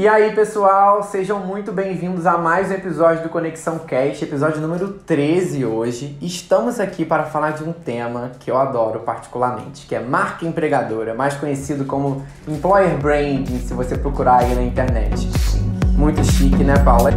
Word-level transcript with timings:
E 0.00 0.08
aí, 0.08 0.34
pessoal, 0.34 1.02
sejam 1.02 1.40
muito 1.40 1.72
bem-vindos 1.72 2.24
a 2.24 2.38
mais 2.38 2.70
um 2.70 2.72
episódio 2.72 3.22
do 3.22 3.28
Conexão 3.28 3.80
Cast, 3.80 4.24
episódio 4.24 4.58
número 4.58 4.94
13 4.94 5.66
hoje. 5.66 6.16
Estamos 6.22 6.80
aqui 6.80 7.04
para 7.04 7.24
falar 7.24 7.50
de 7.50 7.62
um 7.62 7.70
tema 7.70 8.30
que 8.40 8.50
eu 8.50 8.56
adoro 8.56 9.00
particularmente, 9.00 9.86
que 9.86 9.94
é 9.94 10.00
marca 10.00 10.46
empregadora, 10.46 11.12
mais 11.12 11.34
conhecido 11.34 11.84
como 11.84 12.24
employer 12.48 12.96
branding, 12.96 13.58
se 13.58 13.74
você 13.74 13.94
procurar 13.94 14.38
aí 14.38 14.54
na 14.54 14.62
internet. 14.62 15.28
Muito 15.98 16.24
chique, 16.24 16.64
né, 16.64 16.78
Paula? 16.82 17.10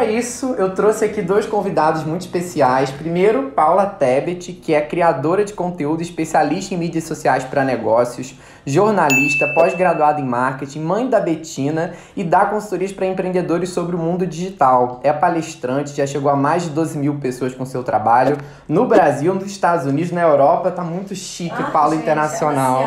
Para 0.00 0.10
isso, 0.10 0.54
eu 0.56 0.74
trouxe 0.74 1.04
aqui 1.04 1.20
dois 1.20 1.44
convidados 1.44 2.04
muito 2.04 2.22
especiais. 2.22 2.90
Primeiro, 2.90 3.50
Paula 3.50 3.84
Tebet, 3.84 4.54
que 4.54 4.72
é 4.72 4.80
criadora 4.80 5.44
de 5.44 5.52
conteúdo, 5.52 6.00
especialista 6.00 6.72
em 6.72 6.78
mídias 6.78 7.04
sociais 7.04 7.44
para 7.44 7.62
negócios, 7.62 8.34
jornalista, 8.64 9.46
pós-graduada 9.54 10.18
em 10.18 10.24
marketing, 10.24 10.80
mãe 10.80 11.06
da 11.06 11.20
Betina 11.20 11.92
e 12.16 12.24
dá 12.24 12.46
consultorias 12.46 12.92
para 12.92 13.04
empreendedores 13.04 13.68
sobre 13.68 13.94
o 13.94 13.98
mundo 13.98 14.26
digital. 14.26 15.00
É 15.04 15.12
palestrante, 15.12 15.94
já 15.94 16.06
chegou 16.06 16.30
a 16.30 16.36
mais 16.36 16.62
de 16.62 16.70
12 16.70 16.96
mil 16.96 17.16
pessoas 17.16 17.54
com 17.54 17.66
seu 17.66 17.84
trabalho 17.84 18.38
no 18.66 18.86
Brasil, 18.86 19.34
nos 19.34 19.44
Estados 19.44 19.84
Unidos, 19.84 20.12
na 20.12 20.22
Europa. 20.22 20.70
Tá 20.70 20.82
muito 20.82 21.14
chique, 21.14 21.54
ah, 21.58 21.70
Paula 21.70 21.90
gente, 21.90 22.04
Internacional. 22.04 22.84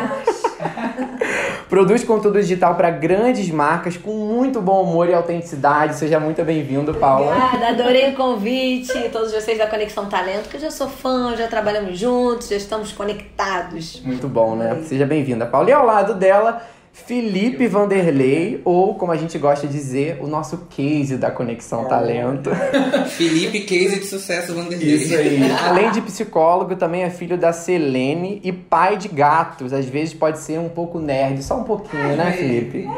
Produz 1.68 2.04
conteúdo 2.04 2.40
digital 2.40 2.74
para 2.74 2.90
grandes 2.90 3.50
marcas 3.50 3.96
com 3.96 4.12
muito 4.12 4.60
bom 4.60 4.82
humor 4.82 5.08
e 5.08 5.14
autenticidade. 5.14 5.96
Seja 5.96 6.20
muito 6.20 6.42
bem-vindo, 6.44 6.94
Paula. 6.94 7.34
Obrigada, 7.34 7.68
adorei 7.68 8.10
o 8.10 8.14
convite. 8.14 8.92
Todos 9.10 9.32
vocês 9.32 9.58
da 9.58 9.66
Conexão 9.66 10.06
Talento, 10.06 10.48
que 10.48 10.56
eu 10.56 10.60
já 10.60 10.70
sou 10.70 10.88
fã, 10.88 11.34
já 11.36 11.48
trabalhamos 11.48 11.98
juntos, 11.98 12.48
já 12.48 12.56
estamos 12.56 12.92
conectados. 12.92 14.00
Muito 14.04 14.28
bom, 14.28 14.54
né? 14.54 14.82
Seja 14.84 15.06
bem-vinda, 15.06 15.46
Paula. 15.46 15.70
E 15.70 15.72
ao 15.72 15.84
lado 15.84 16.14
dela, 16.14 16.62
Felipe 16.94 17.66
Vanderlei, 17.66 18.62
ou 18.64 18.94
como 18.94 19.10
a 19.10 19.16
gente 19.16 19.36
gosta 19.36 19.66
de 19.66 19.72
dizer, 19.72 20.16
o 20.22 20.28
nosso 20.28 20.58
case 20.70 21.16
da 21.16 21.28
Conexão 21.28 21.86
Talento. 21.86 22.50
Felipe, 23.10 23.62
case 23.62 23.98
de 23.98 24.06
sucesso 24.06 24.54
Vanderlei. 24.54 24.94
Isso 24.94 25.12
aí. 25.12 25.40
Além 25.66 25.90
de 25.90 26.00
psicólogo, 26.00 26.76
também 26.76 27.02
é 27.02 27.10
filho 27.10 27.36
da 27.36 27.52
Selene 27.52 28.40
e 28.44 28.52
pai 28.52 28.96
de 28.96 29.08
gatos. 29.08 29.72
Às 29.72 29.86
vezes 29.86 30.14
pode 30.14 30.38
ser 30.38 30.60
um 30.60 30.68
pouco 30.68 31.00
nerd, 31.00 31.42
só 31.42 31.58
um 31.58 31.64
pouquinho, 31.64 32.16
né, 32.16 32.30
Felipe? 32.30 32.88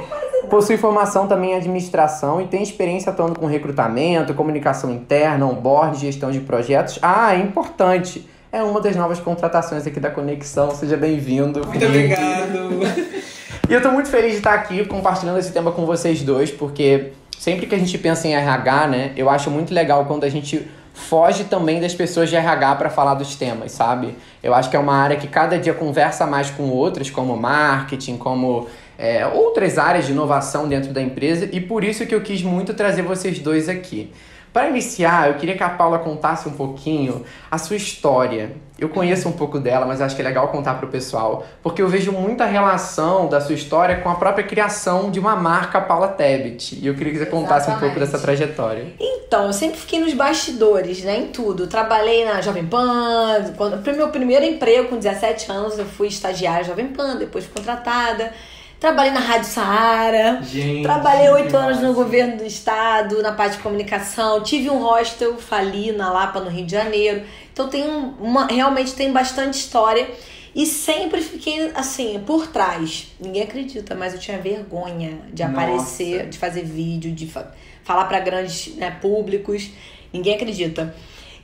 Possui 0.50 0.77
formação 0.77 1.27
também 1.27 1.52
em 1.52 1.56
administração 1.56 2.39
e 2.42 2.47
tem 2.47 2.62
experiência 2.62 3.11
atuando 3.11 3.41
com 3.41 3.47
recrutamento, 3.47 4.34
comunicação 4.34 4.92
interna, 4.92 5.47
onboard, 5.47 5.98
gestão 5.98 6.30
de 6.30 6.41
projetos. 6.41 6.98
Ah, 7.00 7.34
é 7.34 7.39
importante 7.39 8.28
é 8.52 8.62
uma 8.62 8.80
das 8.80 8.94
novas 8.94 9.19
contratações 9.19 9.86
aqui 9.86 9.98
da 9.98 10.11
Conexão. 10.11 10.70
Seja 10.74 10.98
bem-vindo. 10.98 11.67
Muito 11.67 11.84
obrigado. 11.84 13.27
E 13.69 13.72
eu 13.72 13.83
tô 13.83 13.91
muito 13.91 14.09
feliz 14.09 14.31
de 14.31 14.36
estar 14.36 14.55
aqui 14.55 14.84
compartilhando 14.84 15.41
esse 15.41 15.53
tema 15.53 15.72
com 15.72 15.84
vocês 15.84 16.22
dois, 16.22 16.53
porque 16.53 17.09
sempre 17.36 17.67
que 17.67 17.75
a 17.75 17.78
gente 17.78 17.98
pensa 17.98 18.28
em 18.28 18.33
RH, 18.33 18.86
né, 18.86 19.12
eu 19.17 19.28
acho 19.28 19.50
muito 19.50 19.75
legal 19.75 20.05
quando 20.05 20.23
a 20.23 20.28
gente 20.28 20.69
foge 20.95 21.45
também 21.45 21.81
das 21.81 21.92
pessoas 21.92 22.31
de 22.31 22.36
RH 22.36 22.77
para 22.77 22.89
falar 22.89 23.14
dos 23.14 23.34
temas, 23.34 23.73
sabe? 23.73 24.14
Eu 24.41 24.55
acho 24.55 24.70
que 24.70 24.77
é 24.77 24.78
uma 24.78 24.95
área 24.95 25.17
que 25.17 25.27
cada 25.27 25.58
dia 25.58 25.75
conversa 25.75 26.27
mais 26.28 26.48
com 26.48 26.69
outras, 26.70 27.11
como 27.11 27.36
marketing, 27.36 28.17
como 28.19 28.69
é, 28.97 29.27
outras 29.27 29.78
áreas 29.78 30.06
de 30.06 30.12
inovação 30.12 30.69
dentro 30.69 30.92
da 30.92 31.03
empresa, 31.03 31.48
e 31.53 31.61
por 31.61 31.83
isso 31.83 32.06
que 32.06 32.14
eu 32.14 32.20
quis 32.20 32.45
muito 32.45 32.73
trazer 32.73 33.03
vocês 33.03 33.41
dois 33.41 33.69
aqui. 33.69 34.12
Para 34.57 34.71
iniciar, 34.71 35.29
eu 35.29 35.35
queria 35.35 35.55
que 35.55 35.62
a 35.62 35.69
Paula 35.69 35.99
contasse 35.99 36.49
um 36.49 36.53
pouquinho 36.53 37.27
a 37.51 37.59
sua 37.59 37.77
história. 37.77 38.53
Eu 38.79 38.89
conheço 38.89 39.29
um 39.29 39.33
pouco 39.33 39.59
dela, 39.59 39.85
mas 39.85 40.01
acho 40.01 40.17
que 40.17 40.23
é 40.23 40.25
legal 40.25 40.48
contar 40.48 40.77
para 40.77 40.87
o 40.87 40.89
pessoal, 40.89 41.45
porque 41.63 41.83
eu 41.83 41.89
vejo 41.89 42.11
muita 42.11 42.47
relação 42.47 43.29
da 43.29 43.39
sua 43.39 43.55
história 43.55 44.01
com 44.01 44.09
a 44.09 44.15
própria 44.15 44.47
criação 44.47 45.11
de 45.11 45.20
uma 45.20 45.36
marca 45.36 45.79
Paula 45.79 46.08
Tebet. 46.08 46.75
E 46.80 46.86
eu 46.86 46.95
queria 46.95 47.13
que 47.13 47.19
você 47.19 47.27
contasse 47.27 47.69
Exatamente. 47.69 47.77
um 47.77 47.80
pouco 47.80 48.01
dessa 48.01 48.19
trajetória. 48.19 48.95
Então, 48.98 49.45
eu 49.45 49.53
sempre 49.53 49.79
fiquei 49.79 50.01
nos 50.01 50.14
bastidores, 50.14 51.05
né, 51.05 51.19
em 51.19 51.27
tudo. 51.27 51.67
Trabalhei 51.67 52.25
na 52.25 52.41
Jovem 52.41 52.64
Pan, 52.64 53.53
quando, 53.59 53.85
meu 53.95 54.09
primeiro 54.09 54.47
emprego 54.47 54.89
com 54.89 54.97
17 54.97 55.53
anos, 55.53 55.79
eu 55.79 55.85
fui 55.85 56.09
estagiária 56.09 56.64
Jovem 56.64 56.86
Pan, 56.86 57.17
depois 57.17 57.45
fui 57.45 57.53
contratada. 57.61 58.33
Trabalhei 58.79 59.11
na 59.11 59.20
Rádio 59.20 59.48
Saara. 59.48 60.42
Gente, 60.42 60.83
trabalhei 60.83 61.31
oito 61.31 61.57
anos 61.57 61.81
no 61.81 61.95
governo 61.95 62.37
do 62.37 62.45
estado, 62.45 63.23
na 63.23 63.33
parte 63.33 63.57
de 63.57 63.63
comunicação. 63.63 64.42
Tive 64.42 64.69
um 64.69 64.79
hostel, 64.79 65.39
fali 65.39 65.92
na 65.92 66.13
Lapa, 66.13 66.41
no 66.41 66.51
Rio 66.51 66.67
de 66.67 66.73
Janeiro. 66.73 67.23
Então 67.53 67.69
tem 67.69 67.85
uma, 67.85 68.47
realmente 68.47 68.95
tem 68.95 69.11
bastante 69.13 69.55
história. 69.55 70.07
E 70.55 70.65
sempre 70.67 71.20
fiquei 71.20 71.70
assim, 71.75 72.23
por 72.27 72.47
trás. 72.48 73.09
Ninguém 73.20 73.42
acredita, 73.42 73.95
mas 73.95 74.15
eu 74.15 74.20
tinha 74.20 74.39
vergonha 74.39 75.19
de 75.33 75.42
Nossa. 75.42 75.55
aparecer, 75.55 76.29
de 76.29 76.39
fazer 76.39 76.65
vídeo, 76.65 77.13
de 77.13 77.27
fa 77.27 77.53
falar 77.83 78.07
para 78.07 78.20
grandes 78.20 78.75
né, 78.77 78.91
públicos. 78.91 79.70
Ninguém 80.13 80.35
acredita. 80.35 80.95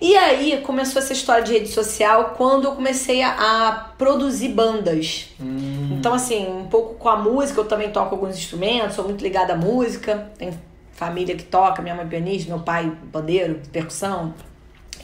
E 0.03 0.17
aí 0.17 0.61
começou 0.63 1.01
essa 1.01 1.13
história 1.13 1.45
de 1.45 1.53
rede 1.53 1.69
social 1.69 2.35
quando 2.37 2.65
eu 2.65 2.73
comecei 2.73 3.23
a, 3.23 3.69
a 3.69 3.73
produzir 3.97 4.49
bandas. 4.49 5.29
Hum. 5.41 5.91
Então, 5.93 6.13
assim, 6.13 6.45
um 6.45 6.67
pouco 6.67 6.95
com 6.95 7.09
a 7.09 7.15
música, 7.17 7.61
eu 7.61 7.65
também 7.67 7.89
toco 7.93 8.17
alguns 8.17 8.37
instrumentos, 8.37 8.97
sou 8.97 9.05
muito 9.05 9.23
ligada 9.23 9.53
à 9.53 9.57
música. 9.57 10.33
Tenho 10.37 10.59
família 10.91 11.37
que 11.37 11.45
toca, 11.45 11.81
minha 11.81 11.95
mãe 11.95 12.05
é 12.05 12.09
pianista, 12.09 12.49
meu 12.53 12.59
pai 12.59 12.93
bandeiro, 13.13 13.61
percussão. 13.71 14.35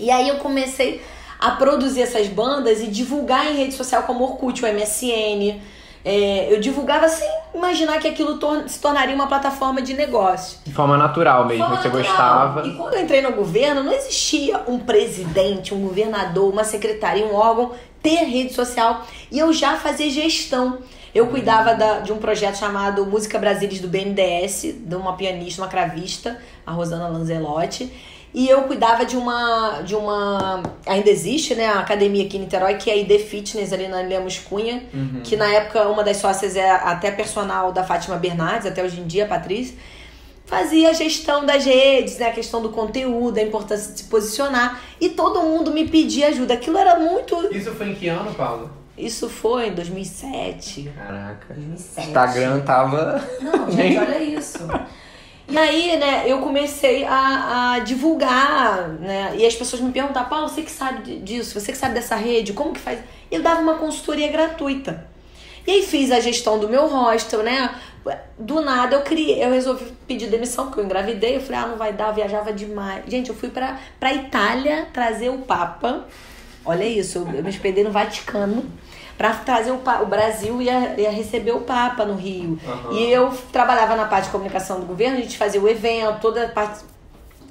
E 0.00 0.10
aí 0.10 0.28
eu 0.28 0.38
comecei 0.38 1.00
a 1.38 1.52
produzir 1.52 2.02
essas 2.02 2.26
bandas 2.26 2.80
e 2.82 2.88
divulgar 2.88 3.46
em 3.46 3.56
rede 3.56 3.74
social 3.74 4.02
como 4.02 4.24
Orkut, 4.24 4.64
o 4.64 4.66
MSN. 4.66 5.60
É, 6.04 6.52
eu 6.52 6.60
divulgava 6.60 7.08
sem 7.08 7.28
imaginar 7.54 7.98
que 7.98 8.08
aquilo 8.08 8.38
tor 8.38 8.68
se 8.68 8.80
tornaria 8.80 9.14
uma 9.14 9.26
plataforma 9.26 9.82
de 9.82 9.94
negócio. 9.94 10.58
De 10.64 10.72
forma 10.72 10.96
natural 10.96 11.46
mesmo, 11.46 11.64
forma 11.64 11.82
você 11.82 11.88
natural. 11.88 12.06
gostava. 12.06 12.66
E 12.66 12.76
quando 12.76 12.94
eu 12.94 13.02
entrei 13.02 13.20
no 13.20 13.32
governo, 13.32 13.82
não 13.82 13.92
existia 13.92 14.62
um 14.66 14.78
presidente, 14.78 15.74
um 15.74 15.80
governador, 15.80 16.52
uma 16.52 16.64
secretaria, 16.64 17.26
um 17.26 17.34
órgão 17.34 17.72
ter 18.02 18.24
rede 18.24 18.54
social. 18.54 19.04
E 19.30 19.38
eu 19.38 19.52
já 19.52 19.76
fazia 19.76 20.08
gestão. 20.10 20.78
Eu 21.14 21.26
cuidava 21.26 21.74
da, 21.74 22.00
de 22.00 22.12
um 22.12 22.18
projeto 22.18 22.56
chamado 22.56 23.04
Música 23.04 23.38
Brasilis 23.38 23.80
do 23.80 23.88
BNDES, 23.88 24.76
de 24.78 24.94
uma 24.94 25.14
pianista, 25.14 25.62
uma 25.62 25.68
cravista, 25.68 26.38
a 26.66 26.72
Rosana 26.72 27.08
Lanzelotti. 27.08 27.90
E 28.34 28.48
eu 28.48 28.62
cuidava 28.62 29.04
de 29.04 29.16
uma. 29.16 29.82
de 29.82 29.94
uma. 29.94 30.62
Ainda 30.86 31.08
existe, 31.08 31.54
né? 31.54 31.66
A 31.66 31.80
academia 31.80 32.24
aqui 32.26 32.36
em 32.36 32.40
Niterói, 32.40 32.74
que 32.74 32.90
é 32.90 32.94
a 32.94 32.96
ID 32.96 33.20
Fitness 33.20 33.72
ali 33.72 33.88
na 33.88 34.00
Lemos 34.00 34.38
Cunha, 34.38 34.84
uhum. 34.92 35.20
que 35.24 35.36
na 35.36 35.46
época 35.46 35.88
uma 35.88 36.04
das 36.04 36.18
sócias 36.18 36.54
é 36.54 36.70
até 36.70 37.10
personal 37.10 37.72
da 37.72 37.82
Fátima 37.82 38.16
Bernardes, 38.16 38.66
até 38.66 38.82
hoje 38.82 39.00
em 39.00 39.06
dia, 39.06 39.24
a 39.24 39.28
Patrícia. 39.28 39.76
Fazia 40.44 40.88
a 40.88 40.92
gestão 40.94 41.44
das 41.44 41.64
redes, 41.66 42.18
né? 42.18 42.28
A 42.28 42.32
questão 42.32 42.62
do 42.62 42.70
conteúdo, 42.70 43.36
a 43.38 43.42
importância 43.42 43.92
de 43.92 44.00
se 44.00 44.04
posicionar. 44.04 44.80
E 44.98 45.10
todo 45.10 45.42
mundo 45.42 45.70
me 45.70 45.86
pedia 45.86 46.28
ajuda. 46.28 46.54
Aquilo 46.54 46.78
era 46.78 46.98
muito. 46.98 47.54
Isso 47.54 47.70
foi 47.72 47.90
em 47.90 47.94
que 47.94 48.08
ano, 48.08 48.32
Paulo? 48.34 48.70
Isso 48.96 49.28
foi 49.28 49.68
em 49.68 49.74
2007. 49.74 50.90
Caraca. 50.96 51.54
2007. 51.54 52.08
Instagram 52.08 52.60
tava. 52.60 53.22
Não, 53.40 53.70
gente, 53.70 53.96
olha 53.98 54.22
isso. 54.22 54.66
E 55.50 55.56
aí, 55.56 55.96
né, 55.96 56.24
eu 56.26 56.40
comecei 56.40 57.04
a, 57.04 57.72
a 57.72 57.78
divulgar, 57.78 58.88
né? 59.00 59.34
E 59.34 59.46
as 59.46 59.54
pessoas 59.54 59.80
me 59.80 59.90
perguntavam, 59.90 60.28
Paulo, 60.28 60.48
você 60.48 60.60
que 60.60 60.70
sabe 60.70 61.20
disso, 61.20 61.58
você 61.58 61.72
que 61.72 61.78
sabe 61.78 61.94
dessa 61.94 62.16
rede, 62.16 62.52
como 62.52 62.74
que 62.74 62.80
faz? 62.80 62.98
Eu 63.30 63.42
dava 63.42 63.62
uma 63.62 63.74
consultoria 63.76 64.28
gratuita. 64.28 65.08
E 65.66 65.70
aí 65.70 65.82
fiz 65.82 66.10
a 66.10 66.20
gestão 66.20 66.58
do 66.58 66.68
meu 66.68 66.86
hostel, 66.86 67.42
né? 67.42 67.74
Do 68.38 68.60
nada 68.60 68.96
eu 68.96 69.02
criei, 69.02 69.42
eu 69.42 69.50
resolvi 69.50 69.86
pedir 70.06 70.28
demissão, 70.28 70.66
porque 70.66 70.80
eu 70.80 70.84
engravidei. 70.84 71.36
Eu 71.36 71.40
falei, 71.40 71.60
ah, 71.60 71.66
não 71.66 71.76
vai 71.76 71.92
dar, 71.92 72.08
eu 72.08 72.14
viajava 72.14 72.52
demais. 72.52 73.04
Gente, 73.06 73.30
eu 73.30 73.34
fui 73.34 73.48
pra, 73.48 73.78
pra 73.98 74.12
Itália 74.12 74.88
trazer 74.92 75.30
o 75.30 75.38
Papa. 75.38 76.06
Olha 76.68 76.84
isso, 76.84 77.26
eu 77.34 77.42
me 77.42 77.48
hospedei 77.48 77.82
no 77.82 77.90
Vaticano 77.90 78.62
para 79.16 79.32
trazer 79.32 79.70
o, 79.70 79.80
o 80.02 80.06
Brasil 80.06 80.60
ia, 80.60 81.00
ia 81.00 81.10
receber 81.10 81.52
o 81.52 81.62
Papa 81.62 82.04
no 82.04 82.14
Rio. 82.14 82.60
Uhum. 82.62 82.92
E 82.92 83.10
eu 83.10 83.32
trabalhava 83.50 83.96
na 83.96 84.04
parte 84.04 84.26
de 84.26 84.30
comunicação 84.32 84.78
do 84.78 84.84
governo, 84.84 85.16
a 85.16 85.20
gente 85.22 85.38
fazia 85.38 85.58
o 85.58 85.66
evento, 85.66 86.20
toda 86.20 86.44
a 86.44 86.48
parte 86.50 86.84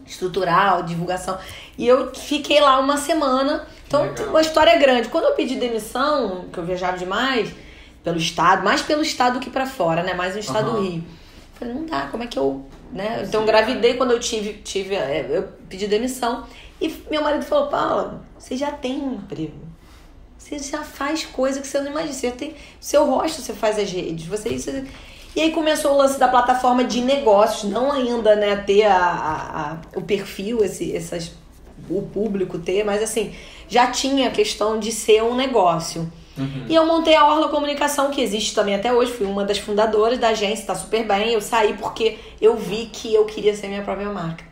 estrutural, 0.05 0.83
divulgação. 0.83 1.35
E 1.79 1.87
eu 1.87 2.13
fiquei 2.13 2.61
lá 2.61 2.79
uma 2.79 2.95
semana. 2.97 3.67
Então, 3.87 4.03
Legal. 4.03 4.27
uma 4.27 4.39
história 4.41 4.77
grande. 4.77 5.09
Quando 5.09 5.23
eu 5.23 5.33
pedi 5.33 5.55
demissão, 5.55 6.45
que 6.53 6.59
eu 6.59 6.63
viajava 6.63 6.95
demais 6.95 7.49
pelo 8.03 8.17
estado, 8.17 8.63
mais 8.63 8.83
pelo 8.83 9.01
estado 9.01 9.39
que 9.39 9.49
para 9.49 9.65
fora, 9.65 10.03
né? 10.03 10.13
Mais 10.13 10.35
no 10.35 10.39
estado 10.39 10.69
uhum. 10.69 10.75
do 10.75 10.81
Rio. 10.89 11.03
Falei, 11.55 11.73
não 11.73 11.87
dá, 11.87 12.01
como 12.11 12.21
é 12.21 12.27
que 12.27 12.37
eu, 12.37 12.63
né? 12.93 13.23
Então, 13.27 13.43
gravidei 13.47 13.95
quando 13.95 14.11
eu 14.11 14.19
tive, 14.19 14.53
tive, 14.63 14.93
é, 14.93 15.25
eu 15.27 15.49
pedi 15.67 15.87
demissão. 15.87 16.45
E 16.79 16.87
meu 17.09 17.23
marido 17.23 17.43
falou, 17.43 17.67
Paula, 17.67 18.26
você 18.37 18.55
já 18.55 18.71
tem 18.71 19.01
um 19.01 19.15
emprego. 19.15 19.59
Você 20.37 20.59
já 20.59 20.83
faz 20.83 21.25
coisa 21.25 21.59
que 21.59 21.67
você 21.67 21.79
não 21.79 21.91
imagina. 21.91 22.13
Você 22.13 22.31
tem 22.31 22.55
seu 22.79 23.05
rosto, 23.05 23.41
você 23.41 23.53
faz 23.53 23.77
as 23.77 23.91
redes. 23.91 24.25
Você, 24.27 24.49
isso, 24.49 24.71
e 25.35 25.41
aí 25.41 25.51
começou 25.51 25.93
o 25.93 25.97
lance 25.97 26.19
da 26.19 26.27
plataforma 26.27 26.83
de 26.83 27.01
negócios, 27.01 27.71
não 27.71 27.91
ainda 27.91 28.35
né, 28.35 28.55
ter 28.55 28.83
a, 28.83 28.97
a, 28.97 29.71
a 29.71 29.77
o 29.95 30.01
perfil, 30.01 30.63
esse, 30.63 30.95
essas 30.95 31.31
o 31.89 32.01
público 32.01 32.57
ter, 32.57 32.83
mas 32.83 33.03
assim, 33.03 33.33
já 33.67 33.87
tinha 33.87 34.29
a 34.29 34.31
questão 34.31 34.79
de 34.79 34.91
ser 34.91 35.23
um 35.23 35.35
negócio. 35.35 36.11
E 36.69 36.75
eu 36.75 36.85
montei 36.85 37.15
a 37.15 37.25
Orla 37.25 37.49
Comunicação, 37.49 38.11
que 38.11 38.21
existe 38.21 38.53
também 38.53 38.75
até 38.75 38.93
hoje. 38.93 39.11
Fui 39.11 39.25
uma 39.25 39.43
das 39.43 39.57
fundadoras 39.57 40.19
da 40.19 40.29
agência, 40.29 40.67
tá 40.67 40.75
super 40.75 41.03
bem. 41.03 41.33
Eu 41.33 41.41
saí 41.41 41.73
porque 41.73 42.19
eu 42.39 42.55
vi 42.55 42.89
que 42.93 43.13
eu 43.13 43.25
queria 43.25 43.55
ser 43.55 43.67
minha 43.67 43.81
própria 43.81 44.09
marca. 44.09 44.45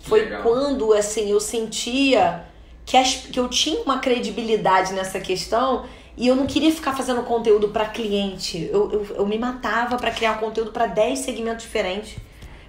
Foi 0.00 0.20
legal. 0.20 0.42
quando, 0.42 0.92
assim, 0.94 1.30
eu 1.30 1.38
sentia 1.38 2.44
que, 2.88 2.96
as- 2.96 3.26
que 3.30 3.38
eu 3.38 3.48
tinha 3.48 3.82
uma 3.82 3.98
credibilidade 3.98 4.94
nessa 4.94 5.20
questão 5.20 5.84
e 6.16 6.26
eu 6.26 6.34
não 6.34 6.46
queria 6.46 6.72
ficar 6.72 6.94
fazendo 6.96 7.22
conteúdo 7.22 7.68
para 7.68 7.84
cliente. 7.84 8.68
Eu, 8.72 8.90
eu, 8.90 9.06
eu 9.18 9.26
me 9.26 9.38
matava 9.38 9.96
para 9.98 10.10
criar 10.10 10.40
conteúdo 10.40 10.72
para 10.72 10.86
10 10.86 11.18
segmentos 11.18 11.64
diferentes. 11.64 12.16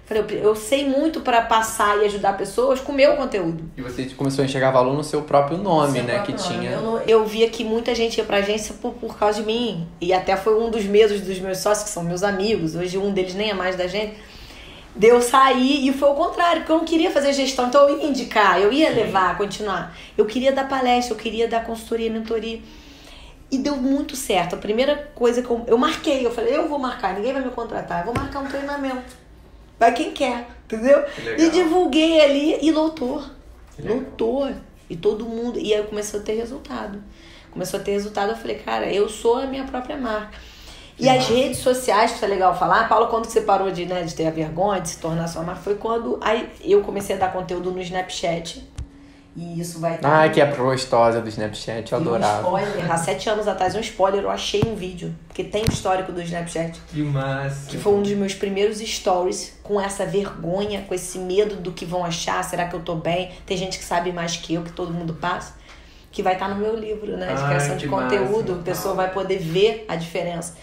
Falei, 0.04 0.22
eu, 0.28 0.38
eu 0.50 0.56
sei 0.56 0.86
muito 0.86 1.20
para 1.20 1.40
passar 1.42 1.96
e 2.02 2.04
ajudar 2.04 2.36
pessoas 2.36 2.80
com 2.80 2.92
o 2.92 2.94
meu 2.94 3.16
conteúdo. 3.16 3.64
E 3.76 3.80
você 3.80 4.04
começou 4.16 4.42
a 4.42 4.44
enxergar 4.44 4.70
valor 4.72 4.92
no 4.94 5.02
seu 5.04 5.22
próprio 5.22 5.56
nome, 5.56 5.94
Seu 5.94 6.02
né? 6.04 6.14
próprio 6.16 6.36
Que 6.36 6.42
nome. 6.42 6.54
tinha. 6.58 6.70
Eu, 6.72 6.82
não- 6.82 6.98
eu 7.00 7.24
via 7.24 7.48
que 7.48 7.64
muita 7.64 7.94
gente 7.94 8.18
ia 8.18 8.24
pra 8.24 8.36
agência 8.38 8.74
por, 8.82 8.92
por 8.94 9.16
causa 9.16 9.40
de 9.40 9.46
mim. 9.46 9.86
E 10.00 10.12
até 10.12 10.36
foi 10.36 10.60
um 10.60 10.68
dos 10.70 10.84
medos 10.84 11.20
dos 11.22 11.38
meus 11.38 11.58
sócios, 11.58 11.84
que 11.84 11.90
são 11.90 12.02
meus 12.04 12.22
amigos. 12.22 12.74
Hoje 12.74 12.98
um 12.98 13.10
deles 13.12 13.34
nem 13.34 13.50
é 13.50 13.54
mais 13.54 13.74
da 13.76 13.86
gente. 13.86 14.14
De 14.94 15.06
eu 15.06 15.22
sair 15.22 15.86
e 15.88 15.92
foi 15.92 16.10
o 16.10 16.14
contrário, 16.14 16.62
porque 16.62 16.72
eu 16.72 16.78
não 16.78 16.84
queria 16.84 17.10
fazer 17.10 17.32
gestão. 17.32 17.68
Então 17.68 17.88
eu 17.88 17.98
ia 17.98 18.06
indicar, 18.06 18.60
eu 18.60 18.72
ia 18.72 18.90
levar, 18.90 19.36
continuar. 19.36 19.96
Eu 20.18 20.26
queria 20.26 20.52
dar 20.52 20.68
palestra, 20.68 21.14
eu 21.14 21.18
queria 21.18 21.46
dar 21.46 21.64
consultoria, 21.64 22.10
mentoria. 22.10 22.60
E 23.50 23.58
deu 23.58 23.76
muito 23.76 24.16
certo. 24.16 24.54
A 24.54 24.58
primeira 24.58 25.10
coisa 25.14 25.42
que 25.42 25.50
eu, 25.50 25.64
eu 25.66 25.78
marquei, 25.78 26.24
eu 26.24 26.30
falei, 26.30 26.56
eu 26.56 26.68
vou 26.68 26.78
marcar, 26.78 27.14
ninguém 27.14 27.32
vai 27.32 27.42
me 27.42 27.50
contratar, 27.50 28.00
eu 28.00 28.06
vou 28.06 28.14
marcar 28.14 28.40
um 28.40 28.46
treinamento. 28.46 29.16
Vai 29.78 29.94
quem 29.94 30.12
quer, 30.12 30.46
entendeu? 30.64 31.02
Que. 31.02 31.42
E 31.42 31.50
divulguei 31.50 32.20
ali 32.20 32.58
e 32.60 32.70
lotou. 32.70 33.24
Lotou. 33.78 34.50
E 34.90 34.96
todo 34.96 35.24
mundo. 35.24 35.58
E 35.58 35.72
aí 35.72 35.82
começou 35.84 36.20
a 36.20 36.22
ter 36.22 36.34
resultado. 36.34 37.02
Começou 37.50 37.80
a 37.80 37.82
ter 37.82 37.92
resultado, 37.92 38.30
eu 38.30 38.36
falei, 38.36 38.58
cara, 38.58 38.92
eu 38.92 39.08
sou 39.08 39.36
a 39.36 39.46
minha 39.46 39.64
própria 39.64 39.96
marca. 39.96 40.38
E 41.00 41.08
as 41.08 41.26
redes 41.28 41.58
sociais, 41.58 42.12
que 42.12 42.24
é 42.24 42.28
legal 42.28 42.56
falar, 42.58 42.88
Paulo, 42.88 43.06
quando 43.08 43.24
você 43.26 43.40
parou 43.40 43.70
de, 43.70 43.86
né, 43.86 44.02
de 44.02 44.14
ter 44.14 44.26
a 44.26 44.30
vergonha 44.30 44.80
de 44.80 44.90
se 44.90 44.98
tornar 44.98 45.26
sua 45.28 45.42
marca, 45.42 45.62
foi 45.62 45.74
quando 45.76 46.18
aí 46.20 46.48
eu 46.62 46.82
comecei 46.82 47.16
a 47.16 47.18
dar 47.18 47.32
conteúdo 47.32 47.70
no 47.70 47.80
Snapchat. 47.80 48.68
E 49.36 49.60
isso 49.60 49.78
vai 49.78 49.94
estar. 49.94 50.24
Ah, 50.24 50.28
que 50.28 50.40
é 50.40 50.44
a 50.44 50.52
gostosa 50.54 51.20
do 51.20 51.28
Snapchat, 51.28 51.92
eu 51.92 51.98
E 52.00 52.02
um 52.02 52.04
adorava. 52.04 52.42
spoiler, 52.42 52.90
há 52.92 52.96
sete 52.98 53.30
anos 53.30 53.46
atrás, 53.46 53.74
um 53.76 53.80
spoiler, 53.80 54.24
eu 54.24 54.30
achei 54.30 54.60
um 54.66 54.74
vídeo, 54.74 55.14
porque 55.28 55.44
tem 55.44 55.62
o 55.62 55.70
histórico 55.72 56.10
do 56.10 56.20
Snapchat, 56.20 56.80
Que 56.88 57.00
massa. 57.02 57.70
que 57.70 57.78
foi 57.78 57.92
um 57.94 58.02
dos 58.02 58.10
meus 58.12 58.34
primeiros 58.34 58.78
stories, 58.80 59.56
com 59.62 59.80
essa 59.80 60.04
vergonha, 60.04 60.82
com 60.86 60.92
esse 60.92 61.16
medo 61.16 61.54
do 61.56 61.70
que 61.70 61.84
vão 61.84 62.04
achar, 62.04 62.42
será 62.42 62.66
que 62.66 62.74
eu 62.74 62.80
tô 62.80 62.96
bem? 62.96 63.30
Tem 63.46 63.56
gente 63.56 63.78
que 63.78 63.84
sabe 63.84 64.12
mais 64.12 64.36
que 64.36 64.54
eu, 64.54 64.62
que 64.64 64.72
todo 64.72 64.92
mundo 64.92 65.14
passa, 65.14 65.54
que 66.10 66.24
vai 66.24 66.32
estar 66.34 66.48
no 66.48 66.56
meu 66.56 66.74
livro, 66.76 67.16
né? 67.16 67.32
De 67.32 67.40
Ai, 67.40 67.48
criação 67.50 67.76
de 67.76 67.86
conteúdo, 67.86 68.48
massa. 68.50 68.60
a 68.60 68.64
pessoa 68.64 68.94
vai 68.96 69.10
poder 69.12 69.38
ver 69.38 69.84
a 69.88 69.94
diferença. 69.94 70.56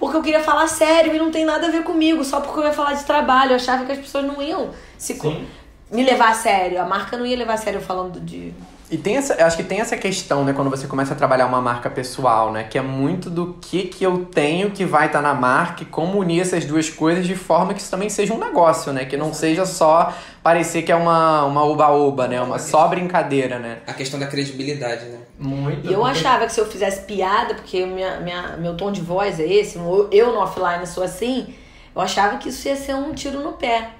Porque 0.00 0.16
eu 0.16 0.22
queria 0.22 0.40
falar 0.40 0.66
sério 0.66 1.14
e 1.14 1.18
não 1.18 1.30
tem 1.30 1.44
nada 1.44 1.66
a 1.66 1.70
ver 1.70 1.84
comigo, 1.84 2.24
só 2.24 2.40
porque 2.40 2.58
eu 2.58 2.64
ia 2.64 2.72
falar 2.72 2.94
de 2.94 3.04
trabalho. 3.04 3.52
Eu 3.52 3.56
achava 3.56 3.84
que 3.84 3.92
as 3.92 3.98
pessoas 3.98 4.24
não 4.24 4.40
iam 4.40 4.70
se 4.96 5.14
Sim. 5.14 5.46
me 5.92 6.02
levar 6.02 6.30
a 6.30 6.34
sério. 6.34 6.80
A 6.80 6.86
marca 6.86 7.18
não 7.18 7.26
ia 7.26 7.36
levar 7.36 7.52
a 7.52 7.58
sério 7.58 7.82
falando 7.82 8.18
de. 8.18 8.54
E 8.90 8.96
tem 8.96 9.18
essa, 9.18 9.44
acho 9.44 9.58
que 9.58 9.62
tem 9.62 9.78
essa 9.78 9.96
questão, 9.96 10.42
né, 10.42 10.52
quando 10.52 10.68
você 10.68 10.86
começa 10.88 11.12
a 11.12 11.16
trabalhar 11.16 11.46
uma 11.46 11.60
marca 11.60 11.88
pessoal, 11.88 12.50
né, 12.50 12.64
que 12.64 12.76
é 12.76 12.82
muito 12.82 13.30
do 13.30 13.56
que 13.60 13.84
que 13.84 14.02
eu 14.02 14.24
tenho 14.24 14.72
que 14.72 14.84
vai 14.84 15.06
estar 15.06 15.22
na 15.22 15.32
marca 15.32 15.84
e 15.84 15.86
como 15.86 16.18
unir 16.18 16.40
essas 16.40 16.64
duas 16.64 16.90
coisas 16.90 17.24
de 17.24 17.36
forma 17.36 17.72
que 17.72 17.80
isso 17.80 17.90
também 17.90 18.08
seja 18.08 18.34
um 18.34 18.38
negócio, 18.38 18.92
né, 18.92 19.04
que 19.04 19.16
não 19.16 19.32
seja 19.32 19.64
só 19.64 20.12
parecer 20.42 20.82
que 20.82 20.90
é 20.90 20.96
uma 20.96 21.44
uma 21.44 21.64
oba-oba, 21.64 22.26
né, 22.26 22.40
uma 22.40 22.58
só 22.58 22.88
brincadeira, 22.88 23.60
né. 23.60 23.78
A 23.86 23.92
questão 23.92 24.18
da 24.18 24.26
credibilidade, 24.26 25.04
né? 25.04 25.18
Muito. 25.40 25.88
E 25.88 25.92
eu 25.92 26.04
achava 26.04 26.44
que 26.44 26.52
se 26.52 26.60
eu 26.60 26.66
fizesse 26.66 27.06
piada, 27.06 27.54
porque 27.54 27.86
minha, 27.86 28.20
minha, 28.20 28.58
meu 28.58 28.76
tom 28.76 28.92
de 28.92 29.00
voz 29.00 29.40
é 29.40 29.46
esse, 29.46 29.78
eu 30.12 30.32
no 30.32 30.38
offline 30.38 30.86
sou 30.86 31.02
assim, 31.02 31.54
eu 31.94 32.02
achava 32.02 32.36
que 32.36 32.50
isso 32.50 32.68
ia 32.68 32.76
ser 32.76 32.94
um 32.94 33.14
tiro 33.14 33.40
no 33.40 33.54
pé. 33.54 33.92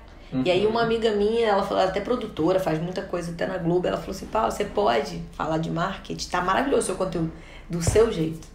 E 0.45 0.51
aí 0.51 0.65
uma 0.65 0.83
amiga 0.83 1.11
minha, 1.13 1.49
ela 1.49 1.63
falou, 1.63 1.79
ela 1.79 1.89
é 1.89 1.91
até 1.91 2.01
produtora, 2.01 2.61
faz 2.61 2.81
muita 2.81 3.03
coisa 3.03 3.33
até 3.33 3.47
na 3.47 3.59
Globo, 3.59 3.89
ela 3.89 3.97
falou 3.97 4.13
assim, 4.13 4.27
Paulo, 4.27 4.53
você 4.53 4.65
pode 4.65 5.21
falar 5.33 5.59
de 5.59 5.71
marketing, 5.71 6.29
tá 6.29 6.41
maravilhoso 6.41 6.83
o 6.83 6.87
seu 6.87 6.95
conteúdo, 6.95 7.33
do 7.69 7.83
seu 7.83 8.13
jeito. 8.13 8.47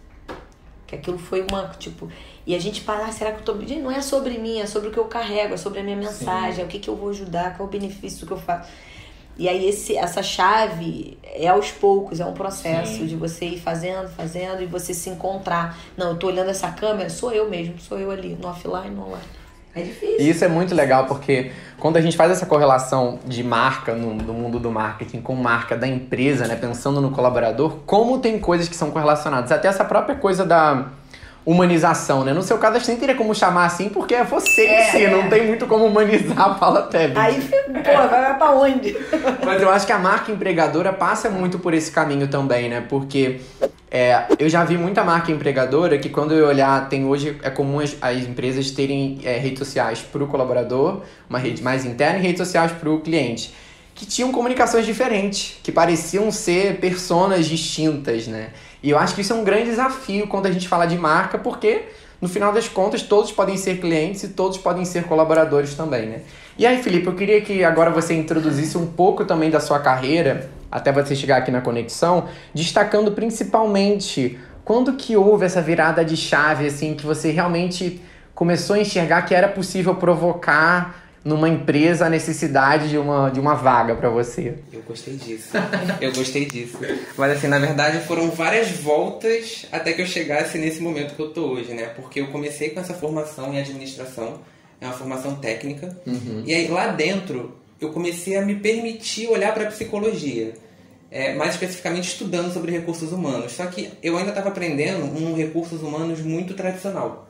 Que 0.86 0.94
aquilo 0.94 1.18
foi 1.18 1.44
uma, 1.50 1.68
tipo... 1.78 2.08
E 2.46 2.54
a 2.54 2.58
gente 2.58 2.80
para, 2.80 3.04
ah, 3.04 3.12
será 3.12 3.32
que 3.32 3.40
eu 3.40 3.44
tô... 3.44 3.60
Gente, 3.60 3.80
não 3.80 3.90
é 3.90 4.00
sobre 4.00 4.38
mim, 4.38 4.60
é 4.60 4.66
sobre 4.66 4.88
o 4.88 4.92
que 4.92 4.98
eu 4.98 5.04
carrego, 5.04 5.52
é 5.52 5.56
sobre 5.56 5.80
a 5.80 5.82
minha 5.82 5.96
mensagem, 5.96 6.62
é 6.62 6.64
o 6.64 6.68
que, 6.68 6.78
que 6.78 6.88
eu 6.88 6.96
vou 6.96 7.10
ajudar, 7.10 7.56
qual 7.56 7.66
é 7.66 7.68
o 7.68 7.70
benefício 7.70 8.26
que 8.26 8.32
eu 8.32 8.38
faço. 8.38 8.70
E 9.38 9.48
aí 9.48 9.68
esse, 9.68 9.96
essa 9.96 10.22
chave 10.22 11.18
é 11.22 11.48
aos 11.48 11.70
poucos, 11.70 12.20
é 12.20 12.24
um 12.24 12.32
processo 12.32 12.98
Sim. 12.98 13.06
de 13.06 13.16
você 13.16 13.44
ir 13.44 13.60
fazendo, 13.60 14.08
fazendo 14.08 14.62
e 14.62 14.66
você 14.66 14.94
se 14.94 15.10
encontrar. 15.10 15.78
Não, 15.96 16.10
eu 16.10 16.16
tô 16.16 16.28
olhando 16.28 16.50
essa 16.50 16.70
câmera, 16.70 17.10
sou 17.10 17.32
eu 17.32 17.48
mesmo, 17.48 17.78
sou 17.78 17.98
eu 17.98 18.10
ali, 18.10 18.36
no 18.40 18.48
offline, 18.48 18.94
no 18.94 19.06
online. 19.06 19.24
É 19.74 19.82
difícil. 19.82 20.20
E 20.20 20.30
isso 20.30 20.42
é 20.42 20.48
muito 20.48 20.74
legal 20.74 21.04
porque 21.04 21.52
quando 21.78 21.98
a 21.98 22.00
gente 22.00 22.16
faz 22.16 22.30
essa 22.30 22.46
correlação 22.46 23.18
de 23.26 23.44
marca 23.44 23.94
no, 23.94 24.14
no 24.14 24.32
mundo 24.32 24.58
do 24.58 24.70
marketing 24.70 25.20
com 25.20 25.34
marca 25.34 25.76
da 25.76 25.86
empresa, 25.86 26.46
né, 26.46 26.56
pensando 26.56 26.98
no 26.98 27.10
colaborador, 27.10 27.80
como 27.84 28.18
tem 28.18 28.38
coisas 28.38 28.70
que 28.70 28.74
são 28.74 28.90
correlacionadas. 28.90 29.52
Até 29.52 29.68
essa 29.68 29.84
própria 29.84 30.16
coisa 30.16 30.46
da 30.46 30.86
humanização, 31.46 32.24
né? 32.24 32.32
No 32.32 32.42
seu 32.42 32.58
caso, 32.58 32.74
a 32.74 32.78
gente 32.80 32.88
nem 32.88 32.98
teria 32.98 33.14
como 33.14 33.32
chamar 33.32 33.66
assim, 33.66 33.88
porque 33.88 34.14
é 34.16 34.24
você 34.24 34.66
em 34.66 34.74
É, 34.74 34.90
si, 34.90 35.04
é. 35.04 35.10
não 35.10 35.30
tem 35.30 35.46
muito 35.46 35.66
como 35.66 35.86
humanizar 35.86 36.40
a 36.40 36.54
Paula 36.54 36.82
Tebet. 36.82 37.16
Aí, 37.16 37.40
pô, 37.40 38.08
vai, 38.10 38.36
pra 38.36 38.50
onde? 38.50 38.96
Mas 39.44 39.62
eu 39.62 39.70
acho 39.70 39.86
que 39.86 39.92
a 39.92 39.98
marca 39.98 40.32
empregadora 40.32 40.92
passa 40.92 41.30
muito 41.30 41.60
por 41.60 41.72
esse 41.72 41.92
caminho 41.92 42.26
também, 42.26 42.68
né? 42.68 42.84
Porque 42.88 43.40
é, 43.88 44.24
eu 44.40 44.48
já 44.48 44.64
vi 44.64 44.76
muita 44.76 45.04
marca 45.04 45.30
empregadora 45.30 45.96
que 45.98 46.08
quando 46.08 46.34
eu 46.34 46.48
olhar, 46.48 46.88
tem 46.88 47.04
hoje, 47.04 47.36
é 47.40 47.48
comum 47.48 47.78
as, 47.78 47.96
as 48.02 48.18
empresas 48.24 48.72
terem 48.72 49.20
é, 49.22 49.38
redes 49.38 49.60
sociais 49.60 50.00
para 50.00 50.24
o 50.24 50.26
colaborador, 50.26 51.02
uma 51.30 51.38
rede 51.38 51.62
mais 51.62 51.84
interna, 51.84 52.18
e 52.18 52.22
redes 52.22 52.38
sociais 52.38 52.72
para 52.72 52.90
o 52.90 53.00
cliente. 53.00 53.54
Que 53.94 54.04
tinham 54.04 54.30
comunicações 54.30 54.84
diferentes, 54.84 55.58
que 55.62 55.72
pareciam 55.72 56.30
ser 56.30 56.78
personas 56.80 57.46
distintas, 57.46 58.26
né? 58.26 58.48
E 58.82 58.90
eu 58.90 58.98
acho 58.98 59.14
que 59.14 59.20
isso 59.20 59.32
é 59.32 59.36
um 59.36 59.44
grande 59.44 59.70
desafio 59.70 60.26
quando 60.26 60.46
a 60.46 60.52
gente 60.52 60.68
fala 60.68 60.86
de 60.86 60.96
marca, 60.96 61.38
porque 61.38 61.82
no 62.20 62.28
final 62.28 62.52
das 62.52 62.68
contas 62.68 63.02
todos 63.02 63.32
podem 63.32 63.56
ser 63.56 63.78
clientes 63.78 64.22
e 64.22 64.28
todos 64.28 64.58
podem 64.58 64.84
ser 64.84 65.04
colaboradores 65.04 65.74
também, 65.74 66.06
né? 66.06 66.20
E 66.58 66.66
aí, 66.66 66.82
Felipe, 66.82 67.06
eu 67.06 67.14
queria 67.14 67.40
que 67.40 67.62
agora 67.62 67.90
você 67.90 68.14
introduzisse 68.14 68.78
um 68.78 68.86
pouco 68.86 69.24
também 69.24 69.50
da 69.50 69.60
sua 69.60 69.78
carreira, 69.78 70.48
até 70.70 70.90
você 70.90 71.14
chegar 71.14 71.38
aqui 71.38 71.50
na 71.50 71.60
conexão, 71.60 72.28
destacando 72.54 73.12
principalmente 73.12 74.38
quando 74.64 74.94
que 74.94 75.16
houve 75.16 75.44
essa 75.44 75.60
virada 75.60 76.04
de 76.04 76.16
chave, 76.16 76.66
assim, 76.66 76.94
que 76.94 77.04
você 77.04 77.30
realmente 77.30 78.00
começou 78.34 78.76
a 78.76 78.78
enxergar 78.78 79.22
que 79.22 79.34
era 79.34 79.48
possível 79.48 79.94
provocar 79.94 81.05
numa 81.26 81.48
empresa 81.48 82.06
a 82.06 82.08
necessidade 82.08 82.88
de 82.88 82.96
uma, 82.96 83.28
de 83.30 83.40
uma 83.40 83.54
vaga 83.54 83.96
para 83.96 84.08
você. 84.08 84.54
Eu 84.72 84.80
gostei 84.82 85.16
disso. 85.16 85.48
Eu 86.00 86.12
gostei 86.12 86.44
disso. 86.44 86.78
Mas 87.18 87.32
assim, 87.32 87.48
na 87.48 87.58
verdade 87.58 87.98
foram 88.06 88.30
várias 88.30 88.70
voltas 88.70 89.66
até 89.72 89.92
que 89.92 90.00
eu 90.00 90.06
chegasse 90.06 90.56
nesse 90.56 90.80
momento 90.80 91.16
que 91.16 91.20
eu 91.20 91.30
tô 91.30 91.48
hoje, 91.48 91.74
né? 91.74 91.86
Porque 91.96 92.20
eu 92.20 92.28
comecei 92.28 92.70
com 92.70 92.78
essa 92.78 92.94
formação 92.94 93.52
em 93.52 93.58
administração, 93.58 94.38
é 94.80 94.86
uma 94.86 94.94
formação 94.94 95.34
técnica. 95.34 95.98
E 96.46 96.54
aí 96.54 96.68
lá 96.68 96.86
dentro 96.86 97.56
eu 97.80 97.90
comecei 97.90 98.36
a 98.36 98.42
me 98.42 98.54
permitir 98.54 99.26
olhar 99.26 99.52
para 99.52 99.66
psicologia. 99.66 100.54
É, 101.10 101.34
mais 101.34 101.54
especificamente 101.54 102.08
estudando 102.08 102.52
sobre 102.52 102.70
recursos 102.70 103.10
humanos. 103.10 103.52
Só 103.52 103.66
que 103.66 103.90
eu 104.02 104.16
ainda 104.16 104.30
estava 104.30 104.48
aprendendo 104.48 105.04
um 105.04 105.34
recursos 105.34 105.82
humanos 105.82 106.20
muito 106.20 106.54
tradicional. 106.54 107.25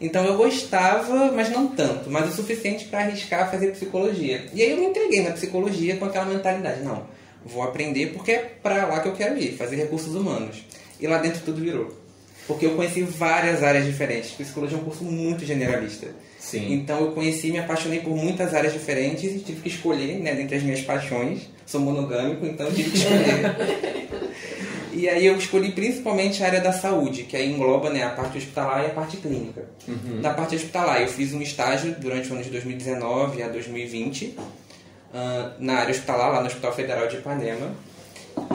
Então 0.00 0.24
eu 0.24 0.36
gostava, 0.36 1.30
mas 1.32 1.50
não 1.50 1.68
tanto, 1.68 2.10
mas 2.10 2.32
o 2.32 2.36
suficiente 2.36 2.86
para 2.86 3.00
arriscar 3.00 3.50
fazer 3.50 3.72
psicologia. 3.72 4.46
E 4.52 4.62
aí 4.62 4.70
eu 4.70 4.76
me 4.76 4.86
entreguei 4.86 5.22
na 5.22 5.32
psicologia 5.32 5.96
com 5.96 6.04
aquela 6.04 6.26
mentalidade, 6.26 6.82
não, 6.82 7.04
vou 7.44 7.62
aprender 7.62 8.12
porque 8.12 8.32
é 8.32 8.38
para 8.62 8.86
lá 8.86 9.00
que 9.00 9.08
eu 9.08 9.14
quero 9.14 9.38
ir, 9.38 9.56
fazer 9.56 9.76
recursos 9.76 10.14
humanos. 10.14 10.64
E 11.00 11.06
lá 11.06 11.18
dentro 11.18 11.40
tudo 11.42 11.60
virou. 11.60 11.98
Porque 12.46 12.66
eu 12.66 12.74
conheci 12.74 13.02
várias 13.02 13.62
áreas 13.62 13.86
diferentes. 13.86 14.32
Psicologia 14.32 14.76
é 14.76 14.80
um 14.80 14.84
curso 14.84 15.04
muito 15.04 15.44
generalista. 15.44 16.08
Sim. 16.38 16.72
Então 16.72 17.00
eu 17.00 17.12
conheci 17.12 17.48
e 17.48 17.52
me 17.52 17.58
apaixonei 17.58 18.00
por 18.00 18.16
muitas 18.16 18.52
áreas 18.54 18.72
diferentes 18.72 19.36
e 19.36 19.38
tive 19.38 19.60
que 19.60 19.68
escolher, 19.68 20.18
né, 20.18 20.34
dentre 20.34 20.56
as 20.56 20.62
minhas 20.62 20.80
paixões. 20.80 21.48
Sou 21.64 21.80
monogâmico, 21.80 22.44
então 22.44 22.66
eu 22.66 22.74
tive 22.74 22.90
que 22.90 22.98
escolher. 22.98 23.56
E 24.92 25.08
aí 25.08 25.26
eu 25.26 25.36
escolhi 25.36 25.72
principalmente 25.72 26.42
a 26.42 26.46
área 26.46 26.60
da 26.60 26.72
saúde, 26.72 27.24
que 27.24 27.36
aí 27.36 27.50
engloba 27.52 27.90
né, 27.90 28.02
a 28.02 28.10
parte 28.10 28.38
hospitalar 28.38 28.84
e 28.84 28.86
a 28.86 28.90
parte 28.90 29.16
clínica. 29.16 29.64
Na 30.20 30.34
parte 30.34 30.56
hospitalar, 30.56 31.00
eu 31.00 31.08
fiz 31.08 31.32
um 31.32 31.40
estágio 31.40 31.94
durante 31.98 32.28
o 32.30 32.34
ano 32.34 32.42
de 32.42 32.50
2019 32.50 33.42
a 33.42 33.48
2020, 33.48 34.36
ah, 35.14 35.52
na 35.58 35.74
área 35.74 35.90
hospitalar, 35.90 36.32
lá 36.32 36.40
no 36.40 36.46
Hospital 36.46 36.72
Federal 36.74 37.06
de 37.08 37.16
Ipanema. 37.16 37.70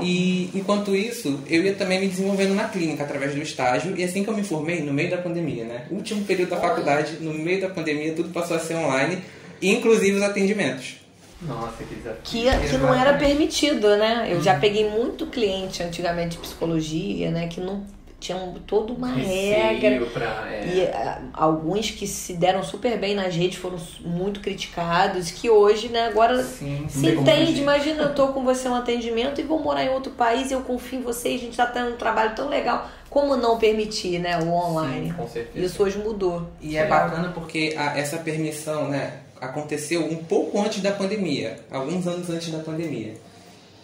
E 0.02 0.50
enquanto 0.54 0.96
isso, 0.96 1.40
eu 1.48 1.64
ia 1.64 1.74
também 1.74 2.00
me 2.00 2.08
desenvolvendo 2.08 2.54
na 2.54 2.68
clínica 2.68 3.04
através 3.04 3.34
do 3.34 3.42
estágio. 3.42 3.94
E 3.98 4.04
assim 4.04 4.24
que 4.24 4.30
eu 4.30 4.36
me 4.36 4.44
formei, 4.44 4.82
no 4.82 4.94
meio 4.94 5.10
da 5.10 5.18
pandemia, 5.18 5.64
né? 5.64 5.86
Último 5.90 6.24
período 6.26 6.50
da 6.50 6.58
faculdade, 6.58 7.18
no 7.22 7.34
meio 7.34 7.62
da 7.62 7.70
pandemia, 7.70 8.14
tudo 8.14 8.30
passou 8.30 8.58
a 8.58 8.60
ser 8.60 8.76
online, 8.76 9.22
inclusive 9.62 10.18
os 10.18 10.24
atendimentos. 10.24 11.05
Nossa, 11.48 11.84
que 11.84 11.96
desafio. 11.96 12.22
Que, 12.24 12.70
que 12.70 12.78
não 12.78 12.94
era 12.94 13.14
permitido, 13.18 13.96
né? 13.98 14.28
Eu 14.30 14.42
já 14.42 14.60
peguei 14.60 14.90
muito 14.90 15.28
cliente 15.28 15.82
antigamente 15.84 16.32
de 16.32 16.38
psicologia, 16.40 17.32
né? 17.32 17.48
Que 17.48 17.60
não 17.62 17.84
tinham 18.20 18.54
toda 18.66 18.92
uma 18.94 19.10
regra. 19.12 20.04
Pra, 20.08 20.48
é... 20.50 20.66
E 20.66 20.84
uh, 20.84 21.30
alguns 21.34 21.92
que 21.92 22.08
se 22.08 22.34
deram 22.34 22.64
super 22.64 22.98
bem 22.98 23.14
nas 23.14 23.36
redes 23.36 23.58
foram 23.58 23.78
muito 24.02 24.40
criticados, 24.40 25.30
que 25.30 25.50
hoje, 25.50 25.90
né, 25.90 26.08
agora 26.08 26.42
Sim, 26.44 26.86
se 26.90 27.08
entende. 27.10 27.62
Imagina, 27.62 28.04
eu 28.04 28.16
tô 28.16 28.30
com 28.30 28.44
você 28.44 28.68
no 28.68 28.76
atendimento 28.76 29.40
e 29.40 29.44
vou 29.44 29.60
morar 29.62 29.84
em 29.84 29.90
outro 29.90 30.12
país, 30.14 30.52
eu 30.52 30.62
confio 30.62 31.00
em 31.00 31.04
você 31.04 31.34
e 31.34 31.36
a 31.36 31.40
gente 31.40 31.58
tá 31.58 31.68
tendo 31.68 31.92
um 31.94 31.98
trabalho 31.98 32.34
tão 32.36 32.48
legal. 32.50 32.90
Como 33.10 33.36
não 33.38 33.58
permitir, 33.60 34.18
né, 34.20 34.40
o 34.40 34.50
online? 34.50 35.10
Sim, 35.10 35.14
com 35.14 35.28
certeza. 35.28 35.66
Isso 35.66 35.84
hoje 35.84 35.98
mudou. 36.00 36.48
E 36.60 36.76
é 36.78 36.88
bacana 36.88 37.30
porque 37.30 37.76
a- 37.78 37.98
essa 37.98 38.18
permissão, 38.18 38.88
né, 38.88 39.20
aconteceu 39.46 40.06
um 40.06 40.16
pouco 40.18 40.60
antes 40.60 40.82
da 40.82 40.92
pandemia, 40.92 41.60
alguns 41.72 42.08
anos 42.08 42.30
antes 42.30 42.52
da 42.52 42.60
pandemia. 42.60 43.14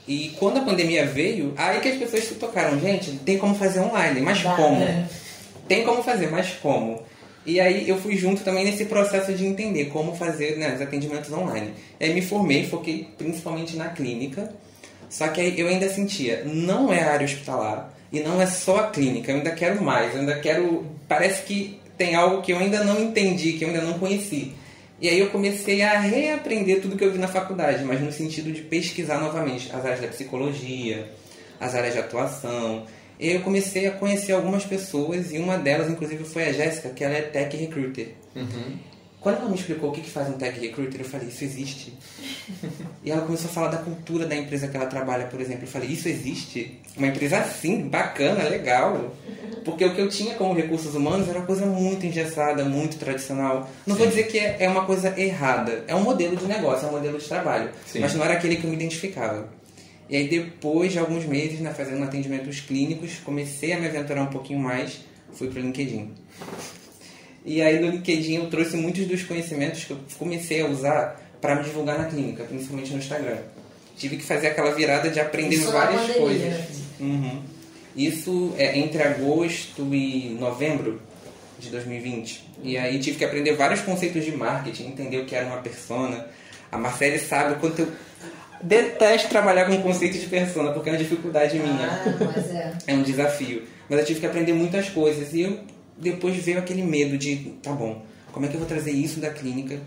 E 0.07 0.29
quando 0.39 0.57
a 0.57 0.61
pandemia 0.61 1.05
veio, 1.05 1.53
aí 1.55 1.79
que 1.79 1.89
as 1.89 1.97
pessoas 1.97 2.23
se 2.25 2.35
tocaram, 2.35 2.79
gente, 2.79 3.11
tem 3.25 3.37
como 3.37 3.55
fazer 3.55 3.79
online, 3.79 4.21
mas 4.21 4.41
Dá, 4.41 4.55
como? 4.55 4.79
né? 4.79 5.07
Tem 5.67 5.83
como 5.83 6.03
fazer, 6.03 6.29
mas 6.29 6.51
como? 6.61 7.01
E 7.45 7.59
aí 7.59 7.87
eu 7.87 7.97
fui 7.97 8.15
junto 8.17 8.43
também 8.43 8.65
nesse 8.65 8.85
processo 8.85 9.33
de 9.33 9.45
entender 9.45 9.85
como 9.85 10.15
fazer 10.15 10.57
né, 10.57 10.75
os 10.75 10.81
atendimentos 10.81 11.31
online. 11.31 11.73
Aí 11.99 12.13
me 12.13 12.21
formei, 12.21 12.65
foquei 12.65 13.07
principalmente 13.17 13.75
na 13.75 13.89
clínica, 13.89 14.53
só 15.09 15.27
que 15.27 15.41
aí 15.41 15.59
eu 15.59 15.67
ainda 15.67 15.89
sentia, 15.89 16.43
não 16.45 16.91
é 16.91 17.01
a 17.03 17.13
área 17.13 17.25
hospitalar 17.25 17.93
e 18.11 18.19
não 18.19 18.41
é 18.41 18.45
só 18.45 18.77
a 18.77 18.87
clínica, 18.87 19.31
eu 19.31 19.37
ainda 19.37 19.51
quero 19.51 19.83
mais, 19.83 20.13
eu 20.13 20.21
ainda 20.21 20.37
quero. 20.39 20.85
Parece 21.07 21.43
que 21.43 21.79
tem 21.97 22.15
algo 22.15 22.41
que 22.41 22.51
eu 22.51 22.57
ainda 22.57 22.83
não 22.83 23.01
entendi, 23.01 23.53
que 23.53 23.63
eu 23.63 23.69
ainda 23.69 23.81
não 23.81 23.97
conheci. 23.97 24.53
E 25.01 25.09
aí 25.09 25.19
eu 25.19 25.31
comecei 25.31 25.81
a 25.81 25.99
reaprender 25.99 26.79
tudo 26.79 26.95
que 26.95 27.03
eu 27.03 27.11
vi 27.11 27.17
na 27.17 27.27
faculdade, 27.27 27.83
mas 27.83 27.99
no 27.99 28.11
sentido 28.11 28.51
de 28.51 28.61
pesquisar 28.61 29.19
novamente 29.19 29.71
as 29.73 29.83
áreas 29.83 29.99
da 29.99 30.07
psicologia, 30.07 31.09
as 31.59 31.73
áreas 31.73 31.93
de 31.93 31.99
atuação. 31.99 32.85
E 33.19 33.27
aí 33.27 33.35
eu 33.35 33.41
comecei 33.41 33.87
a 33.87 33.91
conhecer 33.91 34.31
algumas 34.31 34.63
pessoas 34.63 35.33
e 35.33 35.39
uma 35.39 35.57
delas, 35.57 35.89
inclusive, 35.89 36.23
foi 36.23 36.43
a 36.43 36.53
Jéssica, 36.53 36.89
que 36.89 37.03
ela 37.03 37.15
é 37.15 37.21
tech 37.21 37.57
recruiter. 37.57 38.09
Quando 39.21 39.37
ela 39.37 39.49
me 39.49 39.55
explicou 39.55 39.91
o 39.91 39.93
que 39.93 40.01
que 40.01 40.09
faz 40.09 40.27
um 40.29 40.33
tech 40.33 40.59
recruiter, 40.59 40.99
eu 40.99 41.05
falei, 41.05 41.27
isso 41.27 41.43
existe? 41.43 41.93
e 43.05 43.11
ela 43.11 43.21
começou 43.21 43.51
a 43.51 43.53
falar 43.53 43.67
da 43.67 43.77
cultura 43.77 44.25
da 44.25 44.35
empresa 44.35 44.67
que 44.67 44.75
ela 44.75 44.87
trabalha, 44.87 45.27
por 45.27 45.39
exemplo. 45.39 45.65
Eu 45.65 45.67
falei, 45.67 45.89
isso 45.89 46.09
existe? 46.09 46.79
Uma 46.97 47.05
empresa 47.05 47.37
assim, 47.37 47.87
bacana, 47.87 48.49
legal. 48.49 49.13
Porque 49.63 49.85
o 49.85 49.93
que 49.93 50.01
eu 50.01 50.09
tinha 50.09 50.33
como 50.33 50.55
recursos 50.55 50.95
humanos 50.95 51.29
era 51.29 51.37
uma 51.37 51.45
coisa 51.45 51.67
muito 51.67 52.03
engessada, 52.03 52.65
muito 52.65 52.97
tradicional. 52.97 53.69
Não 53.85 53.95
vou 53.95 54.07
dizer 54.07 54.23
que 54.23 54.39
é 54.39 54.57
é 54.59 54.67
uma 54.67 54.85
coisa 54.85 55.13
errada. 55.15 55.83
É 55.87 55.93
um 55.93 56.01
modelo 56.01 56.35
de 56.35 56.45
negócio, 56.45 56.87
é 56.87 56.89
um 56.89 56.93
modelo 56.93 57.19
de 57.19 57.27
trabalho. 57.27 57.69
Sim. 57.85 57.99
Mas 57.99 58.15
não 58.15 58.25
era 58.25 58.33
aquele 58.33 58.55
que 58.55 58.63
eu 58.63 58.71
me 58.71 58.75
identificava. 58.75 59.47
E 60.09 60.15
aí 60.15 60.27
depois 60.27 60.91
de 60.91 60.97
alguns 60.97 61.25
meses, 61.25 61.59
né, 61.59 61.71
fazendo 61.71 62.03
atendimentos 62.03 62.59
clínicos, 62.59 63.19
comecei 63.23 63.71
a 63.71 63.79
me 63.79 63.87
aventurar 63.87 64.23
um 64.23 64.31
pouquinho 64.31 64.59
mais, 64.59 65.01
fui 65.31 65.47
pro 65.47 65.61
LinkedIn. 65.61 66.11
E 67.45 67.61
aí 67.61 67.79
no 67.79 67.89
LinkedIn 67.89 68.35
eu 68.35 68.49
trouxe 68.49 68.77
muitos 68.77 69.05
dos 69.07 69.23
conhecimentos 69.23 69.83
que 69.83 69.91
eu 69.91 69.99
comecei 70.17 70.61
a 70.61 70.67
usar 70.67 71.19
para 71.41 71.55
me 71.55 71.63
divulgar 71.63 71.97
na 71.97 72.05
clínica, 72.05 72.43
principalmente 72.43 72.91
no 72.91 72.99
Instagram. 72.99 73.37
Tive 73.97 74.17
que 74.17 74.23
fazer 74.23 74.47
aquela 74.47 74.71
virada 74.71 75.09
de 75.09 75.19
aprender 75.19 75.55
Isso 75.55 75.71
na 75.71 75.71
várias 75.71 76.11
coisas. 76.15 76.49
né? 76.49 76.67
Uhum. 76.99 77.41
Isso 77.95 78.53
é 78.57 78.77
entre 78.77 79.01
agosto 79.01 79.81
e 79.93 80.37
novembro 80.39 81.01
de 81.59 81.69
2020. 81.69 82.47
E 82.63 82.77
aí 82.77 82.99
tive 82.99 83.17
que 83.17 83.25
aprender 83.25 83.53
vários 83.53 83.81
conceitos 83.81 84.23
de 84.23 84.31
marketing, 84.31 84.87
entender 84.87 85.17
o 85.17 85.25
que 85.25 85.35
era 85.35 85.45
uma 85.45 85.57
persona. 85.57 86.27
A 86.71 86.77
Marcele 86.77 87.19
sabe 87.19 87.53
o 87.53 87.55
quanto 87.57 87.81
eu 87.81 87.91
detesto 88.61 89.29
trabalhar 89.29 89.65
com 89.65 89.81
conceito 89.81 90.17
de 90.17 90.27
persona, 90.27 90.71
porque 90.71 90.89
é 90.89 90.93
uma 90.93 90.99
dificuldade 90.99 91.57
minha. 91.59 91.87
Ah, 91.87 92.33
mas 92.33 92.51
é. 92.51 92.73
É 92.87 92.93
um 92.93 93.03
desafio. 93.03 93.63
Mas 93.89 93.99
eu 93.99 94.05
tive 94.05 94.19
que 94.21 94.25
aprender 94.25 94.53
muitas 94.53 94.89
coisas. 94.89 95.33
E 95.33 95.41
eu 95.41 95.59
depois 96.01 96.35
veio 96.37 96.59
aquele 96.59 96.81
medo 96.81 97.17
de, 97.17 97.53
tá 97.61 97.71
bom, 97.71 98.03
como 98.31 98.45
é 98.45 98.49
que 98.49 98.55
eu 98.55 98.59
vou 98.59 98.67
trazer 98.67 98.91
isso 98.91 99.19
da 99.19 99.29
clínica 99.29 99.79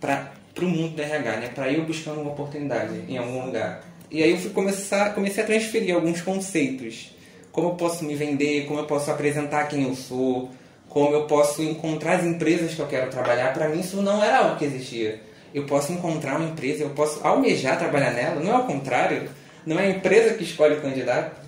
para 0.00 0.30
o 0.60 0.64
mundo 0.64 0.94
do 0.94 1.02
RH, 1.02 1.36
né? 1.36 1.48
Para 1.54 1.72
eu 1.72 1.84
buscando 1.84 2.20
uma 2.20 2.32
oportunidade 2.32 3.04
em 3.08 3.16
algum 3.16 3.46
lugar. 3.46 3.82
E 4.10 4.22
aí 4.22 4.30
eu 4.30 4.38
fui 4.38 4.50
começar, 4.50 5.14
comecei 5.14 5.42
a 5.42 5.46
transferir 5.46 5.94
alguns 5.94 6.20
conceitos. 6.20 7.14
Como 7.50 7.68
eu 7.68 7.74
posso 7.74 8.04
me 8.04 8.14
vender, 8.14 8.66
como 8.66 8.80
eu 8.80 8.84
posso 8.84 9.10
apresentar 9.10 9.66
quem 9.68 9.84
eu 9.84 9.94
sou, 9.94 10.50
como 10.88 11.14
eu 11.14 11.26
posso 11.26 11.62
encontrar 11.62 12.16
as 12.16 12.24
empresas 12.24 12.74
que 12.74 12.80
eu 12.80 12.86
quero 12.86 13.10
trabalhar. 13.10 13.52
Para 13.52 13.68
mim 13.68 13.80
isso 13.80 14.02
não 14.02 14.22
era 14.22 14.38
algo 14.38 14.56
que 14.56 14.64
existia. 14.64 15.20
Eu 15.54 15.64
posso 15.64 15.92
encontrar 15.92 16.36
uma 16.36 16.48
empresa, 16.48 16.82
eu 16.82 16.90
posso 16.90 17.26
almejar 17.26 17.78
trabalhar 17.78 18.10
nela, 18.12 18.40
não 18.40 18.50
é 18.50 18.54
ao 18.54 18.64
contrário. 18.64 19.28
Não 19.64 19.78
é 19.78 19.86
a 19.86 19.90
empresa 19.90 20.34
que 20.34 20.44
escolhe 20.44 20.74
o 20.74 20.80
candidato. 20.80 21.45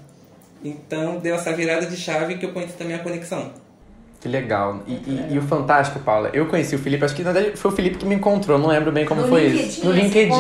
Então 0.62 1.19
deu 1.19 1.35
essa 1.35 1.53
virada 1.53 1.87
de 1.87 1.97
chave 1.97 2.38
que 2.38 2.47
eu 2.47 2.53
conheci 2.53 2.75
também 2.75 2.97
a 2.97 2.99
conexão. 2.99 3.53
Que 4.21 4.27
legal. 4.29 4.81
E, 4.87 4.93
e- 4.95 5.27
e 5.35 5.39
o 5.39 5.43
fantástico, 5.43 6.01
Paula, 6.01 6.31
eu 6.33 6.47
conheci 6.47 6.75
o 6.75 6.79
Felipe, 6.79 7.05
acho 7.05 7.15
que 7.15 7.23
na 7.23 7.31
verdade 7.31 7.57
foi 7.57 7.71
o 7.71 7.75
Felipe 7.75 7.99
que 7.99 8.05
me 8.05 8.17
encontrou, 8.17 8.59
não 8.59 8.67
lembro 8.69 8.91
bem 8.91 9.07
como 9.07 9.23
No 9.23 9.29
foi 9.29 9.45
LinkedIn, 9.47 9.69
isso. 9.69 9.85
No 9.87 9.93
LinkedIn. 9.93 10.33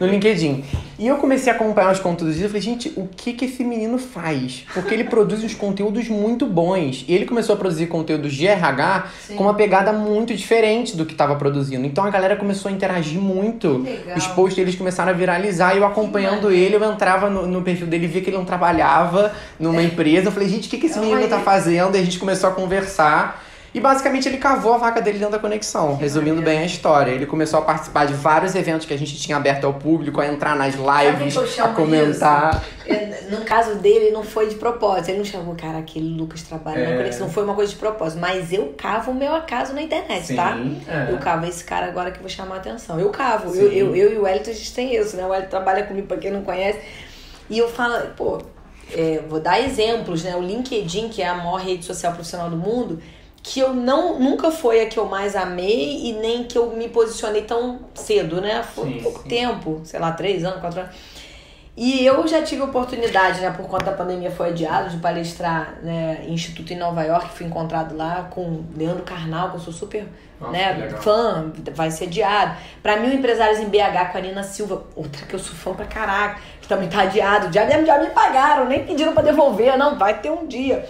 No 0.00 0.06
LinkedIn. 0.06 0.64
E 0.98 1.06
eu 1.06 1.16
comecei 1.16 1.52
a 1.52 1.56
acompanhar 1.56 1.92
os 1.92 2.00
conteúdos 2.00 2.34
dele 2.36 2.46
e 2.46 2.48
falei, 2.48 2.62
gente, 2.62 2.92
o 2.96 3.06
que 3.14 3.34
que 3.34 3.44
esse 3.44 3.62
menino 3.62 3.98
faz? 3.98 4.64
Porque 4.72 4.94
ele 4.94 5.04
produz 5.08 5.44
uns 5.44 5.54
conteúdos 5.54 6.08
muito 6.08 6.46
bons. 6.46 7.04
E 7.08 7.14
ele 7.14 7.26
começou 7.26 7.54
a 7.54 7.58
produzir 7.58 7.86
conteúdos 7.88 8.32
de 8.34 8.46
RH 8.46 9.06
Sim. 9.26 9.34
com 9.36 9.44
uma 9.44 9.54
pegada 9.54 9.92
muito 9.92 10.34
diferente 10.34 10.96
do 10.96 11.04
que 11.04 11.12
estava 11.12 11.36
produzindo. 11.36 11.86
Então 11.86 12.04
a 12.04 12.10
galera 12.10 12.36
começou 12.36 12.70
a 12.70 12.72
interagir 12.72 13.20
muito. 13.20 13.78
Legal. 13.82 14.16
Os 14.16 14.26
posts 14.28 14.56
deles 14.56 14.74
começaram 14.76 15.10
a 15.10 15.14
viralizar 15.14 15.74
e 15.74 15.78
eu 15.78 15.86
acompanhando 15.86 16.50
ele, 16.50 16.76
eu 16.76 16.84
entrava 16.90 17.28
no, 17.28 17.46
no 17.46 17.60
perfil 17.62 17.86
dele, 17.86 18.06
via 18.06 18.22
que 18.22 18.30
ele 18.30 18.36
não 18.38 18.44
trabalhava 18.46 19.32
numa 19.58 19.82
empresa. 19.82 20.28
Eu 20.28 20.32
falei, 20.32 20.48
gente, 20.48 20.68
o 20.68 20.70
que, 20.70 20.78
que 20.78 20.86
esse 20.86 20.98
É 20.98 21.00
menino 21.02 21.20
tá 21.20 21.26
ideia. 21.26 21.42
fazendo? 21.42 21.96
E 21.96 21.98
a 22.00 22.02
gente 22.02 22.18
começou 22.18 22.48
a 22.48 22.52
conversar. 22.52 23.09
E 23.72 23.78
basicamente 23.78 24.28
ele 24.28 24.38
cavou 24.38 24.74
a 24.74 24.78
vaca 24.78 25.00
dele 25.00 25.18
dentro 25.18 25.30
da 25.30 25.38
conexão, 25.38 25.94
resumindo 25.94 26.42
bem 26.42 26.58
a 26.58 26.64
história. 26.64 27.12
Ele 27.12 27.24
começou 27.24 27.60
a 27.60 27.62
participar 27.62 28.04
de 28.04 28.14
vários 28.14 28.56
eventos 28.56 28.84
que 28.84 28.92
a 28.92 28.98
gente 28.98 29.16
tinha 29.16 29.36
aberto 29.36 29.64
ao 29.64 29.72
público, 29.74 30.20
a 30.20 30.26
entrar 30.26 30.56
nas 30.56 30.74
lives, 30.74 31.54
que 31.54 31.60
a 31.60 31.68
comentar. 31.68 32.64
É, 32.84 33.20
No 33.30 33.42
caso 33.44 33.76
dele, 33.76 34.10
não 34.10 34.24
foi 34.24 34.48
de 34.48 34.56
propósito. 34.56 35.10
Ele 35.10 35.18
não 35.18 35.24
chamou, 35.24 35.54
cara, 35.54 35.78
aquele 35.78 36.16
Lucas 36.18 36.42
trabalha 36.42 36.82
na 36.84 36.90
É. 36.94 36.96
conexão. 36.96 37.26
Não 37.28 37.32
foi 37.32 37.44
uma 37.44 37.54
coisa 37.54 37.70
de 37.70 37.78
propósito. 37.78 38.18
Mas 38.20 38.52
eu 38.52 38.74
cavo 38.76 39.12
o 39.12 39.14
meu 39.14 39.32
acaso 39.36 39.72
na 39.72 39.80
internet, 39.82 40.34
tá? 40.34 40.58
é. 40.88 41.12
Eu 41.12 41.18
cavo 41.18 41.46
esse 41.46 41.62
cara 41.62 41.86
agora 41.86 42.10
que 42.10 42.16
eu 42.18 42.22
vou 42.22 42.28
chamar 42.28 42.56
a 42.56 42.58
atenção. 42.58 42.98
Eu 42.98 43.10
cavo. 43.10 43.52
Sim. 43.52 43.60
Eu, 43.60 43.70
eu, 43.72 43.94
eu 43.96 44.12
e 44.14 44.18
o 44.18 44.22
Wellington, 44.24 44.50
a 44.50 44.54
gente 44.54 44.74
tem 44.74 44.96
isso, 44.96 45.16
né? 45.16 45.24
O 45.24 45.28
Wellington 45.28 45.48
trabalha 45.50 45.84
comigo, 45.84 46.08
pra 46.08 46.16
quem 46.16 46.32
não 46.32 46.42
conhece. 46.42 46.80
E 47.48 47.56
eu 47.56 47.68
falo, 47.68 47.94
pô, 48.16 48.42
é, 48.92 49.22
vou 49.28 49.40
dar 49.40 49.60
exemplos, 49.60 50.22
né? 50.22 50.36
O 50.36 50.40
LinkedIn, 50.40 51.08
que 51.08 51.22
é 51.22 51.28
a 51.28 51.34
maior 51.34 51.60
rede 51.60 51.84
social 51.84 52.12
profissional 52.12 52.50
do 52.50 52.56
mundo, 52.56 53.00
que 53.42 53.60
eu 53.60 53.72
não 53.72 54.18
nunca 54.18 54.50
foi 54.50 54.82
a 54.82 54.86
que 54.86 54.98
eu 54.98 55.06
mais 55.06 55.34
amei 55.34 56.06
e 56.08 56.12
nem 56.12 56.44
que 56.44 56.58
eu 56.58 56.70
me 56.76 56.88
posicionei 56.88 57.42
tão 57.42 57.80
cedo, 57.94 58.40
né? 58.40 58.62
Foi 58.62 58.92
Sim, 58.92 59.00
pouco 59.02 59.22
sim. 59.22 59.28
tempo, 59.28 59.80
sei 59.84 59.98
lá, 59.98 60.12
três 60.12 60.44
anos, 60.44 60.60
quatro 60.60 60.80
anos. 60.80 60.94
E 61.76 62.04
eu 62.04 62.26
já 62.26 62.42
tive 62.42 62.60
oportunidade, 62.60 63.40
né, 63.40 63.50
por 63.56 63.66
conta 63.66 63.86
da 63.86 63.92
pandemia 63.92 64.30
foi 64.30 64.48
adiado, 64.50 64.90
de 64.90 64.98
palestrar 64.98 65.78
né, 65.82 66.24
em 66.26 66.34
Instituto 66.34 66.72
em 66.72 66.76
Nova 66.76 67.02
York, 67.02 67.30
fui 67.30 67.46
encontrado 67.46 67.96
lá 67.96 68.28
com 68.28 68.64
Leandro 68.76 69.02
Carnal, 69.02 69.50
que 69.50 69.56
eu 69.56 69.60
sou 69.60 69.72
super 69.72 70.06
Nossa, 70.38 70.52
né, 70.52 70.90
fã, 71.00 71.50
vai 71.72 71.90
ser 71.90 72.04
adiado. 72.04 72.56
Pra 72.82 72.98
mil 72.98 73.10
empresários 73.14 73.60
em 73.60 73.66
BH 73.70 74.10
com 74.12 74.18
a 74.18 74.20
Nina 74.20 74.42
Silva, 74.42 74.82
outra 74.94 75.24
que 75.24 75.32
eu 75.32 75.38
sou 75.38 75.54
fã 75.54 75.72
pra 75.72 75.86
caraca, 75.86 76.40
também 76.70 76.88
tá 76.88 77.02
adiado. 77.02 77.52
Já, 77.52 77.68
já 77.68 77.98
me 77.98 78.10
pagaram, 78.10 78.66
nem 78.66 78.84
pediram 78.86 79.12
pra 79.12 79.22
devolver, 79.22 79.76
não, 79.76 79.98
vai 79.98 80.18
ter 80.20 80.30
um 80.30 80.46
dia. 80.46 80.88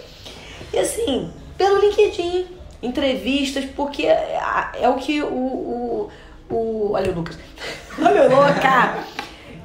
E 0.71 0.77
assim, 0.77 1.33
pelo 1.57 1.79
LinkedIn, 1.79 2.45
entrevistas, 2.83 3.65
porque 3.75 4.05
é, 4.05 4.39
é 4.79 4.87
o 4.87 4.93
que 4.93 5.21
o, 5.23 5.27
o, 5.27 6.09
o. 6.49 6.91
Olha 6.93 7.11
o 7.11 7.15
Lucas. 7.15 7.37
Olha 7.99 8.23
o 8.23 8.29
louca! 8.29 8.99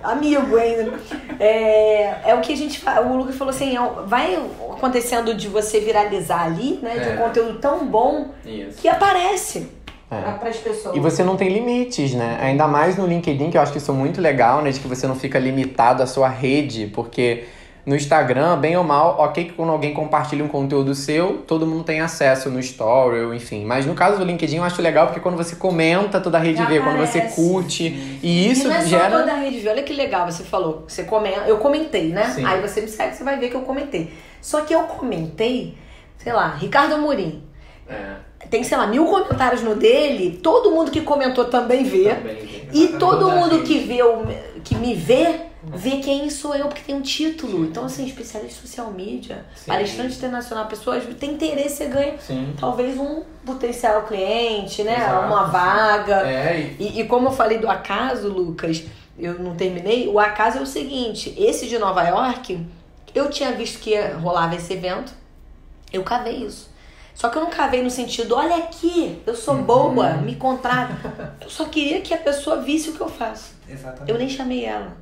Amigo 0.03 0.57
ainda. 0.57 0.99
É, 1.39 2.31
é 2.31 2.35
o 2.35 2.41
que 2.41 2.53
a 2.53 2.57
gente 2.57 2.79
fala. 2.81 3.07
O 3.07 3.17
Lucas 3.17 3.37
falou 3.37 3.53
assim: 3.53 3.77
é, 3.77 3.81
vai 4.07 4.37
acontecendo 4.71 5.35
de 5.35 5.49
você 5.49 5.81
viralizar 5.81 6.45
ali, 6.45 6.79
né? 6.83 6.99
De 6.99 7.09
um 7.11 7.13
É. 7.13 7.17
conteúdo 7.17 7.59
tão 7.59 7.87
bom 7.87 8.29
Isso. 8.45 8.81
que 8.81 8.89
aparece 8.89 9.71
É. 10.11 10.21
para 10.21 10.49
as 10.49 10.57
pessoas. 10.57 10.97
E 10.97 11.01
você 11.01 11.25
não 11.25 11.37
tem 11.37 11.49
limites, 11.49 12.15
né? 12.15 12.39
Ainda 12.41 12.69
mais 12.69 12.97
no 12.97 13.07
LinkedIn, 13.07 13.51
que 13.51 13.59
eu 13.59 13.61
acho 13.61 13.73
que 13.73 13.79
isso 13.79 13.91
é 13.91 13.95
muito 13.95 14.21
legal, 14.21 14.63
né? 14.63 14.71
De 14.71 14.79
que 14.79 14.87
você 14.87 15.07
não 15.07 15.17
fica 15.17 15.39
limitado 15.39 16.03
à 16.03 16.07
sua 16.07 16.29
rede, 16.29 16.87
porque 16.95 17.45
no 17.87 17.95
Instagram, 17.95 18.59
bem 18.59 18.77
ou 18.77 18.83
mal, 18.83 19.17
ok 19.19 19.45
que 19.45 19.53
quando 19.53 19.71
alguém 19.71 19.95
compartilha 19.95 20.45
um 20.45 20.49
conteúdo 20.49 20.93
seu, 20.93 21.39
todo 21.39 21.65
mundo 21.65 21.85
tem 21.85 22.01
acesso 22.01 22.51
no 22.51 22.59
story, 22.59 23.37
enfim. 23.37 23.65
Mas 23.65 23.87
no 23.87 23.95
caso 23.95 24.19
do 24.19 24.25
LinkedIn 24.25 24.57
eu 24.57 24.65
acho 24.65 24.83
legal 24.83 25.07
porque 25.07 25.21
quando 25.21 25.37
você 25.37 25.55
comenta, 25.55 26.21
toda 26.21 26.37
a 26.37 26.41
rede 26.41 26.59
Já 26.59 26.65
vê, 26.65 26.81
quando 26.81 26.99
você 26.99 27.21
curte, 27.23 27.85
e 28.23 28.51
isso 28.51 28.67
e 28.67 28.69
não 28.69 28.75
é 28.75 28.81
só 28.83 28.89
gera... 28.89 29.19
toda 29.19 29.33
a 29.33 29.37
rede 29.37 29.61
viu? 29.61 29.71
Olha 29.71 29.85
que 29.85 29.93
legal, 29.93 30.31
você 30.31 30.43
falou. 30.43 30.85
Você 30.89 31.05
comenta, 31.05 31.43
eu 31.47 31.59
comentei, 31.59 32.09
né? 32.09 32.25
Sim. 32.31 32.45
Aí 32.45 32.61
você 32.61 32.81
me 32.81 32.89
segue, 32.89 33.15
você 33.15 33.23
vai 33.23 33.39
ver 33.39 33.51
que 33.51 33.57
eu 33.57 33.63
comentei. 33.63 34.13
Só 34.41 34.63
que 34.63 34.75
eu 34.75 34.83
comentei, 34.83 35.79
sei 36.19 36.33
lá, 36.33 36.57
Ricardo 36.57 36.95
Amorim. 36.95 37.45
É. 37.89 38.26
tem, 38.51 38.63
sei 38.63 38.77
lá, 38.77 38.87
mil 38.87 39.07
comentários 39.07 39.63
no 39.63 39.75
dele, 39.75 40.39
todo 40.43 40.71
mundo 40.71 40.91
que 40.91 41.01
comentou 41.01 41.47
também 41.47 41.85
vê. 41.85 42.15
Também. 42.15 42.69
E 42.73 42.89
todo 42.99 43.31
mundo 43.31 43.63
que 43.63 43.79
vê 43.79 44.03
o, 44.03 44.25
que 44.63 44.75
me 44.75 44.95
vê, 44.95 45.41
vê 45.63 45.97
quem 45.99 46.29
sou 46.31 46.55
eu, 46.55 46.67
porque 46.69 46.83
tem 46.83 46.95
um 46.95 47.01
título. 47.01 47.65
Então, 47.65 47.85
assim, 47.87 48.05
especialista 48.07 48.59
em 48.59 48.67
social 48.67 48.91
media, 48.93 49.45
Sim. 49.55 49.67
palestrante 49.67 50.17
internacional, 50.17 50.67
pessoas 50.67 51.03
tem 51.19 51.33
interesse, 51.33 51.77
você 51.77 51.87
ganha 51.87 52.15
Sim. 52.19 52.55
talvez 52.59 52.99
um 52.99 53.23
potencial 53.45 54.03
cliente, 54.03 54.83
né? 54.83 54.97
Exato. 54.97 55.27
Uma 55.27 55.45
vaga. 55.45 56.17
É, 56.29 56.75
e- 56.79 57.01
E, 57.01 57.05
como 57.05 57.29
eu 57.29 57.33
falei 57.33 57.59
do 57.59 57.69
acaso, 57.69 58.29
Lucas, 58.29 58.85
eu 59.19 59.35
não 59.39 59.55
terminei. 59.57 60.09
O 60.09 60.19
acaso 60.21 60.59
é 60.59 60.61
o 60.61 60.67
seguinte: 60.67 61.35
esse 61.39 61.67
de 61.67 61.79
Nova 61.79 62.03
York, 62.03 62.61
eu 63.15 63.31
tinha 63.31 63.53
visto 63.53 63.79
que 63.81 63.97
rolava 64.21 64.55
esse 64.55 64.73
evento, 64.73 65.13
eu 65.93 66.03
cavei 66.03 66.45
isso. 66.45 66.71
Só 67.17 67.31
que 67.31 67.39
eu 67.39 67.43
não 67.43 67.51
cavei 67.51 67.83
no 67.83 67.89
sentido, 67.89 68.37
olha 68.37 68.57
aqui, 68.57 69.23
eu 69.27 69.35
sou 69.35 69.55
boa, 69.57 70.19
me 70.19 70.37
contrata. 70.37 70.95
Eu 71.41 71.49
só 71.49 71.65
queria 71.65 72.03
que 72.03 72.13
a 72.13 72.19
pessoa 72.19 72.61
visse 72.61 72.91
o 72.91 72.93
que 72.93 73.01
eu 73.01 73.09
faço. 73.09 73.55
Exatamente. 73.67 74.13
Eu 74.13 74.19
nem 74.19 74.29
chamei 74.29 74.67
ela. 74.67 74.99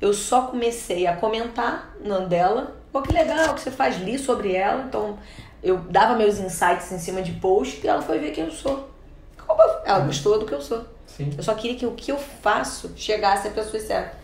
Eu 0.00 0.12
só 0.12 0.42
comecei 0.42 1.06
a 1.06 1.16
comentar 1.16 1.94
no 2.04 2.26
dela. 2.26 2.74
Pô, 2.92 3.00
que 3.00 3.12
legal 3.12 3.54
que 3.54 3.60
você 3.60 3.70
faz, 3.70 3.96
li 3.98 4.18
sobre 4.18 4.52
ela. 4.52 4.82
Então, 4.82 5.16
eu 5.62 5.78
dava 5.78 6.16
meus 6.16 6.40
insights 6.40 6.90
em 6.90 6.98
cima 6.98 7.22
de 7.22 7.30
post 7.34 7.80
e 7.82 7.88
ela 7.88 8.02
foi 8.02 8.18
ver 8.18 8.32
quem 8.32 8.44
eu 8.44 8.50
sou. 8.50 8.90
Ela 9.84 10.00
gostou 10.00 10.40
do 10.40 10.46
que 10.46 10.52
eu 10.52 10.60
sou. 10.60 10.84
Sim. 11.06 11.32
Eu 11.36 11.44
só 11.44 11.54
queria 11.54 11.78
que 11.78 11.86
o 11.86 11.92
que 11.92 12.10
eu 12.10 12.18
faço 12.18 12.90
chegasse 12.96 13.46
à 13.46 13.52
pessoa 13.52 13.80
certa. 13.80 14.16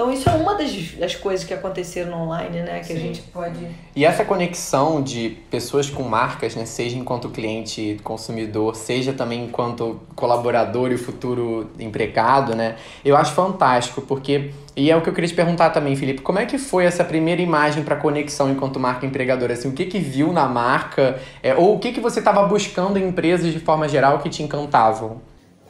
Então, 0.00 0.10
isso 0.10 0.30
é 0.30 0.32
uma 0.32 0.54
das, 0.54 0.92
das 0.92 1.14
coisas 1.14 1.46
que 1.46 1.52
aconteceram 1.52 2.10
no 2.12 2.24
online, 2.24 2.60
né? 2.60 2.80
Que 2.80 2.94
a 2.94 2.96
Sim. 2.96 3.02
gente 3.02 3.20
pode. 3.20 3.58
E 3.94 4.02
essa 4.02 4.24
conexão 4.24 5.02
de 5.02 5.36
pessoas 5.50 5.90
com 5.90 6.02
marcas, 6.04 6.56
né, 6.56 6.64
seja 6.64 6.96
enquanto 6.96 7.28
cliente 7.28 8.00
consumidor, 8.02 8.74
seja 8.74 9.12
também 9.12 9.44
enquanto 9.44 10.00
colaborador 10.16 10.90
e 10.90 10.96
futuro 10.96 11.68
empregado, 11.78 12.54
né, 12.54 12.76
eu 13.04 13.14
acho 13.14 13.34
fantástico, 13.34 14.00
porque, 14.00 14.52
e 14.74 14.90
é 14.90 14.96
o 14.96 15.02
que 15.02 15.10
eu 15.10 15.12
queria 15.12 15.28
te 15.28 15.34
perguntar 15.34 15.68
também, 15.68 15.94
Felipe, 15.94 16.22
como 16.22 16.38
é 16.38 16.46
que 16.46 16.56
foi 16.56 16.86
essa 16.86 17.04
primeira 17.04 17.42
imagem 17.42 17.82
para 17.82 17.96
conexão 17.96 18.50
enquanto 18.50 18.80
marca 18.80 19.04
empregadora? 19.04 19.52
Assim, 19.52 19.68
o 19.68 19.72
que 19.72 19.84
que 19.84 19.98
viu 19.98 20.32
na 20.32 20.46
marca, 20.46 21.20
é, 21.42 21.54
ou 21.54 21.74
o 21.74 21.78
que 21.78 21.92
que 21.92 22.00
você 22.00 22.20
estava 22.20 22.42
buscando 22.44 22.98
em 22.98 23.06
empresas 23.06 23.52
de 23.52 23.60
forma 23.60 23.86
geral 23.86 24.20
que 24.20 24.30
te 24.30 24.42
encantavam? 24.42 25.20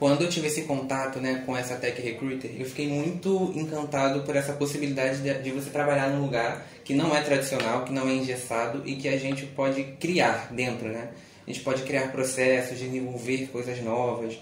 Quando 0.00 0.22
eu 0.22 0.30
tive 0.30 0.46
esse 0.46 0.62
contato 0.62 1.20
né, 1.20 1.42
com 1.44 1.54
essa 1.54 1.76
Tech 1.76 2.00
Recruiter, 2.00 2.50
eu 2.58 2.64
fiquei 2.64 2.88
muito 2.88 3.52
encantado 3.54 4.22
por 4.22 4.34
essa 4.34 4.54
possibilidade 4.54 5.18
de, 5.18 5.42
de 5.42 5.50
você 5.50 5.68
trabalhar 5.68 6.08
num 6.08 6.22
lugar 6.22 6.66
que 6.82 6.94
não 6.94 7.14
é 7.14 7.20
tradicional, 7.20 7.84
que 7.84 7.92
não 7.92 8.08
é 8.08 8.14
engessado 8.14 8.80
e 8.86 8.96
que 8.96 9.06
a 9.06 9.18
gente 9.18 9.44
pode 9.44 9.84
criar 10.00 10.48
dentro, 10.52 10.88
né? 10.88 11.10
A 11.46 11.52
gente 11.52 11.62
pode 11.62 11.82
criar 11.82 12.10
processos, 12.12 12.78
desenvolver 12.78 13.50
coisas 13.52 13.78
novas. 13.82 14.38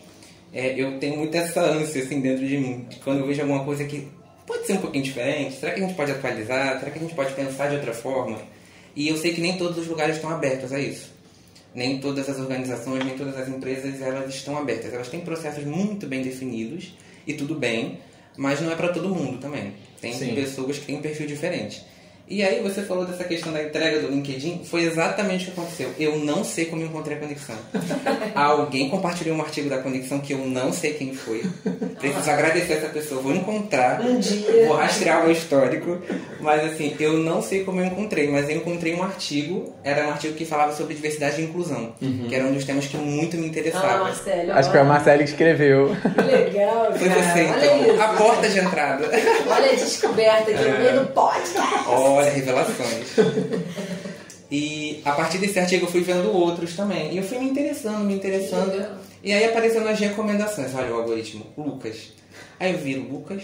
É, 0.53 0.81
eu 0.81 0.97
tenho 1.01 1.17
muito 1.17 1.37
essa 1.37 1.61
ânsia 1.61 2.05
assim 2.05 2.21
dentro 2.21 2.47
de 2.47 2.57
mim, 2.57 2.87
de 2.89 2.99
quando 2.99 3.19
eu 3.19 3.27
vejo 3.27 3.41
alguma 3.41 3.65
coisa 3.65 3.85
que 3.85 4.07
pode 4.47 4.65
ser 4.65 4.75
um 4.75 4.81
pouquinho 4.81 5.03
diferente, 5.03 5.57
será 5.57 5.73
que 5.73 5.83
a 5.83 5.85
gente 5.85 5.97
pode 5.97 6.13
atualizar? 6.13 6.79
Será 6.79 6.93
que 6.93 6.99
a 7.01 7.03
gente 7.03 7.17
pode 7.17 7.35
pensar 7.35 7.67
de 7.67 7.75
outra 7.75 7.93
forma? 7.93 8.39
E 8.95 9.09
eu 9.09 9.17
sei 9.17 9.35
que 9.35 9.41
nem 9.41 9.59
todos 9.59 9.77
os 9.77 9.89
lugares 9.89 10.15
estão 10.15 10.31
abertos 10.31 10.73
a 10.73 10.79
isso 10.79 11.18
nem 11.79 11.99
todas 12.01 12.29
as 12.29 12.39
organizações, 12.41 13.05
nem 13.05 13.17
todas 13.17 13.39
as 13.39 13.49
empresas 13.49 14.03
elas 14.03 14.35
estão 14.35 14.59
abertas. 14.59 14.93
Elas 14.93 15.09
têm 15.09 15.21
processos 15.21 15.65
muito 15.65 16.09
bem 16.09 16.23
definidos 16.23 16.93
e 17.25 17.35
tudo 17.35 17.55
bem, 17.55 18.01
mas 18.37 18.61
não 18.61 18.73
é 18.73 18.75
para 18.75 18.89
todo 18.89 19.09
mundo 19.09 19.39
também. 19.39 19.73
Tem 20.01 20.13
Sim. 20.13 20.35
pessoas 20.35 20.79
que 20.79 20.87
têm 20.87 20.97
um 20.97 21.01
perfil 21.01 21.29
diferente. 21.29 21.83
E 22.31 22.43
aí 22.43 22.61
você 22.63 22.83
falou 22.83 23.05
dessa 23.07 23.25
questão 23.25 23.53
da 23.53 23.63
entrega 23.63 24.01
do 24.01 24.09
LinkedIn, 24.09 24.63
foi 24.65 24.83
exatamente 24.85 25.45
o 25.49 25.53
que 25.53 25.61
aconteceu. 25.61 25.91
Eu 25.99 26.19
não 26.19 26.45
sei 26.45 26.67
como 26.67 26.83
eu 26.83 26.87
encontrei 26.87 27.17
a 27.17 27.21
conexão. 27.21 27.57
Alguém 28.35 28.89
compartilhou 28.89 29.37
um 29.37 29.41
artigo 29.41 29.69
da 29.71 29.79
conexão 29.79 30.19
que 30.21 30.33
eu 30.35 30.39
não 30.39 30.73
sei 30.73 30.95
quem 30.95 31.15
foi. 31.15 31.43
Preciso 31.99 32.31
agradecer 32.31 32.75
essa 32.75 32.89
pessoa, 32.89 33.21
vou 33.23 33.35
encontrar, 33.35 34.01
Um 34.01 34.19
dia. 34.19 34.67
vou 34.67 34.77
rastrear 34.77 35.21
o 35.21 35.23
meu 35.25 35.33
histórico, 35.33 35.99
mas 36.41 36.65
assim, 36.65 36.95
eu 37.01 37.15
não 37.15 37.41
sei 37.43 37.65
como 37.65 37.81
eu 37.81 37.87
encontrei, 37.87 38.29
mas 38.29 38.49
eu 38.49 38.57
encontrei 38.57 38.95
um 38.95 39.03
artigo, 39.03 39.75
era 39.83 40.07
um 40.07 40.11
artigo 40.11 40.35
que 40.35 40.45
falava 40.45 40.73
sobre 40.75 40.95
diversidade 40.95 41.41
e 41.41 41.45
inclusão, 41.45 41.93
que 42.29 42.35
era 42.35 42.45
um 42.45 42.53
dos 42.53 42.65
temas 42.65 42.87
que 42.87 42.97
muito 42.97 43.37
me 43.37 43.47
Ah, 43.47 43.49
interessava. 43.49 44.05
Marcelo. 44.05 44.53
Acho 44.53 44.69
que 44.69 44.73
foi 44.73 44.81
a 44.81 44.85
Marcela 44.85 45.19
que 45.19 45.25
escreveu. 45.25 45.97
Que 46.15 46.21
legal, 46.23 46.93
Foi 46.99 47.09
cara. 47.09 47.23
você, 47.23 47.41
Olha 47.45 47.65
então, 47.67 47.95
isso. 47.95 48.03
a 48.03 48.09
porta 48.09 48.49
de 48.49 48.59
entrada. 48.59 49.05
Olha 49.49 49.71
a 49.73 49.75
descoberta 49.75 50.51
aqui 50.51 50.65
no 50.69 50.79
meio 50.79 51.01
do 51.01 51.07
podcast. 51.13 51.59
Olha, 52.19 52.31
revelações. 52.31 53.07
E 54.51 55.03
a 55.05 55.13
partir 55.13 55.39
desse 55.39 55.59
artigo 55.59 55.85
eu 55.85 55.91
fui 55.91 56.01
vendo 56.01 56.33
outros 56.33 56.75
também. 56.75 57.13
E 57.13 57.19
eu 57.19 57.23
fui 57.23 57.39
me 57.39 57.51
interessando, 57.51 58.05
me 58.05 58.15
interessando. 58.15 58.99
E 59.23 59.33
aí 59.33 59.45
apareceu 59.45 59.83
nas 59.83 59.99
recomendações, 59.99 60.75
olha 60.75 60.93
o 60.93 61.01
algoritmo, 61.01 61.47
Lucas. 61.57 62.13
Aí 62.61 62.73
eu 62.73 62.79
vi 62.79 62.95
Lucas, 62.97 63.43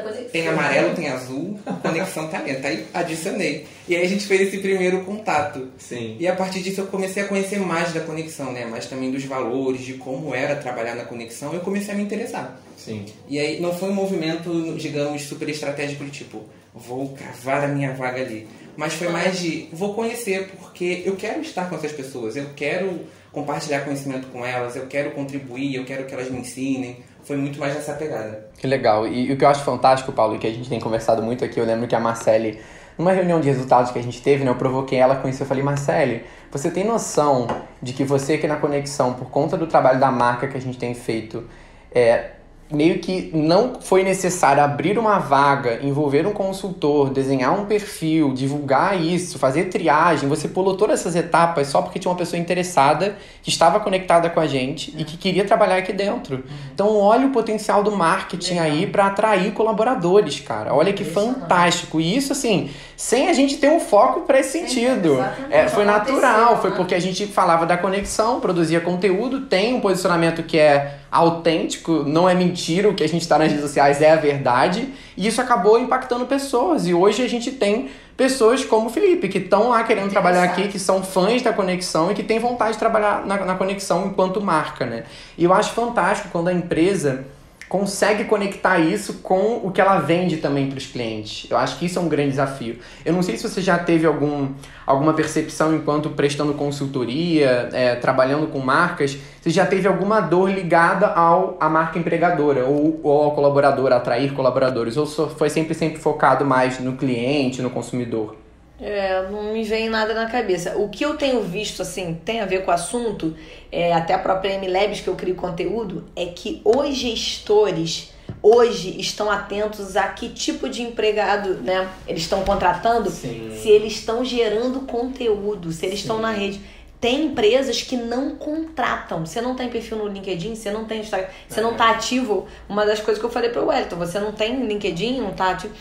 conexão. 0.00 0.30
tem 0.30 0.48
amarelo, 0.48 0.94
tem 0.94 1.08
azul, 1.08 1.58
conexão 1.82 2.28
talento. 2.28 2.66
Aí 2.66 2.86
adicionei. 2.94 3.66
E 3.86 3.96
aí 3.96 4.04
a 4.04 4.08
gente 4.08 4.26
fez 4.26 4.42
esse 4.42 4.58
primeiro 4.58 5.04
contato. 5.04 5.68
Sim. 5.76 6.16
E 6.18 6.26
a 6.26 6.34
partir 6.34 6.62
disso 6.62 6.82
eu 6.82 6.86
comecei 6.86 7.22
a 7.22 7.26
conhecer 7.26 7.58
mais 7.58 7.92
da 7.92 8.00
conexão, 8.00 8.52
né? 8.52 8.64
Mais 8.64 8.86
também 8.86 9.10
dos 9.10 9.24
valores, 9.24 9.82
de 9.82 9.94
como 9.94 10.34
era 10.34 10.56
trabalhar 10.56 10.94
na 10.94 11.04
conexão. 11.04 11.52
Eu 11.52 11.60
comecei 11.60 11.92
a 11.92 11.96
me 11.96 12.02
interessar. 12.02 12.58
Sim. 12.76 13.04
E 13.28 13.38
aí 13.38 13.60
não 13.60 13.74
foi 13.74 13.90
um 13.90 13.94
movimento, 13.94 14.74
digamos, 14.78 15.22
super 15.22 15.48
estratégico 15.48 16.04
de 16.04 16.10
tipo, 16.10 16.42
vou 16.74 17.14
cavar 17.14 17.64
a 17.64 17.68
minha 17.68 17.92
vaga 17.92 18.20
ali. 18.20 18.48
Mas 18.76 18.94
foi 18.94 19.08
mais 19.08 19.38
de, 19.38 19.68
vou 19.72 19.94
conhecer 19.94 20.50
porque 20.58 21.02
eu 21.04 21.16
quero 21.16 21.40
estar 21.40 21.68
com 21.68 21.74
essas 21.74 21.92
pessoas, 21.92 22.36
eu 22.36 22.50
quero 22.54 23.00
compartilhar 23.32 23.80
conhecimento 23.80 24.28
com 24.28 24.44
elas, 24.44 24.76
eu 24.76 24.86
quero 24.86 25.10
contribuir, 25.12 25.74
eu 25.74 25.84
quero 25.84 26.04
que 26.04 26.14
elas 26.14 26.30
me 26.30 26.38
ensinem. 26.38 27.02
Foi 27.24 27.36
muito 27.36 27.58
mais 27.58 27.74
nessa 27.74 27.92
pegada. 27.92 28.48
Que 28.56 28.66
legal. 28.66 29.06
E, 29.06 29.26
e 29.28 29.32
o 29.32 29.36
que 29.36 29.44
eu 29.44 29.48
acho 29.48 29.62
fantástico, 29.62 30.12
Paulo, 30.12 30.36
e 30.36 30.38
que 30.38 30.46
a 30.46 30.52
gente 30.52 30.68
tem 30.68 30.80
conversado 30.80 31.22
muito 31.22 31.44
aqui, 31.44 31.60
eu 31.60 31.64
lembro 31.64 31.86
que 31.86 31.94
a 31.94 32.00
Marcele, 32.00 32.58
numa 32.96 33.12
reunião 33.12 33.40
de 33.40 33.48
resultados 33.48 33.90
que 33.90 33.98
a 33.98 34.02
gente 34.02 34.22
teve, 34.22 34.44
né, 34.44 34.50
eu 34.50 34.54
provoquei 34.54 34.98
ela 34.98 35.16
com 35.16 35.28
isso. 35.28 35.42
Eu 35.42 35.46
falei, 35.46 35.62
Marcele, 35.62 36.24
você 36.50 36.70
tem 36.70 36.84
noção 36.84 37.46
de 37.82 37.92
que 37.92 38.02
você 38.02 38.34
aqui 38.34 38.46
na 38.46 38.56
Conexão, 38.56 39.12
por 39.12 39.28
conta 39.28 39.56
do 39.56 39.66
trabalho 39.66 40.00
da 40.00 40.10
marca 40.10 40.48
que 40.48 40.56
a 40.56 40.60
gente 40.60 40.78
tem 40.78 40.94
feito, 40.94 41.44
é, 41.92 42.30
meio 42.70 42.98
que 42.98 43.30
não 43.32 43.80
foi 43.80 44.02
necessário 44.02 44.62
abrir 44.62 44.98
uma 44.98 45.18
vaga, 45.18 45.80
envolver 45.82 46.26
um 46.26 46.32
consultor, 46.32 47.10
desenhar 47.10 47.58
um 47.58 47.64
perfil, 47.64 48.32
divulgar 48.34 49.00
isso, 49.00 49.38
fazer 49.38 49.64
triagem. 49.64 50.28
Você 50.28 50.48
pulou 50.48 50.76
todas 50.76 51.00
essas 51.00 51.16
etapas 51.16 51.68
só 51.68 51.80
porque 51.80 51.98
tinha 51.98 52.10
uma 52.10 52.18
pessoa 52.18 52.38
interessada 52.38 53.16
que 53.42 53.48
estava 53.48 53.80
conectada 53.80 54.28
com 54.28 54.40
a 54.40 54.46
gente 54.46 54.94
e 54.98 55.04
que 55.04 55.16
queria 55.16 55.44
trabalhar 55.44 55.76
aqui 55.76 55.92
dentro. 55.92 56.44
Então, 56.74 56.96
olha 56.96 57.26
o 57.26 57.30
potencial 57.30 57.82
do 57.82 57.92
marketing 57.92 58.58
aí 58.58 58.86
para 58.86 59.06
atrair 59.06 59.52
colaboradores, 59.52 60.40
cara. 60.40 60.74
Olha 60.74 60.92
que 60.92 61.04
fantástico. 61.04 62.00
E 62.00 62.16
isso, 62.16 62.32
assim, 62.32 62.70
sem 62.96 63.28
a 63.28 63.32
gente 63.32 63.56
ter 63.56 63.70
um 63.70 63.80
foco 63.80 64.22
para 64.22 64.40
esse 64.40 64.58
sentido. 64.58 65.24
É, 65.50 65.68
foi 65.68 65.84
natural, 65.84 66.60
foi 66.60 66.70
né? 66.70 66.76
porque 66.76 66.94
a 66.94 67.00
gente 67.00 67.26
falava 67.26 67.64
da 67.64 67.78
conexão, 67.78 68.40
produzia 68.40 68.80
conteúdo, 68.80 69.42
tem 69.42 69.74
um 69.74 69.80
posicionamento 69.80 70.42
que 70.42 70.58
é 70.58 70.98
autêntico, 71.10 72.04
não 72.04 72.28
é 72.28 72.34
mentira, 72.34 72.57
o 72.88 72.94
que 72.94 73.04
a 73.04 73.08
gente 73.08 73.22
está 73.22 73.38
nas 73.38 73.48
redes 73.48 73.64
sociais 73.64 74.02
é 74.02 74.10
a 74.10 74.16
verdade, 74.16 74.88
e 75.16 75.26
isso 75.26 75.40
acabou 75.40 75.78
impactando 75.78 76.26
pessoas. 76.26 76.86
E 76.86 76.94
hoje 76.94 77.22
a 77.22 77.28
gente 77.28 77.52
tem 77.52 77.90
pessoas 78.16 78.64
como 78.64 78.88
o 78.88 78.90
Felipe, 78.90 79.28
que 79.28 79.38
estão 79.38 79.68
lá 79.68 79.84
querendo 79.84 80.10
trabalhar 80.10 80.42
aqui, 80.42 80.68
que 80.68 80.78
são 80.78 81.02
fãs 81.02 81.40
da 81.40 81.52
conexão 81.52 82.10
e 82.10 82.14
que 82.14 82.22
têm 82.22 82.38
vontade 82.38 82.72
de 82.72 82.78
trabalhar 82.78 83.24
na, 83.24 83.44
na 83.44 83.54
conexão 83.54 84.06
enquanto 84.06 84.40
marca, 84.40 84.84
né? 84.84 85.04
E 85.36 85.44
eu 85.44 85.52
acho 85.52 85.72
fantástico 85.72 86.28
quando 86.30 86.48
a 86.48 86.52
empresa 86.52 87.24
consegue 87.68 88.24
conectar 88.24 88.78
isso 88.78 89.14
com 89.22 89.60
o 89.62 89.70
que 89.70 89.80
ela 89.80 89.98
vende 89.98 90.38
também 90.38 90.68
para 90.68 90.78
os 90.78 90.86
clientes. 90.86 91.48
Eu 91.50 91.56
acho 91.56 91.78
que 91.78 91.86
isso 91.86 91.98
é 91.98 92.02
um 92.02 92.08
grande 92.08 92.30
desafio. 92.30 92.78
Eu 93.04 93.12
não 93.12 93.22
sei 93.22 93.36
se 93.36 93.48
você 93.48 93.60
já 93.60 93.78
teve 93.78 94.06
algum, 94.06 94.48
alguma 94.86 95.12
percepção 95.12 95.74
enquanto 95.74 96.10
prestando 96.10 96.54
consultoria, 96.54 97.68
é, 97.72 97.94
trabalhando 97.96 98.46
com 98.46 98.58
marcas, 98.58 99.18
você 99.40 99.50
já 99.50 99.66
teve 99.66 99.86
alguma 99.86 100.20
dor 100.20 100.50
ligada 100.50 101.06
ao 101.08 101.56
à 101.60 101.68
marca 101.68 101.98
empregadora 101.98 102.64
ou, 102.64 103.00
ou 103.02 103.22
ao 103.24 103.32
colaborador, 103.32 103.92
atrair 103.92 104.32
colaboradores, 104.32 104.96
ou 104.96 105.06
foi 105.06 105.50
sempre 105.50 105.74
sempre 105.74 105.98
focado 105.98 106.44
mais 106.44 106.78
no 106.80 106.94
cliente, 106.94 107.60
no 107.60 107.70
consumidor? 107.70 108.47
É, 108.80 109.28
não 109.28 109.52
me 109.52 109.64
vem 109.64 109.88
nada 109.88 110.14
na 110.14 110.26
cabeça. 110.26 110.76
O 110.76 110.88
que 110.88 111.04
eu 111.04 111.16
tenho 111.16 111.42
visto, 111.42 111.82
assim, 111.82 112.18
tem 112.24 112.40
a 112.40 112.46
ver 112.46 112.64
com 112.64 112.70
o 112.70 112.74
assunto, 112.74 113.36
é, 113.72 113.92
até 113.92 114.14
a 114.14 114.18
própria 114.18 114.54
M-Labs 114.54 115.00
que 115.00 115.08
eu 115.08 115.16
crio 115.16 115.34
conteúdo, 115.34 116.04
é 116.14 116.26
que 116.26 116.62
os 116.64 116.94
gestores 116.94 118.12
hoje 118.42 119.00
estão 119.00 119.30
atentos 119.30 119.96
a 119.96 120.06
que 120.08 120.28
tipo 120.28 120.68
de 120.68 120.82
empregado 120.82 121.54
né, 121.54 121.88
eles 122.06 122.22
estão 122.22 122.44
contratando, 122.44 123.10
Sim. 123.10 123.58
se 123.60 123.68
eles 123.68 123.94
estão 123.94 124.24
gerando 124.24 124.80
conteúdo, 124.80 125.72
se 125.72 125.84
eles 125.86 126.00
estão 126.00 126.20
na 126.20 126.30
rede. 126.30 126.60
Tem 127.00 127.26
empresas 127.26 127.80
que 127.80 127.96
não 127.96 128.34
contratam. 128.34 129.24
Você 129.24 129.40
não 129.40 129.54
tem 129.54 129.68
perfil 129.68 129.98
no 129.98 130.08
LinkedIn, 130.08 130.56
você 130.56 130.68
não 130.68 130.84
tem 130.84 131.00
Instagram, 131.00 131.28
você 131.48 131.60
não 131.60 131.74
tá 131.74 131.90
ativo. 131.90 132.48
Uma 132.68 132.84
das 132.84 133.00
coisas 133.00 133.20
que 133.20 133.26
eu 133.26 133.30
falei 133.30 133.50
pro 133.50 133.66
Wellington, 133.66 133.94
você 133.94 134.18
não 134.18 134.32
tem 134.32 134.66
LinkedIn, 134.66 135.20
não 135.20 135.32
tá 135.32 135.52
ativo. 135.52 135.72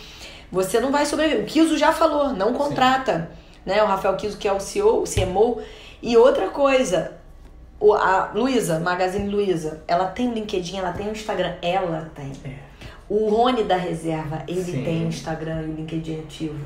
Você 0.51 0.79
não 0.79 0.91
vai 0.91 1.05
sobreviver. 1.05 1.43
O 1.43 1.45
Kiso 1.45 1.77
já 1.77 1.91
falou, 1.91 2.33
não 2.33 2.53
contrata. 2.53 3.29
Né? 3.65 3.83
O 3.83 3.86
Rafael 3.86 4.15
Kiso, 4.15 4.38
que 4.38 4.47
é 4.47 4.53
o 4.53 4.60
CEO, 4.60 5.01
o 5.01 5.03
CMO. 5.03 5.62
E 6.01 6.15
outra 6.15 6.49
coisa, 6.49 7.17
a 7.81 8.31
Luísa, 8.33 8.79
Magazine 8.79 9.29
Luiza, 9.29 9.83
ela 9.88 10.05
tem 10.05 10.31
LinkedIn, 10.31 10.77
ela 10.77 10.93
tem 10.93 11.07
o 11.07 11.12
Instagram. 11.12 11.55
Ela 11.62 12.12
tem. 12.15 12.31
O 13.10 13.29
Rony 13.29 13.63
da 13.63 13.77
Reserva, 13.77 14.43
ele 14.47 14.63
Sim. 14.63 14.83
tem 14.83 15.05
o 15.05 15.07
Instagram 15.07 15.62
e 15.62 15.69
o 15.69 15.75
LinkedIn 15.75 16.21
ativo. 16.21 16.60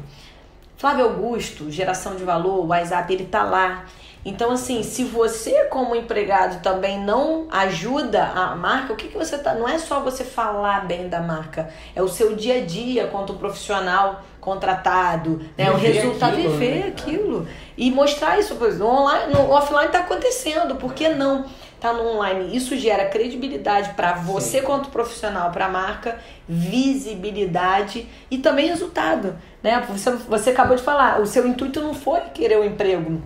Flávio 0.78 1.06
Augusto, 1.06 1.70
geração 1.70 2.16
de 2.16 2.24
valor, 2.24 2.66
o 2.66 2.68
WhatsApp, 2.68 3.14
ele 3.14 3.26
tá 3.26 3.44
lá. 3.44 3.86
Então, 4.24 4.52
assim, 4.52 4.84
se 4.84 5.04
você, 5.04 5.66
como 5.66 5.96
empregado, 5.96 6.62
também 6.62 7.00
não 7.00 7.48
ajuda 7.50 8.24
a 8.24 8.56
marca, 8.56 8.94
o 8.94 8.96
que, 8.96 9.08
que 9.08 9.18
você 9.18 9.38
tá. 9.38 9.56
Não 9.56 9.68
é 9.68 9.80
só 9.80 10.00
você 10.00 10.24
falar 10.24 10.86
bem 10.86 11.10
da 11.10 11.20
marca, 11.20 11.70
é 11.96 12.02
o 12.02 12.08
seu 12.08 12.36
dia 12.36 12.58
a 12.58 12.62
dia 12.62 13.08
quanto 13.08 13.34
profissional 13.34 14.22
contratado, 14.40 15.42
né? 15.58 15.72
O 15.72 15.78
Viver 15.78 15.94
resultado, 15.94 16.34
aquilo, 16.34 16.52
viver 16.52 16.76
né? 16.76 16.88
aquilo. 16.88 17.48
E 17.76 17.90
mostrar 17.90 18.40
isso, 18.40 18.56
pois, 18.58 18.78
no 18.78 18.88
online, 18.88 19.34
no 19.34 19.50
offline 19.50 19.92
tá 19.92 20.00
acontecendo, 20.00 20.76
por 20.76 20.94
que 20.94 21.10
não? 21.10 21.46
Tá 21.80 21.92
no 21.92 22.08
online. 22.08 22.56
Isso 22.56 22.78
gera 22.78 23.06
credibilidade 23.06 23.96
para 23.96 24.14
você 24.14 24.62
quanto 24.62 24.90
profissional, 24.90 25.50
para 25.52 25.66
a 25.66 25.70
marca, 25.70 26.20
visibilidade 26.48 28.08
e 28.30 28.38
também 28.38 28.68
resultado, 28.68 29.36
né? 29.64 29.84
Você, 29.90 30.12
você 30.12 30.50
acabou 30.52 30.76
de 30.76 30.84
falar, 30.84 31.20
o 31.20 31.26
seu 31.26 31.48
intuito 31.48 31.82
não 31.82 31.96
foi 31.96 32.20
querer 32.34 32.60
o 32.60 32.64
emprego. 32.64 33.22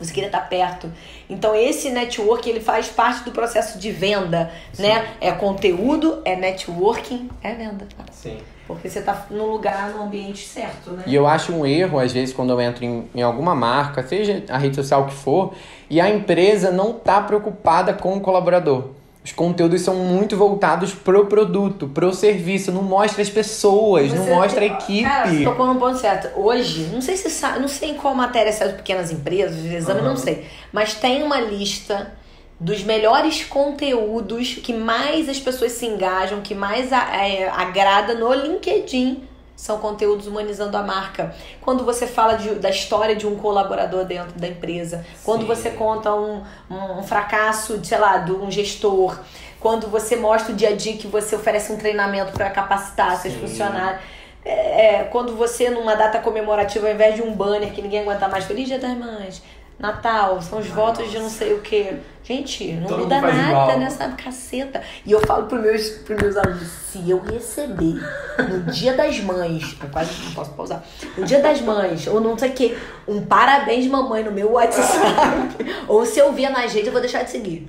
Você 0.00 0.12
queria 0.12 0.28
estar 0.28 0.48
perto. 0.48 0.90
Então 1.28 1.54
esse 1.54 1.90
network 1.90 2.48
ele 2.48 2.60
faz 2.60 2.88
parte 2.88 3.24
do 3.24 3.30
processo 3.30 3.78
de 3.78 3.92
venda, 3.92 4.50
né? 4.78 5.08
É 5.20 5.30
conteúdo, 5.30 6.22
é 6.24 6.34
networking, 6.34 7.28
é 7.42 7.54
venda. 7.54 7.86
Sim. 8.10 8.38
Porque 8.66 8.88
você 8.88 9.02
tá 9.02 9.26
no 9.30 9.46
lugar, 9.46 9.90
no 9.90 10.04
ambiente 10.04 10.46
certo, 10.46 10.92
né? 10.92 11.02
E 11.04 11.14
eu 11.14 11.26
acho 11.26 11.52
um 11.52 11.66
erro, 11.66 11.98
às 11.98 12.12
vezes, 12.12 12.32
quando 12.32 12.50
eu 12.50 12.60
entro 12.60 12.84
em, 12.84 13.10
em 13.12 13.20
alguma 13.20 13.52
marca, 13.52 14.06
seja 14.06 14.44
a 14.48 14.56
rede 14.56 14.76
social 14.76 15.06
que 15.06 15.12
for, 15.12 15.54
e 15.88 16.00
a 16.00 16.08
empresa 16.08 16.70
não 16.70 16.92
tá 16.92 17.20
preocupada 17.20 17.92
com 17.92 18.16
o 18.16 18.20
colaborador. 18.20 18.90
Os 19.22 19.32
conteúdos 19.32 19.82
são 19.82 19.94
muito 19.96 20.34
voltados 20.36 20.94
pro 20.94 21.26
produto, 21.26 21.86
pro 21.88 22.12
serviço, 22.14 22.72
não 22.72 22.82
mostra 22.82 23.20
as 23.20 23.28
pessoas, 23.28 24.12
não 24.14 24.24
Você 24.24 24.30
mostra 24.34 24.64
a 24.64 24.68
tem- 24.68 24.72
equipe. 24.78 25.02
Cara, 25.02 25.44
tocou 25.44 25.66
no 25.66 25.78
ponto 25.78 25.98
certo. 25.98 26.30
Hoje, 26.40 26.88
não 26.92 27.02
sei 27.02 27.16
se 27.18 27.28
sabe, 27.28 27.60
não 27.60 27.68
sei 27.68 27.90
em 27.90 27.94
qual 27.94 28.14
matéria 28.14 28.50
saiu 28.50 28.70
de 28.70 28.76
pequenas 28.78 29.12
empresas, 29.12 29.60
de 29.62 29.74
exame, 29.74 30.00
não 30.00 30.16
sei. 30.16 30.46
Mas 30.72 30.94
tem 30.94 31.22
uma 31.22 31.38
lista 31.38 32.12
dos 32.58 32.82
melhores 32.82 33.44
conteúdos 33.44 34.54
que 34.54 34.72
mais 34.72 35.28
as 35.28 35.38
pessoas 35.38 35.72
se 35.72 35.84
engajam, 35.86 36.40
que 36.40 36.54
mais 36.54 36.90
a- 36.92 37.14
é, 37.16 37.46
agrada 37.48 38.14
no 38.14 38.32
LinkedIn. 38.32 39.22
São 39.60 39.76
conteúdos 39.78 40.26
humanizando 40.26 40.74
a 40.74 40.82
marca. 40.82 41.34
Quando 41.60 41.84
você 41.84 42.06
fala 42.06 42.32
de- 42.38 42.54
da 42.54 42.70
história 42.70 43.14
de 43.14 43.26
um 43.26 43.36
colaborador 43.36 44.06
dentro 44.06 44.32
da 44.40 44.48
empresa, 44.48 45.04
quando 45.22 45.42
Sim. 45.42 45.46
você 45.48 45.70
conta 45.72 46.14
um, 46.14 46.42
um, 46.70 47.02
fracasso, 47.02 47.76
de, 47.76 47.86
sei 47.86 47.98
lá, 47.98 48.16
de 48.16 48.32
um 48.32 48.50
gestor, 48.50 49.18
quando 49.60 49.86
você 49.86 50.16
mostra 50.16 50.54
o 50.54 50.56
dia 50.56 50.70
a 50.70 50.74
dia 50.74 50.96
que 50.96 51.06
você 51.06 51.36
oferece 51.36 51.70
um 51.70 51.76
treinamento 51.76 52.32
para 52.32 52.48
capacitar 52.48 53.14
seus 53.18 53.34
Sim. 53.34 53.40
funcionários. 53.40 54.00
É, 54.42 54.94
é, 54.94 55.04
quando 55.04 55.36
você, 55.36 55.68
numa 55.68 55.94
data 55.94 56.18
comemorativa, 56.20 56.86
ao 56.88 56.94
invés 56.94 57.14
de 57.16 57.20
um 57.20 57.30
banner 57.30 57.70
que 57.74 57.82
ninguém 57.82 58.00
aguenta 58.00 58.26
mais, 58.28 58.46
Feliz 58.46 58.66
Dia 58.66 58.78
das 58.78 58.96
Mães, 58.96 59.42
Natal, 59.80 60.42
são 60.42 60.58
os 60.58 60.66
votos 60.66 61.10
de 61.10 61.18
não 61.18 61.30
sei 61.30 61.54
o 61.54 61.60
que. 61.62 61.96
Gente, 62.22 62.74
não 62.74 62.86
Todo 62.86 63.00
muda 63.00 63.20
nada 63.20 63.48
igual. 63.48 63.78
nessa 63.78 64.08
caceta. 64.10 64.82
E 65.06 65.10
eu 65.10 65.20
falo 65.26 65.46
pros 65.46 65.60
meus, 65.60 65.88
pros 65.88 66.20
meus 66.20 66.36
alunos, 66.36 66.68
se 66.68 67.10
eu 67.10 67.18
receber 67.18 67.94
no 68.38 68.60
dia 68.70 68.92
das 68.92 69.18
mães, 69.20 69.74
eu 69.82 69.88
quase 69.88 70.22
não 70.22 70.32
posso 70.32 70.50
pausar, 70.52 70.84
no 71.16 71.24
dia 71.24 71.40
das 71.40 71.62
mães, 71.62 72.06
ou 72.06 72.20
não 72.20 72.36
sei 72.38 72.50
o 72.50 72.52
que, 72.52 72.78
um 73.08 73.22
parabéns 73.24 73.86
mamãe 73.86 74.22
no 74.22 74.30
meu 74.30 74.52
WhatsApp, 74.52 75.56
ou 75.88 76.04
se 76.04 76.18
eu 76.20 76.30
ver 76.32 76.50
nas 76.50 76.72
redes, 76.72 76.86
eu 76.86 76.92
vou 76.92 77.00
deixar 77.00 77.22
de 77.22 77.30
seguir. 77.30 77.66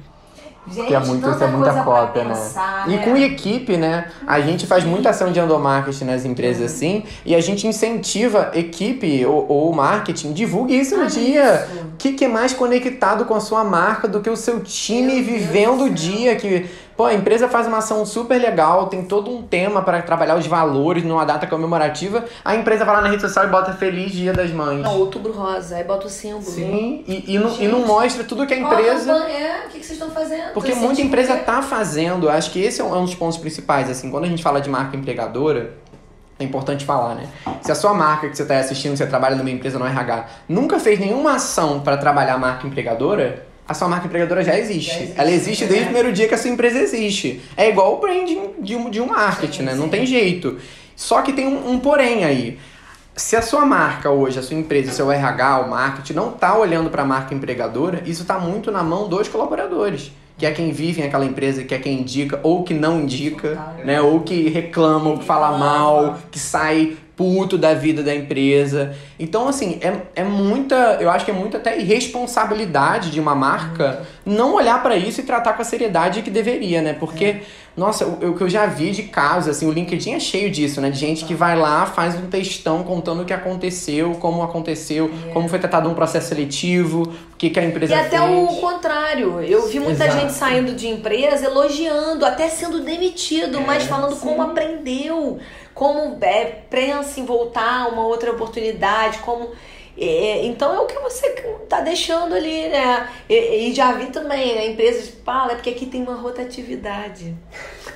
Gente, 0.67 0.87
Que 0.87 0.93
é 0.93 0.99
muito, 0.99 1.27
isso 1.27 1.31
tanta 1.39 1.45
é 1.45 1.47
muita 1.47 1.83
cópia, 1.83 2.23
né? 2.23 2.33
pensar, 2.35 2.85
E 2.87 2.91
né? 2.91 2.97
com 3.03 3.17
equipe, 3.17 3.77
né? 3.77 4.05
A 4.27 4.39
gente 4.41 4.67
faz 4.67 4.83
muita 4.83 5.09
ação 5.09 5.31
de 5.31 5.39
endomarketing 5.39 6.05
nas 6.05 6.23
empresas 6.23 6.71
assim, 6.71 7.03
e 7.25 7.33
a 7.33 7.41
gente 7.41 7.65
incentiva 7.67 8.51
equipe 8.53 9.25
ou, 9.25 9.45
ou 9.49 9.73
marketing, 9.73 10.33
divulgue 10.33 10.79
isso 10.79 10.95
no 10.95 11.03
Ah, 11.03 11.07
dia. 11.07 11.67
O 11.93 11.97
que, 11.97 12.13
que 12.13 12.25
é 12.25 12.27
mais 12.27 12.53
conectado 12.53 13.25
com 13.25 13.33
a 13.33 13.39
sua 13.39 13.63
marca 13.63 14.07
do 14.07 14.21
que 14.21 14.29
o 14.29 14.37
seu 14.37 14.59
time 14.59 15.15
Meu 15.15 15.23
Deus 15.23 15.27
vivendo 15.27 15.73
o 15.85 15.89
do 15.89 15.97
céu. 15.99 16.11
dia? 16.11 16.35
Que, 16.35 16.65
pô, 17.01 17.05
a 17.07 17.15
empresa 17.15 17.49
faz 17.49 17.65
uma 17.65 17.79
ação 17.79 18.05
super 18.05 18.39
legal, 18.39 18.85
tem 18.85 19.03
todo 19.03 19.31
um 19.35 19.41
tema 19.41 19.81
para 19.81 20.03
trabalhar 20.03 20.35
os 20.37 20.45
valores 20.45 21.03
numa 21.03 21.25
data 21.25 21.47
comemorativa. 21.47 22.25
A 22.45 22.55
empresa 22.55 22.85
vai 22.85 22.95
lá 22.95 23.01
na 23.01 23.09
rede 23.09 23.23
social 23.23 23.43
e 23.45 23.47
bota 23.47 23.73
Feliz 23.73 24.11
Dia 24.11 24.31
das 24.33 24.51
Mães. 24.51 24.83
Não, 24.83 24.99
outubro 24.99 25.33
rosa, 25.33 25.77
aí 25.77 25.83
bota 25.83 26.05
o 26.05 26.09
símbolo. 26.09 26.43
Sim, 26.43 27.03
e, 27.07 27.33
e, 27.35 27.39
não, 27.39 27.59
e 27.59 27.67
não 27.67 27.79
mostra 27.87 28.23
tudo 28.23 28.45
que 28.45 28.53
a 28.53 28.57
empresa. 28.59 29.13
campanha, 29.15 29.35
É, 29.39 29.65
o 29.65 29.69
que 29.69 29.79
que 29.79 29.85
vocês 29.85 29.99
estão 29.99 30.11
fazendo? 30.11 30.53
Porque 30.53 30.75
muita 30.75 31.01
empresa 31.01 31.37
que- 31.37 31.43
tá 31.43 31.63
fazendo, 31.63 32.29
acho 32.29 32.51
que 32.51 32.61
esse 32.61 32.79
é 32.79 32.83
um 32.83 32.93
é 32.93 32.99
um 32.99 33.05
dos 33.05 33.15
pontos 33.15 33.39
principais, 33.39 33.89
assim, 33.89 34.11
quando 34.11 34.25
a 34.25 34.27
gente 34.27 34.43
fala 34.43 34.61
de 34.61 34.69
marca 34.69 34.95
empregadora, 34.95 35.73
é 36.37 36.43
importante 36.43 36.85
falar, 36.85 37.15
né? 37.15 37.27
Se 37.61 37.71
a 37.71 37.75
sua 37.75 37.95
marca 37.95 38.29
que 38.29 38.35
você 38.37 38.43
está 38.43 38.59
assistindo, 38.59 38.95
você 38.95 39.07
trabalha 39.07 39.35
numa 39.35 39.49
empresa 39.49 39.79
no 39.79 39.85
RH, 39.87 40.25
nunca 40.47 40.79
fez 40.79 40.99
nenhuma 40.99 41.33
ação 41.35 41.79
para 41.79 41.97
trabalhar 41.97 42.35
a 42.35 42.37
marca 42.37 42.67
empregadora, 42.67 43.49
a 43.71 43.73
sua 43.73 43.87
marca 43.87 44.05
empregadora 44.05 44.43
já 44.43 44.57
existe. 44.57 44.89
Já 44.91 44.97
existe, 44.97 45.19
Ela 45.19 45.31
existe 45.31 45.65
desde 45.65 45.79
é. 45.79 45.81
o 45.81 45.85
primeiro 45.85 46.11
dia 46.11 46.27
que 46.27 46.35
a 46.35 46.37
sua 46.37 46.49
empresa 46.49 46.77
existe. 46.77 47.41
É 47.57 47.69
igual 47.69 47.95
o 47.95 47.99
branding 47.99 48.49
de 48.59 48.75
um, 48.75 48.89
de 48.89 49.01
um 49.01 49.07
marketing, 49.07 49.59
Sim, 49.59 49.63
né? 49.63 49.73
Não 49.73 49.85
sim. 49.85 49.89
tem 49.89 50.05
jeito. 50.05 50.57
Só 50.95 51.21
que 51.21 51.33
tem 51.33 51.47
um, 51.47 51.71
um 51.71 51.79
porém 51.79 52.23
aí. 52.23 52.59
Se 53.15 53.35
a 53.35 53.41
sua 53.41 53.65
marca 53.65 54.09
hoje, 54.09 54.39
a 54.39 54.43
sua 54.43 54.55
empresa, 54.55 54.91
o 54.91 54.93
seu 54.93 55.11
RH, 55.11 55.59
o 55.59 55.69
marketing, 55.69 56.13
não 56.13 56.31
tá 56.31 56.57
olhando 56.57 56.89
para 56.89 57.01
a 57.01 57.05
marca 57.05 57.33
empregadora, 57.33 58.01
isso 58.05 58.23
tá 58.25 58.39
muito 58.39 58.71
na 58.71 58.83
mão 58.83 59.07
dos 59.07 59.27
colaboradores. 59.27 60.11
Que 60.41 60.47
é 60.47 60.51
quem 60.51 60.71
vive 60.71 61.03
naquela 61.03 61.23
empresa, 61.23 61.63
que 61.63 61.75
é 61.75 61.77
quem 61.77 61.99
indica, 61.99 62.39
ou 62.41 62.63
que 62.63 62.73
não 62.73 62.99
indica, 62.99 63.49
Total. 63.49 63.85
né? 63.85 64.01
Ou 64.01 64.21
que 64.21 64.49
reclama, 64.49 65.11
ou 65.11 65.19
que 65.19 65.23
fala 65.23 65.55
mal, 65.55 66.17
que 66.31 66.39
sai 66.39 66.97
puto 67.15 67.59
da 67.59 67.75
vida 67.75 68.01
da 68.01 68.15
empresa. 68.15 68.95
Então, 69.19 69.47
assim, 69.47 69.79
é, 69.83 70.21
é 70.21 70.23
muita. 70.23 70.97
Eu 70.99 71.11
acho 71.11 71.25
que 71.25 71.29
é 71.29 71.33
muita 71.35 71.57
até 71.57 71.79
irresponsabilidade 71.79 73.11
de 73.11 73.19
uma 73.19 73.35
marca 73.35 74.01
não 74.25 74.55
olhar 74.55 74.81
para 74.81 74.95
isso 74.95 75.21
e 75.21 75.23
tratar 75.23 75.53
com 75.53 75.61
a 75.61 75.65
seriedade 75.65 76.23
que 76.23 76.31
deveria, 76.31 76.81
né? 76.81 76.93
Porque, 76.93 77.41
nossa, 77.75 78.05
o, 78.05 78.31
o 78.31 78.35
que 78.37 78.43
eu 78.43 78.49
já 78.49 78.65
vi 78.65 78.91
de 78.91 79.03
casos, 79.03 79.49
assim, 79.49 79.65
o 79.65 79.71
LinkedIn 79.71 80.13
é 80.13 80.19
cheio 80.19 80.51
disso, 80.51 80.81
né? 80.81 80.89
De 80.89 80.97
gente 80.99 81.23
que 81.23 81.33
vai 81.33 81.57
lá, 81.57 81.85
faz 81.85 82.15
um 82.15 82.27
textão 82.27 82.83
contando 82.83 83.21
o 83.21 83.25
que 83.25 83.33
aconteceu, 83.33 84.15
como 84.15 84.43
aconteceu, 84.43 85.09
como 85.33 85.47
foi 85.47 85.57
tratado 85.57 85.89
um 85.89 85.93
processo 85.93 86.27
seletivo, 86.29 87.03
o 87.03 87.37
que, 87.37 87.49
que 87.49 87.59
a 87.59 87.63
empresa 87.63 87.93
E 87.93 87.97
até 87.97 88.17
fez. 88.19 88.29
o 88.29 88.47
contrário. 88.57 89.41
Eu 89.41 89.67
vi 89.67 89.79
muita 89.79 90.03
Exato. 90.05 90.19
gente 90.19 90.33
saindo 90.33 90.73
de 90.73 90.87
empresa 90.87 91.45
elogiando, 91.45 92.25
até 92.25 92.49
sendo 92.49 92.81
demitido, 92.83 93.59
É, 93.59 93.65
mas 93.65 93.83
falando 93.83 94.17
como 94.17 94.41
aprendeu, 94.41 95.39
como 95.73 96.17
é, 96.21 96.45
pensa 96.69 97.19
em 97.19 97.25
voltar 97.25 97.83
a 97.83 97.87
uma 97.87 98.05
outra 98.05 98.31
oportunidade, 98.31 99.19
como. 99.19 99.49
É, 99.97 100.45
então 100.45 100.73
é 100.73 100.79
o 100.79 100.85
que 100.85 100.97
você 100.99 101.29
tá 101.69 101.81
deixando 101.81 102.33
ali, 102.35 102.69
né? 102.69 103.09
E, 103.29 103.67
e 103.69 103.73
já 103.73 103.93
vi 103.93 104.07
também, 104.07 104.55
né? 104.55 104.67
Empresas 104.67 105.13
falam, 105.25 105.51
é 105.51 105.55
porque 105.55 105.69
aqui 105.71 105.85
tem 105.85 106.01
uma 106.03 106.15
rotatividade. 106.15 107.35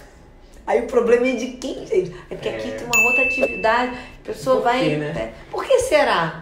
Aí 0.68 0.82
o 0.82 0.88
problema 0.88 1.28
é 1.28 1.34
de 1.34 1.48
quem, 1.58 1.86
gente? 1.86 2.12
É 2.30 2.34
porque 2.36 2.50
aqui 2.50 2.70
É. 2.70 2.72
tem 2.72 2.88
uma 2.88 3.10
rotatividade, 3.12 3.92
a 4.24 4.26
pessoa 4.26 4.56
Por 4.58 4.64
vai. 4.64 4.80
quê, 4.84 4.96
né? 4.98 5.14
é, 5.16 5.34
Por 5.52 5.64
que 5.64 5.80
será? 5.80 6.42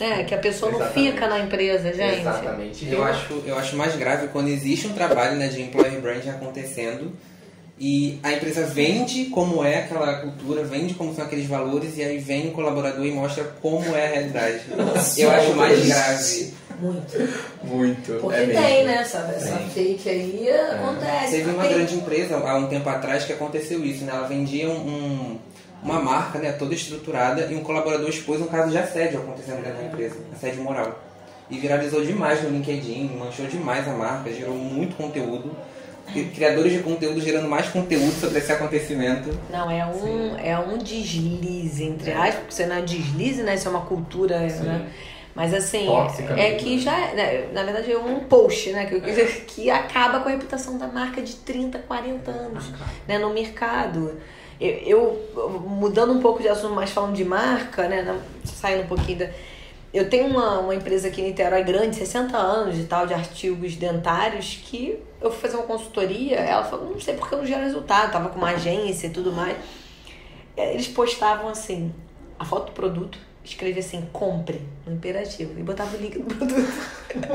É, 0.00 0.04
né? 0.04 0.24
Que 0.24 0.34
a 0.34 0.38
pessoa 0.38 0.70
não 0.70 0.78
Exatamente. 0.80 1.10
fica 1.12 1.26
na 1.26 1.38
empresa, 1.40 1.92
gente. 1.92 2.20
Exatamente. 2.20 2.88
Eu 2.92 3.02
acho, 3.02 3.42
eu 3.44 3.58
acho 3.58 3.76
mais 3.76 3.96
grave 3.96 4.28
quando 4.28 4.48
existe 4.48 4.86
um 4.86 4.92
trabalho 4.92 5.34
né, 5.36 5.48
de 5.48 5.60
employer 5.62 6.00
branding 6.00 6.30
acontecendo 6.30 7.12
e 7.78 8.18
a 8.22 8.32
empresa 8.32 8.64
vende 8.66 9.26
como 9.26 9.62
é 9.62 9.80
aquela 9.80 10.14
cultura, 10.20 10.64
vende 10.64 10.94
como 10.94 11.14
são 11.14 11.24
aqueles 11.24 11.46
valores 11.46 11.96
e 11.98 12.02
aí 12.02 12.18
vem 12.18 12.48
o 12.48 12.52
colaborador 12.52 13.04
e 13.04 13.10
mostra 13.12 13.44
como 13.60 13.94
é 13.94 14.06
a 14.06 14.10
realidade. 14.10 14.60
eu 15.18 15.30
acho 15.30 15.54
mais 15.54 15.86
grave. 15.86 16.54
Muito. 16.80 17.28
Muito. 17.64 18.12
Porque 18.20 18.36
é 18.36 18.46
tem, 18.46 18.84
né? 18.84 18.96
Essa, 19.00 19.18
essa 19.34 19.56
Tem. 19.56 19.68
fake 19.70 20.08
aí 20.08 20.48
acontece. 20.50 21.30
Teve 21.30 21.50
uma 21.50 21.62
Tem- 21.64 21.72
grande 21.74 21.94
empresa 21.94 22.36
há 22.36 22.56
um 22.56 22.66
tempo 22.66 22.88
atrás 22.88 23.24
que 23.24 23.32
aconteceu 23.32 23.82
isso, 23.84 24.04
né? 24.04 24.12
Ela 24.14 24.26
vendia 24.28 24.68
um, 24.68 24.72
um- 24.76 25.38
uma 25.82 26.00
marca 26.02 26.38
né, 26.38 26.52
toda 26.52 26.74
estruturada 26.74 27.46
e 27.50 27.54
um 27.54 27.62
colaborador 27.62 28.08
expôs 28.08 28.40
um 28.40 28.46
caso 28.46 28.70
de 28.70 28.78
assédio 28.78 29.20
acontecendo 29.20 29.62
dentro 29.62 29.78
da 29.78 29.84
empresa, 29.84 30.16
assédio 30.34 30.62
moral. 30.62 30.98
E 31.50 31.58
viralizou 31.58 32.02
demais 32.04 32.42
no 32.42 32.50
LinkedIn, 32.50 33.10
manchou 33.18 33.46
demais 33.46 33.86
a 33.86 33.92
marca, 33.92 34.32
gerou 34.32 34.54
muito 34.56 34.96
conteúdo. 34.96 35.54
Criadores 36.34 36.72
de 36.72 36.78
conteúdo 36.80 37.20
gerando 37.20 37.48
mais 37.48 37.68
conteúdo 37.68 38.12
sobre 38.12 38.38
esse 38.38 38.52
acontecimento. 38.52 39.30
Não, 39.50 39.70
é 39.70 39.84
um, 39.84 40.38
é 40.38 40.58
um 40.58 40.78
deslize, 40.78 41.84
entre 41.84 42.12
aspas, 42.12 42.34
porque 42.36 42.54
você 42.54 42.66
não 42.66 42.76
é 42.76 42.82
deslize, 42.82 43.42
né? 43.42 43.54
Isso 43.54 43.68
é 43.68 43.70
uma 43.70 43.82
cultura, 43.82 44.38
né? 44.38 44.90
Mas 45.36 45.52
assim, 45.52 45.84
Tóxica 45.84 46.32
é 46.32 46.52
mesmo, 46.52 46.58
que 46.60 46.76
né? 46.76 46.80
já, 46.80 46.96
né, 47.12 47.48
na 47.52 47.62
verdade, 47.62 47.92
é 47.92 47.98
um 47.98 48.20
post, 48.20 48.70
né? 48.72 48.86
Que, 48.86 49.00
que 49.46 49.70
acaba 49.70 50.20
com 50.20 50.30
a 50.30 50.32
reputação 50.32 50.78
da 50.78 50.86
marca 50.86 51.20
de 51.20 51.34
30, 51.36 51.78
40 51.80 52.30
anos 52.30 52.72
né, 53.06 53.18
no 53.18 53.34
mercado. 53.34 54.18
Eu, 54.58 54.70
eu, 55.36 55.60
mudando 55.66 56.14
um 56.14 56.20
pouco 56.20 56.40
de 56.40 56.48
assunto, 56.48 56.74
mas 56.74 56.90
falando 56.90 57.14
de 57.14 57.24
marca, 57.24 57.86
né? 57.86 58.18
Saindo 58.44 58.84
um 58.84 58.86
pouquinho 58.86 59.18
da. 59.18 59.28
Eu 59.96 60.10
tenho 60.10 60.26
uma, 60.26 60.60
uma 60.60 60.74
empresa 60.74 61.08
aqui 61.08 61.20
em 61.20 61.24
Niterói 61.24 61.62
grande, 61.62 61.96
60 61.96 62.36
anos 62.36 62.78
e 62.78 62.84
tal, 62.84 63.06
de 63.06 63.14
artigos 63.14 63.76
dentários, 63.76 64.60
que 64.62 64.98
eu 65.20 65.30
fui 65.30 65.40
fazer 65.40 65.56
uma 65.56 65.66
consultoria, 65.66 66.36
ela 66.36 66.64
falou, 66.64 66.90
não 66.90 67.00
sei 67.00 67.14
porque 67.14 67.34
eu 67.34 67.38
não 67.38 67.46
gero 67.46 67.62
resultado, 67.62 68.12
tava 68.12 68.28
com 68.28 68.38
uma 68.38 68.50
agência 68.50 69.06
e 69.06 69.10
tudo 69.10 69.32
mais. 69.32 69.56
Eles 70.56 70.88
postavam 70.88 71.48
assim, 71.48 71.94
a 72.38 72.44
foto 72.44 72.66
do 72.66 72.72
produto, 72.72 73.18
escrevia 73.44 73.80
assim, 73.80 74.06
compre, 74.12 74.60
no 74.86 74.94
imperativo, 74.94 75.58
e 75.58 75.62
botava 75.62 75.96
o 75.96 76.00
link 76.00 76.18
do 76.18 76.34
produto. 76.34 76.66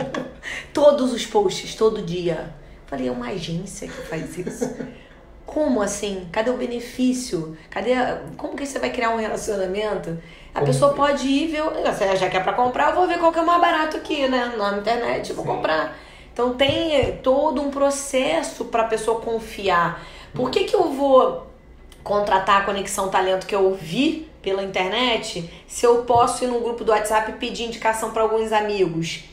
Todos 0.74 1.14
os 1.14 1.26
posts, 1.26 1.76
todo 1.76 2.02
dia. 2.02 2.54
Falei, 2.86 3.08
é 3.08 3.12
uma 3.12 3.30
agência 3.30 3.88
que 3.88 4.02
faz 4.08 4.38
isso. 4.38 4.70
Como 5.46 5.82
assim? 5.82 6.28
Cadê 6.32 6.50
o 6.50 6.58
benefício? 6.58 7.58
Cadê 7.70 7.94
a... 7.94 8.22
Como 8.38 8.56
que 8.56 8.66
você 8.66 8.80
vai 8.80 8.92
criar 8.92 9.12
um 9.12 9.18
relacionamento? 9.18 10.18
A 10.54 10.60
Como 10.60 10.66
pessoa 10.66 10.94
pode 10.94 11.28
ir 11.28 11.48
ver, 11.48 11.64
já 12.18 12.30
quer 12.30 12.44
para 12.44 12.54
comprar, 12.54 12.90
eu 12.90 12.96
vou 12.96 13.08
ver 13.08 13.20
qual 13.20 13.32
que 13.32 13.40
é 13.40 13.42
o 13.42 13.46
mais 13.46 13.62
barato 13.62 13.98
aqui, 13.98 14.28
né? 14.28 14.54
Na 14.58 14.78
internet, 14.78 15.32
vou 15.32 15.46
Sim. 15.46 15.52
comprar. 15.52 15.98
Então 16.34 16.54
tem 16.54 17.18
todo 17.18 17.62
um 17.62 17.72
processo 17.72 18.66
para 18.66 18.84
a 18.84 18.88
pessoa 18.88 19.22
confiar. 19.22 20.04
Por 20.34 20.50
que, 20.50 20.66
que 20.66 20.76
eu 20.76 20.92
vou 20.92 21.48
contratar 22.04 22.62
a 22.62 22.66
Conexão 22.66 23.10
Talento 23.10 23.46
que 23.46 23.56
eu 23.56 23.74
vi 23.76 24.28
pela 24.42 24.64
internet 24.64 25.50
se 25.68 25.86
eu 25.86 26.04
posso 26.04 26.44
ir 26.44 26.48
no 26.48 26.60
grupo 26.60 26.84
do 26.84 26.92
WhatsApp 26.92 27.32
e 27.32 27.36
pedir 27.36 27.66
indicação 27.66 28.12
para 28.12 28.24
alguns 28.24 28.52
amigos? 28.52 29.24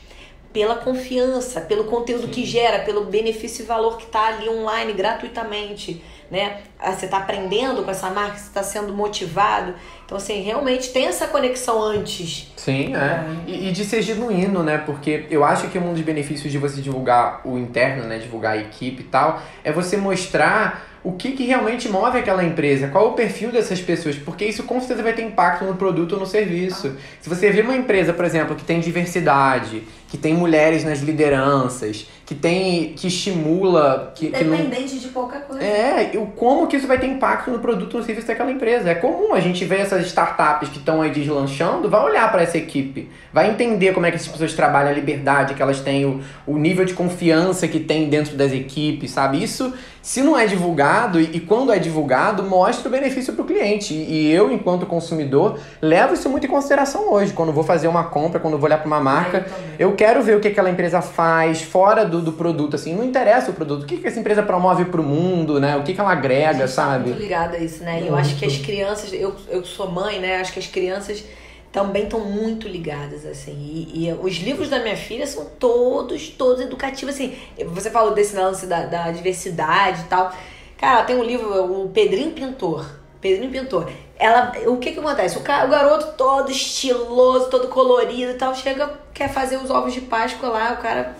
Pela 0.53 0.75
confiança, 0.75 1.61
pelo 1.61 1.83
conteúdo 1.85 2.25
Sim. 2.25 2.31
que 2.31 2.45
gera, 2.45 2.79
pelo 2.79 3.05
benefício 3.05 3.63
e 3.63 3.65
valor 3.65 3.97
que 3.97 4.05
está 4.05 4.27
ali 4.27 4.49
online 4.49 4.93
gratuitamente 4.93 6.03
né? 6.31 6.57
Ah, 6.79 6.91
você 6.91 7.05
está 7.05 7.17
aprendendo 7.17 7.83
com 7.83 7.91
essa 7.91 8.09
marca, 8.09 8.37
você 8.37 8.47
está 8.47 8.63
sendo 8.63 8.93
motivado. 8.93 9.73
Então, 10.05 10.17
assim, 10.17 10.41
realmente 10.41 10.89
tem 10.89 11.07
essa 11.07 11.27
conexão 11.27 11.81
antes. 11.81 12.51
Sim, 12.55 12.95
é. 12.95 13.23
E, 13.47 13.69
e, 13.69 13.71
de 13.71 13.83
ser 13.83 14.01
genuíno, 14.01 14.63
né? 14.63 14.77
Porque 14.77 15.25
eu 15.29 15.43
acho 15.43 15.67
que 15.67 15.77
um 15.77 15.93
dos 15.93 16.01
benefícios 16.01 16.51
de 16.51 16.57
você 16.57 16.81
divulgar 16.81 17.41
o 17.45 17.57
interno, 17.57 18.05
né? 18.05 18.17
Divulgar 18.17 18.53
a 18.53 18.57
equipe 18.57 19.01
e 19.01 19.05
tal, 19.05 19.41
é 19.63 19.71
você 19.71 19.97
mostrar 19.97 20.89
o 21.03 21.13
que, 21.13 21.31
que 21.31 21.45
realmente 21.45 21.87
move 21.87 22.17
aquela 22.17 22.43
empresa, 22.43 22.89
qual 22.89 23.09
o 23.09 23.13
perfil 23.13 23.51
dessas 23.51 23.79
pessoas, 23.79 24.17
porque 24.17 24.43
isso 24.45 24.63
com 24.63 24.79
certeza 24.79 25.01
vai 25.01 25.13
ter 25.13 25.23
impacto 25.23 25.63
no 25.63 25.75
produto 25.75 26.13
ou 26.13 26.19
no 26.19 26.25
serviço. 26.25 26.95
Se 27.21 27.29
você 27.29 27.49
vê 27.51 27.61
uma 27.61 27.75
empresa, 27.75 28.11
por 28.11 28.25
exemplo, 28.25 28.55
que 28.55 28.63
tem 28.63 28.79
diversidade, 28.81 29.83
que 30.09 30.17
tem 30.17 30.33
mulheres 30.33 30.83
nas 30.83 30.99
lideranças, 30.99 32.09
que 32.29 32.35
tem 32.35 32.93
que 32.93 33.07
estimula 33.07 34.11
que 34.13 34.29
dependente 34.29 34.93
não... 34.93 35.01
de 35.01 35.07
pouca 35.07 35.39
coisa. 35.39 35.63
É 35.63 36.11
o 36.13 36.27
como 36.27 36.67
que 36.67 36.77
isso 36.77 36.85
vai 36.85 36.99
ter 36.99 37.07
impacto 37.07 37.49
no 37.49 37.57
produto 37.57 37.97
no 37.97 38.03
serviço 38.03 38.27
daquela 38.27 38.51
empresa. 38.51 38.87
É 38.87 38.93
comum 38.93 39.33
a 39.33 39.39
gente 39.39 39.65
ver 39.65 39.79
essas 39.79 40.05
startups 40.05 40.69
que 40.69 40.77
estão 40.77 41.01
aí 41.01 41.09
deslanchando 41.09 41.89
vai 41.89 42.03
olhar 42.03 42.31
para 42.31 42.43
essa 42.43 42.55
equipe. 42.55 43.09
Vai 43.33 43.49
entender 43.49 43.95
como 43.95 44.05
é 44.05 44.11
que 44.11 44.17
essas 44.17 44.27
pessoas 44.27 44.53
trabalham 44.53 44.91
a 44.91 44.93
liberdade 44.93 45.55
que 45.55 45.61
elas 45.63 45.79
têm 45.79 46.05
o, 46.05 46.21
o 46.45 46.59
nível 46.59 46.85
de 46.85 46.93
confiança 46.93 47.67
que 47.67 47.79
tem 47.79 48.07
dentro 48.07 48.35
das 48.35 48.53
equipes 48.53 49.09
sabe? 49.09 49.43
Isso 49.43 49.73
se 49.99 50.21
não 50.21 50.37
é 50.37 50.45
divulgado 50.45 51.19
e, 51.19 51.31
e 51.33 51.39
quando 51.39 51.73
é 51.73 51.79
divulgado 51.79 52.43
mostra 52.43 52.87
o 52.87 52.91
benefício 52.91 53.33
para 53.33 53.41
o 53.41 53.45
cliente. 53.45 53.95
E, 53.95 54.27
e 54.27 54.31
eu 54.31 54.51
enquanto 54.51 54.85
consumidor 54.85 55.59
levo 55.81 56.13
isso 56.13 56.29
muito 56.29 56.45
em 56.45 56.49
consideração 56.49 57.11
hoje. 57.11 57.33
Quando 57.33 57.51
vou 57.51 57.63
fazer 57.63 57.87
uma 57.87 58.03
compra 58.03 58.39
quando 58.39 58.55
vou 58.55 58.65
olhar 58.65 58.77
para 58.77 58.87
uma 58.87 58.99
marca 58.99 59.47
eu, 59.79 59.89
eu 59.89 59.95
quero 59.95 60.21
ver 60.21 60.37
o 60.37 60.39
que 60.39 60.47
aquela 60.47 60.69
empresa 60.69 61.01
faz 61.01 61.63
fora 61.63 62.05
do 62.05 62.18
do, 62.21 62.33
produto, 62.33 62.75
assim, 62.75 62.95
não 62.95 63.03
interessa 63.03 63.51
o 63.51 63.53
produto. 63.53 63.83
O 63.83 63.85
que, 63.85 63.97
que 63.97 64.07
essa 64.07 64.19
empresa 64.19 64.43
promove 64.43 64.85
pro 64.85 65.03
mundo, 65.03 65.59
né? 65.59 65.77
O 65.77 65.83
que, 65.83 65.93
que 65.93 65.99
ela 65.99 66.11
agrega, 66.11 66.67
sabe? 66.67 67.03
Tá 67.03 67.09
muito 67.09 67.21
ligada 67.21 67.57
a 67.57 67.59
isso, 67.59 67.83
né? 67.83 68.01
E 68.01 68.07
eu 68.07 68.15
acho 68.15 68.35
que 68.35 68.45
as 68.45 68.57
crianças, 68.57 69.13
eu, 69.13 69.35
eu 69.49 69.63
sou 69.65 69.89
mãe, 69.89 70.19
né? 70.19 70.37
Acho 70.37 70.53
que 70.53 70.59
as 70.59 70.67
crianças 70.67 71.23
também 71.71 72.03
estão 72.03 72.19
muito 72.19 72.67
ligadas, 72.67 73.25
assim. 73.25 73.53
E, 73.53 74.07
e, 74.07 74.13
os 74.13 74.37
livros 74.37 74.69
da 74.69 74.79
minha 74.79 74.97
filha 74.97 75.27
são 75.27 75.45
todos, 75.59 76.29
todos 76.29 76.61
educativos, 76.61 77.15
assim. 77.15 77.37
Você 77.67 77.91
falou 77.91 78.13
desse 78.13 78.35
lance 78.35 78.65
da, 78.65 78.85
da 78.85 79.11
diversidade 79.11 80.01
e 80.01 80.05
tal. 80.05 80.33
Cara, 80.77 81.03
tem 81.03 81.15
um 81.15 81.23
livro, 81.23 81.83
o 81.83 81.89
Pedrinho 81.89 82.31
Pintor. 82.31 82.85
Pedrinho 83.21 83.51
Pintor. 83.51 83.89
Ela, 84.17 84.51
o 84.67 84.77
que 84.77 84.91
que 84.91 84.99
acontece? 84.99 85.37
O, 85.37 85.41
cara, 85.41 85.65
o 85.65 85.69
garoto 85.69 86.17
todo 86.17 86.51
estiloso, 86.51 87.49
todo 87.49 87.67
colorido 87.67 88.31
e 88.31 88.35
tal, 88.35 88.55
chega, 88.55 88.99
quer 89.13 89.29
fazer 89.29 89.57
os 89.57 89.69
ovos 89.69 89.93
de 89.93 90.01
Páscoa 90.01 90.49
lá, 90.49 90.73
o 90.73 90.81
cara 90.81 91.15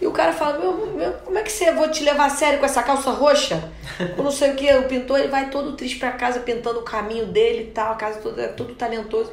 e 0.00 0.06
o 0.06 0.12
cara 0.12 0.32
fala, 0.32 0.58
meu, 0.58 0.86
meu, 0.86 1.12
como 1.24 1.38
é 1.38 1.42
que 1.42 1.52
você 1.52 1.72
vou 1.72 1.90
te 1.90 2.02
levar 2.02 2.26
a 2.26 2.30
sério 2.30 2.58
com 2.58 2.64
essa 2.64 2.82
calça 2.82 3.10
roxa? 3.10 3.70
Eu 4.16 4.24
não 4.24 4.30
sei 4.30 4.52
o 4.52 4.56
que, 4.56 4.72
o 4.72 4.84
pintor 4.84 5.18
ele 5.18 5.28
vai 5.28 5.50
todo 5.50 5.76
triste 5.76 5.98
pra 5.98 6.12
casa 6.12 6.40
pintando 6.40 6.80
o 6.80 6.82
caminho 6.82 7.26
dele 7.26 7.64
e 7.64 7.70
tal, 7.72 7.92
a 7.92 7.96
casa 7.96 8.18
toda, 8.18 8.42
é 8.42 8.48
tudo 8.48 8.74
talentoso. 8.74 9.32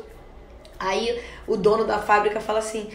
Aí 0.78 1.22
o 1.48 1.56
dono 1.56 1.86
da 1.86 2.00
fábrica 2.00 2.42
fala 2.42 2.60
assim, 2.60 2.90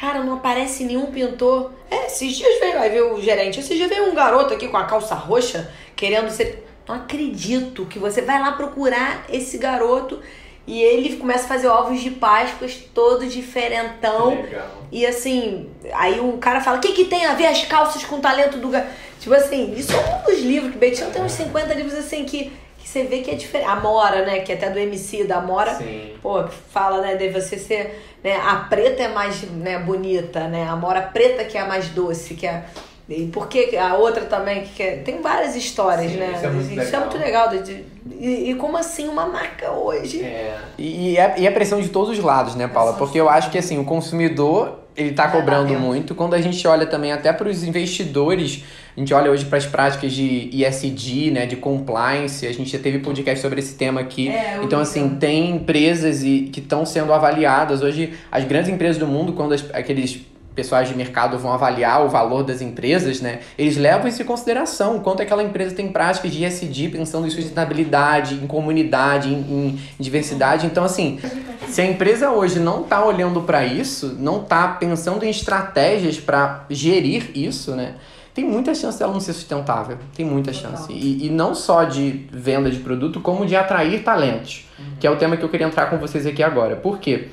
cara, 0.00 0.20
não 0.24 0.34
aparece 0.34 0.84
nenhum 0.84 1.12
pintor. 1.12 1.72
É, 1.90 2.06
esses 2.06 2.34
dias 2.34 2.58
veio, 2.60 2.78
vai 2.78 2.88
ver 2.88 3.02
o 3.02 3.20
gerente, 3.20 3.60
esses 3.60 3.76
dias 3.76 3.90
veio 3.90 4.10
um 4.10 4.14
garoto 4.14 4.54
aqui 4.54 4.66
com 4.66 4.78
a 4.78 4.84
calça 4.84 5.14
roxa, 5.14 5.70
querendo 5.94 6.30
ser. 6.30 6.66
Não 6.88 6.94
acredito 6.94 7.84
que 7.84 7.98
você 7.98 8.22
vai 8.22 8.40
lá 8.40 8.52
procurar 8.52 9.26
esse 9.28 9.58
garoto 9.58 10.20
e 10.68 10.82
ele 10.82 11.16
começa 11.16 11.46
a 11.46 11.48
fazer 11.48 11.66
ovos 11.66 11.98
de 11.98 12.10
Páscoa 12.10 12.68
todo 12.92 13.26
diferentão. 13.26 14.28
Legal. 14.28 14.66
E 14.92 15.06
assim, 15.06 15.70
aí 15.94 16.20
o 16.20 16.36
cara 16.36 16.60
fala: 16.60 16.76
o 16.76 16.80
que, 16.80 16.92
que 16.92 17.06
tem 17.06 17.24
a 17.24 17.32
ver 17.32 17.46
as 17.46 17.64
calças 17.64 18.04
com 18.04 18.16
o 18.16 18.20
talento 18.20 18.58
do. 18.58 18.70
Tipo 19.18 19.34
assim, 19.34 19.72
isso 19.74 19.92
é 19.94 19.96
um 19.96 20.30
dos 20.30 20.42
livros 20.42 20.72
que 20.72 20.78
Betinho 20.78 21.10
tem 21.10 21.22
uns 21.22 21.32
50 21.32 21.72
livros 21.72 21.94
assim 21.94 22.26
que, 22.26 22.52
que 22.78 22.86
você 22.86 23.04
vê 23.04 23.20
que 23.20 23.30
é 23.30 23.34
diferente. 23.34 23.66
A 23.66 23.76
Mora, 23.76 24.26
né? 24.26 24.40
Que 24.40 24.52
é 24.52 24.56
até 24.56 24.68
do 24.68 24.78
MC 24.78 25.24
da 25.24 25.40
Mora. 25.40 25.74
Sim. 25.74 26.12
Pô, 26.20 26.46
fala, 26.46 27.00
né, 27.00 27.14
de 27.16 27.30
você 27.30 27.58
ser. 27.58 28.04
Né, 28.22 28.36
a 28.36 28.56
preta 28.56 29.04
é 29.04 29.08
mais 29.08 29.40
né, 29.50 29.78
bonita, 29.78 30.48
né? 30.48 30.68
A 30.68 30.76
Mora 30.76 31.00
preta 31.00 31.44
que 31.44 31.56
é 31.56 31.62
a 31.62 31.66
mais 31.66 31.88
doce, 31.88 32.34
que 32.34 32.46
é 32.46 32.64
e 33.08 33.26
por 33.26 33.48
que 33.48 33.76
a 33.76 33.94
outra 33.94 34.26
também, 34.26 34.62
que 34.62 34.74
quer... 34.74 35.02
tem 35.02 35.22
várias 35.22 35.56
histórias, 35.56 36.12
Sim, 36.12 36.18
né? 36.18 36.32
Isso 36.36 36.44
é 36.44 36.50
muito 36.50 36.66
isso 36.66 36.76
legal. 36.76 36.92
É 36.92 37.04
muito 37.04 37.18
legal 37.18 37.48
de, 37.48 37.84
e, 38.18 38.50
e, 38.50 38.54
como 38.54 38.76
assim 38.76 39.08
uma 39.08 39.26
marca 39.26 39.70
hoje? 39.70 40.22
É. 40.22 40.58
E, 40.76 41.12
e, 41.12 41.16
é, 41.16 41.34
e 41.38 41.46
é 41.46 41.50
pressão 41.50 41.80
de 41.80 41.88
todos 41.88 42.18
os 42.18 42.22
lados, 42.22 42.54
né, 42.54 42.68
Paula? 42.68 42.94
Porque 42.94 43.18
eu 43.18 43.28
acho 43.28 43.50
que 43.50 43.58
assim, 43.58 43.78
o 43.78 43.84
consumidor 43.84 44.78
ele 44.96 45.10
está 45.10 45.28
cobrando 45.28 45.72
muito. 45.74 46.14
Quando 46.14 46.34
a 46.34 46.40
gente 46.40 46.66
olha 46.66 46.84
também 46.84 47.12
até 47.12 47.32
para 47.32 47.48
os 47.48 47.62
investidores, 47.62 48.64
a 48.96 49.00
gente 49.00 49.14
olha 49.14 49.30
hoje 49.30 49.44
para 49.44 49.56
as 49.56 49.64
práticas 49.64 50.12
de 50.12 50.50
ESG, 50.52 51.30
né, 51.30 51.46
de 51.46 51.54
compliance, 51.56 52.44
a 52.46 52.52
gente 52.52 52.70
já 52.70 52.80
teve 52.80 52.98
podcast 52.98 53.40
sobre 53.40 53.60
esse 53.60 53.74
tema 53.74 54.00
aqui. 54.00 54.28
É, 54.28 54.58
então, 54.62 54.80
assim, 54.80 55.10
tem 55.10 55.50
empresas 55.50 56.24
e, 56.24 56.50
que 56.52 56.58
estão 56.58 56.84
sendo 56.84 57.12
avaliadas. 57.12 57.80
Hoje, 57.80 58.14
as 58.30 58.44
grandes 58.44 58.70
empresas 58.70 58.98
do 58.98 59.06
mundo, 59.06 59.32
quando 59.34 59.54
as, 59.54 59.64
aqueles 59.72 60.20
pessoais 60.58 60.88
de 60.88 60.94
mercado 60.96 61.38
vão 61.38 61.52
avaliar 61.52 62.04
o 62.04 62.08
valor 62.08 62.42
das 62.42 62.60
empresas, 62.60 63.20
né, 63.20 63.38
eles 63.56 63.76
levam 63.76 64.08
isso 64.08 64.20
em 64.20 64.24
consideração, 64.24 64.98
quanto 64.98 65.22
aquela 65.22 65.40
empresa 65.40 65.72
tem 65.72 65.86
práticas 65.92 66.32
de 66.32 66.44
ESG, 66.44 66.88
pensando 66.88 67.28
em 67.28 67.30
sustentabilidade, 67.30 68.34
em 68.34 68.46
comunidade, 68.48 69.28
em, 69.28 69.38
em 69.38 69.78
diversidade. 70.00 70.66
Então, 70.66 70.82
assim, 70.82 71.20
se 71.68 71.80
a 71.80 71.86
empresa 71.86 72.32
hoje 72.32 72.58
não 72.58 72.82
está 72.82 73.04
olhando 73.04 73.42
para 73.42 73.64
isso, 73.64 74.16
não 74.18 74.42
está 74.42 74.66
pensando 74.66 75.24
em 75.24 75.30
estratégias 75.30 76.18
para 76.18 76.64
gerir 76.68 77.30
isso, 77.36 77.76
né, 77.76 77.94
tem 78.34 78.44
muita 78.44 78.74
chance 78.74 78.98
dela 78.98 79.12
não 79.12 79.20
ser 79.20 79.32
sustentável. 79.32 79.96
Tem 80.14 80.26
muita 80.26 80.52
chance. 80.52 80.92
E, 80.92 81.26
e 81.26 81.30
não 81.30 81.54
só 81.54 81.84
de 81.84 82.26
venda 82.32 82.68
de 82.68 82.78
produto, 82.78 83.20
como 83.20 83.46
de 83.46 83.54
atrair 83.54 84.02
talentos, 84.02 84.64
uhum. 84.78 84.84
que 84.98 85.06
é 85.06 85.10
o 85.10 85.16
tema 85.16 85.36
que 85.36 85.44
eu 85.44 85.48
queria 85.48 85.66
entrar 85.66 85.86
com 85.86 85.98
vocês 85.98 86.26
aqui 86.26 86.42
agora. 86.42 86.76
Por 86.76 86.98
quê? 86.98 87.28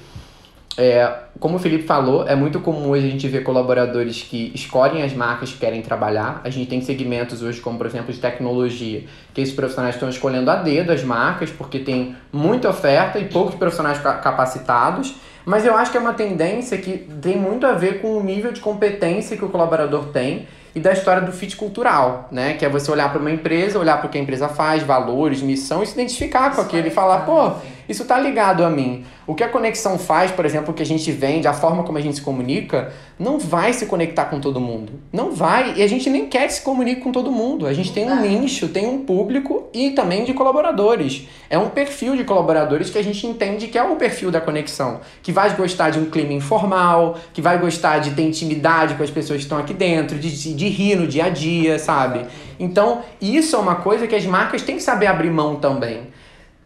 É, 0.78 1.10
como 1.40 1.56
o 1.56 1.60
Felipe 1.60 1.86
falou, 1.86 2.28
é 2.28 2.36
muito 2.36 2.60
comum 2.60 2.90
hoje 2.90 3.08
a 3.08 3.10
gente 3.10 3.28
ver 3.28 3.44
colaboradores 3.44 4.22
que 4.22 4.52
escolhem 4.54 5.04
as 5.04 5.14
marcas 5.14 5.52
que 5.52 5.58
querem 5.58 5.82
trabalhar. 5.82 6.42
A 6.44 6.50
gente 6.50 6.68
tem 6.68 6.82
segmentos 6.82 7.42
hoje, 7.42 7.62
como 7.62 7.78
por 7.78 7.88
exemplo 7.88 8.14
de 8.14 8.20
tecnologia, 8.20 9.04
que 9.34 9.42
esses 9.42 9.56
profissionais 9.56 9.96
estão 9.96 10.10
escolhendo 10.10 10.52
a 10.52 10.56
dedo 10.56 10.92
as 10.92 11.04
marcas, 11.04 11.50
porque 11.50 11.80
tem 11.80 12.16
muita 12.32 12.70
oferta 12.70 13.20
e 13.20 13.26
poucos 13.26 13.56
profissionais 13.56 14.00
capacitados. 14.00 15.16
Mas 15.46 15.66
eu 15.66 15.76
acho 15.76 15.92
que 15.92 15.98
é 15.98 16.02
uma 16.02 16.14
tendência 16.14 16.78
que 16.78 16.98
tem 17.22 17.38
muito 17.38 17.66
a 17.68 17.74
ver 17.74 18.02
com 18.02 18.18
o 18.18 18.24
nível 18.24 18.52
de 18.52 18.60
competência 18.60 19.38
que 19.38 19.46
o 19.46 19.50
colaborador 19.50 20.08
tem 20.08 20.48
e 20.74 20.80
da 20.80 20.92
história 20.92 21.22
do 21.22 21.32
fit 21.32 21.56
cultural, 21.56 22.28
né? 22.32 22.56
Que 22.56 22.66
é 22.66 22.70
você 22.70 22.92
olhar 22.92 23.10
para 23.10 23.22
uma 23.22 23.32
empresa, 23.32 23.80
olhar 23.80 23.98
para 23.98 24.08
o 24.08 24.10
que 24.10 24.18
a 24.18 24.22
empresa 24.22 24.50
faz, 24.50 24.84
valores, 24.84 25.42
missão 25.42 25.82
e 25.82 25.88
se 25.88 25.94
identificar 25.94 26.54
com 26.54 26.62
aquilo 26.62 26.88
e 26.88 26.90
falar, 26.90 27.20
pô, 27.20 27.54
isso 27.88 28.04
está 28.04 28.20
ligado 28.20 28.64
a 28.64 28.70
mim. 28.70 29.06
O 29.28 29.34
que 29.34 29.44
a 29.44 29.50
conexão 29.50 29.98
faz, 29.98 30.32
por 30.32 30.46
exemplo, 30.46 30.72
o 30.72 30.74
que 30.74 30.84
a 30.84 30.86
gente 30.86 31.12
vende, 31.12 31.48
a 31.48 31.54
forma 31.54 31.84
como 31.84 31.98
a 31.98 32.02
gente 32.02 32.16
se 32.16 32.22
comunica, 32.22 32.94
não 33.18 33.40
vai 33.40 33.74
se 33.74 33.86
conectar 33.86 34.26
com 34.26 34.40
todo 34.40 34.60
mundo. 34.60 34.94
Não 35.12 35.32
vai. 35.32 35.74
E 35.78 35.84
a 35.84 35.88
gente 35.88 36.10
nem 36.10 36.28
quer 36.28 36.48
que 36.48 36.54
se 36.54 36.62
comunique 36.62 37.02
com 37.02 37.12
todo 37.12 37.32
mundo. 37.32 37.66
A 37.66 37.74
gente 37.74 37.92
tem 37.92 38.10
um 38.10 38.22
nicho, 38.22 38.68
tem 38.68 38.88
um 38.88 39.00
público 39.06 39.68
e 39.74 39.92
também 39.92 40.24
de 40.24 40.34
colaboradores. 40.34 41.28
É 41.50 41.58
um 41.58 41.70
perfil 41.70 42.16
de 42.16 42.24
colaboradores 42.24 42.90
que 42.90 42.98
a 42.98 43.04
gente 43.04 43.26
entende 43.26 43.68
que 43.68 43.78
é 43.78 43.84
o 43.84 43.96
perfil 43.96 44.32
da 44.32 44.42
conexão. 44.42 45.02
Que 45.22 45.32
vai 45.32 45.56
gostar 45.56 45.90
de 45.90 46.00
um 46.00 46.06
clima 46.06 46.34
informal, 46.34 47.18
que 47.34 47.42
vai 47.42 47.58
gostar 47.58 48.00
de 48.00 48.12
ter 48.12 48.24
intimidade 48.24 48.96
com 48.96 49.04
as 49.04 49.12
pessoas 49.12 49.38
que 49.38 49.44
estão 49.44 49.58
aqui 49.58 49.74
dentro, 49.74 50.18
de, 50.18 50.54
de 50.54 50.70
rir 50.70 50.96
no 50.96 51.08
dia 51.08 51.26
a 51.26 51.30
dia, 51.30 51.80
sabe? 51.80 52.26
Então, 52.60 53.02
isso 53.22 53.56
é 53.56 53.60
uma 53.60 53.76
coisa 53.76 54.08
que 54.08 54.16
as 54.16 54.26
marcas 54.26 54.62
têm 54.62 54.76
que 54.76 54.84
saber 54.84 55.08
abrir 55.08 55.30
mão 55.30 55.56
também 55.56 56.15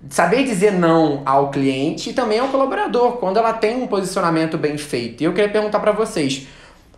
saber 0.08 0.44
dizer 0.44 0.72
não 0.72 1.22
ao 1.26 1.50
cliente 1.50 2.12
e 2.12 2.14
também 2.14 2.40
ao 2.40 2.48
colaborador, 2.48 3.14
quando 3.14 3.38
ela 3.38 3.54
tem 3.54 3.82
um 3.82 3.88
posicionamento 3.88 4.58
bem 4.58 4.78
feito. 4.78 5.22
E 5.22 5.26
eu 5.26 5.34
queria 5.34 5.50
perguntar 5.50 5.80
para 5.80 5.92
vocês, 5.92 6.48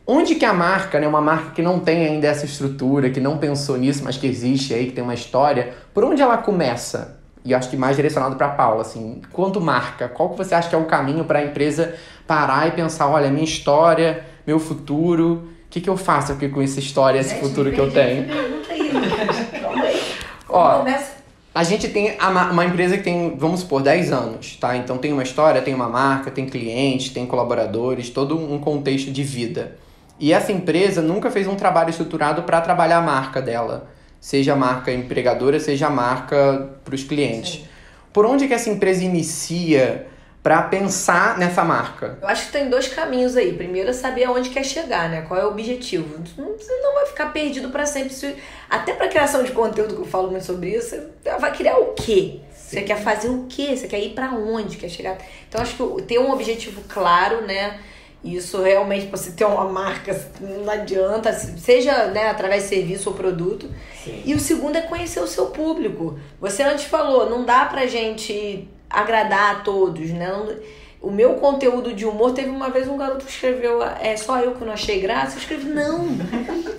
onde 0.05 0.35
que 0.35 0.45
a 0.45 0.53
marca, 0.53 0.99
né, 0.99 1.07
uma 1.07 1.21
marca 1.21 1.51
que 1.51 1.61
não 1.61 1.79
tem 1.79 2.05
ainda 2.05 2.27
essa 2.27 2.45
estrutura, 2.45 3.09
que 3.09 3.19
não 3.19 3.37
pensou 3.37 3.77
nisso, 3.77 4.03
mas 4.03 4.17
que 4.17 4.27
existe 4.27 4.73
aí, 4.73 4.87
que 4.87 4.91
tem 4.91 5.03
uma 5.03 5.13
história, 5.13 5.73
por 5.93 6.03
onde 6.03 6.21
ela 6.21 6.37
começa? 6.37 7.19
E 7.43 7.55
acho 7.55 7.69
que 7.71 7.77
mais 7.77 7.95
direcionado 7.95 8.35
para 8.35 8.49
Paula, 8.49 8.81
assim, 8.81 9.19
quanto 9.31 9.59
marca, 9.59 10.07
qual 10.07 10.29
que 10.29 10.37
você 10.37 10.53
acha 10.53 10.69
que 10.69 10.75
é 10.75 10.77
o 10.77 10.85
caminho 10.85 11.25
para 11.25 11.39
a 11.39 11.43
empresa 11.43 11.95
parar 12.27 12.67
e 12.67 12.71
pensar, 12.71 13.07
olha, 13.07 13.31
minha 13.31 13.43
história, 13.43 14.23
meu 14.45 14.59
futuro, 14.59 15.49
o 15.65 15.69
que, 15.69 15.81
que 15.81 15.89
eu 15.89 15.97
faço 15.97 16.33
aqui 16.33 16.49
com 16.49 16.61
essa 16.61 16.79
história, 16.79 17.19
esse 17.19 17.33
futuro 17.35 17.71
que 17.71 17.79
eu 17.79 17.91
tenho? 17.91 18.27
Aí, 18.69 18.91
aí. 19.81 20.01
Ó, 20.47 20.79
começa? 20.79 21.20
A 21.53 21.63
gente 21.63 21.89
tem 21.89 22.17
uma 22.21 22.65
empresa 22.65 22.97
que 22.97 23.03
tem, 23.03 23.35
vamos 23.37 23.59
supor, 23.59 23.81
10 23.81 24.13
anos, 24.13 24.55
tá? 24.55 24.77
Então 24.77 24.97
tem 24.97 25.11
uma 25.11 25.21
história, 25.21 25.61
tem 25.61 25.73
uma 25.73 25.89
marca, 25.89 26.31
tem 26.31 26.45
clientes, 26.45 27.09
tem 27.09 27.25
colaboradores, 27.25 28.09
todo 28.09 28.37
um 28.37 28.57
contexto 28.57 29.11
de 29.11 29.21
vida. 29.21 29.75
E 30.17 30.31
essa 30.31 30.51
empresa 30.51 31.01
nunca 31.01 31.29
fez 31.29 31.47
um 31.47 31.55
trabalho 31.55 31.89
estruturado 31.89 32.43
para 32.43 32.61
trabalhar 32.61 32.99
a 32.99 33.01
marca 33.01 33.41
dela, 33.41 33.89
seja 34.19 34.53
a 34.53 34.55
marca 34.55 34.93
empregadora, 34.93 35.59
seja 35.59 35.87
a 35.87 35.89
marca 35.89 36.69
para 36.85 36.95
os 36.95 37.03
clientes. 37.03 37.53
Sim. 37.53 37.65
Por 38.13 38.25
onde 38.25 38.47
que 38.47 38.53
essa 38.53 38.69
empresa 38.69 39.03
inicia 39.03 40.07
para 40.43 40.63
pensar 40.63 41.37
nessa 41.37 41.63
marca? 41.63 42.17
Eu 42.21 42.27
acho 42.27 42.47
que 42.47 42.51
tem 42.51 42.69
dois 42.69 42.87
caminhos 42.87 43.37
aí. 43.37 43.53
Primeiro 43.53 43.89
é 43.89 43.93
saber 43.93 44.23
aonde 44.23 44.49
quer 44.49 44.63
chegar, 44.63 45.07
né? 45.09 45.21
Qual 45.27 45.39
é 45.39 45.45
o 45.45 45.49
objetivo. 45.49 46.17
Você 46.25 46.75
não 46.81 46.95
vai 46.95 47.05
ficar 47.05 47.27
perdido 47.27 47.69
para 47.69 47.85
sempre. 47.85 48.35
Até 48.69 48.93
para 48.93 49.07
criação 49.07 49.43
de 49.43 49.51
conteúdo 49.51 49.95
que 49.95 50.01
eu 50.01 50.07
falo 50.07 50.31
muito 50.31 50.45
sobre 50.45 50.71
isso, 50.71 50.89
você 50.89 51.37
vai 51.39 51.55
criar 51.55 51.77
o 51.77 51.93
quê? 51.93 52.39
Sim. 52.53 52.77
Você 52.77 52.81
quer 52.81 53.01
fazer 53.03 53.29
o 53.29 53.45
quê? 53.47 53.75
Você 53.75 53.87
quer 53.87 53.99
ir 53.99 54.13
para 54.13 54.31
onde? 54.31 54.77
Quer 54.77 54.89
chegar? 54.89 55.17
Então 55.47 55.61
acho 55.61 55.75
que 55.75 56.01
ter 56.03 56.19
um 56.19 56.31
objetivo 56.31 56.81
claro, 56.87 57.45
né? 57.45 57.79
Isso 58.23 58.61
realmente, 58.61 59.07
você 59.07 59.31
ter 59.31 59.45
uma 59.45 59.65
marca, 59.65 60.15
não 60.39 60.71
adianta, 60.71 61.33
seja 61.33 62.05
né, 62.05 62.29
através 62.29 62.63
de 62.63 62.69
serviço 62.69 63.09
ou 63.09 63.15
produto. 63.15 63.67
Sim. 64.03 64.21
E 64.25 64.35
o 64.35 64.39
segundo 64.39 64.75
é 64.75 64.81
conhecer 64.81 65.19
o 65.19 65.27
seu 65.27 65.47
público. 65.47 66.19
Você 66.39 66.61
antes 66.61 66.85
falou, 66.85 67.29
não 67.29 67.43
dá 67.43 67.65
pra 67.65 67.87
gente 67.87 68.69
agradar 68.93 69.55
a 69.55 69.59
todos, 69.59 70.09
né? 70.11 70.31
o 71.01 71.09
meu 71.09 71.33
conteúdo 71.33 71.93
de 71.93 72.05
humor, 72.05 72.31
teve 72.33 72.49
uma 72.49 72.69
vez 72.69 72.87
um 72.87 72.95
garoto 72.95 73.25
que 73.25 73.31
escreveu, 73.31 73.81
é 73.81 74.15
só 74.15 74.39
eu 74.39 74.53
que 74.53 74.63
não 74.63 74.71
achei 74.71 74.99
graça. 74.99 75.35
Eu 75.35 75.39
escrevi, 75.39 75.65
não, 75.65 76.09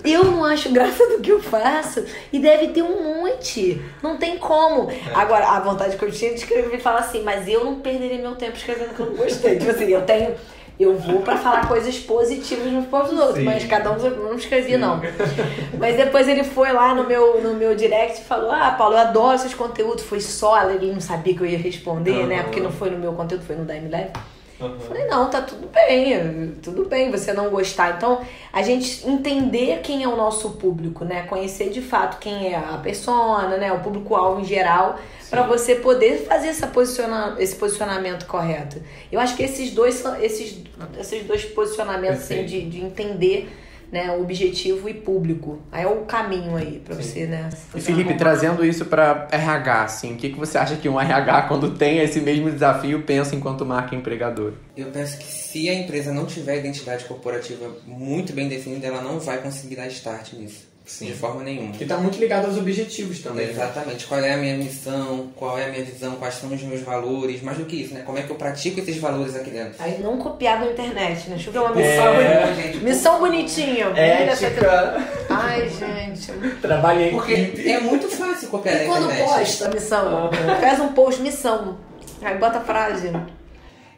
eu 0.05 0.23
não 0.23 0.45
acho 0.45 0.71
graça 0.71 1.05
do 1.09 1.19
que 1.19 1.29
eu 1.29 1.43
faço. 1.43 2.05
E 2.31 2.39
deve 2.39 2.69
ter 2.69 2.81
um 2.81 3.21
monte. 3.21 3.81
Não 4.01 4.15
tem 4.15 4.37
como. 4.37 4.89
É. 4.89 4.97
Agora, 5.13 5.49
a 5.49 5.59
vontade 5.59 5.97
que 5.97 6.05
eu 6.05 6.11
tinha 6.11 6.33
de 6.33 6.39
escrever 6.39 6.73
e 6.73 6.79
falar 6.79 6.99
assim, 6.99 7.21
mas 7.21 7.49
eu 7.49 7.65
não 7.65 7.81
perderia 7.81 8.17
meu 8.17 8.35
tempo 8.35 8.55
escrevendo 8.55 8.95
que 8.95 9.01
eu 9.01 9.07
não 9.07 9.15
gostei. 9.15 9.57
Tipo 9.59 9.71
assim, 9.71 9.89
eu 9.89 10.05
tenho 10.05 10.35
eu 10.83 10.97
vou 10.97 11.21
para 11.21 11.37
falar 11.37 11.67
coisas 11.67 11.97
positivas 11.99 12.71
nos 12.71 12.85
povos 12.87 13.11
dos 13.11 13.19
outros, 13.19 13.39
Sim. 13.39 13.45
mas 13.45 13.63
cada 13.65 13.91
um 13.91 13.97
não 13.97 14.35
escrevi, 14.35 14.73
Sim. 14.73 14.77
não. 14.77 15.01
Mas 15.79 15.97
depois 15.97 16.27
ele 16.27 16.43
foi 16.43 16.71
lá 16.71 16.93
no 16.93 17.05
meu, 17.05 17.41
no 17.41 17.53
meu 17.53 17.75
direct 17.75 18.21
e 18.21 18.23
falou: 18.23 18.51
Ah, 18.51 18.71
Paulo, 18.77 18.95
eu 18.95 18.99
adoro 18.99 19.35
esses 19.35 19.53
conteúdos. 19.53 20.03
Foi 20.03 20.21
só, 20.21 20.69
ele 20.69 20.91
não 20.91 21.01
sabia 21.01 21.35
que 21.35 21.41
eu 21.41 21.45
ia 21.45 21.57
responder, 21.57 22.11
uhum. 22.11 22.27
né? 22.27 22.43
Porque 22.43 22.59
não 22.59 22.71
foi 22.71 22.89
no 22.89 22.97
meu 22.97 23.13
conteúdo, 23.13 23.43
foi 23.45 23.55
no 23.55 23.65
da 23.65 23.75
MLab. 23.75 24.11
Uhum. 24.59 24.79
Falei, 24.79 25.05
não, 25.07 25.29
tá 25.29 25.41
tudo 25.41 25.67
bem, 25.67 26.55
tudo 26.61 26.85
bem 26.85 27.11
você 27.11 27.33
não 27.33 27.49
gostar. 27.49 27.97
Então, 27.97 28.21
a 28.51 28.61
gente 28.61 29.07
entender 29.07 29.81
quem 29.81 30.03
é 30.03 30.07
o 30.07 30.15
nosso 30.15 30.51
público, 30.51 31.03
né? 31.03 31.23
Conhecer 31.23 31.69
de 31.69 31.81
fato 31.81 32.19
quem 32.19 32.53
é 32.53 32.55
a 32.55 32.77
persona, 32.77 33.57
né? 33.57 33.71
O 33.73 33.79
público-alvo 33.79 34.41
em 34.41 34.45
geral, 34.45 34.99
para 35.29 35.43
você 35.43 35.75
poder 35.75 36.25
fazer 36.27 36.47
essa 36.47 36.67
posiciona 36.67 37.35
esse 37.39 37.55
posicionamento 37.55 38.25
correto. 38.25 38.81
Eu 39.11 39.19
acho 39.19 39.35
que 39.35 39.43
esses 39.43 39.71
dois 39.71 39.95
são 39.95 40.15
esses, 40.21 40.63
esses 40.99 41.23
dois 41.25 41.43
posicionamentos 41.45 42.21
assim, 42.21 42.45
de, 42.45 42.69
de 42.69 42.81
entender 42.81 43.49
né, 43.93 44.11
objetivo 44.11 44.89
e 44.89 44.93
público. 44.95 45.61
Aí 45.71 45.83
é 45.83 45.87
o 45.87 45.97
caminho 46.05 46.55
aí 46.55 46.81
para 46.83 46.95
você, 46.95 47.27
né? 47.27 47.47
E 47.75 47.79
Felipe, 47.79 48.15
trazendo 48.15 48.65
isso 48.65 48.85
para 48.85 49.27
RH, 49.31 49.83
assim, 49.83 50.13
o 50.15 50.17
que, 50.17 50.29
que 50.29 50.39
você 50.39 50.57
acha 50.57 50.75
que 50.77 50.89
um 50.89 50.99
RH, 50.99 51.43
quando 51.43 51.77
tem 51.77 51.99
esse 51.99 52.19
mesmo 52.19 52.49
desafio, 52.49 53.03
pensa 53.03 53.35
enquanto 53.35 53.63
marca 53.63 53.95
empregador? 53.95 54.53
Eu 54.75 54.87
penso 54.87 55.19
que 55.19 55.25
se 55.25 55.69
a 55.69 55.75
empresa 55.75 56.11
não 56.11 56.25
tiver 56.25 56.57
identidade 56.57 57.05
corporativa 57.05 57.69
muito 57.85 58.33
bem 58.33 58.49
definida, 58.49 58.87
ela 58.87 58.99
não 58.99 59.19
vai 59.19 59.37
conseguir 59.37 59.75
dar 59.75 59.85
start 59.85 60.33
nisso. 60.33 60.72
Sim. 60.85 61.05
De 61.05 61.13
forma 61.13 61.43
nenhuma. 61.43 61.71
Que 61.71 61.83
está 61.83 61.97
muito 61.97 62.19
ligado 62.19 62.45
aos 62.45 62.57
objetivos 62.57 63.19
também. 63.19 63.45
Né? 63.45 63.51
Exatamente. 63.53 64.01
Né? 64.01 64.05
Qual 64.07 64.19
é 64.19 64.33
a 64.33 64.37
minha 64.37 64.57
missão, 64.57 65.29
qual 65.35 65.57
é 65.57 65.65
a 65.65 65.69
minha 65.69 65.83
visão, 65.83 66.15
quais 66.15 66.35
são 66.35 66.53
os 66.53 66.61
meus 66.61 66.81
valores, 66.81 67.41
mais 67.41 67.57
do 67.57 67.65
que 67.65 67.77
isso, 67.77 67.93
né? 67.93 68.01
Como 68.05 68.17
é 68.17 68.23
que 68.23 68.29
eu 68.29 68.35
pratico 68.35 68.79
esses 68.79 68.97
valores 68.97 69.35
aqui 69.35 69.49
dentro. 69.49 69.75
Aí 69.79 69.99
não 70.01 70.17
copiar 70.17 70.59
na 70.59 70.71
internet, 70.71 71.29
né? 71.29 71.35
Deixa 71.35 71.49
eu 71.49 71.53
ver 71.53 71.59
uma 71.59 71.73
missão. 71.73 72.13
É, 72.15 72.53
gente, 72.53 72.77
missão 72.79 73.19
bonitinha. 73.19 73.85
Ética. 73.95 75.07
Ai, 75.29 75.69
gente. 75.69 76.31
Trabalhei. 76.61 77.11
Porque 77.11 77.53
é 77.65 77.79
muito 77.79 78.09
fácil 78.09 78.49
copiar 78.49 78.75
e 78.75 78.77
na 78.79 78.83
internet. 78.83 79.23
quando 79.23 79.37
posta 79.37 79.67
a 79.67 79.71
missão? 79.71 80.29
Faz 80.59 80.79
um 80.79 80.89
post, 80.89 81.21
missão. 81.21 81.77
Aí 82.21 82.37
bota 82.37 82.57
a 82.59 82.61
frase. 82.61 83.11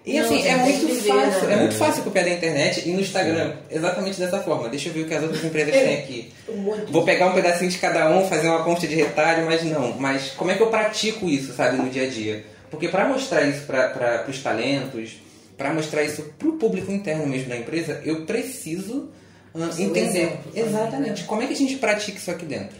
E 0.06 0.20
assim, 0.20 0.44
não, 0.44 0.50
é 0.50 0.56
muito 0.58 0.88
fácil, 1.08 1.50
é 1.50 1.56
muito 1.56 1.76
fácil 1.76 2.04
copiar 2.04 2.26
da 2.26 2.32
internet 2.32 2.88
e 2.88 2.92
no 2.92 3.02
Instagram, 3.02 3.54
exatamente 3.72 4.20
dessa 4.20 4.40
forma. 4.40 4.70
Deixa 4.70 4.90
eu 4.90 4.94
ver 4.94 5.02
o 5.02 5.06
que 5.08 5.14
as 5.16 5.24
outras 5.24 5.44
empresas 5.44 5.74
têm 5.74 5.98
aqui. 5.98 6.32
Vou 6.92 7.04
pegar 7.04 7.28
um 7.28 7.34
pedacinho 7.34 7.72
de 7.72 7.80
cada 7.80 8.10
um, 8.12 8.28
fazer 8.28 8.48
uma 8.48 8.64
conta 8.64 8.88
de 8.88 8.94
retalho, 8.94 9.46
mas 9.46 9.64
não. 9.64 9.94
Mas 9.94 10.30
como 10.32 10.52
é 10.52 10.56
que 10.56 10.62
eu 10.62 10.68
pratico 10.68 11.28
isso, 11.28 11.54
sabe, 11.54 11.78
no 11.78 11.90
dia 11.90 12.04
a 12.04 12.08
dia? 12.08 12.46
Porque 12.70 12.88
para 12.88 13.08
mostrar 13.08 13.42
isso 13.44 13.66
para 13.66 14.26
os 14.30 14.44
talentos, 14.44 15.18
para 15.58 15.74
mostrar 15.74 16.04
isso 16.04 16.22
para 16.38 16.50
o 16.50 16.54
público 16.54 16.92
interno 16.92 17.26
mesmo 17.26 17.50
da 17.50 17.58
empresa, 17.58 18.02
eu 18.06 18.26
preciso 18.26 19.10
uh, 19.56 19.64
entender 19.80 20.20
exemplo, 20.20 20.52
exatamente 20.54 21.24
como 21.24 21.42
é 21.42 21.48
que 21.48 21.54
a 21.54 21.58
gente 21.58 21.78
pratica 21.78 22.18
isso 22.18 22.30
aqui 22.30 22.46
dentro. 22.46 22.76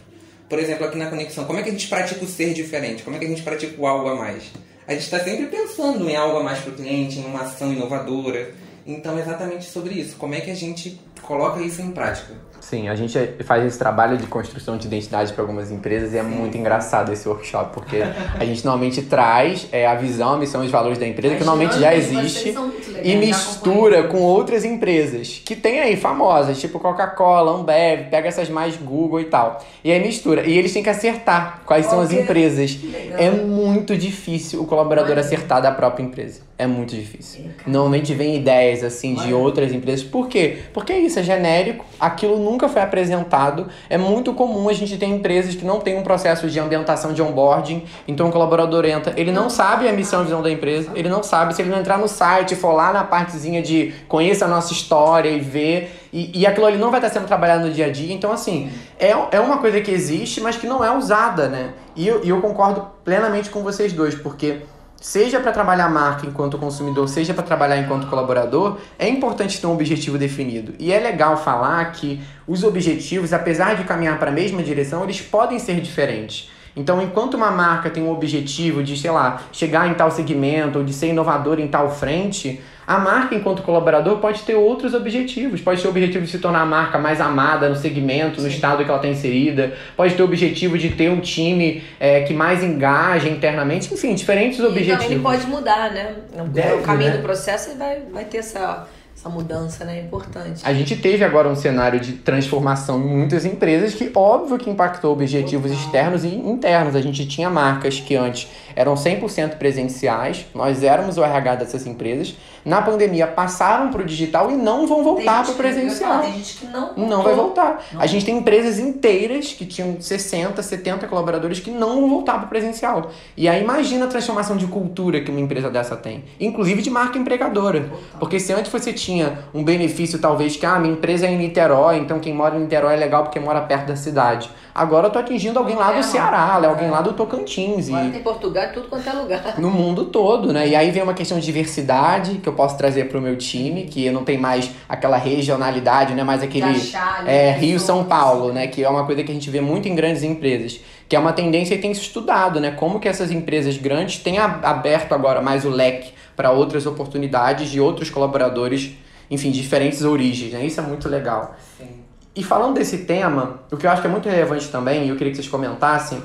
Por 0.48 0.60
exemplo, 0.60 0.86
aqui 0.86 0.96
na 0.96 1.06
conexão, 1.06 1.44
como 1.44 1.58
é 1.58 1.62
que 1.62 1.70
a 1.70 1.72
gente 1.72 1.88
pratica 1.88 2.24
o 2.24 2.28
ser 2.28 2.54
diferente? 2.54 3.02
Como 3.02 3.16
é 3.16 3.18
que 3.18 3.24
a 3.24 3.28
gente 3.28 3.42
pratica 3.42 3.74
o 3.80 3.86
algo 3.86 4.08
a 4.08 4.14
mais? 4.14 4.44
A 4.86 4.92
gente 4.92 5.02
está 5.02 5.18
sempre 5.18 5.46
pensando 5.46 6.08
em 6.08 6.14
algo 6.14 6.38
a 6.38 6.42
mais 6.42 6.60
para 6.60 6.72
o 6.72 6.74
cliente, 6.74 7.18
em 7.18 7.24
uma 7.24 7.42
ação 7.42 7.72
inovadora. 7.72 8.54
Então, 8.86 9.18
é 9.18 9.22
exatamente 9.22 9.64
sobre 9.64 9.94
isso. 9.94 10.16
Como 10.16 10.34
é 10.34 10.40
que 10.40 10.50
a 10.50 10.54
gente 10.54 11.00
coloca 11.22 11.60
isso 11.60 11.82
em 11.82 11.90
prática? 11.90 12.34
Sim, 12.68 12.88
a 12.88 12.96
gente 12.96 13.16
faz 13.44 13.64
esse 13.64 13.78
trabalho 13.78 14.18
de 14.18 14.26
construção 14.26 14.76
de 14.76 14.88
identidade 14.88 15.32
para 15.32 15.40
algumas 15.40 15.70
empresas 15.70 16.12
e 16.12 16.18
é 16.18 16.22
Sim. 16.24 16.30
muito 16.30 16.58
engraçado 16.58 17.12
esse 17.12 17.28
workshop, 17.28 17.72
porque 17.72 17.98
a 18.02 18.44
gente 18.44 18.64
normalmente 18.64 19.02
traz 19.02 19.68
é, 19.70 19.86
a 19.86 19.94
visão, 19.94 20.34
a 20.34 20.36
missão 20.36 20.64
e 20.64 20.66
os 20.66 20.72
valores 20.72 20.98
da 20.98 21.06
empresa, 21.06 21.36
que 21.36 21.44
normalmente 21.44 21.78
já 21.78 21.94
existe, 21.94 22.46
legais, 22.46 23.04
e 23.04 23.14
mistura 23.14 24.08
com 24.08 24.20
outras 24.20 24.64
empresas 24.64 25.40
que 25.44 25.54
tem 25.54 25.78
aí, 25.78 25.94
famosas, 25.94 26.58
tipo 26.58 26.80
Coca-Cola, 26.80 27.52
Ambev, 27.52 28.10
pega 28.10 28.26
essas 28.26 28.48
mais 28.48 28.76
Google 28.76 29.20
e 29.20 29.26
tal. 29.26 29.64
E 29.84 29.92
aí 29.92 30.04
mistura. 30.04 30.44
E 30.44 30.58
eles 30.58 30.72
têm 30.72 30.82
que 30.82 30.90
acertar 30.90 31.62
quais 31.64 31.86
são 31.86 32.00
as 32.00 32.10
empresas. 32.10 32.76
É 33.16 33.30
muito 33.30 33.96
difícil 33.96 34.60
o 34.60 34.66
colaborador 34.66 35.16
acertar 35.18 35.62
da 35.62 35.70
própria 35.70 36.02
empresa. 36.02 36.40
É 36.58 36.66
muito 36.66 36.96
difícil. 36.96 37.44
Normalmente 37.66 38.14
vem 38.14 38.34
ideias 38.34 38.82
assim 38.82 39.14
de 39.14 39.34
outras 39.34 39.72
empresas. 39.72 40.02
Por 40.02 40.26
quê? 40.26 40.58
Porque 40.72 40.92
é 40.92 40.98
isso, 40.98 41.18
é 41.18 41.22
genérico, 41.22 41.84
aquilo 42.00 42.38
nunca 42.56 42.68
foi 42.70 42.80
apresentado. 42.80 43.68
É 43.90 43.98
muito 43.98 44.32
comum 44.32 44.68
a 44.70 44.72
gente 44.72 44.96
ter 44.96 45.04
empresas 45.04 45.54
que 45.54 45.64
não 45.64 45.78
tem 45.78 45.98
um 45.98 46.02
processo 46.02 46.48
de 46.48 46.58
ambientação 46.58 47.12
de 47.12 47.20
onboarding. 47.20 47.84
Então 48.08 48.28
o 48.28 48.32
colaborador 48.32 48.86
entra, 48.86 49.12
ele 49.16 49.30
não 49.30 49.50
sabe 49.50 49.86
a 49.86 49.92
missão 49.92 50.22
e 50.22 50.24
visão 50.24 50.42
da 50.42 50.50
empresa, 50.50 50.90
ele 50.94 51.10
não 51.10 51.22
sabe 51.22 51.54
se 51.54 51.60
ele 51.60 51.68
não 51.68 51.78
entrar 51.78 51.98
no 51.98 52.08
site, 52.08 52.56
for 52.56 52.72
lá 52.72 52.92
na 52.92 53.04
partezinha 53.04 53.60
de 53.60 53.92
conheça 54.08 54.46
a 54.46 54.48
nossa 54.48 54.72
história 54.72 55.28
e 55.28 55.38
ver. 55.38 56.08
E, 56.12 56.40
e 56.40 56.46
aquilo 56.46 56.64
ali 56.64 56.78
não 56.78 56.90
vai 56.90 56.98
estar 56.98 57.10
sendo 57.10 57.26
trabalhado 57.26 57.66
no 57.66 57.72
dia 57.72 57.86
a 57.86 57.92
dia. 57.92 58.14
Então, 58.14 58.32
assim, 58.32 58.70
é, 58.98 59.14
é 59.32 59.40
uma 59.40 59.58
coisa 59.58 59.82
que 59.82 59.90
existe, 59.90 60.40
mas 60.40 60.56
que 60.56 60.66
não 60.66 60.82
é 60.82 60.90
usada, 60.96 61.48
né? 61.48 61.74
E 61.94 62.06
e 62.06 62.28
eu 62.28 62.40
concordo 62.40 62.86
plenamente 63.04 63.50
com 63.50 63.62
vocês 63.62 63.92
dois, 63.92 64.14
porque 64.14 64.60
seja 65.00 65.40
para 65.40 65.52
trabalhar 65.52 65.86
a 65.86 65.88
marca 65.88 66.26
enquanto 66.26 66.58
consumidor, 66.58 67.08
seja 67.08 67.34
para 67.34 67.42
trabalhar 67.42 67.78
enquanto 67.78 68.06
colaborador, 68.06 68.78
é 68.98 69.08
importante 69.08 69.60
ter 69.60 69.66
um 69.66 69.72
objetivo 69.72 70.18
definido. 70.18 70.74
E 70.78 70.92
é 70.92 70.98
legal 70.98 71.36
falar 71.36 71.92
que 71.92 72.20
os 72.46 72.64
objetivos, 72.64 73.32
apesar 73.32 73.76
de 73.76 73.84
caminhar 73.84 74.18
para 74.18 74.30
a 74.30 74.34
mesma 74.34 74.62
direção, 74.62 75.04
eles 75.04 75.20
podem 75.20 75.58
ser 75.58 75.80
diferentes. 75.80 76.50
Então, 76.76 77.00
enquanto 77.00 77.34
uma 77.34 77.50
marca 77.50 77.88
tem 77.88 78.02
um 78.02 78.10
objetivo 78.10 78.82
de, 78.82 78.98
sei 78.98 79.10
lá, 79.10 79.40
chegar 79.50 79.88
em 79.88 79.94
tal 79.94 80.10
segmento 80.10 80.78
ou 80.78 80.84
de 80.84 80.92
ser 80.92 81.08
inovador 81.08 81.58
em 81.58 81.66
tal 81.66 81.90
frente, 81.90 82.60
a 82.86 82.98
marca, 82.98 83.34
enquanto 83.34 83.62
colaborador, 83.62 84.18
pode 84.18 84.42
ter 84.42 84.54
outros 84.54 84.94
objetivos. 84.94 85.60
Pode 85.60 85.82
ter 85.82 85.88
o 85.88 85.90
objetivo 85.90 86.24
de 86.24 86.30
se 86.30 86.38
tornar 86.38 86.60
a 86.60 86.66
marca 86.66 86.98
mais 86.98 87.20
amada 87.20 87.68
no 87.68 87.74
segmento, 87.74 88.40
no 88.40 88.46
estado 88.46 88.84
que 88.84 88.90
ela 88.90 88.98
está 88.98 89.08
inserida. 89.08 89.72
Pode 89.96 90.14
ter 90.14 90.22
o 90.22 90.24
objetivo 90.24 90.78
de 90.78 90.90
ter 90.90 91.10
um 91.10 91.20
time 91.20 91.82
é, 91.98 92.20
que 92.22 92.32
mais 92.32 92.62
engaja 92.62 93.28
internamente. 93.28 93.92
Enfim, 93.92 94.14
diferentes 94.14 94.60
e 94.60 94.62
objetivos. 94.62 95.04
Então, 95.04 95.12
ele 95.12 95.20
pode 95.20 95.46
mudar, 95.46 95.90
né? 95.90 96.14
Deve, 96.48 96.74
o 96.74 96.82
caminho 96.82 97.10
né? 97.10 97.16
do 97.16 97.22
processo 97.22 97.76
vai, 97.76 98.02
vai 98.12 98.24
ter 98.24 98.38
essa 98.38 98.86
essa 99.16 99.30
mudança 99.30 99.82
né, 99.82 99.98
é 99.98 100.02
importante. 100.02 100.60
A 100.62 100.74
gente 100.74 100.94
teve 100.94 101.24
agora 101.24 101.48
um 101.48 101.56
cenário 101.56 101.98
de 101.98 102.12
transformação 102.12 103.00
em 103.00 103.16
muitas 103.16 103.46
empresas 103.46 103.94
que, 103.94 104.12
óbvio, 104.14 104.58
que 104.58 104.68
impactou 104.68 105.10
objetivos 105.10 105.70
Total. 105.70 105.86
externos 105.86 106.24
e 106.24 106.28
internos. 106.28 106.94
A 106.94 107.00
gente 107.00 107.26
tinha 107.26 107.48
marcas 107.48 107.98
que 107.98 108.14
antes 108.14 108.46
eram 108.76 108.94
100% 108.94 109.56
presenciais, 109.56 110.44
nós 110.54 110.82
éramos 110.82 111.16
o 111.16 111.24
RH 111.24 111.56
dessas 111.56 111.86
empresas. 111.86 112.36
Na 112.66 112.82
pandemia 112.82 113.28
passaram 113.28 113.92
para 113.92 114.02
o 114.02 114.04
digital 114.04 114.50
e 114.50 114.56
não 114.56 114.88
vão 114.88 115.04
voltar 115.04 115.44
para 115.44 115.52
o 115.52 115.54
presencial. 115.54 116.20
Tem 116.20 116.32
gente 116.32 116.56
que 116.56 116.66
não 116.66 116.92
Não 116.96 117.22
vai 117.22 117.32
voltar. 117.32 117.80
A 117.96 118.06
gente 118.06 118.26
tem 118.26 118.38
empresas 118.38 118.80
inteiras 118.80 119.52
que 119.52 119.64
tinham 119.64 120.00
60, 120.00 120.60
70 120.60 121.06
colaboradores 121.06 121.60
que 121.60 121.70
não 121.70 122.00
vão 122.00 122.10
voltar 122.10 122.34
para 122.34 122.46
o 122.46 122.48
presencial. 122.48 123.12
E 123.36 123.48
aí 123.48 123.62
imagina 123.62 124.06
a 124.06 124.08
transformação 124.08 124.56
de 124.56 124.66
cultura 124.66 125.20
que 125.20 125.30
uma 125.30 125.38
empresa 125.38 125.70
dessa 125.70 125.94
tem. 125.94 126.24
Inclusive 126.40 126.82
de 126.82 126.90
marca 126.90 127.16
empregadora. 127.16 127.88
Porque 128.18 128.40
se 128.40 128.52
antes 128.52 128.72
você 128.72 128.92
tinha 128.92 129.38
um 129.54 129.62
benefício, 129.62 130.18
talvez, 130.18 130.56
que 130.56 130.66
ah, 130.66 130.80
minha 130.80 130.94
empresa 130.94 131.26
é 131.26 131.30
em 131.30 131.38
Niterói, 131.38 131.98
então 131.98 132.18
quem 132.18 132.34
mora 132.34 132.56
em 132.56 132.62
Niterói 132.62 132.94
é 132.94 132.96
legal 132.96 133.22
porque 133.22 133.38
mora 133.38 133.60
perto 133.60 133.86
da 133.86 133.96
cidade. 133.96 134.50
Agora 134.76 135.06
eu 135.06 135.10
tô 135.10 135.18
atingindo 135.18 135.58
alguém 135.58 135.74
lá 135.74 135.90
do 135.90 136.02
Ceará, 136.02 136.60
alguém 136.68 136.90
lá 136.90 137.00
do 137.00 137.14
Tocantins. 137.14 137.88
Agora 137.88 138.04
E 138.04 138.10
tem 138.10 138.22
Portugal, 138.22 138.68
tudo 138.74 138.88
quanto 138.88 139.08
é 139.08 139.12
lugar. 139.14 139.42
no 139.58 139.70
mundo 139.70 140.04
todo, 140.04 140.52
né? 140.52 140.68
E 140.68 140.76
aí 140.76 140.90
vem 140.90 141.02
uma 141.02 141.14
questão 141.14 141.38
de 141.38 141.46
diversidade 141.46 142.34
que 142.34 142.46
eu 142.46 142.52
posso 142.52 142.76
trazer 142.76 143.08
para 143.08 143.16
o 143.16 143.20
meu 143.22 143.36
time, 143.36 143.84
que 143.84 144.10
não 144.10 144.22
tem 144.22 144.36
mais 144.36 144.70
aquela 144.86 145.16
regionalidade, 145.16 146.12
né? 146.12 146.22
Mais 146.22 146.42
aquele 146.42 146.66
achar 146.66 147.20
ali 147.20 147.30
é, 147.30 147.52
pessoas. 147.54 147.62
Rio 147.62 147.80
São 147.80 148.04
Paulo, 148.04 148.52
né? 148.52 148.66
Que 148.66 148.84
é 148.84 148.88
uma 148.90 149.06
coisa 149.06 149.24
que 149.24 149.30
a 149.30 149.34
gente 149.34 149.48
vê 149.48 149.62
muito 149.62 149.88
em 149.88 149.94
grandes 149.94 150.22
empresas, 150.22 150.78
que 151.08 151.16
é 151.16 151.18
uma 151.18 151.32
tendência 151.32 151.74
e 151.74 151.78
tem 151.78 151.94
se 151.94 152.02
estudado, 152.02 152.60
né? 152.60 152.72
Como 152.72 153.00
que 153.00 153.08
essas 153.08 153.30
empresas 153.30 153.78
grandes 153.78 154.18
têm 154.18 154.38
aberto 154.38 155.14
agora 155.14 155.40
mais 155.40 155.64
o 155.64 155.70
leque 155.70 156.12
para 156.36 156.50
outras 156.50 156.84
oportunidades 156.84 157.70
de 157.70 157.80
outros 157.80 158.10
colaboradores, 158.10 158.90
enfim, 159.30 159.50
de 159.50 159.62
diferentes 159.62 160.04
origens, 160.04 160.52
né? 160.52 160.66
Isso 160.66 160.78
é 160.78 160.82
muito 160.82 161.08
legal. 161.08 161.56
Sim. 161.78 161.95
E 162.36 162.44
falando 162.44 162.74
desse 162.74 162.98
tema, 162.98 163.60
o 163.72 163.78
que 163.78 163.86
eu 163.86 163.90
acho 163.90 164.02
que 164.02 164.08
é 164.08 164.10
muito 164.10 164.28
relevante 164.28 164.68
também, 164.68 165.06
e 165.06 165.08
eu 165.08 165.16
queria 165.16 165.30
que 165.30 165.38
vocês 165.38 165.48
comentassem, 165.48 166.22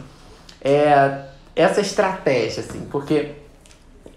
é 0.61 1.21
essa 1.55 1.79
estratégia, 1.79 2.61
assim, 2.61 2.85
porque 2.91 3.29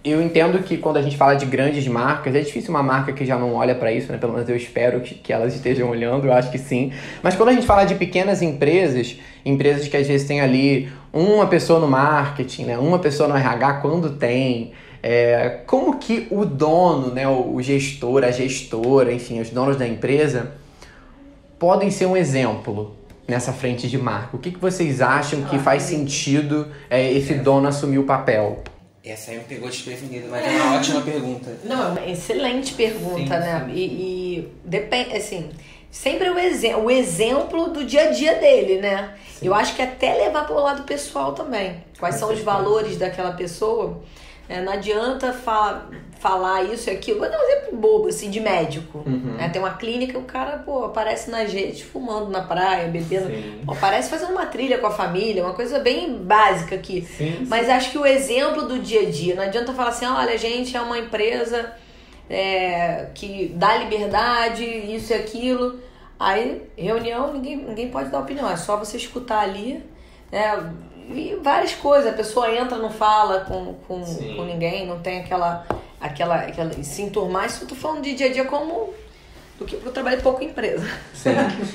eu 0.05 0.20
entendo 0.20 0.59
que 0.59 0.76
quando 0.76 0.97
a 0.97 1.03
gente 1.03 1.16
fala 1.16 1.34
de 1.34 1.47
grandes 1.47 1.86
marcas, 1.86 2.34
é 2.34 2.40
difícil 2.40 2.70
uma 2.70 2.82
marca 2.82 3.12
que 3.12 3.24
já 3.24 3.38
não 3.38 3.55
olha 3.55 3.76
para 3.76 3.92
isso, 3.92 4.11
né? 4.11 4.18
Pelo 4.18 4.32
menos 4.32 4.49
eu 4.49 4.57
espero 4.57 5.01
que, 5.01 5.14
que 5.14 5.32
elas 5.32 5.55
estejam 5.55 5.88
olhando, 5.88 6.26
eu 6.26 6.32
acho 6.32 6.51
que 6.51 6.59
sim. 6.59 6.92
Mas 7.22 7.36
quando 7.36 7.51
a 7.51 7.53
gente 7.53 7.64
fala 7.64 7.84
de 7.84 7.95
pequenas 7.95 8.42
empresas, 8.42 9.16
empresas 9.45 9.86
que 9.86 9.97
às 9.97 10.07
vezes 10.07 10.26
tem 10.26 10.40
ali 10.40 10.92
uma 11.12 11.47
pessoa 11.47 11.78
no 11.78 11.86
marketing, 11.86 12.64
né? 12.64 12.76
Uma 12.78 12.99
pessoa 12.99 13.28
no 13.28 13.36
RH, 13.36 13.74
quando 13.74 14.11
tem. 14.11 14.72
é, 15.01 15.61
como 15.64 15.97
que 15.99 16.26
o 16.30 16.45
dono, 16.45 17.14
né? 17.14 17.26
O, 17.28 17.62
gestor, 17.62 18.24
a 18.24 18.32
gestora, 18.32 19.12
enfim, 19.12 19.40
os 19.40 19.49
donos 19.49 19.76
da 19.76 19.86
empresa 19.86 20.63
podem 21.64 21.90
ser 21.90 22.04
um 22.04 22.14
exemplo 22.14 22.94
nessa 23.26 23.50
frente 23.50 23.88
de 23.88 23.96
marca? 23.96 24.36
O 24.36 24.38
que, 24.38 24.50
que 24.50 24.58
vocês 24.58 25.00
acham 25.00 25.44
que 25.44 25.58
faz 25.58 25.84
sentido 25.84 26.70
é, 26.90 27.10
esse 27.10 27.32
dono 27.36 27.66
assumir 27.66 27.96
o 27.96 28.04
papel? 28.04 28.62
Essa 29.02 29.30
aí 29.30 29.38
me 29.38 29.44
pegou 29.44 29.70
desprevenido, 29.70 30.28
mas 30.28 30.44
é 30.44 30.50
uma 30.50 30.76
ótima 30.76 31.00
pergunta. 31.00 31.58
Não, 31.64 31.82
é 31.82 31.86
uma 31.92 32.06
excelente 32.06 32.74
pergunta, 32.74 33.16
Sim, 33.16 33.40
né? 33.40 33.64
sim. 33.66 33.72
E, 33.72 33.80
e 33.82 34.48
depende, 34.62 35.16
assim, 35.16 35.48
sempre 35.90 36.28
o, 36.28 36.38
exe 36.38 36.74
o 36.74 36.90
exemplo 36.90 37.70
do 37.70 37.82
dia 37.82 38.08
a 38.08 38.10
dia 38.10 38.34
dele, 38.34 38.82
né? 38.82 39.14
Eu 39.42 39.54
acho 39.54 39.74
que 39.74 39.80
até 39.80 40.12
levar 40.12 40.44
para 40.44 40.56
o 40.56 40.60
lado 40.62 40.82
pessoal 40.82 41.32
também. 41.32 41.82
Quais 41.98 42.16
Com 42.16 42.20
são 42.20 42.28
os 42.28 42.40
certeza. 42.40 42.58
valores 42.58 42.98
daquela 42.98 43.32
pessoa? 43.32 44.02
É, 44.50 44.60
não 44.60 44.70
adianta 44.70 45.32
fa 45.32 45.86
falar 46.25 46.62
isso 46.62 46.89
e 46.89 46.93
aquilo. 46.95 47.18
Vou 47.18 47.29
dar 47.29 47.39
um 47.39 47.43
exemplo 47.43 47.77
bobo, 47.77 48.09
assim, 48.09 48.31
de 48.31 48.41
médico. 48.41 49.03
Uhum. 49.05 49.35
né? 49.37 49.51
Tem 49.51 49.61
uma 49.61 49.75
clínica, 49.75 50.18
o 50.18 50.22
cara, 50.22 50.57
pô, 50.57 50.87
aparece 50.87 51.31
nas 51.31 51.53
redes 51.53 51.83
fumando 51.83 52.31
na 52.31 52.41
praia, 52.41 52.89
bebendo. 52.89 53.27
Sim. 53.27 53.61
Pô, 53.66 53.72
aparece 53.72 54.09
fazendo 54.09 54.33
uma 54.33 54.47
trilha 54.47 54.79
com 54.79 54.87
a 54.87 54.91
família, 54.91 55.45
uma 55.45 55.53
coisa 55.53 55.79
bem 55.81 56.16
básica 56.16 56.77
aqui. 56.77 57.03
Sim. 57.03 57.45
Mas 57.47 57.68
acho 57.68 57.91
que 57.91 57.99
o 57.99 58.07
exemplo 58.07 58.66
do 58.66 58.79
dia 58.79 59.03
a 59.03 59.11
dia, 59.11 59.35
não 59.35 59.43
adianta 59.43 59.75
falar 59.75 59.91
assim, 59.91 60.07
olha, 60.07 60.33
a 60.33 60.39
gente 60.39 60.75
é 60.75 60.81
uma 60.81 60.99
empresa 60.99 61.75
é, 62.31 63.09
que 63.14 63.53
dá 63.55 63.77
liberdade, 63.77 64.64
isso 64.64 65.12
e 65.12 65.16
aquilo. 65.16 65.79
Aí, 66.18 66.62
reunião, 66.75 67.35
ninguém, 67.35 67.59
ninguém 67.59 67.91
pode 67.91 68.09
dar 68.09 68.20
opinião, 68.20 68.51
é 68.51 68.57
só 68.57 68.79
você 68.79 68.97
escutar 68.97 69.41
ali, 69.41 69.85
né? 70.33 70.72
E 71.11 71.39
várias 71.43 71.75
coisas, 71.75 72.11
a 72.11 72.16
pessoa 72.16 72.51
entra, 72.51 72.79
não 72.79 72.89
fala 72.89 73.41
com, 73.41 73.75
com, 73.87 74.07
Sim. 74.07 74.37
com 74.37 74.45
ninguém, 74.45 74.87
não 74.87 75.01
tem 75.01 75.20
aquela, 75.20 75.66
aquela, 76.05 76.36
aquela. 76.36 76.70
Se 76.82 77.02
enturmar, 77.02 77.46
isso 77.46 77.64
eu 77.64 77.68
tô 77.68 77.74
falando 77.74 78.02
de 78.02 78.14
dia 78.14 78.26
a 78.28 78.32
dia 78.32 78.44
como 78.44 78.92
do 79.59 79.64
que 79.64 79.74
eu 79.74 79.92
trabalhei 79.92 80.20
pouco 80.20 80.42
em 80.42 80.46
empresa. 80.46 80.86
Sim. 81.12 81.30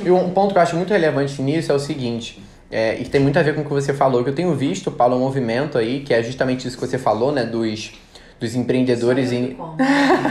E 0.06 0.12
um 0.12 0.30
ponto 0.32 0.52
que 0.54 0.58
eu 0.58 0.62
acho 0.62 0.76
muito 0.76 0.92
relevante 0.92 1.42
nisso 1.42 1.72
é 1.72 1.76
o 1.76 1.80
seguinte. 1.80 2.42
É, 2.72 3.00
e 3.00 3.06
tem 3.06 3.20
muito 3.20 3.38
a 3.40 3.42
ver 3.42 3.56
com 3.56 3.62
o 3.62 3.64
que 3.64 3.70
você 3.72 3.94
falou, 3.94 4.24
que 4.24 4.30
eu 4.30 4.36
tenho 4.36 4.54
visto, 4.54 4.92
Paulo, 4.92 5.16
um 5.16 5.20
movimento 5.20 5.78
aí, 5.78 6.02
que 6.02 6.14
é 6.14 6.22
justamente 6.22 6.68
isso 6.68 6.78
que 6.78 6.86
você 6.86 7.00
falou, 7.00 7.32
né? 7.32 7.44
Dos, 7.44 7.92
dos 8.40 8.54
empreendedores 8.54 9.32
em, 9.32 9.58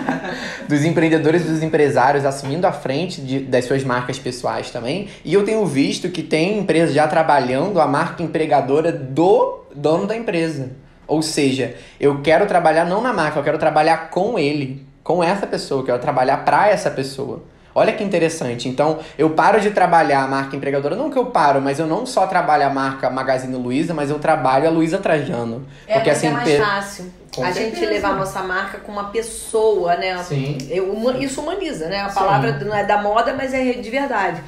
dos 0.68 0.84
empreendedores 0.84 1.42
e 1.44 1.48
dos 1.48 1.62
empresários 1.62 2.24
assumindo 2.24 2.66
a 2.66 2.72
frente 2.72 3.20
de- 3.20 3.40
das 3.40 3.64
suas 3.64 3.82
marcas 3.82 4.18
pessoais 4.18 4.70
também. 4.70 5.08
E 5.24 5.34
eu 5.34 5.44
tenho 5.44 5.64
visto 5.66 6.08
que 6.10 6.22
tem 6.22 6.58
empresas 6.58 6.94
já 6.94 7.08
trabalhando 7.08 7.80
a 7.80 7.86
marca 7.86 8.22
empregadora 8.22 8.92
do 8.92 9.64
dono 9.74 10.06
da 10.06 10.16
empresa. 10.16 10.70
Ou 11.08 11.22
seja, 11.22 11.74
eu 11.98 12.20
quero 12.20 12.46
trabalhar 12.46 12.84
não 12.84 13.00
na 13.00 13.12
marca, 13.12 13.38
eu 13.38 13.42
quero 13.42 13.58
trabalhar 13.58 14.10
com 14.10 14.38
ele, 14.38 14.86
com 15.02 15.24
essa 15.24 15.46
pessoa, 15.46 15.80
eu 15.80 15.84
quero 15.86 15.98
trabalhar 15.98 16.44
para 16.44 16.68
essa 16.68 16.90
pessoa. 16.90 17.42
Olha 17.74 17.92
que 17.92 18.02
interessante. 18.04 18.68
Então, 18.68 18.98
eu 19.16 19.30
paro 19.30 19.60
de 19.60 19.70
trabalhar 19.70 20.22
a 20.24 20.26
marca 20.26 20.54
empregadora, 20.56 20.96
não 20.96 21.10
que 21.10 21.16
eu 21.18 21.26
paro, 21.26 21.60
mas 21.62 21.78
eu 21.78 21.86
não 21.86 22.04
só 22.04 22.26
trabalho 22.26 22.66
a 22.66 22.70
marca 22.70 23.08
Magazine 23.08 23.54
Luiza, 23.56 23.94
mas 23.94 24.10
eu 24.10 24.18
trabalho 24.18 24.66
a 24.66 24.70
Luiza 24.70 24.98
Trajano. 24.98 25.64
É, 25.86 25.94
porque 25.94 26.10
mas 26.10 26.18
assim, 26.18 26.26
é 26.26 26.30
mais 26.30 26.48
pe- 26.50 26.58
fácil 26.58 27.12
Com 27.34 27.44
a 27.44 27.50
gente 27.52 27.70
certeza. 27.78 27.90
levar 27.92 28.08
a 28.10 28.14
nossa 28.16 28.42
marca 28.42 28.78
com 28.80 28.90
uma 28.92 29.04
pessoa, 29.10 29.96
né? 29.96 30.18
Sim. 30.24 30.58
Eu- 30.68 30.90
uma- 30.92 31.16
isso 31.18 31.40
humaniza, 31.40 31.88
né? 31.88 32.00
A 32.00 32.08
Sim. 32.08 32.14
palavra 32.16 32.52
não 32.64 32.74
é 32.74 32.84
da 32.84 33.00
moda, 33.00 33.32
mas 33.34 33.54
é 33.54 33.72
de 33.72 33.90
verdade. 33.90 34.42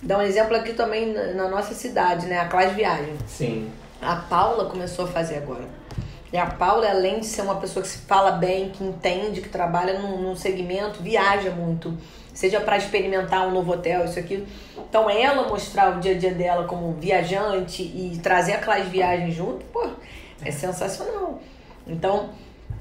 Dá 0.00 0.18
um 0.18 0.22
exemplo 0.22 0.56
aqui 0.56 0.72
também 0.72 1.12
na, 1.12 1.32
na 1.34 1.48
nossa 1.48 1.74
cidade, 1.74 2.26
né? 2.26 2.38
A 2.40 2.44
Classe 2.46 2.74
Viagem. 2.74 3.14
Sim. 3.26 3.68
A 4.00 4.16
Paula 4.16 4.66
começou 4.66 5.04
a 5.04 5.08
fazer 5.08 5.36
agora. 5.36 5.64
E 6.32 6.38
a 6.38 6.46
Paula, 6.46 6.88
além 6.88 7.20
de 7.20 7.26
ser 7.26 7.42
uma 7.42 7.56
pessoa 7.56 7.82
que 7.82 7.88
se 7.88 7.98
fala 7.98 8.32
bem, 8.32 8.70
que 8.70 8.82
entende, 8.82 9.42
que 9.42 9.48
trabalha 9.48 9.98
num, 9.98 10.22
num 10.22 10.34
segmento, 10.34 11.02
viaja 11.02 11.50
muito. 11.50 11.96
Seja 12.32 12.58
para 12.60 12.78
experimentar 12.78 13.46
um 13.46 13.50
novo 13.50 13.72
hotel, 13.72 14.06
isso 14.06 14.18
aqui. 14.18 14.46
Então, 14.88 15.10
ela 15.10 15.46
mostrar 15.46 15.96
o 15.96 16.00
dia 16.00 16.12
a 16.12 16.18
dia 16.18 16.32
dela 16.32 16.64
como 16.64 16.94
viajante 16.94 17.82
e 17.82 18.18
trazer 18.22 18.54
aquelas 18.54 18.88
viagens 18.88 19.34
junto, 19.34 19.62
pô, 19.66 19.86
é 20.42 20.50
sensacional. 20.50 21.40
Então, 21.86 22.30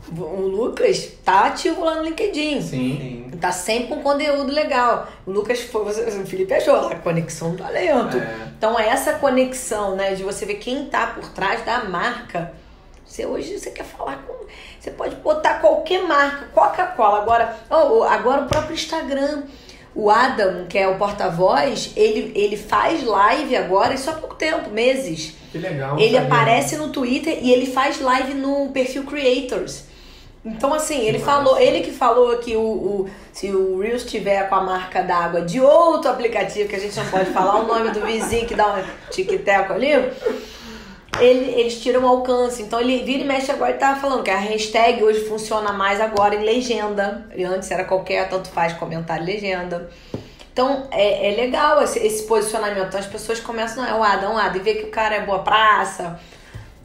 o 0.09 0.41
Lucas 0.47 1.11
tá 1.23 1.47
ativo 1.47 1.83
lá 1.83 1.95
no 1.95 2.03
LinkedIn. 2.03 2.61
Sim. 2.61 3.31
Tá 3.39 3.51
sempre 3.51 3.87
com 3.87 4.01
conteúdo 4.01 4.51
legal. 4.51 5.07
O 5.25 5.31
Lucas 5.31 5.61
foi, 5.61 5.83
o 5.83 6.25
Felipe 6.25 6.53
achou, 6.53 6.75
a 6.75 6.95
conexão 6.95 7.51
do 7.51 7.57
talento. 7.57 8.17
É. 8.17 8.47
Então 8.57 8.77
essa 8.79 9.13
conexão, 9.13 9.95
né, 9.95 10.13
de 10.13 10.23
você 10.23 10.45
ver 10.45 10.55
quem 10.55 10.85
tá 10.85 11.07
por 11.07 11.29
trás 11.29 11.63
da 11.65 11.83
marca. 11.83 12.53
Você 13.11 13.25
hoje 13.25 13.59
você 13.59 13.71
quer 13.71 13.83
falar 13.83 14.23
com, 14.25 14.33
você 14.79 14.89
pode 14.91 15.15
botar 15.17 15.55
qualquer 15.55 16.01
marca, 16.03 16.45
Coca-Cola. 16.53 17.17
Agora, 17.21 17.57
oh, 17.69 18.03
agora 18.03 18.43
o 18.43 18.47
próprio 18.47 18.73
Instagram. 18.73 19.43
O 19.93 20.09
Adam, 20.09 20.67
que 20.69 20.77
é 20.77 20.87
o 20.87 20.97
porta-voz, 20.97 21.91
ele, 21.97 22.31
ele 22.33 22.55
faz 22.55 23.03
live 23.03 23.57
agora, 23.57 23.93
isso 23.93 24.09
há 24.09 24.13
pouco 24.13 24.35
tempo, 24.35 24.69
meses. 24.69 25.35
Que 25.51 25.57
legal. 25.57 25.99
Ele 25.99 26.17
aparece 26.17 26.77
no 26.77 26.87
Twitter 26.87 27.39
e 27.41 27.51
ele 27.51 27.65
faz 27.65 27.99
live 27.99 28.33
no 28.35 28.69
perfil 28.69 29.03
Creators. 29.03 29.83
Então, 30.45 30.73
assim, 30.73 31.01
ele 31.05 31.19
falou, 31.19 31.59
ele 31.59 31.81
que 31.81 31.91
falou 31.91 32.37
que 32.37 32.55
o, 32.55 32.61
o- 32.61 33.09
se 33.33 33.51
o 33.51 33.79
Reels 33.81 34.05
tiver 34.05 34.47
com 34.47 34.55
a 34.55 34.61
marca 34.63 35.03
d'água 35.03 35.41
de 35.41 35.59
outro 35.59 36.09
aplicativo, 36.09 36.69
que 36.69 36.75
a 36.77 36.79
gente 36.79 36.95
não 36.97 37.05
pode 37.09 37.29
falar 37.31 37.57
o 37.59 37.67
nome 37.67 37.91
do 37.91 37.99
vizinho 38.05 38.47
que 38.47 38.55
dá 38.55 38.73
um 38.73 38.83
tic-teco 39.11 39.73
ali, 39.73 39.89
ele- 41.19 41.51
eles 41.59 41.81
tiram 41.81 42.03
o 42.03 42.07
alcance. 42.07 42.61
Então 42.63 42.79
ele 42.79 43.03
vira 43.03 43.23
e 43.23 43.27
mexe 43.27 43.51
agora 43.51 43.71
e 43.71 43.75
tá 43.75 43.95
falando 43.95 44.23
que 44.23 44.29
a 44.31 44.37
hashtag 44.37 45.03
hoje 45.03 45.21
funciona 45.25 45.71
mais 45.73 45.99
agora 45.99 46.35
em 46.35 46.43
legenda. 46.43 47.27
E 47.35 47.43
antes 47.43 47.69
era 47.71 47.83
qualquer, 47.83 48.29
tanto 48.29 48.49
faz 48.49 48.73
comentário 48.73 49.23
e 49.23 49.25
legenda. 49.33 49.89
Então 50.53 50.87
é, 50.91 51.31
é 51.31 51.35
legal 51.35 51.81
esse, 51.81 51.99
esse 51.99 52.23
posicionamento. 52.23 52.87
Então 52.87 52.99
as 52.99 53.05
pessoas 53.07 53.39
começam, 53.39 53.83
não, 53.83 53.89
é 53.89 53.93
o 53.97 54.03
Adam, 54.03 54.35
o 54.35 54.37
Adam, 54.37 54.57
e 54.57 54.63
vê 54.63 54.75
que 54.75 54.83
o 54.85 54.91
cara 54.91 55.15
é 55.15 55.21
boa 55.21 55.39
praça. 55.39 56.19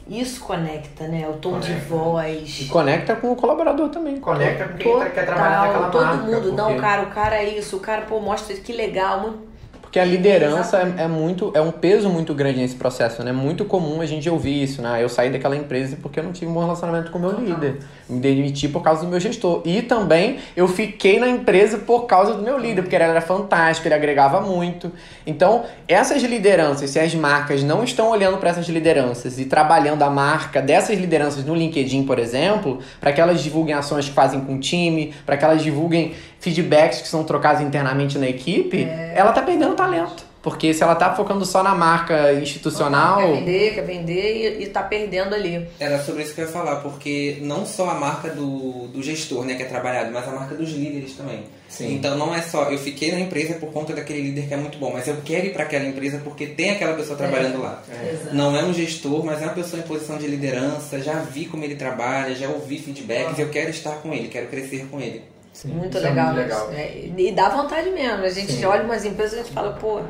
Isso 0.08 0.38
conecta, 0.40 1.08
né? 1.08 1.26
O 1.28 1.32
tom 1.32 1.58
de 1.58 1.66
Conecta. 1.66 1.88
voz. 1.88 2.60
E 2.60 2.64
conecta 2.66 3.16
com 3.16 3.32
o 3.32 3.34
colaborador 3.34 3.88
também. 3.88 4.18
Conecta 4.20 4.68
com 4.68 4.78
quem 4.78 4.92
Total, 4.92 5.10
quer 5.10 5.26
trabalhar 5.26 5.66
naquela 5.66 5.88
todo 5.90 6.04
marca. 6.04 6.22
mundo. 6.22 6.52
Não, 6.52 6.66
porque- 6.66 6.80
cara, 6.80 7.02
o 7.02 7.06
cara 7.10 7.36
é 7.42 7.44
isso. 7.58 7.76
O 7.76 7.80
cara, 7.80 8.02
pô, 8.02 8.20
mostra 8.20 8.54
que 8.54 8.72
legal. 8.72 9.18
muito- 9.20 9.55
Porque 9.87 10.01
a 10.01 10.05
liderança 10.05 10.78
é, 10.78 11.05
é, 11.05 11.09
muito, 11.09 11.53
é 11.55 11.61
um 11.61 11.70
peso 11.70 12.09
muito 12.09 12.34
grande 12.34 12.59
nesse 12.59 12.74
processo, 12.74 13.22
né? 13.22 13.30
É 13.30 13.32
muito 13.32 13.64
comum 13.64 14.01
a 14.01 14.07
gente 14.07 14.28
ouvir 14.28 14.64
isso, 14.64 14.82
né? 14.82 15.03
Eu 15.03 15.09
saí 15.09 15.30
daquela 15.30 15.57
empresa 15.57 15.97
porque 16.03 16.18
eu 16.18 16.24
não 16.24 16.32
tive 16.32 16.51
um 16.51 16.55
bom 16.55 16.61
relacionamento 16.61 17.12
com 17.12 17.18
o 17.18 17.20
meu 17.20 17.30
líder. 17.30 17.78
Me 18.11 18.18
demiti 18.18 18.68
por 18.68 18.82
causa 18.82 19.03
do 19.03 19.09
meu 19.09 19.20
gestor. 19.20 19.62
E 19.64 19.82
também 19.82 20.39
eu 20.57 20.66
fiquei 20.66 21.20
na 21.20 21.28
empresa 21.28 21.78
por 21.78 22.03
causa 22.07 22.34
do 22.34 22.43
meu 22.43 22.59
líder, 22.59 22.82
porque 22.82 22.97
ele 22.97 23.05
era 23.05 23.20
fantástico, 23.20 23.87
ele 23.87 23.95
agregava 23.95 24.41
muito. 24.41 24.91
Então, 25.24 25.64
essas 25.87 26.20
lideranças, 26.22 26.91
se 26.91 26.99
as 26.99 27.14
marcas 27.14 27.62
não 27.62 27.84
estão 27.84 28.11
olhando 28.11 28.39
para 28.39 28.51
essas 28.51 28.68
lideranças 28.68 29.39
e 29.39 29.45
trabalhando 29.45 30.03
a 30.03 30.11
marca 30.11 30.61
dessas 30.61 30.99
lideranças 30.99 31.45
no 31.45 31.55
LinkedIn, 31.55 32.05
por 32.05 32.18
exemplo, 32.18 32.80
para 33.01 33.12
que 33.12 33.20
elas 33.20 33.41
divulguem 33.41 33.74
ações 33.74 34.09
que 34.09 34.14
fazem 34.14 34.41
com 34.41 34.57
o 34.57 34.59
time, 34.59 35.14
para 35.24 35.37
que 35.37 35.45
elas 35.45 35.62
divulguem 35.62 36.14
feedbacks 36.47 37.03
que 37.03 37.09
são 37.09 37.24
trocados 37.24 37.61
internamente 37.61 38.16
na 38.18 38.28
equipe, 38.28 38.84
é. 38.84 39.14
ela 39.16 39.32
tá 39.32 39.42
perdendo 39.42 39.74
talento. 39.74 40.24
Porque 40.40 40.72
se 40.72 40.80
ela 40.80 40.94
tá 40.94 41.12
focando 41.12 41.44
só 41.44 41.61
na 41.61 41.74
marca 41.74 42.32
institucional. 42.34 43.18
Quer 43.18 43.34
vender, 43.34 43.74
quer 43.74 43.84
vender 43.84 44.59
e, 44.61 44.62
e 44.62 44.66
tá 44.66 44.80
perdendo 44.80 45.34
ali. 45.34 45.66
Era 45.80 46.01
sobre 46.01 46.22
isso 46.22 46.36
que 46.36 46.40
eu 46.40 46.47
ia 46.47 46.53
falar, 46.53 46.76
porque 46.76 47.38
não 47.40 47.66
só 47.66 47.90
a 47.90 47.94
marca 47.94 48.30
do, 48.30 48.86
do 48.86 49.03
gestor, 49.03 49.44
né, 49.44 49.57
que 49.57 49.64
é 49.64 49.66
trabalhado, 49.66 50.12
mas 50.12 50.28
a 50.28 50.30
marca 50.30 50.55
dos 50.55 50.70
líderes 50.70 51.14
também. 51.14 51.47
Sim. 51.68 51.97
Então 51.97 52.16
não 52.16 52.32
é 52.32 52.42
só, 52.42 52.70
eu 52.70 52.78
fiquei 52.78 53.11
na 53.11 53.18
empresa 53.18 53.55
por 53.55 53.72
conta 53.72 53.92
daquele 53.92 54.22
líder 54.22 54.47
que 54.47 54.55
é 54.55 54.57
muito 54.57 54.78
bom, 54.78 54.92
mas 54.92 55.09
eu 55.09 55.16
quero 55.24 55.47
ir 55.47 55.53
para 55.53 55.64
aquela 55.64 55.84
empresa 55.84 56.20
porque 56.22 56.47
tem 56.47 56.70
aquela 56.70 56.94
pessoa 56.94 57.18
trabalhando 57.18 57.57
é. 57.57 57.62
lá. 57.64 57.82
É. 57.90 58.28
Não 58.32 58.57
é 58.57 58.62
um 58.62 58.72
gestor, 58.72 59.24
mas 59.24 59.42
é 59.42 59.47
uma 59.47 59.53
pessoa 59.53 59.82
em 59.82 59.84
posição 59.84 60.16
de 60.16 60.28
liderança, 60.28 61.01
já 61.01 61.14
vi 61.14 61.47
como 61.47 61.64
ele 61.64 61.74
trabalha, 61.74 62.36
já 62.36 62.49
ouvi 62.49 62.78
feedbacks, 62.78 63.36
ah. 63.36 63.42
eu 63.42 63.49
quero 63.49 63.70
estar 63.70 63.97
com 63.97 64.14
ele, 64.14 64.28
quero 64.28 64.47
crescer 64.47 64.86
com 64.88 65.01
ele. 65.01 65.34
Sim, 65.57 65.68
muito, 65.68 65.98
legal, 65.98 66.28
é 66.28 66.32
muito 66.32 66.42
legal. 66.42 66.70
É, 66.72 67.09
e 67.16 67.32
dá 67.32 67.48
vontade 67.48 67.88
mesmo. 67.88 68.22
A 68.24 68.28
gente 68.28 68.52
Sim. 68.52 68.66
olha 68.66 68.82
umas 68.82 69.07
empresas 69.07 69.38
e 69.38 69.40
a 69.40 69.42
gente 69.42 69.54
fala, 69.54 69.72
pô, 69.72 70.02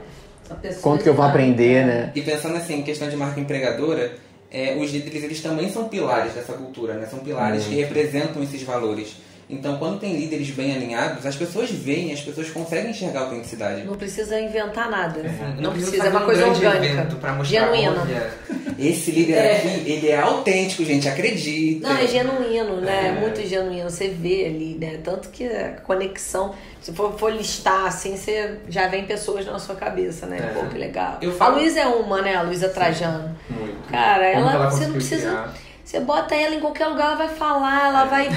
Quanto 0.83 1.05
que 1.05 1.09
eu 1.09 1.15
vou 1.15 1.25
aprender, 1.25 1.87
né? 1.87 2.13
E 2.15 2.23
pensando 2.23 2.57
assim, 2.57 2.81
em 2.81 2.83
questão 2.83 3.09
de 3.09 3.17
marca 3.17 3.39
empregadora, 3.41 4.13
é, 4.51 4.77
os 4.77 4.93
líderes 4.93 5.23
eles 5.23 5.41
também 5.41 5.71
são 5.71 5.89
pilares 5.89 6.35
dessa 6.35 6.53
cultura, 6.53 6.95
né? 6.95 7.07
São 7.07 7.21
pilares 7.21 7.65
que 7.65 7.75
representam 7.77 8.43
esses 8.43 8.63
valores. 8.63 9.17
Então, 9.49 9.79
quando 9.79 10.01
tem 10.01 10.17
líderes 10.17 10.51
bem 10.51 10.75
alinhados, 10.75 11.25
as 11.25 11.37
pessoas 11.37 11.71
veem, 11.71 12.13
as 12.13 12.21
pessoas 12.21 12.51
conseguem 12.51 12.91
enxergar 12.91 13.21
a 13.21 13.23
autenticidade. 13.25 13.85
Não 13.85 13.95
precisa 13.95 14.41
inventar 14.41 14.91
nada. 14.91 15.21
É, 15.21 15.55
não, 15.55 15.63
não, 15.63 15.73
precisa, 15.73 16.05
é 16.05 16.09
uma 16.11 16.23
coisa 16.23 16.47
orgânica. 16.47 17.09
Genuína. 17.45 18.03
Olha, 18.03 18.33
esse 18.77 19.13
líder 19.13 19.35
é. 19.35 19.57
aqui, 19.57 19.69
ele 19.91 20.09
é 20.09 20.21
autêntico, 20.21 20.85
gente, 20.85 21.09
acredita. 21.09 21.89
Não, 21.89 21.97
é 21.97 22.07
genuíno, 22.09 22.81
né? 22.81 23.15
É. 23.17 23.21
Muito 23.21 23.41
genuíno. 23.47 23.89
Você 23.89 24.09
vê 24.09 24.47
ali, 24.47 24.77
né? 24.81 24.99
Tanto 25.03 25.29
que 25.29 25.47
a 25.47 25.81
conexão, 25.81 26.53
se 26.81 26.93
for, 26.93 27.17
for 27.17 27.33
listar 27.33 27.87
assim, 27.87 28.17
você 28.17 28.59
já 28.69 28.89
vem 28.89 29.05
pessoas 29.05 29.47
na 29.47 29.61
sua 29.61 29.77
cabeça, 29.77 30.27
né? 30.27 30.39
É. 30.39 30.59
Pô, 30.61 30.67
que 30.67 30.77
legal. 30.77 31.21
Falo... 31.39 31.57
A 31.57 31.59
Luísa 31.59 31.81
é 31.81 31.87
uma, 31.87 32.21
né? 32.21 32.35
A 32.35 32.43
Luísa 32.43 32.69
Trajano. 32.69 33.37
Muito. 33.49 33.91
Cara, 33.93 34.27
ela, 34.27 34.53
ela 34.53 34.71
você 34.71 34.87
não 34.87 34.95
precisa. 34.95 35.29
Criar? 35.29 35.66
Você 35.87 36.01
bota 36.01 36.35
ela 36.35 36.57
em 36.57 36.59
qualquer 36.59 36.89
lugar, 36.89 37.07
ela 37.07 37.15
vai 37.15 37.29
falar, 37.29 37.87
ela 37.87 38.05
vai. 38.07 38.29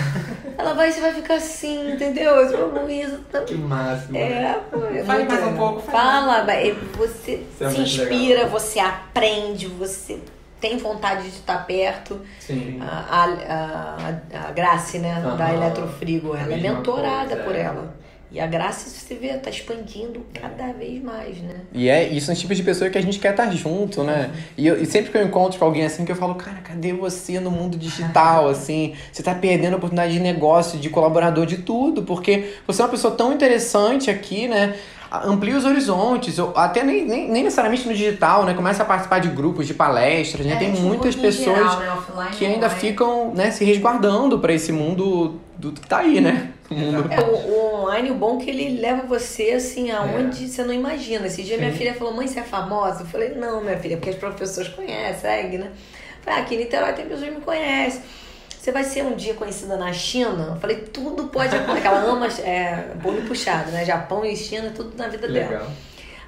ela 0.55 0.73
vai, 0.75 0.91
você 0.91 1.01
vai 1.01 1.15
ficar 1.15 1.33
assim, 1.33 1.93
entendeu? 1.93 2.35
Luísa. 2.67 3.21
Tá... 3.31 3.41
Que 3.41 3.55
máximo. 3.55 4.15
É, 4.15 4.61
é 4.93 5.03
Fale 5.03 5.23
mais 5.23 5.43
um 5.43 5.57
pouco. 5.57 5.81
Fala, 5.81 6.45
você 6.95 7.43
é 7.59 7.69
se 7.71 7.81
inspira, 7.81 8.43
legal. 8.43 8.49
você 8.51 8.79
aprende, 8.79 9.65
você 9.65 10.19
tem 10.61 10.77
vontade 10.77 11.23
de 11.23 11.29
estar 11.29 11.65
perto. 11.65 12.21
Sim. 12.39 12.79
A, 12.81 12.85
a, 13.09 14.37
a, 14.37 14.47
a 14.47 14.51
Grace, 14.51 14.99
né, 14.99 15.19
uhum. 15.25 15.35
da 15.35 15.51
Eletrofrigo, 15.51 16.35
ela 16.35 16.53
é 16.53 16.57
mentorada 16.57 17.29
coisa, 17.29 17.43
por 17.43 17.55
é. 17.55 17.61
ela. 17.61 17.95
E 18.31 18.39
a 18.39 18.45
graça, 18.45 18.87
você 18.89 19.15
vê, 19.15 19.29
tá 19.37 19.49
expandindo 19.49 20.23
cada 20.39 20.71
vez 20.71 21.01
mais, 21.01 21.37
né? 21.37 21.61
E 21.73 21.89
é, 21.89 22.07
isso 22.07 22.27
são 22.27 22.33
os 22.33 22.39
tipos 22.39 22.55
de 22.55 22.61
pessoa 22.61 22.87
que 22.87 22.97
a 22.97 23.01
gente 23.01 23.17
quer 23.17 23.31
estar 23.31 23.49
junto, 23.51 24.03
né? 24.03 24.29
E, 24.55 24.67
eu, 24.67 24.79
e 24.79 24.85
sempre 24.85 25.11
que 25.11 25.17
eu 25.17 25.23
encontro 25.23 25.57
com 25.57 25.65
alguém 25.65 25.83
assim, 25.83 26.05
que 26.05 26.11
eu 26.11 26.15
falo, 26.15 26.35
cara, 26.35 26.57
cadê 26.57 26.93
você 26.93 27.39
no 27.39 27.49
mundo 27.49 27.75
digital, 27.75 28.47
assim? 28.47 28.93
Você 29.11 29.23
tá 29.23 29.33
perdendo 29.33 29.73
a 29.73 29.77
oportunidade 29.77 30.13
de 30.13 30.19
negócio, 30.19 30.77
de 30.77 30.89
colaborador, 30.91 31.47
de 31.47 31.57
tudo, 31.57 32.03
porque 32.03 32.53
você 32.67 32.83
é 32.83 32.85
uma 32.85 32.91
pessoa 32.91 33.15
tão 33.15 33.33
interessante 33.33 34.11
aqui, 34.11 34.47
né? 34.47 34.75
amplia 35.11 35.57
os 35.57 35.65
horizontes, 35.65 36.37
até 36.55 36.83
nem, 36.83 37.03
nem, 37.03 37.31
nem, 37.31 37.43
necessariamente 37.43 37.87
no 37.87 37.95
digital, 37.95 38.45
né? 38.45 38.53
Começa 38.53 38.83
a 38.83 38.85
participar 38.85 39.17
de 39.17 39.29
grupos, 39.29 39.65
de 39.65 39.73
palestras, 39.73 40.45
né? 40.45 40.53
É, 40.53 40.57
Tem 40.57 40.71
tipo 40.71 40.85
muitas 40.85 41.15
pessoas 41.15 41.57
geral, 41.57 41.79
né? 41.79 41.93
Offline, 41.93 42.37
que 42.37 42.45
ainda 42.45 42.69
ficam 42.69 43.33
né, 43.33 43.49
se 43.49 43.65
resguardando 43.65 44.37
para 44.37 44.53
esse 44.53 44.71
mundo 44.71 45.39
do 45.57 45.71
que 45.71 45.87
tá 45.87 45.97
aí, 45.97 46.21
né? 46.21 46.51
Mundo. 46.73 47.11
É, 47.11 47.19
o, 47.19 47.33
o 47.33 47.75
online, 47.75 48.11
o 48.11 48.15
bom 48.15 48.39
é 48.39 48.43
que 48.43 48.49
ele 48.49 48.79
leva 48.79 49.03
você, 49.03 49.51
assim, 49.51 49.91
aonde 49.91 50.45
é. 50.45 50.47
você 50.47 50.63
não 50.63 50.73
imagina. 50.73 51.27
Esse 51.27 51.43
dia 51.43 51.55
Sim. 51.55 51.63
minha 51.63 51.73
filha 51.73 51.93
falou, 51.93 52.13
mãe, 52.13 52.27
você 52.27 52.39
é 52.39 52.43
famosa? 52.43 53.01
Eu 53.01 53.07
falei, 53.07 53.29
não, 53.35 53.61
minha 53.61 53.77
filha, 53.77 53.97
porque 53.97 54.09
as 54.09 54.35
pessoas 54.35 54.67
conhecem, 54.67 55.21
segue, 55.21 55.57
né? 55.57 55.67
Eu 55.67 56.23
falei, 56.23 56.39
ah, 56.39 56.41
aqui 56.43 56.55
em 56.55 56.57
Niterói 56.59 56.93
tem 56.93 57.05
pessoas 57.05 57.29
que 57.29 57.35
me 57.35 57.41
conhecem. 57.41 58.01
Você 58.59 58.71
vai 58.73 58.83
ser 58.83 59.03
um 59.03 59.15
dia 59.15 59.33
conhecida 59.33 59.77
na 59.77 59.93
China? 59.93 60.51
Eu 60.53 60.59
falei, 60.59 60.77
tudo 60.77 61.29
pode 61.29 61.55
acontecer. 61.55 61.87
Ela 61.87 62.01
ama 62.01 62.27
é, 62.27 62.93
bolo 63.01 63.21
puxado, 63.21 63.71
né? 63.71 63.85
Japão 63.85 64.25
e 64.25 64.35
China, 64.35 64.71
tudo 64.75 64.97
na 64.97 65.07
vida 65.07 65.27
Legal. 65.27 65.49
dela. 65.49 65.71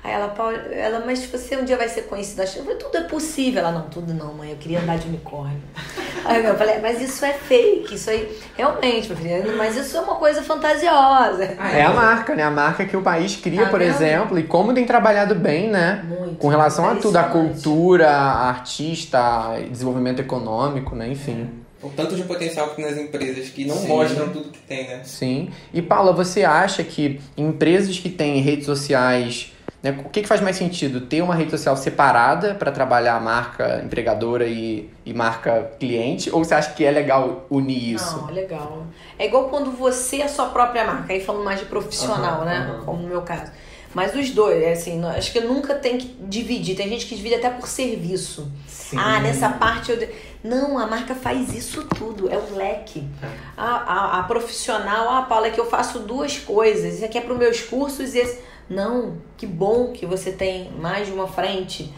Aí 0.04 0.14
ela, 0.14 0.34
ela, 0.72 1.04
mas 1.06 1.24
você 1.26 1.56
um 1.56 1.64
dia 1.64 1.78
vai 1.78 1.88
ser 1.88 2.04
conhecida. 2.04 2.44
Eu 2.44 2.64
falei, 2.64 2.76
tudo 2.76 2.98
é 2.98 3.02
possível. 3.02 3.60
Ela, 3.60 3.72
não, 3.72 3.84
tudo 3.84 4.14
não, 4.14 4.34
mãe. 4.34 4.50
Eu 4.50 4.58
queria 4.58 4.80
andar 4.80 4.98
de 4.98 5.08
unicórnio. 5.08 5.62
Aí 6.26 6.44
eu 6.44 6.56
falei, 6.56 6.80
mas 6.80 7.00
isso 7.00 7.24
é 7.24 7.34
fake, 7.34 7.96
isso 7.96 8.10
aí. 8.10 8.38
Realmente, 8.56 9.08
meu 9.08 9.18
filho, 9.18 9.58
mas 9.58 9.76
isso 9.76 9.98
é 9.98 10.02
uma 10.02 10.16
coisa 10.16 10.44
fantasiosa. 10.44 11.44
É 11.44 11.84
a 11.84 11.94
marca, 11.94 12.36
né? 12.36 12.44
A 12.44 12.52
marca 12.52 12.86
que 12.86 12.96
o 12.96 13.02
país 13.02 13.36
cria, 13.36 13.64
tá 13.64 13.70
por 13.70 13.80
vendo? 13.80 13.90
exemplo, 13.90 14.40
e 14.40 14.44
como 14.44 14.72
tem 14.72 14.86
trabalhado 14.86 15.34
bem, 15.34 15.68
né? 15.68 16.06
Muito. 16.08 16.36
Com 16.36 16.48
relação 16.48 16.88
a 16.88 16.96
tudo, 16.96 17.18
a 17.18 17.24
cultura, 17.24 18.08
a 18.08 18.50
artista, 18.50 19.58
desenvolvimento 19.70 20.20
econômico, 20.20 20.96
né? 20.96 21.08
Enfim. 21.10 21.50
O 21.82 21.90
tanto 21.90 22.16
de 22.16 22.24
potencial 22.24 22.70
que 22.70 22.76
tem 22.76 22.86
nas 22.86 22.98
empresas 22.98 23.50
que 23.50 23.66
não 23.66 23.76
Sim. 23.76 23.88
mostram 23.88 24.30
tudo 24.30 24.50
que 24.50 24.60
tem, 24.60 24.88
né? 24.88 25.02
Sim. 25.04 25.50
E 25.74 25.82
Paula, 25.82 26.14
você 26.14 26.44
acha 26.44 26.84
que 26.84 27.20
empresas 27.36 27.98
que 27.98 28.10
têm 28.10 28.40
redes 28.42 28.68
sociais 28.68 29.51
né? 29.82 30.00
O 30.06 30.10
que, 30.10 30.22
que 30.22 30.28
faz 30.28 30.42
mais 30.42 30.56
sentido? 30.56 31.02
Ter 31.02 31.22
uma 31.22 31.34
rede 31.34 31.52
social 31.52 31.76
separada 31.76 32.54
para 32.54 32.72
trabalhar 32.72 33.16
a 33.16 33.20
marca 33.20 33.82
empregadora 33.84 34.46
e, 34.46 34.90
e 35.06 35.14
marca 35.14 35.72
cliente? 35.80 36.30
Ou 36.30 36.44
você 36.44 36.54
acha 36.54 36.72
que 36.74 36.86
é 36.86 36.92
legal 36.92 37.46
unir 37.50 37.96
isso? 37.96 38.18
Não, 38.18 38.30
é 38.30 38.34
legal. 38.34 38.86
É 39.18 39.26
igual 39.26 39.50
quando 39.50 39.72
você 39.72 40.18
é 40.18 40.26
a 40.26 40.30
sua 40.30 40.48
própria 40.48 40.86
marca, 40.86 41.14
aí 41.14 41.24
falando 41.24 41.44
mais 41.44 41.60
de 41.60 41.66
profissional, 41.66 42.40
uhum, 42.40 42.46
né? 42.46 42.72
Uhum. 42.72 42.86
Como 42.86 43.02
no 43.02 43.08
meu 43.08 43.22
caso. 43.24 43.52
Mas 43.94 44.16
os 44.16 44.30
dois, 44.30 44.64
é 44.64 44.72
assim, 44.72 45.04
acho 45.04 45.34
que 45.34 45.42
nunca 45.42 45.76
tem 45.76 45.98
que 45.98 46.16
dividir. 46.22 46.78
Tem 46.78 46.88
gente 46.88 47.06
que 47.06 47.16
divide 47.16 47.36
até 47.36 47.50
por 47.50 47.68
serviço. 47.68 48.50
Sim. 48.66 48.98
Ah, 48.98 49.20
nessa 49.20 49.50
parte 49.50 49.92
eu. 49.92 50.10
Não, 50.44 50.80
a 50.80 50.88
marca 50.88 51.14
faz 51.14 51.54
isso 51.54 51.84
tudo, 51.86 52.32
é 52.32 52.38
um 52.38 52.56
leque. 52.56 53.04
É. 53.22 53.28
A, 53.56 53.66
a, 53.66 54.20
a, 54.20 54.24
profissional, 54.24 55.10
ah, 55.10 55.22
Paula, 55.24 55.48
é 55.48 55.50
que 55.52 55.60
eu 55.60 55.68
faço 55.68 56.00
duas 56.00 56.38
coisas. 56.40 56.96
Isso 56.96 57.06
aqui 57.06 57.18
é 57.18 57.22
para 57.22 57.34
os 57.34 57.38
meus 57.38 57.62
cursos 57.62 58.16
e 58.16 58.20
esse 58.20 58.40
não, 58.72 59.18
que 59.38 59.46
bom 59.46 59.92
que 59.92 60.06
você 60.06 60.32
tem 60.32 60.72
mais 60.80 61.08
de 61.08 61.14
uma 61.14 61.28
frente. 61.28 61.94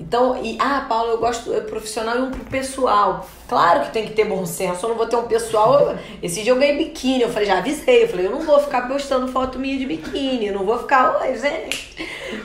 Então, 0.00 0.40
e 0.44 0.56
ah, 0.60 0.86
Paulo, 0.88 1.10
eu 1.10 1.18
gosto 1.18 1.52
é 1.52 1.60
profissional 1.60 2.16
e 2.16 2.20
um 2.20 2.30
pro 2.30 2.44
pessoal. 2.44 3.26
Claro 3.48 3.80
que 3.80 3.92
tem 3.92 4.06
que 4.06 4.12
ter 4.12 4.26
bom 4.26 4.46
senso. 4.46 4.84
Eu 4.84 4.90
não 4.90 4.96
vou 4.96 5.06
ter 5.06 5.16
um 5.16 5.26
pessoal. 5.26 5.96
Esse 6.22 6.42
dia 6.42 6.52
eu 6.52 6.56
ganhei 6.56 6.76
biquíni. 6.76 7.22
Eu 7.22 7.30
falei, 7.30 7.46
já 7.46 7.58
avisei. 7.58 8.04
Eu 8.04 8.08
falei, 8.08 8.26
eu 8.26 8.30
não 8.30 8.42
vou 8.42 8.60
ficar 8.60 8.86
postando 8.86 9.26
foto 9.26 9.58
minha 9.58 9.76
de 9.76 9.86
biquíni. 9.86 10.46
Eu 10.46 10.54
não 10.54 10.64
vou 10.64 10.78
ficar. 10.78 11.20
Oi, 11.20 11.36
gente. 11.36 11.96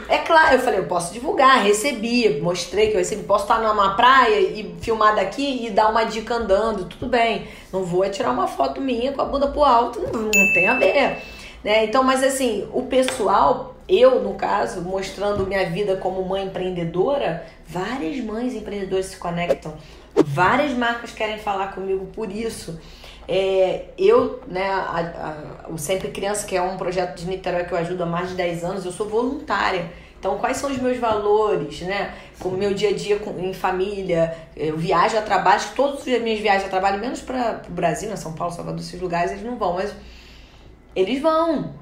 É 0.10 0.18
claro, 0.18 0.56
eu 0.56 0.60
falei, 0.60 0.80
eu 0.80 0.86
posso 0.86 1.14
divulgar, 1.14 1.62
recebi, 1.62 2.40
mostrei 2.42 2.88
que 2.88 2.94
eu 2.94 3.00
recebi. 3.00 3.22
Posso 3.22 3.44
estar 3.44 3.60
numa 3.60 3.96
praia 3.96 4.40
e 4.40 4.74
filmar 4.82 5.16
daqui 5.16 5.68
e 5.68 5.70
dar 5.70 5.90
uma 5.90 6.06
dica 6.06 6.34
andando. 6.34 6.86
Tudo 6.86 7.06
bem. 7.06 7.48
Não 7.72 7.84
vou 7.84 8.04
é 8.04 8.10
tirar 8.10 8.32
uma 8.32 8.48
foto 8.48 8.82
minha 8.82 9.12
com 9.12 9.22
a 9.22 9.26
bunda 9.26 9.48
pro 9.50 9.64
alto. 9.64 10.00
Não, 10.00 10.24
não 10.24 10.32
tem 10.32 10.68
a 10.68 10.74
ver. 10.74 11.22
Né? 11.64 11.86
Então, 11.86 12.04
mas 12.04 12.24
assim, 12.24 12.68
o 12.74 12.84
pessoal, 12.84 13.73
eu 13.88 14.22
no 14.22 14.36
caso, 14.36 14.82
mostrando 14.82 15.46
minha 15.46 15.70
vida 15.70 15.98
como 15.98 16.24
mãe 16.24 16.46
empreendedora, 16.46 17.46
várias 17.68 18.24
mães 18.24 18.54
empreendedoras 18.54 19.08
se 19.08 19.18
conectam, 19.18 19.74
várias 20.16 20.74
marcas 20.74 21.12
querem 21.12 21.38
falar 21.38 21.74
comigo 21.74 22.06
por 22.08 22.32
isso. 22.32 22.80
É, 23.28 23.86
eu, 23.98 24.42
né, 24.48 24.70
a, 24.70 25.66
a, 25.68 25.72
o 25.72 25.78
Sempre 25.78 26.10
Criança, 26.10 26.46
que 26.46 26.56
é 26.56 26.62
um 26.62 26.78
projeto 26.78 27.18
de 27.18 27.26
Niterói 27.26 27.64
que 27.64 27.74
eu 27.74 27.78
ajudo 27.78 28.04
há 28.04 28.06
mais 28.06 28.30
de 28.30 28.36
10 28.36 28.64
anos, 28.64 28.86
eu 28.86 28.92
sou 28.92 29.08
voluntária. 29.08 29.90
Então, 30.20 30.38
quais 30.38 30.56
são 30.56 30.72
os 30.72 30.78
meus 30.78 30.98
valores, 30.98 31.82
né? 31.82 32.14
Como 32.40 32.56
meu 32.56 32.74
dia 32.74 32.90
a 32.90 32.94
dia 32.94 33.20
com, 33.20 33.38
em 33.40 33.54
família, 33.54 34.34
eu 34.56 34.78
viajo 34.78 35.18
a 35.18 35.22
trabalho, 35.22 35.62
todas 35.76 36.08
as 36.08 36.22
minhas 36.22 36.40
viagens 36.40 36.66
a 36.66 36.70
trabalho, 36.70 36.98
menos 37.00 37.22
para 37.22 37.62
o 37.68 37.72
Brasil, 37.72 38.10
né? 38.10 38.16
São 38.16 38.34
Paulo, 38.34 38.54
Salvador, 38.54 38.80
esses 38.80 39.02
lugares, 39.02 39.32
eles 39.32 39.44
não 39.44 39.58
vão, 39.58 39.74
mas 39.74 39.94
eles 40.96 41.22
vão. 41.22 41.74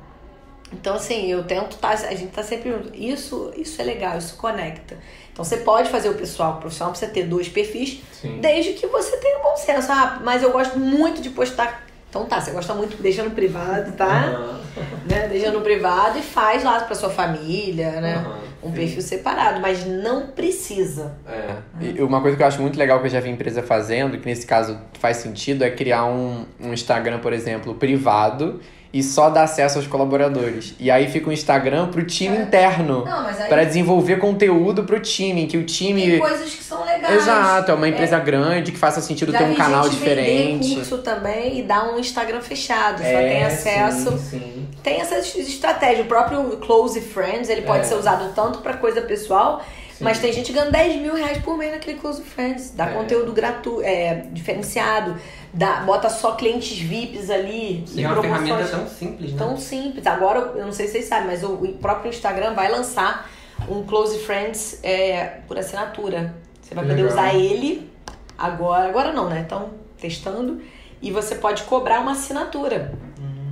Então, 0.72 0.96
assim, 0.96 1.28
eu 1.28 1.44
tento 1.44 1.78
tá, 1.78 1.90
a 1.90 2.16
gente 2.16 2.32
tá 2.32 2.44
sempre 2.44 2.74
Isso, 2.94 3.52
isso 3.58 3.82
é 3.82 3.86
legal, 3.86 4.18
isso 4.18 4.36
conecta. 4.38 4.98
Então, 5.32 5.44
você 5.44 5.58
pode 5.58 5.90
fazer 5.90 6.10
o 6.10 6.14
pessoal, 6.14 6.54
o 6.54 6.58
profissional 6.58 6.92
precisa 6.92 7.12
ter 7.12 7.24
dois 7.24 7.50
perfis, 7.50 8.02
Sim. 8.14 8.40
desde 8.42 8.74
que 8.74 8.88
você 8.88 9.18
tenha 9.18 9.40
bom 9.40 9.56
senso. 9.56 9.92
Ah, 9.92 10.20
mas 10.24 10.44
eu 10.44 10.52
gosto 10.52 10.80
muito 10.80 11.22
de 11.22 11.30
postar. 11.30 11.86
Então 12.10 12.26
tá, 12.26 12.42
você 12.42 12.52
gosta 12.52 12.74
muito, 12.74 13.02
deixa 13.02 13.24
no 13.24 13.32
privado, 13.32 13.94
tá? 13.94 14.60
Uhum. 14.76 14.82
né? 15.10 15.28
Deixa 15.30 15.50
no 15.50 15.62
privado 15.62 16.20
e 16.20 16.22
faz 16.22 16.62
lá 16.62 16.82
pra 16.82 16.94
sua 16.94 17.10
família, 17.10 18.02
né? 18.02 18.18
Uhum, 18.64 18.70
um 18.70 18.72
perfil 18.74 19.02
separado, 19.02 19.62
mas 19.62 19.86
não 19.86 20.28
precisa. 20.28 21.14
É. 21.26 21.56
E 21.80 22.02
uma 22.02 22.20
coisa 22.20 22.36
que 22.36 22.44
eu 22.44 22.48
acho 22.48 22.62
muito 22.62 22.78
legal 22.78 23.00
que 23.00 23.08
eu 23.08 23.10
já 23.10 23.22
vi 23.22 23.30
empresa 23.30 23.64
fazendo, 23.64 24.18
que 24.18 24.26
nesse 24.26 24.46
caso 24.46 24.78
faz 25.00 25.18
sentido, 25.18 25.64
é 25.64 25.72
criar 25.72 26.04
um, 26.06 26.46
um 26.60 26.74
Instagram, 26.74 27.20
por 27.20 27.32
exemplo, 27.32 27.76
privado 27.76 28.60
e 28.94 29.02
só 29.02 29.30
dar 29.30 29.44
acesso 29.44 29.78
aos 29.78 29.88
colaboradores. 29.88 30.74
E 30.80 30.92
aí 30.92 31.08
fica 31.10 31.30
um 31.30 31.32
Instagram 31.34 31.88
pro 31.88 32.04
time 32.06 32.38
interno. 32.38 33.06
Não, 33.06 33.24
mas 33.24 33.40
aí 33.40 33.48
Pra 33.48 33.64
desenvolver 33.64 34.18
conteúdo 34.18 34.84
pro 34.84 35.00
time, 35.00 35.48
que 35.48 35.56
o 35.58 35.62
tem 35.62 35.66
time. 35.66 36.20
coisas 36.20 36.54
que 36.54 36.62
são 36.64 36.84
legais. 36.86 37.16
Exato, 37.16 37.72
é 37.72 37.74
uma 37.74 37.88
empresa 37.88 38.20
grande 38.20 38.72
que 38.72 38.78
faça 38.78 39.00
sentido 39.00 39.32
Já 39.32 39.38
ter 39.40 39.44
um 39.46 39.56
canal 39.56 39.84
gente 39.84 39.94
diferente. 39.98 40.76
curso 40.76 40.98
também 40.98 41.60
e 41.60 41.64
dar 41.64 41.86
um 41.94 42.00
Instagram 42.00 42.42
fechado. 42.42 42.98
Só 43.00 43.06
É, 43.08 43.30
tem 43.30 43.44
acesso. 43.44 44.12
Sim, 44.18 44.40
sim. 44.40 44.68
Tem 44.84 45.00
essa 45.00 45.18
estratégia. 45.20 46.04
O 46.04 46.08
próprio 46.08 46.58
Close 46.58 47.00
Friends, 47.00 47.50
ele 47.50 47.62
pode 47.62 47.82
É. 47.82 47.84
ser 47.84 47.96
usado 47.96 48.34
tanto 48.36 48.60
pra 48.60 48.74
coisa 48.74 49.02
pessoal, 49.02 49.64
mas 50.00 50.18
tem 50.20 50.34
gente 50.34 50.52
ganhando 50.52 50.72
10 50.72 51.00
mil 51.02 51.14
reais 51.16 51.38
por 51.38 51.56
mês 51.58 51.72
naquele 51.72 51.98
Close 52.00 52.22
Friends. 52.24 52.72
Dá 52.76 52.90
É. 52.90 52.94
conteúdo 52.94 53.32
gratuito, 53.32 53.82
é, 53.84 54.24
diferenciado. 54.32 55.16
Dá, 55.54 55.82
bota 55.82 56.10
só 56.10 56.34
clientes 56.34 56.80
VIPs 56.80 57.30
ali. 57.30 57.84
E 57.94 58.04
é 58.04 58.08
uma 58.08 58.22
ferramenta 58.22 58.66
tão 58.68 58.88
simples, 58.88 59.32
né? 59.32 59.38
tão 59.38 59.58
simples. 59.58 60.08
Agora, 60.08 60.54
eu 60.56 60.66
não 60.66 60.72
sei 60.72 60.88
se 60.88 60.94
vocês 60.94 61.06
sabem, 61.06 61.28
mas 61.28 61.44
o, 61.44 61.54
o 61.54 61.74
próprio 61.74 62.10
Instagram 62.10 62.54
vai 62.54 62.72
lançar 62.72 63.30
um 63.70 63.84
Close 63.84 64.20
Friends 64.20 64.80
é, 64.82 65.42
por 65.48 65.58
assinatura. 65.58 66.34
Você 66.62 66.74
vai 66.74 66.86
poder 66.86 67.02
legal. 67.02 67.12
usar 67.12 67.36
ele 67.36 67.90
agora. 68.38 68.88
Agora 68.88 69.12
não, 69.12 69.30
né? 69.30 69.42
Estão 69.42 69.72
testando. 70.00 70.62
E 71.02 71.12
você 71.12 71.36
pode 71.36 71.64
cobrar 71.64 72.00
uma 72.00 72.14
assinatura. 72.14 72.94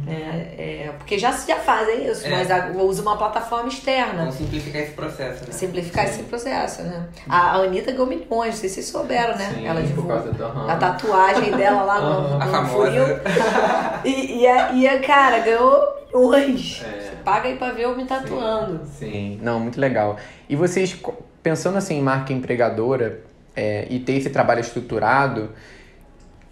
Né? 0.10 0.48
É, 0.58 0.92
porque 0.98 1.18
já, 1.18 1.32
já 1.32 1.56
fazem 1.58 2.06
isso, 2.10 2.26
É. 2.28 2.30
mas 2.30 2.50
a- 2.52 2.72
usa 2.76 3.02
uma 3.02 3.16
plataforma 3.18 3.70
externa. 3.70 4.20
Vamos 4.24 4.36
simplificar 4.36 4.82
esse 4.82 4.92
processo, 4.92 5.46
né? 5.46 5.52
Simplificar 5.52 6.06
esse 6.06 6.24
processo, 6.24 6.82
né? 6.84 7.06
A, 7.30 7.38
a 7.52 7.56
Anitta 7.64 7.92
ganhou 7.92 8.08
milhões, 8.08 8.54
não 8.56 8.60
sei 8.60 8.70
se 8.70 8.76
vocês 8.76 8.88
souberam, 8.88 9.38
né? 9.38 9.52
Sim, 9.56 9.66
Ela 9.68 9.80
por 9.82 9.88
divulgou 9.88 10.20
do- 10.20 10.70
a 10.70 10.76
tatuagem 10.76 11.52
dela 11.52 11.84
lá 11.84 12.02
no, 12.02 12.42
A 12.42 12.46
no 12.46 12.52
famosa. 12.52 12.74
furil. 12.74 13.04
E, 14.04 14.42
e, 14.42 14.48
a, 14.48 14.72
e 14.74 14.88
a 14.88 15.00
cara 15.02 15.40
ganhou 15.40 15.96
milhões. 16.14 16.84
É. 16.86 17.00
Você 17.02 17.16
paga 17.24 17.48
aí 17.50 17.56
pra 17.58 17.72
ver 17.72 17.84
eu 17.84 17.96
me 17.96 18.06
tatuando. 18.06 18.82
Sim, 18.98 19.40
não, 19.42 19.60
muito 19.60 19.80
legal. 19.80 20.18
E 20.48 20.56
vocês, 20.56 20.96
pensando 21.44 21.78
assim 21.78 22.00
em 22.00 22.02
marca 22.02 22.34
empregadora 22.34 23.22
é, 23.56 23.86
e 23.90 24.00
ter 24.00 24.14
esse 24.14 24.30
trabalho 24.30 24.62
estruturado, 24.62 25.50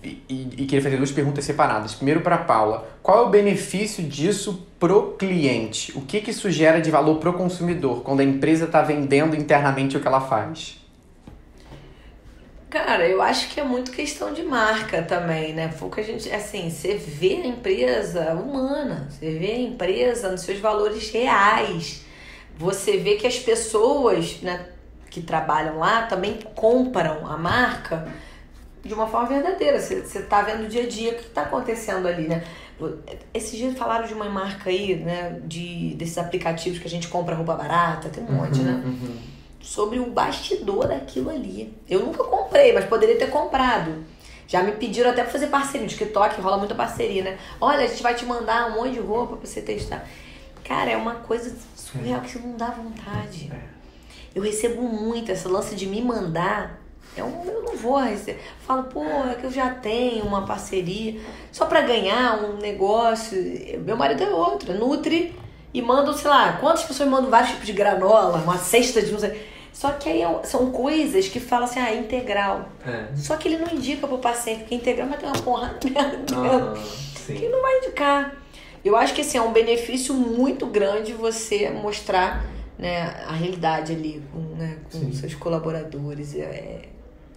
e, 0.03 0.23
e, 0.29 0.65
queria 0.65 0.81
fazer 0.81 0.97
duas 0.97 1.11
perguntas 1.11 1.43
separadas. 1.43 1.95
Primeiro 1.95 2.21
para 2.21 2.37
Paula, 2.37 2.87
qual 3.01 3.23
é 3.23 3.27
o 3.27 3.29
benefício 3.29 4.03
disso 4.03 4.67
pro 4.79 5.13
cliente? 5.17 5.91
O 5.97 6.01
que, 6.01 6.21
que 6.21 6.31
isso 6.31 6.51
gera 6.51 6.79
de 6.79 6.91
valor 6.91 7.15
pro 7.15 7.33
consumidor 7.33 8.03
quando 8.03 8.19
a 8.19 8.23
empresa 8.23 8.65
está 8.65 8.81
vendendo 8.81 9.35
internamente 9.35 9.97
o 9.97 9.99
que 9.99 10.07
ela 10.07 10.21
faz? 10.21 10.77
Cara, 12.69 13.07
eu 13.07 13.21
acho 13.21 13.49
que 13.49 13.59
é 13.59 13.63
muito 13.63 13.91
questão 13.91 14.33
de 14.33 14.43
marca 14.43 15.01
também, 15.01 15.53
né? 15.53 15.69
Foi 15.69 15.87
o 15.87 15.91
que 15.91 16.01
a 16.01 16.03
gente, 16.03 16.29
assim, 16.31 16.69
você 16.69 16.95
vê 16.95 17.41
a 17.41 17.47
empresa 17.47 18.33
humana, 18.33 19.07
você 19.09 19.31
vê 19.31 19.51
a 19.51 19.59
empresa 19.59 20.29
nos 20.29 20.41
seus 20.41 20.59
valores 20.59 21.09
reais. 21.09 22.05
Você 22.57 22.97
vê 22.97 23.15
que 23.15 23.25
as 23.25 23.39
pessoas, 23.39 24.41
né, 24.41 24.67
que 25.09 25.21
trabalham 25.21 25.79
lá 25.79 26.03
também 26.03 26.39
compram 26.55 27.25
a 27.25 27.37
marca 27.37 28.07
de 28.83 28.93
uma 28.93 29.07
forma 29.07 29.27
verdadeira. 29.27 29.79
Você, 29.79 30.01
você 30.01 30.21
tá 30.21 30.41
vendo 30.41 30.65
o 30.65 30.67
dia 30.67 30.83
a 30.83 30.87
dia 30.87 31.11
o 31.11 31.15
que 31.15 31.29
tá 31.29 31.43
acontecendo 31.43 32.07
ali, 32.07 32.27
né? 32.27 32.43
Esses 33.33 33.57
dias 33.57 33.77
falaram 33.77 34.05
de 34.05 34.13
uma 34.13 34.29
marca 34.29 34.69
aí, 34.69 34.95
né, 34.95 35.41
de 35.45 35.95
desses 35.95 36.17
aplicativos 36.17 36.77
que 36.77 36.85
a 36.85 36.89
gente 36.89 37.07
compra 37.07 37.33
roupa 37.33 37.55
barata, 37.55 38.07
tem 38.09 38.23
um 38.23 38.31
monte, 38.31 38.59
né? 38.59 38.83
sobre 39.67 39.99
o 39.99 40.05
bastidor 40.05 40.87
daquilo 40.87 41.29
ali. 41.29 41.77
Eu 41.89 41.99
nunca 41.99 42.23
comprei, 42.23 42.71
mas 42.71 42.85
poderia 42.85 43.17
ter 43.17 43.29
comprado. 43.29 44.05
Já 44.47 44.63
me 44.63 44.71
pediram 44.71 45.09
até 45.09 45.23
pra 45.23 45.31
fazer 45.31 45.47
parceria. 45.47 45.81
No 45.81 45.89
TikTok 45.89 46.39
rola 46.39 46.57
muita 46.57 46.73
parceria, 46.73 47.21
né? 47.21 47.37
Olha, 47.59 47.83
a 47.83 47.87
gente 47.87 48.01
vai 48.01 48.15
te 48.15 48.25
mandar 48.25 48.71
um 48.71 48.75
monte 48.75 48.93
de 48.93 48.99
roupa 48.99 49.35
pra 49.35 49.45
você 49.45 49.61
testar. 49.61 50.07
Cara, 50.63 50.89
é 50.89 50.95
uma 50.95 51.15
coisa 51.15 51.53
surreal 51.75 52.21
que 52.21 52.39
não 52.39 52.55
dá 52.55 52.69
vontade. 52.69 53.51
Eu 54.33 54.41
recebo 54.41 54.83
muito 54.83 55.31
esse 55.31 55.47
lance 55.49 55.75
de 55.75 55.85
me 55.85 56.01
mandar. 56.01 56.79
É 57.19 57.23
um, 57.23 57.43
eu 57.45 57.63
não 57.63 57.75
vou 57.75 57.97
receber. 57.99 58.39
Falo, 58.65 58.83
pô, 58.83 59.03
é 59.03 59.35
que 59.35 59.45
eu 59.45 59.51
já 59.51 59.69
tenho 59.69 60.23
uma 60.25 60.45
parceria. 60.45 61.19
Só 61.51 61.65
pra 61.65 61.81
ganhar 61.81 62.43
um 62.43 62.57
negócio. 62.57 63.37
Meu 63.85 63.95
marido 63.97 64.23
é 64.23 64.29
outro, 64.29 64.71
é 64.71 64.75
Nutri. 64.75 65.35
E 65.73 65.81
mandam, 65.81 66.13
sei 66.13 66.29
lá, 66.29 66.53
quantas 66.59 66.83
pessoas 66.83 67.09
mandam 67.09 67.29
vários 67.29 67.51
tipos 67.51 67.65
de 67.67 67.73
granola, 67.73 68.37
uma 68.39 68.57
cesta 68.57 69.01
de 69.01 69.11
não 69.11 69.19
sei. 69.19 69.47
Só 69.73 69.91
que 69.91 70.09
aí 70.09 70.21
é- 70.23 70.43
são 70.43 70.71
coisas 70.71 71.27
que 71.27 71.39
falam 71.39 71.65
assim, 71.65 71.79
ah, 71.79 71.93
integral. 71.93 72.69
Só 73.15 73.35
que 73.37 73.47
ele 73.47 73.57
não 73.57 73.71
indica 73.71 74.07
pro 74.07 74.17
paciente, 74.17 74.59
porque 74.61 74.73
integral 74.75 75.07
vai 75.07 75.17
ter 75.19 75.25
uma 75.27 75.35
porra 75.37 75.75
de 75.79 75.91
merda 75.91 76.17
dentro. 76.17 76.41
Quem 77.37 77.49
não 77.49 77.61
vai 77.61 77.77
indicar? 77.79 78.33
Eu 78.83 78.95
acho 78.95 79.13
que 79.13 79.21
assim, 79.21 79.37
é 79.37 79.41
um 79.41 79.51
benefício 79.51 80.13
muito 80.15 80.65
grande 80.65 81.13
você 81.13 81.69
mostrar 81.69 82.43
né, 82.79 83.01
a 83.27 83.33
realidade 83.33 83.91
ali 83.91 84.23
com, 84.31 84.39
né, 84.55 84.77
com 84.91 85.11
seus 85.13 85.35
colaboradores. 85.35 86.33
É, 86.35 86.83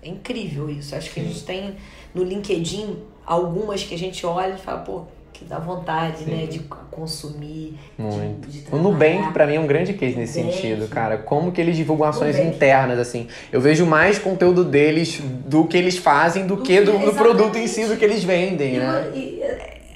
é 0.02 0.08
incrível 0.08 0.68
isso. 0.70 0.94
Acho 0.94 1.10
que 1.10 1.20
a 1.20 1.22
gente 1.22 1.42
tem 1.44 1.76
no 2.14 2.22
LinkedIn 2.24 2.96
algumas 3.26 3.82
que 3.82 3.94
a 3.94 3.98
gente 3.98 4.24
olha 4.26 4.54
e 4.54 4.58
fala, 4.58 4.78
pô, 4.80 5.02
que 5.32 5.44
dá 5.44 5.58
vontade, 5.58 6.24
né, 6.24 6.46
de 6.46 6.58
consumir. 6.90 7.74
de- 7.98 8.02
Muito. 8.02 8.48
de 8.48 8.64
O 8.70 8.76
Nubank, 8.76 9.32
pra 9.32 9.46
mim, 9.46 9.54
é 9.56 9.60
um 9.60 9.66
grande 9.66 9.94
case 9.94 10.16
nesse 10.16 10.38
Nubank. 10.40 10.56
sentido, 10.60 10.88
cara. 10.88 11.16
Como 11.16 11.50
que 11.52 11.60
eles 11.60 11.76
divulgam 11.76 12.06
ações 12.06 12.36
Nubank. 12.36 12.56
internas, 12.56 12.98
assim. 12.98 13.26
Eu 13.50 13.60
vejo 13.60 13.86
mais 13.86 14.18
conteúdo 14.18 14.64
deles 14.64 15.20
do 15.46 15.64
que 15.64 15.76
eles 15.78 15.96
fazem 15.96 16.46
do, 16.46 16.56
Do 16.56 16.62
que 16.62 16.80
do, 16.82 16.92
que- 16.98 17.06
do 17.06 17.14
produto 17.14 17.56
em 17.56 17.66
si, 17.66 17.86
do 17.86 17.96
que 17.96 18.04
eles 18.04 18.22
vendem, 18.22 18.74
E, 18.74 18.78
né? 18.78 19.10
e 19.14 19.42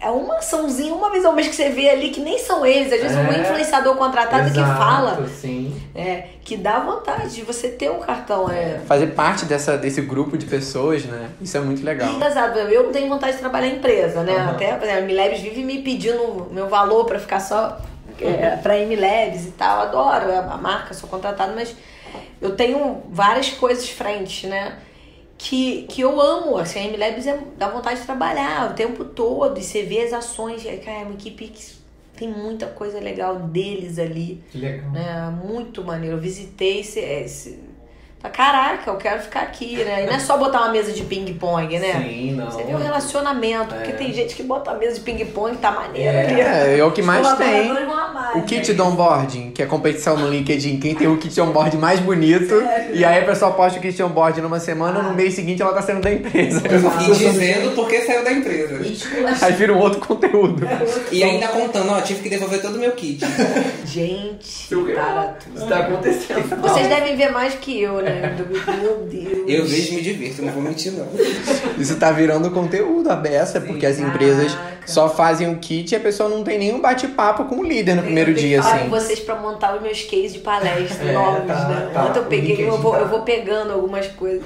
é 0.05 0.11
uma 0.11 0.37
açãozinha, 0.37 0.95
uma 0.95 1.11
vez 1.11 1.25
ao 1.25 1.33
mês 1.33 1.49
que 1.49 1.55
você 1.57 1.71
vê 1.71 1.89
ali 1.89 2.11
que 2.11 2.21
nem 2.21 2.39
são 2.39 2.65
eles, 2.67 2.93
às 2.93 3.01
vezes 3.01 3.17
um 3.17 3.21
É. 3.33 3.41
influenciador 3.41 3.97
contratado 3.97 4.51
que 4.51 4.61
fala, 4.61 5.27
sim. 5.29 5.75
é, 5.95 6.25
que 6.45 6.57
dá 6.57 6.81
vontade 6.81 7.35
de 7.35 7.43
você 7.43 7.69
ter 7.69 7.91
um 7.91 8.01
cartão. 8.01 8.51
É, 8.51 8.81
Fazer 8.87 9.09
parte 9.09 9.47
dessa, 9.47 9.79
desse 9.79 10.03
grupo 10.03 10.37
de 10.37 10.45
pessoas, 10.47 11.05
né? 11.05 11.31
Isso 11.41 11.57
é 11.57 11.61
muito 11.61 11.83
legal. 11.85 12.11
Engraçado, 12.13 12.59
eu 12.59 12.93
tenho 12.93 13.09
vontade 13.09 13.33
de 13.33 13.39
trabalhar 13.39 13.69
em 13.69 13.77
empresa, 13.77 14.23
né? 14.23 14.35
Aham. 14.37 14.51
Até, 14.51 14.75
por 14.75 14.85
exemplo, 14.85 15.03
a 15.05 15.07
Milebs 15.07 15.41
vive 15.41 15.65
me 15.65 15.79
pedindo 15.83 16.49
meu 16.51 16.69
valor 16.69 17.07
pra 17.07 17.19
ficar 17.19 17.41
só 17.41 17.79
é, 18.21 18.57
pra 18.63 18.75
Milebs 18.85 19.47
e 19.47 19.51
tal. 19.53 19.77
Eu 19.79 19.83
adoro 19.89 20.33
a, 20.33 20.39
a 20.53 20.57
marca, 20.59 20.93
sou 20.93 21.09
contratada, 21.09 21.53
mas 21.57 21.75
eu 22.43 22.55
tenho 22.55 23.03
várias 23.11 23.49
coisas 23.49 23.89
frente, 23.89 24.47
né? 24.47 24.75
Que, 25.47 25.82
que 25.82 26.01
eu 26.01 26.18
amo, 26.18 26.57
assim, 26.57 26.88
a 26.88 26.90
Milebs 26.90 27.26
é, 27.26 27.38
dá 27.59 27.68
vontade 27.68 28.01
de 28.01 28.07
trabalhar 28.07 28.70
o 28.70 28.74
tempo 28.74 29.05
todo 29.05 29.59
e 29.61 29.62
você 29.62 29.82
vê 29.82 30.01
as 30.01 30.14
ações, 30.14 30.64
e, 30.64 30.72
cara, 30.78 31.01
é 31.01 31.05
uma 31.05 31.12
equipe 31.12 31.49
que 31.49 31.74
tem 32.16 32.28
muita 32.28 32.66
coisa 32.66 32.99
legal 32.99 33.36
deles 33.40 33.99
ali 33.99 34.42
Que 34.51 34.57
legal. 34.59 34.90
né? 34.90 35.30
Muito 35.45 35.84
maneiro. 35.84 36.16
Eu 36.16 36.20
visitei 36.20 36.80
esse. 36.80 36.99
esse... 37.01 37.59
Caraca, 38.31 38.91
eu 38.91 38.97
quero 38.97 39.20
ficar 39.22 39.41
aqui, 39.41 39.77
né? 39.85 40.03
E 40.05 40.07
não 40.07 40.14
é 40.14 40.18
só 40.18 40.37
botar 40.37 40.61
uma 40.62 40.70
mesa 40.70 40.93
de 40.93 41.03
ping-pong, 41.05 41.79
né? 41.79 41.93
Sim, 42.07 42.33
não. 42.33 42.47
Você 42.51 42.62
vê 42.64 42.75
o 42.75 42.79
relacionamento, 42.79 43.75
porque 43.75 43.91
É. 43.93 43.95
tem 43.95 44.12
gente 44.12 44.35
que 44.35 44.43
bota 44.43 44.70
a 44.70 44.75
mesa 44.75 44.95
de 44.95 45.01
ping-pong 45.01 45.55
e 45.55 45.57
tá 45.59 45.70
maneiro 45.70 46.18
ali. 46.18 46.41
É, 46.41 46.79
é 46.79 46.85
o 46.85 46.91
que 46.91 47.03
mais 47.03 47.27
tem. 47.35 47.70
amar, 47.70 48.33
O 48.35 48.39
né? 48.39 48.45
kit 48.47 48.72
de 48.75 48.81
onboarding, 48.83 49.51
que 49.53 49.62
é 49.62 49.66
competição 49.66 50.16
no 50.16 50.29
LinkedIn, 50.29 50.79
quem 50.81 50.95
tem 50.95 51.07
o 51.07 51.16
kit 51.18 51.33
de 51.35 51.41
onboarding 51.41 51.77
mais 51.79 52.01
bonito, 52.01 52.55
e 52.93 53.05
aí 53.05 53.22
a 53.22 53.25
pessoa 53.27 53.53
posta 53.53 53.79
o 53.79 53.83
kit 53.83 53.95
de 53.95 54.03
onboarding 54.03 54.41
numa 54.41 54.59
semana, 54.61 55.03
no 55.03 55.12
mês 55.14 55.35
seguinte 55.35 55.62
ela 55.62 55.72
tá 55.72 55.83
saindo 55.83 56.01
da 56.03 56.12
empresa. 56.12 56.62
E 56.66 57.12
dizendo 57.14 57.75
porque 57.75 58.01
saiu 58.03 58.25
da 58.25 58.33
empresa. 58.33 58.79
Tipo, 58.83 59.45
Aí 59.45 59.53
vira 59.53 59.72
um 59.72 59.79
outro 59.79 60.01
conteúdo. 60.01 60.66
E 61.12 61.22
ainda 61.22 61.49
contando, 61.49 61.91
ó, 61.93 62.01
tive 62.01 62.22
que 62.22 62.29
devolver 62.31 62.61
todo 62.61 62.77
o 62.77 62.79
meu 62.79 62.93
kit. 62.93 63.25
Gente, 63.85 64.75
cara, 64.95 65.37
Isso 65.55 65.66
tá 65.66 65.79
acontecendo. 65.81 66.61
vocês 66.61 66.89
devem 66.89 67.16
ver 67.16 67.31
mais 67.31 67.55
que 67.55 67.81
eu, 67.83 68.01
né? 68.01 68.14
Meu 68.81 68.97
Deus. 69.09 69.45
Eu 69.47 69.65
vejo 69.67 69.93
e 69.93 69.97
me 69.97 70.03
divirto, 70.03 70.43
não 70.43 70.53
vou 70.53 70.62
mentir 70.62 70.93
não. 70.93 71.07
Isso 71.79 71.97
tá 71.97 72.11
virando 72.11 72.51
conteúdo 72.51 73.11
a 73.11 73.17
beça, 73.17 73.61
porque 73.61 73.85
as 73.87 73.99
empresas 73.99 74.53
Caraca. 74.55 74.77
só 74.87 75.09
fazem 75.09 75.53
o 75.53 75.59
kit 75.59 75.93
e 75.93 75.97
a 75.97 76.01
pessoa 76.01 76.29
não 76.29 76.43
tem 76.45 76.59
nenhum 76.59 76.81
bate-papo 76.81 77.45
com 77.45 77.57
o 77.57 77.62
líder 77.65 77.95
no 77.97 78.03
primeiro 78.03 78.31
eu 78.31 78.35
dia, 78.35 78.61
assim. 78.61 78.79
com 78.81 78.91
vocês 78.91 79.21
pra 79.21 79.35
montar 79.37 79.77
os 79.77 79.83
meus 79.83 80.03
cases 80.03 80.33
de 80.35 80.39
palestra 80.41 81.05
É, 81.09 81.12
novos, 81.12 81.47
tá, 81.47 81.69
né? 81.69 81.91
tá. 81.93 82.05
Ontem 82.07 82.19
eu 82.19 82.25
peguei, 82.27 82.69
eu 82.69 82.79
vou, 82.79 82.93
tá. 82.93 82.99
eu 83.01 83.09
vou 83.09 83.23
pegando 83.23 83.73
algumas 83.73 84.07
coisas. 84.09 84.43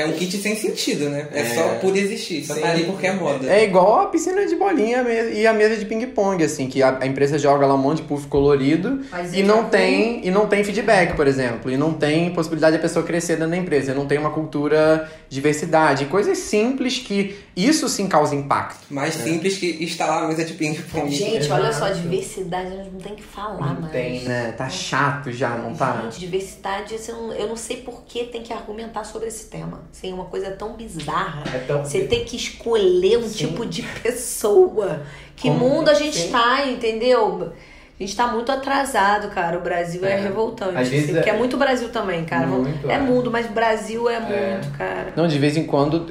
É 0.00 0.06
um 0.06 0.12
kit 0.12 0.36
sem 0.38 0.54
sentido, 0.56 1.08
né? 1.08 1.28
É, 1.32 1.40
É. 1.40 1.44
só 1.54 1.68
por 1.80 1.96
existir, 1.96 2.44
só 2.44 2.54
tá 2.54 2.70
ali 2.70 2.84
porque 2.84 3.06
é 3.06 3.12
moda. 3.12 3.46
É 3.50 3.64
igual 3.64 4.00
a 4.00 4.06
piscina 4.06 4.46
de 4.46 4.56
bolinha 4.56 5.02
e 5.32 5.46
a 5.46 5.52
mesa 5.52 5.76
de 5.76 5.84
ping-pong, 5.84 6.42
assim, 6.44 6.68
que 6.68 6.82
a, 6.82 6.98
a 7.00 7.06
empresa 7.06 7.38
joga 7.38 7.66
lá 7.66 7.74
um 7.74 7.78
monte 7.78 7.98
de 7.98 8.02
puff 8.04 8.26
colorido 8.28 9.00
Mas 9.10 9.32
e 9.34 9.42
não 9.42 9.60
é 9.60 9.64
tem 9.64 10.26
e 10.26 10.30
não 10.30 10.46
tem 10.46 10.62
feedback, 10.64 11.14
por 11.16 11.26
exemplo, 11.26 11.70
e 11.70 11.76
não 11.76 11.92
tem 11.92 12.32
possibilidade 12.32 12.76
da 12.76 12.82
pessoa 12.82 13.04
crescer 13.04 13.36
dentro 13.36 13.50
da 13.50 13.56
empresa, 13.56 13.94
não 13.94 14.06
tem 14.06 14.18
uma 14.18 14.30
cultura 14.30 15.10
de 15.28 15.34
diversidade, 15.36 16.04
coisas 16.06 16.38
simples 16.38 16.98
que 16.98 17.36
isso 17.56 17.88
sim 17.88 18.06
causa 18.08 18.34
impacto. 18.34 18.86
Mais 18.90 19.14
simples 19.14 19.58
que 19.58 19.82
instalar 19.82 20.24
a 20.24 20.28
mesa 20.28 20.44
de 20.44 20.54
ping-pong. 20.54 21.10
Gente, 21.14 21.50
olha 21.50 21.72
só, 21.72 21.88
diversidade 21.90 22.68
a 22.68 22.76
gente 22.82 22.90
não 22.92 23.00
tem 23.00 23.14
que 23.14 23.22
falar 23.22 23.74
Não 23.74 23.80
mais. 23.82 23.92
tem, 23.92 24.20
né? 24.22 24.52
Tá 24.56 24.68
chato 24.68 25.30
já, 25.32 25.50
não 25.56 25.74
tá? 25.74 26.02
Gente, 26.04 26.20
diversidade, 26.20 26.94
assim, 26.94 27.12
eu 27.12 27.18
não- 27.18 27.32
eu 27.34 27.48
não 27.48 27.56
sei 27.56 27.78
por 27.78 28.02
que 28.04 28.24
tem 28.24 28.42
que 28.42 28.52
argumentar 28.52 29.04
sobre 29.04 29.28
esse 29.28 29.46
tema. 29.46 29.80
Assim, 29.92 30.10
é 30.10 30.14
uma 30.14 30.26
coisa 30.26 30.50
tão 30.52 30.74
bizarra. 30.74 31.42
É 31.54 31.58
tão... 31.58 31.84
Você 31.84 32.04
tem 32.04 32.24
que 32.24 32.36
escolher 32.36 33.18
um 33.18 33.28
Sim. 33.28 33.48
tipo 33.48 33.66
de 33.66 33.82
pessoa. 33.82 35.02
Que 35.36 35.48
Como- 35.48 35.58
mundo 35.68 35.88
a 35.88 35.94
gente 35.94 36.16
Sim. 36.16 36.30
tá, 36.30 36.66
entendeu? 36.66 37.52
A 38.00 38.02
gente 38.02 38.16
tá 38.16 38.28
muito 38.28 38.50
atrasado, 38.50 39.28
cara. 39.28 39.58
O 39.58 39.60
Brasil 39.60 40.02
é, 40.06 40.12
É. 40.12 40.16
revoltante. 40.22 40.74
Às 40.74 40.88
vezes 40.88 41.04
assim, 41.10 41.12
é- 41.12 41.16
Porque 41.16 41.28
é 41.28 41.36
muito 41.36 41.58
Brasil 41.58 41.90
também, 41.90 42.24
cara. 42.24 42.46
Muito, 42.46 42.88
é, 42.90 42.94
é. 42.94 42.98
mundo, 42.98 43.30
mas 43.30 43.46
Brasil 43.46 44.08
é, 44.08 44.18
muito, 44.18 44.70
cara. 44.78 45.12
Não, 45.14 45.28
de 45.28 45.38
vez 45.38 45.54
em 45.58 45.64
quando 45.64 46.06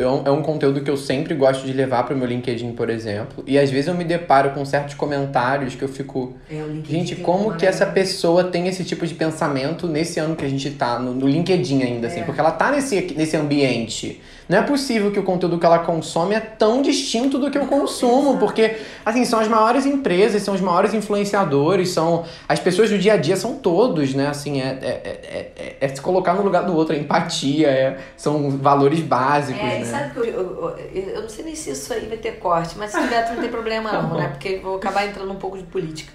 é 0.00 0.08
um, 0.08 0.22
é 0.24 0.30
um 0.30 0.40
conteúdo 0.40 0.80
que 0.80 0.90
eu 0.90 0.96
sempre 0.96 1.34
gosto 1.34 1.66
de 1.66 1.72
levar 1.74 2.04
pro 2.04 2.16
meu 2.16 2.26
LinkedIn, 2.26 2.72
por 2.72 2.88
exemplo. 2.88 3.44
E 3.46 3.58
às 3.58 3.68
vezes 3.70 3.88
eu 3.88 3.94
me 3.94 4.04
deparo 4.04 4.52
com 4.52 4.64
certos 4.64 4.94
comentários 4.94 5.74
que 5.74 5.82
eu 5.82 5.88
fico. 5.88 6.34
É, 6.50 6.62
o 6.62 6.66
LinkedIn 6.66 6.98
Gente, 7.06 7.16
como 7.16 7.54
que 7.56 7.66
essa 7.66 7.84
pessoa 7.84 8.44
tem 8.44 8.66
esse 8.66 8.82
tipo 8.82 9.06
de 9.06 9.12
pensamento 9.14 9.86
nesse 9.86 10.18
ano 10.18 10.34
que 10.34 10.46
a 10.46 10.48
gente 10.48 10.70
tá, 10.70 10.98
no, 10.98 11.12
no 11.12 11.28
LinkedIn 11.28 11.82
ainda, 11.82 12.06
assim, 12.06 12.20
É. 12.20 12.24
porque 12.24 12.40
ela 12.40 12.52
tá 12.52 12.70
nesse, 12.70 13.12
nesse 13.14 13.36
ambiente. 13.36 14.18
Não 14.46 14.58
é 14.58 14.62
possível 14.62 15.10
que 15.10 15.18
o 15.18 15.22
conteúdo 15.22 15.58
que 15.58 15.64
ela 15.64 15.78
consome 15.78 16.34
é 16.34 16.40
tão 16.40 16.82
distinto 16.82 17.38
do 17.38 17.50
que 17.50 17.56
eu 17.56 17.66
consumo, 17.66 18.36
porque, 18.36 18.76
assim, 19.04 19.24
são 19.24 19.40
as 19.40 19.48
maiores 19.48 19.86
empresas, 19.86 20.42
são 20.42 20.54
os 20.54 20.60
maiores 20.60 20.92
influenciadores, 20.92 21.90
são. 21.90 22.24
As 22.46 22.60
pessoas 22.60 22.90
do 22.90 22.98
dia 22.98 23.14
a 23.14 23.16
dia 23.16 23.36
são 23.36 23.54
todos, 23.56 24.12
né? 24.14 24.26
Assim, 24.28 24.60
é, 24.60 24.66
é, 24.82 24.88
é, 24.88 25.52
é- 25.56 25.76
é 25.80 25.88
se 25.88 25.98
colocar 26.00 26.34
no 26.34 26.42
lugar 26.42 26.64
do 26.66 26.76
outro, 26.76 26.94
é 26.94 26.98
empatia, 26.98 27.68
é- 27.68 27.98
são 28.18 28.50
valores 28.50 29.00
básicos, 29.00 29.62
É, 29.62 29.76
e 29.76 29.78
né? 29.80 29.84
sabe 29.86 30.10
que 30.12 30.18
eu, 30.18 30.24
eu, 30.26 30.76
eu- 30.94 31.02
eu 31.14 31.22
não 31.22 31.28
sei 31.28 31.44
nem 31.46 31.54
se 31.54 31.70
isso 31.70 31.92
aí 31.94 32.06
vai 32.06 32.18
ter 32.18 32.32
corte, 32.38 32.76
mas 32.76 32.90
se 32.90 33.00
tiver 33.00 33.30
não 33.34 33.40
tem 33.40 33.50
problema 33.50 33.92
não, 34.02 34.14
né? 34.14 34.28
Porque 34.28 34.48
eu 34.48 34.62
vou 34.62 34.76
acabar 34.76 35.06
entrando 35.06 35.32
um 35.32 35.36
pouco 35.36 35.56
de 35.56 35.64
política. 35.64 36.12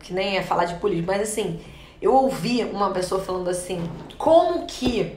Que 0.00 0.12
nem 0.12 0.36
é 0.38 0.42
falar 0.42 0.64
de 0.64 0.74
política. 0.74 1.12
Mas 1.12 1.22
assim, 1.22 1.60
eu 2.02 2.12
ouvi 2.14 2.64
uma 2.64 2.90
pessoa 2.90 3.20
falando 3.20 3.48
assim, 3.48 3.80
como 4.18 4.66
que 4.66 5.12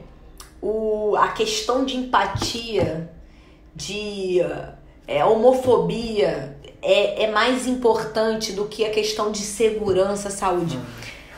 o, 0.65 1.15
a 1.17 1.27
questão 1.29 1.83
de 1.83 1.97
empatia, 1.97 3.09
de 3.75 4.39
é, 5.07 5.25
homofobia 5.25 6.57
é, 6.81 7.23
é 7.25 7.31
mais 7.31 7.67
importante 7.67 8.53
do 8.53 8.65
que 8.65 8.85
a 8.85 8.89
questão 8.89 9.31
de 9.31 9.39
segurança, 9.39 10.29
saúde. 10.29 10.79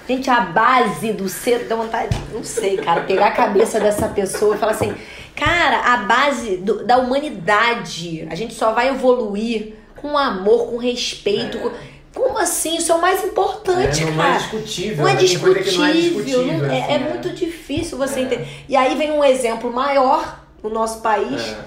Gente, 0.07 0.29
a 0.29 0.41
base 0.41 1.11
do 1.13 1.27
ser, 1.27 1.67
dá 1.67 1.75
vontade, 1.75 2.15
não 2.31 2.43
sei, 2.43 2.77
cara, 2.77 3.01
pegar 3.01 3.27
a 3.27 3.31
cabeça 3.31 3.79
dessa 3.79 4.07
pessoa 4.07 4.55
e 4.55 4.59
falar 4.59 4.73
assim, 4.73 4.93
cara, 5.35 5.79
a 5.93 5.97
base 5.97 6.57
do- 6.57 6.85
da 6.85 6.97
humanidade, 6.99 8.27
a 8.29 8.35
gente 8.35 8.53
só 8.53 8.71
vai 8.71 8.89
evoluir 8.89 9.73
com 9.95 10.15
amor, 10.15 10.67
com 10.69 10.77
respeito. 10.77 11.57
É. 11.57 11.61
com- 11.61 11.94
como 12.15 12.37
assim? 12.39 12.77
Isso 12.77 12.91
é 12.91 12.95
o 12.95 13.01
mais 13.01 13.23
importante, 13.23 14.03
não 14.05 14.15
cara. 14.15 14.33
é 14.35 14.37
discutível. 14.37 14.97
Não 14.97 15.07
é 15.07 15.13
né? 15.13 15.19
Discutível, 15.19 15.79
não 15.79 15.85
é 15.85 15.91
discutível, 15.93 16.43
não- 16.57 16.73
é, 16.73 16.81
assim, 16.83 16.93
é 16.93 16.99
muito 16.99 17.29
difícil 17.29 17.97
você 17.97 18.21
entender. 18.21 18.47
E 18.67 18.75
aí 18.75 18.95
vem 18.95 19.11
um 19.11 19.23
exemplo 19.23 19.71
maior 19.71 20.39
no 20.63 20.69
nosso 20.69 21.01
país, 21.01 21.41
É. 21.41 21.57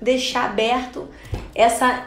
deixar 0.00 0.46
aberto 0.46 1.08
essa, 1.54 2.04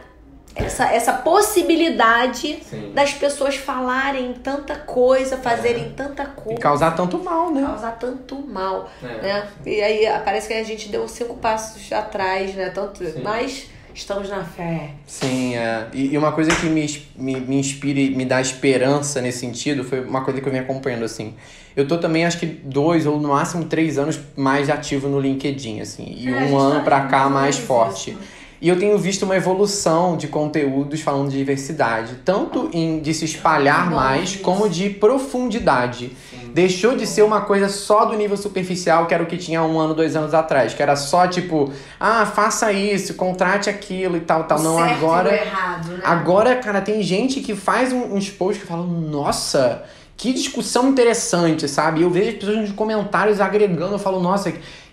essa, 0.56 0.86
essa 0.92 1.14
possibilidade 1.14 2.60
Sim. 2.64 2.92
das 2.94 3.14
pessoas 3.14 3.56
falarem 3.56 4.34
tanta 4.34 4.76
coisa, 4.76 5.38
fazerem 5.38 5.92
tanta 5.96 6.24
E 6.24 6.42
coisa, 6.42 6.60
causar 6.60 6.92
tanto 6.96 7.18
mal, 7.20 7.52
né? 7.52 7.62
causar 7.66 7.92
tanto 8.00 8.36
mal, 8.36 8.90
É. 9.04 9.08
né? 9.22 9.48
E 9.66 9.82
aí 9.82 10.06
parece 10.26 10.48
que 10.48 10.54
a 10.54 10.64
gente 10.64 10.90
deu 10.90 11.08
cinco 11.08 11.36
passos 11.36 11.92
atrás, 11.92 12.54
né? 12.56 12.70
Tanto, 12.70 13.04
Sim. 13.06 13.22
mas 13.24 13.68
estamos 13.94 14.30
na 14.30 14.44
fé. 14.44 14.92
Sim, 15.06 15.56
é. 15.56 15.88
E, 15.94 16.14
e 16.14 16.18
uma 16.18 16.32
coisa 16.32 16.52
que 16.56 16.66
me, 16.68 16.86
me, 17.16 17.40
me 17.40 17.56
inspira 17.58 18.00
e 18.00 18.10
me 18.12 18.26
dá 18.26 18.40
esperança 18.42 19.22
nesse 19.22 19.40
sentido 19.40 19.84
foi 19.84 20.02
uma 20.02 20.22
coisa 20.22 20.40
que 20.42 20.48
eu 20.48 20.52
venho 20.52 20.64
acompanhando, 20.64 21.04
assim. 21.06 21.34
Eu 21.76 21.88
tô 21.88 21.98
também, 21.98 22.26
acho 22.26 22.40
que 22.40 22.46
dois 22.46 23.06
ou 23.06 23.20
no 23.20 23.30
máximo 23.30 23.66
três 23.66 23.98
anos 23.98 24.20
mais 24.36 24.70
ativo 24.70 25.08
no 25.08 25.20
LinkedIn, 25.20 25.80
assim. 25.82 26.14
E 26.18 26.28
É, 26.30 26.32
um 26.34 26.58
ano 26.58 26.76
tá- 26.80 26.82
pra 26.82 27.02
cá 27.02 27.22
mais 27.24 27.32
mais 27.34 27.58
isso. 27.58 27.66
forte. 27.66 28.18
E 28.62 28.68
eu 28.68 28.78
tenho 28.78 28.98
visto 28.98 29.24
uma 29.24 29.38
evolução 29.38 30.18
de 30.18 30.28
conteúdos 30.28 31.00
falando 31.00 31.30
de 31.32 31.38
diversidade, 31.38 32.16
tanto 32.26 32.70
em 32.74 33.00
de 33.00 33.14
se 33.14 33.24
espalhar 33.24 33.90
mais, 33.90 34.36
como 34.36 34.68
de 34.68 34.90
profundidade. 34.90 36.12
Deixou 36.54 36.96
de 36.96 37.06
ser 37.08 37.22
uma 37.24 37.42
coisa 37.42 37.70
só 37.70 38.06
do 38.06 38.16
nível 38.18 38.36
superficial, 38.38 39.06
que 39.06 39.14
era 39.14 39.24
o 39.24 39.26
que 39.26 39.38
tinha 39.38 39.62
um 39.64 39.80
ano, 39.80 39.94
dois 39.94 40.16
anos 40.16 40.34
atrás, 40.34 40.74
que 40.74 40.82
era 40.82 40.96
só 40.96 41.28
tipo, 41.28 41.72
ah, 42.00 42.26
faça 42.26 42.72
isso, 42.72 43.14
contrate 43.14 43.70
aquilo 43.70 44.18
e 44.18 44.22
tal, 44.22 44.44
tal. 44.46 44.60
O 44.60 44.64
Não, 44.64 44.78
certo 44.78 44.92
agora. 44.98 45.30
e 45.30 45.32
o 45.32 45.36
errado, 45.42 45.88
né? 45.90 46.00
Agora, 46.04 46.56
cara, 46.58 46.82
tem 46.82 47.02
gente 47.04 47.40
que 47.42 47.56
faz 47.56 47.94
um- 47.94 48.16
uns 48.16 48.30
posts 48.30 48.62
que 48.64 48.68
falam, 48.68 48.88
nossa, 48.88 49.84
que 50.18 50.34
discussão 50.34 50.90
interessante, 50.90 51.68
sabe? 51.68 52.02
Eu 52.02 52.10
vejo 52.10 52.30
as 52.30 52.36
pessoas 52.36 52.58
nos 52.58 52.72
comentários 52.72 53.40
agregando, 53.40 53.94
eu 53.96 54.00
falo, 54.00 54.20
nossa, 54.20 54.52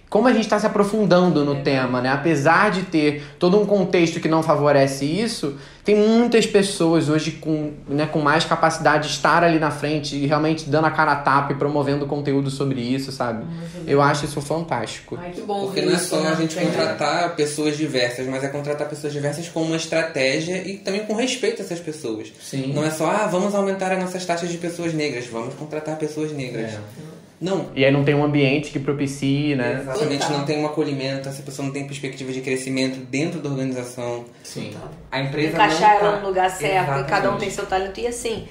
como 0.09 0.29
a 0.29 0.33
gente 0.33 0.45
está 0.45 0.59
se 0.59 0.67
aprofundando 0.67 1.45
no 1.45 1.63
tema, 1.63 2.01
né? 2.01 2.11
Apesar 2.11 2.71
de 2.71 2.83
ter 2.83 3.25
todo 3.39 3.61
um 3.61 3.67
contexto 3.67 4.21
que 4.21 4.29
não 4.29 4.41
favorece 4.43 5.05
isso, 5.05 5.57
tem 5.85 5.97
muitas 5.97 6.47
pessoas 6.47 7.09
hoje 7.09 7.33
com, 7.33 7.73
né, 7.89 8.07
com 8.07 8.21
mais 8.21 8.45
capacidade 8.45 9.09
de 9.09 9.15
estar 9.15 9.43
ali 9.43 9.59
na 9.59 9.71
frente 9.71 10.17
e 10.17 10.27
realmente 10.27 10.69
dando 10.71 10.87
a 10.87 10.91
cara 10.91 11.13
a 11.13 11.17
tapa 11.17 11.53
e 11.53 11.57
promovendo 11.57 12.07
conteúdo 12.07 12.51
sobre 12.51 12.81
isso, 12.81 13.11
sabe? 13.11 13.45
Eu 13.87 14.01
acho 14.01 14.25
isso 14.25 14.41
fantástico. 14.41 15.19
Ai, 15.21 15.33
que 15.33 15.41
bom 15.41 15.67
Porque 15.67 15.83
não 15.83 15.93
é 15.93 15.99
só 15.99 16.21
né? 16.21 16.31
a 16.31 16.35
gente 16.35 16.55
Tem- 16.55 16.67
contratar 16.67 17.35
pessoas 17.35 17.77
diversas, 17.77 18.27
mas 18.27 18.43
é 18.45 18.49
contratar 18.49 18.89
pessoas 18.89 19.13
diversas 19.13 19.49
com 19.49 19.63
uma 19.63 19.77
estratégia 19.77 20.67
e 20.67 20.77
também 20.79 21.05
com 21.05 21.15
respeito 21.15 21.63
a 21.63 21.65
essas 21.65 21.81
pessoas. 21.81 22.33
Sim. 22.41 22.73
Não 22.73 22.85
é 22.85 22.91
só, 22.91 23.11
ah, 23.11 23.27
vamos 23.27 23.55
aumentar 23.55 23.91
as 23.93 23.99
nossas 23.99 24.25
taxas 24.25 24.51
de 24.51 24.59
pessoas 24.59 24.95
negras, 24.95 25.27
vamos 25.27 25.55
contratar 25.55 25.97
pessoas 25.97 26.31
negras. 26.33 26.75
É. 26.75 27.16
Não. 27.41 27.71
E 27.75 27.85
aí 27.85 27.91
não 27.91 28.03
tem 28.03 28.15
um 28.15 28.25
ambiente 28.25 28.71
que 28.71 28.79
propicie, 28.79 29.55
né? 29.55 29.81
Exatamente, 29.83 30.23
Total. 30.23 30.39
não 30.39 30.45
tem 30.47 30.59
um 30.63 30.67
acolhimento, 30.67 31.29
essa 31.29 31.43
pessoa 31.43 31.67
não 31.67 31.73
tem 31.73 31.87
perspectiva 31.87 32.33
de 32.33 32.41
crescimento 32.41 32.99
dentro 32.99 33.41
da 33.41 33.51
organização. 33.51 34.25
Sim. 34.43 34.75
A 35.11 35.21
empresa 35.21 35.49
encaixar 35.55 35.95
não 35.95 35.99
tá- 36.01 36.07
ela 36.07 36.21
no 36.21 36.27
lugar 36.29 36.51
certo, 36.51 36.89
e 37.01 37.05
cada 37.05 37.05
um 37.05 37.05
Exatamente. 37.05 37.41
tem 37.41 37.51
seu 37.51 37.67
talento. 37.67 38.01
E 38.01 38.07
assim, 38.07 38.49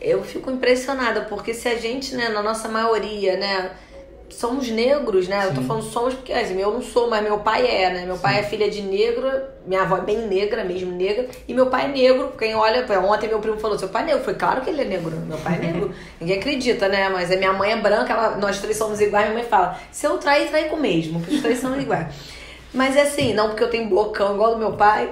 eu 0.00 0.22
fico 0.22 0.50
impressionada, 0.50 1.22
porque 1.22 1.54
se 1.54 1.66
a 1.68 1.76
gente, 1.76 2.14
né, 2.14 2.28
na 2.28 2.42
nossa 2.42 2.68
maioria, 2.68 3.36
né, 3.38 3.70
somos 4.30 4.68
negros, 4.68 5.28
né? 5.28 5.46
Eu 5.46 5.54
tô 5.54 5.62
falando 5.62 5.82
somos 5.84 6.14
porque 6.14 6.32
assim, 6.32 6.58
eu 6.60 6.70
não 6.72 6.80
sou, 6.82 7.08
mas 7.10 7.22
meu 7.22 7.38
pai 7.38 7.66
é, 7.66 7.90
né? 7.92 8.04
Meu 8.06 8.16
pai 8.16 8.40
é 8.40 8.42
filha 8.42 8.70
de 8.70 8.82
negro, 8.82 9.30
minha 9.66 9.82
avó 9.82 9.96
é 9.98 10.00
bem 10.00 10.18
negra, 10.26 10.64
mesmo 10.64 10.92
negra, 10.92 11.26
e 11.48 11.54
meu 11.54 11.66
pai 11.66 11.86
é 11.86 11.88
negro. 11.88 12.32
Quem 12.38 12.54
olha, 12.54 12.84
ontem 13.00 13.28
meu 13.28 13.38
primo 13.40 13.58
falou: 13.58 13.78
seu 13.78 13.88
pai 13.88 14.02
é 14.02 14.06
negro. 14.06 14.24
Foi 14.24 14.34
claro 14.34 14.60
que 14.60 14.70
ele 14.70 14.82
é 14.82 14.84
negro. 14.84 15.10
Meu 15.10 15.38
pai 15.38 15.56
é 15.56 15.58
negro. 15.72 15.92
Ninguém 16.20 16.38
acredita, 16.38 16.88
né? 16.88 17.08
Mas 17.08 17.30
a 17.30 17.36
minha 17.36 17.52
mãe 17.52 17.72
é 17.72 17.76
branca, 17.76 18.12
ela- 18.12 18.36
nós 18.36 18.60
três 18.60 18.76
somos 18.76 19.00
iguais. 19.00 19.26
Minha 19.28 19.40
mãe 19.40 19.48
fala: 19.48 19.78
se 19.90 20.06
eu 20.06 20.16
trair, 20.18 20.48
trai 20.48 20.64
com 20.68 20.76
o 20.76 20.80
mesmo, 20.80 21.20
porque 21.20 21.34
os 21.36 21.42
três 21.42 21.58
são 21.58 21.78
iguais. 21.80 22.06
Mas 22.72 22.96
é 22.96 23.02
assim, 23.02 23.32
não 23.34 23.48
porque 23.48 23.64
eu 23.64 23.70
tenho 23.70 23.88
bocão 23.88 24.34
igual 24.34 24.52
do 24.52 24.58
meu 24.58 24.72
pai. 24.72 25.10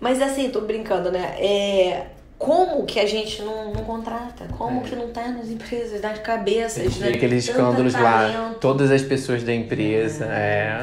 Mas 0.00 0.20
assim, 0.22 0.50
tô 0.50 0.60
brincando, 0.60 1.10
né? 1.10 1.34
É, 1.38 2.06
como 2.44 2.84
que 2.84 3.00
a 3.00 3.06
gente 3.06 3.40
não, 3.42 3.72
não 3.72 3.82
contrata? 3.84 4.44
Como 4.58 4.82
que 4.82 4.94
não 4.94 5.08
tá 5.08 5.28
nas 5.28 5.48
empresas, 5.48 6.00
nas 6.02 6.18
cabeças, 6.18 6.98
né? 6.98 7.08
Aqueles 7.08 7.48
escândalos 7.48 7.94
lá, 7.94 8.54
todas 8.60 8.90
as 8.90 9.00
pessoas 9.02 9.42
da 9.42 9.52
empresa, 9.52 10.26
é. 10.26 10.76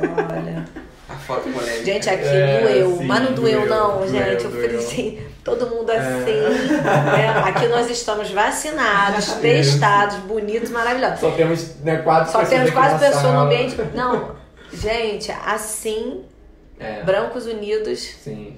Olha. 0.00 0.64
A 1.08 1.14
foto 1.14 1.48
polêmica. 1.50 1.84
Gente, 1.84 2.08
aqui 2.10 2.24
É, 2.26 2.60
doeu. 2.62 2.96
sim, 2.98 3.04
mas 3.04 3.22
não 3.22 3.32
doeu, 3.34 3.60
doeu, 3.60 3.68
não, 3.68 3.96
doeu, 3.98 4.08
gente. 4.08 4.44
Eu 4.44 4.50
doeu. 4.50 4.62
falei 4.62 4.76
assim, 4.76 5.18
todo 5.44 5.66
mundo 5.70 5.90
assim. 5.90 6.40
né? 6.82 7.28
Aqui 7.44 7.68
nós 7.68 7.88
estamos 7.90 8.30
vacinados, 8.30 9.32
testados, 9.34 10.16
bonitos, 10.20 10.70
maravilhosos. 10.70 11.20
Só 11.20 11.30
temos 11.30 11.76
né, 11.82 11.98
quatro 11.98 12.32
Só 12.32 12.44
temos 12.44 12.70
quase 12.70 12.98
pessoas 13.04 13.32
no 13.34 13.38
ambiente. 13.40 13.76
Não, 13.94 14.30
gente, 14.72 15.30
assim, 15.46 16.24
É, 16.80 17.02
brancos 17.04 17.46
unidos, 17.46 18.00
sim, 18.22 18.56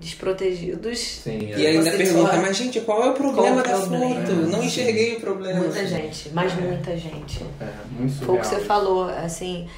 desprotegidos. 0.00 0.98
sim. 0.98 1.52
E 1.56 1.66
ainda 1.66 1.90
pergunta, 1.90 2.36
mas 2.36 2.56
gente, 2.56 2.80
qual 2.80 3.02
é 3.02 3.10
o 3.10 3.14
problema 3.14 3.62
da 3.62 3.76
o 3.76 3.80
problema? 3.88 4.14
foto? 4.14 4.32
Não 4.32 4.62
enxerguei 4.62 5.16
o 5.16 5.20
problema. 5.20 5.60
Muita 5.60 5.86
gente, 5.86 6.30
mas 6.32 6.54
muita 6.54 6.96
gente. 6.96 7.44
É, 7.60 7.66
muito 7.90 8.24
Foi 8.24 8.36
o 8.36 8.40
que 8.40 8.46
você 8.46 8.60
falou, 8.60 9.08
assim. 9.08 9.68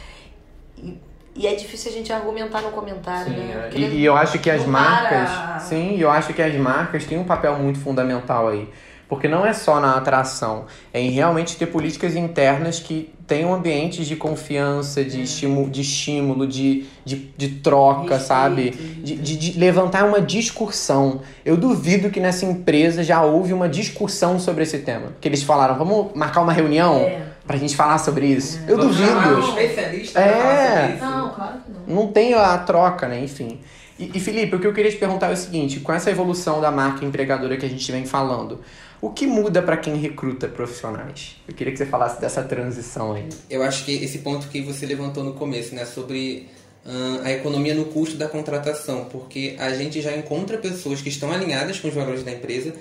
E, 0.76 0.98
e 1.34 1.46
é 1.46 1.54
difícil 1.54 1.90
a 1.90 1.94
gente 1.94 2.12
argumentar 2.12 2.60
no 2.60 2.70
comentário, 2.70 3.32
Sim, 3.32 3.38
né? 3.38 3.70
é. 3.72 3.78
E, 3.78 3.84
e 4.00 4.04
eu 4.04 4.16
acho 4.16 4.38
que 4.38 4.50
as 4.50 4.66
marcas. 4.66 5.30
para. 5.30 5.58
Sim, 5.60 5.98
eu 5.98 6.10
acho 6.10 6.34
que 6.34 6.42
as 6.42 6.54
marcas 6.56 7.04
têm 7.04 7.18
um 7.18 7.24
papel 7.24 7.56
muito 7.58 7.78
fundamental 7.78 8.48
aí. 8.48 8.68
Porque 9.10 9.26
não 9.26 9.44
é 9.44 9.52
só 9.52 9.80
na 9.80 9.96
atração, 9.96 10.66
é 10.94 11.00
em 11.00 11.10
realmente 11.10 11.56
ter 11.56 11.66
políticas 11.66 12.14
internas 12.14 12.78
que 12.78 13.12
tenham 13.26 13.52
ambientes 13.52 14.06
de 14.06 14.14
confiança, 14.14 15.04
de, 15.04 15.18
é. 15.18 15.24
estímulo, 15.24 15.68
de 15.68 15.80
estímulo, 15.80 16.46
de, 16.46 16.86
de, 17.04 17.16
de 17.36 17.48
troca, 17.56 18.02
Respeito, 18.02 18.24
sabe? 18.24 18.70
De, 18.70 19.16
de, 19.16 19.36
de, 19.36 19.58
levantar 19.58 20.04
uma 20.04 20.20
discussão. 20.20 21.22
Eu 21.44 21.56
duvido 21.56 22.08
que 22.08 22.20
nessa 22.20 22.46
empresa 22.46 23.02
já 23.02 23.20
houve 23.20 23.52
uma 23.52 23.68
discussão 23.68 24.38
sobre 24.38 24.62
esse 24.62 24.78
tema. 24.78 25.08
Que 25.20 25.26
eles 25.26 25.42
falaram, 25.42 25.76
vamos 25.76 26.12
marcar 26.14 26.40
uma 26.40 26.52
reunião 26.52 26.98
é. 26.98 27.22
pra 27.44 27.56
gente 27.56 27.74
falar 27.74 27.98
sobre 27.98 28.26
isso. 28.26 28.60
É. 28.68 28.70
Eu 28.70 28.76
vamos 28.76 28.96
duvido. 28.96 29.36
Um 29.36 29.40
especialista 29.40 30.20
é. 30.20 30.98
Não, 31.00 31.30
claro 31.30 31.58
que 31.66 31.90
não. 31.90 31.96
Não 32.02 32.12
tem 32.12 32.34
a 32.34 32.56
troca, 32.58 33.08
né? 33.08 33.24
Enfim. 33.24 33.58
E, 33.98 34.12
e 34.14 34.20
Felipe, 34.20 34.54
o 34.56 34.60
que 34.60 34.66
eu 34.66 34.72
queria 34.72 34.90
te 34.90 34.96
perguntar 34.96 35.30
é 35.30 35.32
o 35.32 35.36
seguinte: 35.36 35.80
com 35.80 35.92
essa 35.92 36.10
evolução 36.10 36.60
da 36.60 36.70
marca 36.70 37.04
empregadora 37.04 37.56
que 37.56 37.66
a 37.66 37.68
gente 37.68 37.92
vem 37.92 38.06
falando, 38.06 38.60
o 39.00 39.10
que 39.10 39.26
muda 39.26 39.62
para 39.62 39.76
quem 39.76 39.96
recruta 39.96 40.46
profissionais? 40.46 41.36
Eu 41.48 41.54
queria 41.54 41.72
que 41.72 41.78
você 41.78 41.86
falasse 41.86 42.20
dessa 42.20 42.42
transição 42.42 43.14
aí. 43.14 43.28
Eu 43.48 43.62
acho 43.62 43.84
que 43.84 43.92
esse 43.92 44.18
ponto 44.18 44.48
que 44.48 44.60
você 44.60 44.84
levantou 44.84 45.24
no 45.24 45.32
começo, 45.32 45.74
né, 45.74 45.84
sobre 45.84 46.48
uh, 46.84 47.24
a 47.24 47.32
economia 47.32 47.74
no 47.74 47.86
custo 47.86 48.16
da 48.16 48.28
contratação, 48.28 49.06
porque 49.06 49.56
a 49.58 49.72
gente 49.74 50.00
já 50.02 50.14
encontra 50.14 50.58
pessoas 50.58 51.00
que 51.00 51.08
estão 51.08 51.32
alinhadas 51.32 51.80
com 51.80 51.88
os 51.88 51.94
valores 51.94 52.22
da 52.22 52.32
empresa 52.32 52.74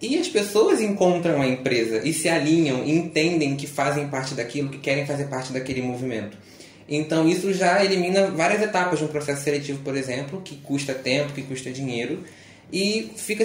e 0.00 0.18
as 0.18 0.28
pessoas 0.28 0.80
encontram 0.80 1.40
a 1.40 1.46
empresa 1.46 2.06
e 2.06 2.12
se 2.12 2.28
alinham 2.28 2.84
e 2.84 2.92
entendem 2.92 3.56
que 3.56 3.66
fazem 3.66 4.08
parte 4.08 4.34
daquilo, 4.34 4.68
que 4.68 4.78
querem 4.78 5.06
fazer 5.06 5.24
parte 5.24 5.52
daquele 5.52 5.82
movimento. 5.82 6.36
Então 6.88 7.28
isso 7.28 7.52
já 7.52 7.84
elimina 7.84 8.28
várias 8.28 8.62
etapas 8.62 8.98
de 8.98 9.04
um 9.04 9.08
processo 9.08 9.42
seletivo, 9.42 9.82
por 9.82 9.96
exemplo, 9.96 10.40
que 10.42 10.56
custa 10.56 10.94
tempo, 10.94 11.32
que 11.32 11.42
custa 11.42 11.70
dinheiro, 11.72 12.22
e 12.72 13.10
fica 13.16 13.44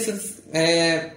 é, 0.54 1.12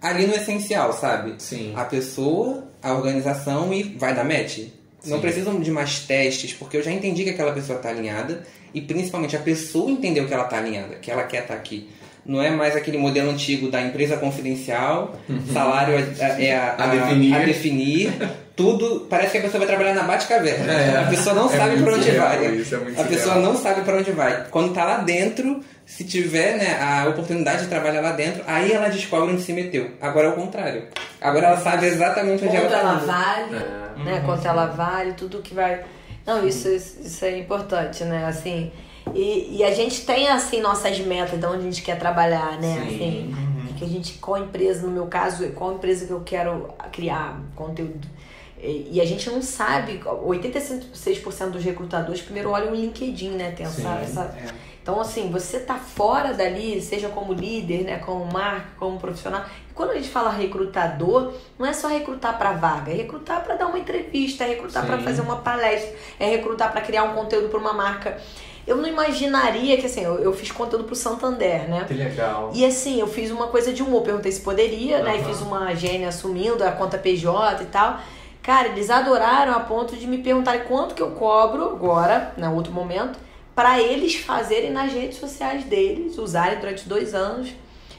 ali 0.00 0.26
no 0.26 0.34
essencial, 0.34 0.92
sabe? 0.92 1.34
Sim. 1.38 1.72
A 1.76 1.84
pessoa, 1.84 2.64
a 2.82 2.92
organização 2.92 3.72
e 3.72 3.82
vai 3.82 4.14
dar 4.14 4.24
match. 4.24 4.58
Sim. 5.00 5.10
Não 5.10 5.20
precisam 5.20 5.60
de 5.60 5.70
mais 5.70 6.00
testes, 6.00 6.52
porque 6.52 6.76
eu 6.76 6.82
já 6.82 6.90
entendi 6.90 7.24
que 7.24 7.30
aquela 7.30 7.52
pessoa 7.52 7.76
está 7.76 7.90
alinhada 7.90 8.44
e 8.74 8.80
principalmente 8.80 9.36
a 9.36 9.40
pessoa 9.40 9.90
entendeu 9.90 10.26
que 10.26 10.34
ela 10.34 10.44
está 10.44 10.58
alinhada, 10.58 10.96
que 10.96 11.10
ela 11.10 11.22
quer 11.24 11.42
estar 11.42 11.54
tá 11.54 11.60
aqui. 11.60 11.88
Não 12.26 12.42
é 12.42 12.50
mais 12.50 12.76
aquele 12.76 12.98
modelo 12.98 13.30
antigo 13.30 13.70
da 13.70 13.80
empresa 13.80 14.16
confidencial, 14.16 15.18
uhum. 15.28 15.46
salário 15.52 15.94
é, 15.94 16.46
é 16.46 16.56
a, 16.56 16.74
a, 16.74 16.84
a, 16.84 16.94
definir. 16.94 17.34
a, 17.34 17.38
definir. 17.44 18.12
tudo. 18.58 19.06
Parece 19.08 19.30
que 19.30 19.38
a 19.38 19.42
pessoa 19.42 19.60
vai 19.60 19.68
trabalhar 19.68 19.94
na 19.94 20.02
Bate-Caverna. 20.02 20.72
É, 20.72 20.98
a 20.98 21.06
pessoa 21.06 21.34
não 21.34 21.46
é 21.46 21.56
sabe 21.56 21.80
para 21.80 21.94
onde 21.94 22.10
vai. 22.10 22.44
É 22.44 23.00
a 23.00 23.04
pessoa 23.04 23.34
não 23.36 23.56
sabe 23.56 23.80
para 23.82 23.96
onde 23.96 24.10
vai. 24.10 24.46
Quando 24.50 24.70
está 24.70 24.84
lá 24.84 24.96
dentro, 24.98 25.62
se 25.86 26.02
tiver 26.02 26.56
né, 26.56 26.76
a 26.82 27.08
oportunidade 27.08 27.62
de 27.62 27.68
trabalhar 27.68 28.00
lá 28.00 28.10
dentro, 28.10 28.42
aí 28.48 28.72
ela 28.72 28.88
descobre 28.88 29.32
onde 29.32 29.42
se 29.42 29.52
meteu. 29.52 29.92
Agora 30.00 30.26
é 30.26 30.30
o 30.30 30.34
contrário. 30.34 30.88
Agora 31.20 31.46
ela 31.46 31.56
sabe 31.58 31.86
exatamente 31.86 32.44
onde 32.44 32.56
Quanto 32.56 32.74
ela 32.74 32.96
está. 32.98 33.12
ela 33.12 33.46
vale, 33.46 33.56
é. 33.56 34.04
né? 34.04 34.14
Uhum. 34.14 34.26
Quanto 34.26 34.48
ela 34.48 34.66
vale, 34.66 35.12
tudo 35.12 35.38
que 35.40 35.54
vai. 35.54 35.84
Não, 36.26 36.46
isso, 36.46 36.68
isso 36.68 37.24
é 37.24 37.38
importante, 37.38 38.02
né? 38.02 38.26
Assim, 38.26 38.72
e, 39.14 39.58
e 39.58 39.64
a 39.64 39.72
gente 39.72 40.04
tem, 40.04 40.28
assim, 40.28 40.60
nossas 40.60 40.98
metas 40.98 41.38
de 41.38 41.46
onde 41.46 41.58
a 41.58 41.62
gente 41.62 41.82
quer 41.82 41.96
trabalhar, 41.96 42.58
né? 42.58 42.74
Sim. 42.74 42.94
Assim, 42.94 43.34
uhum. 43.34 43.74
que 43.78 43.84
a 43.84 43.88
gente, 43.88 44.18
qual 44.18 44.42
empresa, 44.42 44.84
no 44.84 44.92
meu 44.92 45.06
caso, 45.06 45.48
qual 45.50 45.74
empresa 45.74 46.06
que 46.06 46.12
eu 46.12 46.22
quero 46.22 46.74
criar 46.90 47.40
conteúdo. 47.54 48.17
E, 48.60 49.00
a 49.00 49.04
gente 49.04 49.30
não 49.30 49.40
sabe, 49.40 50.00
86% 50.04 51.50
dos 51.50 51.62
recrutadores 51.62 52.20
primeiro 52.20 52.50
olham 52.50 52.72
o 52.72 52.74
LinkedIn, 52.74 53.30
né? 53.30 53.52
Tem 53.52 53.64
essa, 53.66 53.88
essa 54.00 54.22
é 54.22 54.68
então, 54.88 55.02
assim, 55.02 55.30
você 55.30 55.60
tá 55.60 55.74
fora 55.74 56.32
dali, 56.32 56.80
seja 56.80 57.10
como 57.10 57.34
líder, 57.34 57.84
né, 57.84 57.98
como 57.98 58.24
marca, 58.24 58.68
como 58.78 58.98
profissional. 58.98 59.44
E 59.70 59.74
quando 59.74 59.90
a 59.90 59.94
gente 59.96 60.08
fala 60.08 60.30
recrutador, 60.30 61.34
não 61.58 61.66
é 61.66 61.74
só 61.74 61.88
recrutar 61.88 62.38
para 62.38 62.52
vaga, 62.52 62.90
é 62.90 62.94
recrutar 62.94 63.44
para 63.44 63.54
dar 63.54 63.66
uma 63.66 63.78
entrevista, 63.78 64.44
é 64.44 64.46
recrutar 64.46 64.86
para 64.86 64.96
fazer 64.96 65.20
uma 65.20 65.36
palestra, 65.36 65.94
é 66.18 66.30
recrutar 66.30 66.72
para 66.72 66.80
criar 66.80 67.02
um 67.02 67.12
conteúdo 67.12 67.50
para 67.50 67.58
uma 67.58 67.74
marca. 67.74 68.18
Eu 68.66 68.78
não 68.78 68.88
imaginaria 68.88 69.76
que, 69.76 69.84
assim, 69.84 70.02
eu, 70.02 70.20
eu 70.20 70.32
fiz 70.32 70.50
conteúdo 70.50 70.84
pro 70.84 70.96
Santander, 70.96 71.68
né? 71.68 71.84
Que 71.86 71.92
legal. 71.92 72.50
E 72.54 72.64
assim, 72.64 72.98
eu 72.98 73.06
fiz 73.06 73.30
uma 73.30 73.48
coisa 73.48 73.74
de 73.74 73.82
humor, 73.82 74.00
perguntei 74.00 74.32
se 74.32 74.40
poderia, 74.40 75.00
uhum. 75.00 75.04
né? 75.04 75.18
E 75.18 75.24
fiz 75.24 75.42
uma 75.42 75.74
gênia 75.74 76.08
assumindo 76.08 76.64
a 76.64 76.72
conta 76.72 76.96
PJ 76.96 77.62
e 77.62 77.66
tal. 77.66 78.00
Cara, 78.48 78.68
eles 78.68 78.88
adoraram 78.88 79.52
a 79.52 79.60
ponto 79.60 79.94
de 79.94 80.06
me 80.06 80.22
perguntarem 80.22 80.62
quanto 80.62 80.94
que 80.94 81.02
eu 81.02 81.10
cobro 81.10 81.64
agora, 81.64 82.32
no 82.38 82.54
outro 82.54 82.72
momento, 82.72 83.18
para 83.54 83.78
eles 83.78 84.14
fazerem 84.14 84.70
nas 84.70 84.90
redes 84.90 85.18
sociais 85.18 85.64
deles, 85.64 86.16
usarem 86.16 86.58
durante 86.58 86.88
dois 86.88 87.14
anos 87.14 87.50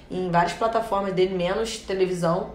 em 0.09 0.31
várias 0.31 0.53
plataformas 0.53 1.13
dele, 1.13 1.35
menos 1.35 1.77
televisão. 1.77 2.53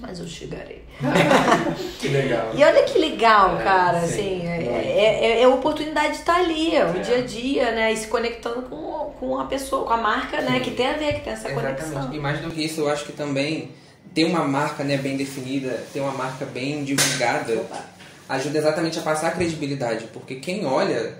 Mas 0.00 0.18
eu 0.18 0.26
chegarei. 0.26 0.84
que 2.00 2.08
legal. 2.08 2.50
E 2.52 2.64
olha 2.64 2.82
que 2.82 2.98
legal, 2.98 3.60
é, 3.60 3.62
cara. 3.62 4.00
Sim, 4.00 4.38
assim, 4.38 4.48
é, 4.48 5.36
é, 5.38 5.40
é, 5.40 5.44
a 5.44 5.48
oportunidade 5.50 6.14
de 6.14 6.18
estar 6.18 6.34
ali, 6.34 6.74
é, 6.74 6.84
o 6.84 6.96
é. 6.96 6.98
dia 6.98 7.18
a 7.18 7.20
dia, 7.20 7.70
né? 7.70 7.92
E 7.92 7.96
se 7.96 8.08
conectando 8.08 8.62
com, 8.62 9.14
com 9.20 9.38
a 9.38 9.44
pessoa, 9.44 9.86
com 9.86 9.92
a 9.92 9.98
marca, 9.98 10.40
né? 10.40 10.58
Que 10.58 10.72
tem 10.72 10.88
a 10.88 10.94
ver, 10.94 11.14
que 11.14 11.20
tem 11.20 11.32
essa 11.32 11.48
Exatamente. 11.48 11.80
conexão. 11.80 12.12
E 12.12 12.18
mais 12.18 12.40
do 12.40 12.50
que 12.50 12.64
isso, 12.64 12.80
eu 12.80 12.88
acho 12.88 13.04
que 13.04 13.12
também 13.12 13.70
ter 14.14 14.24
uma 14.24 14.44
marca 14.44 14.82
né, 14.82 14.96
bem 14.96 15.16
definida, 15.16 15.84
ter 15.92 16.00
uma 16.00 16.12
marca 16.12 16.44
bem 16.44 16.84
divulgada, 16.84 17.54
Opa. 17.54 17.84
ajuda 18.28 18.58
exatamente 18.58 18.98
a 18.98 19.02
passar 19.02 19.28
a 19.28 19.30
credibilidade. 19.32 20.06
Porque 20.12 20.36
quem 20.36 20.66
olha 20.66 21.18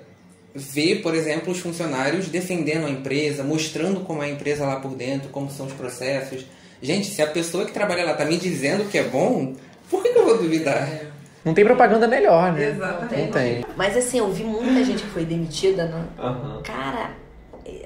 ver, 0.54 0.96
por 1.02 1.14
exemplo, 1.14 1.52
os 1.52 1.60
funcionários 1.60 2.28
defendendo 2.28 2.86
a 2.86 2.90
empresa, 2.90 3.44
mostrando 3.44 4.00
como 4.00 4.22
é 4.22 4.26
a 4.26 4.30
empresa 4.30 4.66
lá 4.66 4.76
por 4.76 4.94
dentro, 4.94 5.28
como 5.28 5.50
são 5.50 5.66
os 5.66 5.72
processos. 5.72 6.44
Gente, 6.82 7.06
se 7.08 7.22
a 7.22 7.26
pessoa 7.26 7.64
que 7.64 7.72
trabalha 7.72 8.04
lá 8.04 8.14
tá 8.14 8.24
me 8.24 8.36
dizendo 8.36 8.88
que 8.90 8.98
é 8.98 9.04
bom, 9.04 9.54
por 9.88 10.02
que, 10.02 10.10
que 10.10 10.18
eu 10.18 10.24
vou 10.24 10.38
duvidar? 10.38 10.88
É. 10.88 11.06
Não 11.44 11.54
tem 11.54 11.64
propaganda 11.64 12.06
melhor, 12.06 12.52
né? 12.52 12.70
Exatamente. 12.70 13.24
Não 13.24 13.32
tem. 13.32 13.64
Mas 13.76 13.96
assim, 13.96 14.18
eu 14.18 14.30
vi 14.30 14.44
muita 14.44 14.84
gente 14.84 15.02
que 15.02 15.08
foi 15.08 15.24
demitida, 15.24 15.86
né? 15.86 16.04
Uhum. 16.18 16.62
Cara, 16.62 17.12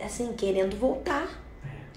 assim, 0.04 0.32
querendo 0.32 0.76
voltar. 0.76 1.43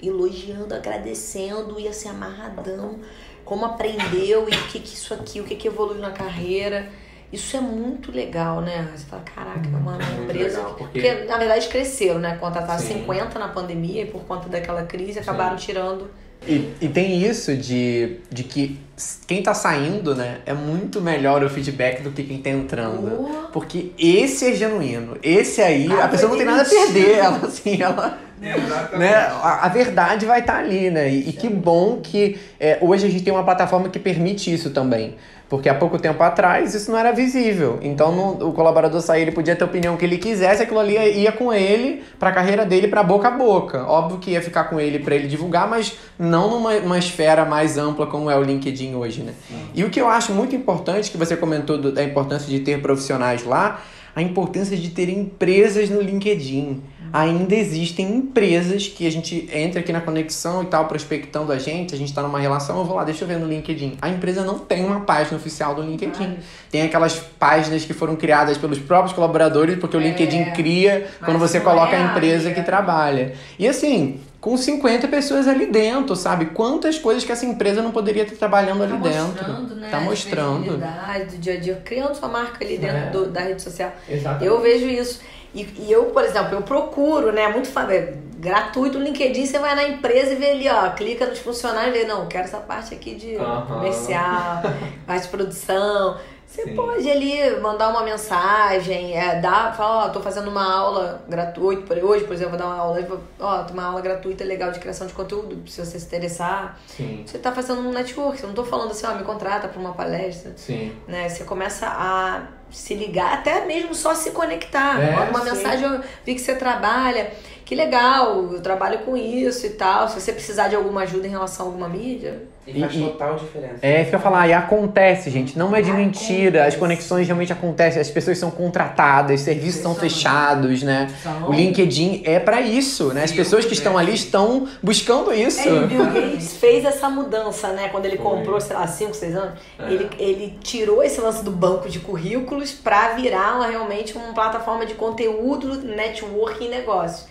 Elogiando, 0.02 0.74
agradecendo 0.74 1.80
e 1.80 1.88
assim, 1.88 2.10
amarradão. 2.10 3.00
Como 3.44 3.66
aprendeu 3.66 4.48
e 4.50 4.54
o 4.54 4.68
que, 4.68 4.80
que 4.80 4.94
isso 4.94 5.14
aqui, 5.14 5.40
o 5.40 5.44
que, 5.44 5.56
que 5.56 5.68
evoluiu 5.68 6.02
na 6.02 6.12
carreira. 6.12 6.90
Isso 7.32 7.58
é 7.58 7.62
muito 7.62 8.12
legal, 8.12 8.62
né? 8.62 8.90
Você 8.96 9.06
fala, 9.06 9.24
caraca, 9.24 9.68
é 9.68 9.76
uma, 9.76 9.98
uma 9.98 10.24
empresa. 10.24 10.60
Legal, 10.60 10.76
porque... 10.76 11.02
porque... 11.02 11.26
na 11.26 11.38
verdade, 11.38 11.68
cresceram, 11.68 12.20
né? 12.20 12.38
Contrataram 12.38 12.80
Sim. 12.80 13.00
50 13.00 13.38
na 13.40 13.50
pandemia 13.50 14.04
e 14.04 14.06
por 14.06 14.22
conta 14.22 14.48
daquela 14.48 14.84
crise 14.84 15.20
acabaram 15.20 15.58
Sim. 15.58 15.66
tirando. 15.66 16.10
E, 16.48 16.74
e 16.80 16.88
tem 16.88 17.22
isso 17.22 17.56
de, 17.56 18.20
de 18.30 18.44
que 18.44 18.80
quem 19.28 19.44
tá 19.44 19.54
saindo, 19.54 20.16
né, 20.16 20.40
é 20.44 20.54
muito 20.54 21.00
melhor 21.00 21.44
o 21.44 21.50
feedback 21.50 22.02
do 22.02 22.12
que 22.12 22.24
quem 22.24 22.40
tá 22.40 22.50
entrando. 22.50 23.28
Oh. 23.30 23.52
Porque 23.52 23.92
esse 23.98 24.46
é 24.46 24.54
genuíno. 24.54 25.18
Esse 25.22 25.62
aí, 25.62 25.88
ah, 25.92 26.06
a 26.06 26.08
pessoa 26.08 26.32
não 26.32 26.38
tem 26.38 26.46
nada 26.46 26.64
a 26.64 26.66
perder. 26.66 27.18
Ela, 27.18 27.38
assim, 27.46 27.82
ela. 27.82 28.18
Né, 28.40 29.16
a, 29.16 29.66
a, 29.66 29.70
verdade 29.70 30.26
vai 30.26 30.42
estar 30.42 30.54
tá 30.54 30.60
ali, 30.60 30.92
né? 30.92 31.10
E, 31.10 31.30
e 31.30 31.34
que 31.34 31.50
bom 31.50 32.00
que 32.02 32.40
é, 32.60 32.78
hoje 32.82 33.08
a 33.08 33.10
gente 33.10 33.24
tem 33.24 33.34
uma 33.34 33.44
plataforma 33.44 33.90
que 33.90 33.98
permite 34.00 34.54
isso 34.54 34.70
também. 34.72 35.16
Porque 35.50 35.70
há 35.70 35.74
pouco 35.74 35.98
tempo 35.98 36.22
atrás 36.22 36.76
isso 36.76 36.92
não 36.92 37.00
era 37.00 37.12
visível. 37.12 37.80
Então 37.82 38.12
no, 38.12 38.50
o 38.50 38.54
colaborador 38.54 39.00
sair, 39.02 39.22
ele 39.22 39.32
podia 39.32 39.56
ter 39.56 39.64
a 39.64 39.68
opinião 39.68 39.96
que 39.96 40.06
ele 40.06 40.18
quisesse, 40.18 40.62
aquilo 40.62 40.80
ali 40.80 40.98
ia 40.98 41.32
com 41.32 41.54
ele 41.54 42.04
para 42.20 42.30
a 42.30 42.34
carreira 42.34 42.66
dele 42.66 42.88
para 42.88 43.02
boca 43.02 43.30
a 43.30 43.32
boca. 43.32 43.86
Óbvio 43.86 44.20
que 44.20 44.32
ia 44.32 44.42
ficar 44.42 44.66
com 44.66 44.80
ele 44.80 45.00
para 45.00 45.16
ele 45.16 45.28
divulgar, 45.28 45.68
mas 45.68 45.98
não 46.20 46.60
numa 46.60 46.98
esfera 46.98 47.46
mais 47.46 47.78
ampla 47.78 48.06
como 48.08 48.30
é 48.30 48.38
o 48.38 48.44
LinkedIn 48.44 48.87
hoje, 48.96 49.22
né? 49.22 49.34
E 49.74 49.84
o 49.84 49.90
que 49.90 50.00
eu 50.00 50.08
acho 50.08 50.32
muito 50.32 50.56
importante 50.56 51.12
que 51.12 51.18
você 51.18 51.36
comentou 51.36 51.78
do, 51.78 51.92
da 51.92 52.04
importância 52.04 52.48
de 52.48 52.60
ter 52.60 52.82
profissionais 52.82 53.44
lá, 53.44 53.82
a 54.16 54.22
importância 54.22 54.76
de 54.76 54.90
ter 54.90 55.10
empresas 55.10 55.90
no 55.90 56.02
LinkedIn 56.02 56.82
ainda 57.12 57.56
existem 57.56 58.16
empresas 58.16 58.88
que 58.88 59.08
a 59.08 59.12
gente 59.12 59.50
entra 59.54 59.80
aqui 59.80 59.94
na 59.94 60.02
conexão 60.02 60.64
e 60.64 60.66
tal, 60.66 60.86
prospectando 60.86 61.52
a 61.52 61.58
gente, 61.58 61.94
a 61.94 61.98
gente 61.98 62.10
está 62.10 62.22
numa 62.22 62.40
relação, 62.40 62.80
eu 62.80 62.86
vou 62.86 62.96
lá, 62.96 63.04
deixa 63.04 63.24
eu 63.24 63.28
ver 63.28 63.38
no 63.38 63.48
LinkedIn. 63.48 63.98
A 64.02 64.10
empresa 64.10 64.44
não 64.44 64.60
tem 64.60 64.86
uma 64.86 65.02
página 65.02 65.38
oficial 65.38 65.76
do 65.76 65.82
LinkedIn. 65.82 66.38
Tem 66.70 66.82
aquelas 66.82 67.16
páginas 67.16 67.86
que 67.86 67.94
foram 67.94 68.16
criadas 68.16 68.58
pelos 68.58 68.80
próprios 68.80 69.14
colaboradores, 69.14 69.78
porque 69.78 69.96
o 69.96 70.02
é, 70.02 70.04
LinkedIn 70.04 70.52
cria 70.52 71.08
quando 71.24 71.40
você 71.40 71.60
coloca 71.60 71.96
é 71.96 72.02
a 72.02 72.12
empresa 72.12 72.52
que 72.52 72.62
trabalha. 72.62 73.34
E 73.58 73.68
assim, 73.68 74.20
com 74.40 74.56
50 74.56 75.08
pessoas 75.08 75.48
ali 75.48 75.66
dentro, 75.66 76.16
sabe? 76.16 76.48
Quantas 76.48 77.00
coisas 77.00 77.24
que 77.24 77.32
essa 77.32 77.46
empresa 77.46 77.82
não 77.82 77.92
poderia 77.92 78.24
estar 78.24 78.36
trabalhando 78.36 78.84
ali 78.84 78.94
tá 78.94 79.00
dentro. 79.00 79.28
Mostrando, 79.28 79.76
né? 79.76 79.88
Tá 79.90 80.00
mostrando. 80.00 80.78
do 80.78 81.38
dia 81.38 81.54
a 81.54 81.60
dia, 81.60 81.82
criando 81.84 82.16
sua 82.16 82.28
marca 82.28 82.64
ali 82.64 82.78
dentro 82.78 82.98
é. 82.98 83.10
do, 83.10 83.26
da 83.28 83.42
rede 83.42 83.62
social. 83.62 83.92
Exatamente. 84.08 84.46
Eu 84.46 84.62
vejo 84.62 84.88
isso. 84.88 85.22
E, 85.56 85.64
e, 85.80 85.92
eu, 85.92 86.06
por 86.06 86.24
exemplo, 86.24 86.54
eu 86.54 86.62
procuro, 86.62 87.32
né? 87.32 87.48
Muito 87.48 87.68
é 87.90 88.14
gratuito 88.38 89.00
no 89.00 89.06
LinkedIn, 89.06 89.48
você 89.48 89.58
vai 89.58 89.74
na 89.76 89.88
empresa 89.88 90.34
e 90.34 90.36
vê 90.36 90.52
ali, 90.52 90.70
ó, 90.70 90.92
clica 90.92 91.26
nos 91.26 91.40
funcionários 91.40 91.96
e 91.96 92.00
vê, 92.00 92.06
não, 92.06 92.28
quero 92.28 92.44
essa 92.44 92.60
parte 92.60 92.94
aqui 92.94 93.16
de 93.16 93.36
comercial, 93.68 94.62
parte 95.08 95.24
de 95.24 95.30
produção. 95.30 96.18
Você 96.48 96.64
Sim. 96.64 96.76
pode 96.76 97.12
ali 97.12 97.60
mandar 97.60 97.90
uma 97.90 98.04
mensagem, 98.04 99.16
é, 99.18 99.42
dar, 99.42 99.76
falar, 99.76 100.06
ó, 100.06 100.10
tô 100.10 100.22
fazendo 100.22 100.50
uma 100.50 100.64
aula 100.64 101.22
gratuita, 101.28 101.82
por 101.82 101.98
hoje, 101.98 102.24
por 102.24 102.34
exemplo, 102.34 102.52
vou 102.52 102.60
dar 102.60 102.68
uma 102.68 102.78
aula, 102.78 103.22
ó, 103.38 103.66
uma 103.70 103.84
aula 103.84 104.00
gratuita 104.00 104.46
legal 104.46 104.72
de 104.72 104.80
criação 104.80 105.06
de 105.06 105.14
conteúdo, 105.14 105.70
se 105.70 105.86
você 105.86 106.00
se 106.00 106.06
interessar. 106.06 106.80
Sim, 106.88 107.24
Você 107.28 107.38
tá 107.38 107.52
fazendo 107.52 107.82
um 107.82 107.92
network, 107.92 108.42
eu 108.42 108.48
não 108.48 108.56
tô 108.56 108.64
falando 108.64 108.92
assim, 108.92 109.06
ó, 109.06 109.14
me 109.16 109.26
contrata 109.26 109.68
pra 109.68 109.80
uma 109.80 109.94
palestra, 109.94 110.54
sim. 110.56 110.96
né? 111.06 111.28
Você 111.28 111.44
começa 111.44 111.86
a 111.86 112.44
se 112.72 112.94
ligar, 112.94 113.34
até 113.34 113.66
mesmo 113.66 113.94
só 113.94 114.16
se 114.16 114.32
conectar. 114.32 115.02
É, 115.02 115.16
Manda 115.16 115.30
uma 115.32 115.42
sim. 115.42 115.52
mensagem, 115.52 115.86
eu 115.86 116.02
vi 116.26 116.34
que 116.34 116.40
você 116.42 116.56
trabalha, 116.56 117.30
que 117.68 117.76
legal, 117.76 118.54
eu 118.54 118.62
trabalho 118.62 119.00
com 119.00 119.18
isso 119.18 119.66
e 119.66 119.72
tal. 119.72 120.08
Se 120.08 120.22
você 120.22 120.32
precisar 120.32 120.70
de 120.70 120.76
alguma 120.78 121.02
ajuda 121.02 121.28
em 121.28 121.30
relação 121.30 121.66
a 121.66 121.70
alguma 121.70 121.90
mídia, 121.90 122.44
E 122.66 122.80
faz 122.82 122.96
E- 122.96 123.00
total 123.02 123.36
diferença. 123.36 123.76
É 123.82 124.02
isso 124.02 124.10
que 124.10 124.16
eu 124.16 124.20
ia 124.20 124.24
falar, 124.24 124.48
e 124.48 124.54
acontece, 124.54 125.30
gente, 125.30 125.58
não 125.58 125.74
é 125.76 125.82
de 125.82 125.92
mentira, 125.92 126.60
as 126.60 126.74
Acontece. 126.74 126.78
conexões 126.80 127.26
realmente 127.28 127.52
acontecem, 127.54 128.02
as 128.02 128.10
pessoas 128.10 128.38
são 128.38 128.52
contratadas, 128.52 129.40
serviços 129.42 129.82
são 129.82 129.96
fechados, 129.96 130.82
né? 130.84 131.08
O 131.48 131.52
LinkedIn 131.54 132.24
é 132.26 132.40
pra 132.40 132.60
isso, 132.62 133.14
né? 133.14 133.24
As 133.24 133.32
pessoas 133.34 133.64
que 133.66 133.72
né? 133.72 133.78
estão 133.78 133.98
ali 133.98 134.14
estão 134.14 134.68
buscando 134.84 135.34
isso. 135.34 135.60
É, 135.62 135.68
e 135.68 135.80
o 135.80 135.88
Bill 135.88 136.06
Gates 136.08 136.54
fez 136.60 136.84
essa 136.86 137.10
mudança, 137.10 137.70
né? 137.74 137.88
Quando 137.90 138.06
ele 138.06 138.18
Foi. 138.18 138.26
comprou, 138.26 138.60
sei 138.62 138.76
lá, 138.76 138.86
5, 138.88 139.14
6 139.14 139.36
anos, 139.36 139.60
É. 139.80 139.92
ele, 139.92 140.10
ele 140.20 140.60
tirou 140.62 141.02
esse 141.04 141.20
lance 141.22 141.44
do 141.44 141.52
banco 141.52 141.88
de 141.90 142.00
currículos 142.00 142.72
pra 142.72 143.10
virar 143.14 143.66
realmente 143.70 144.18
uma 144.18 144.34
plataforma 144.34 144.86
de 144.86 144.94
conteúdo, 144.94 145.82
networking 145.86 146.66
e 146.66 146.70
negócios. 146.70 147.28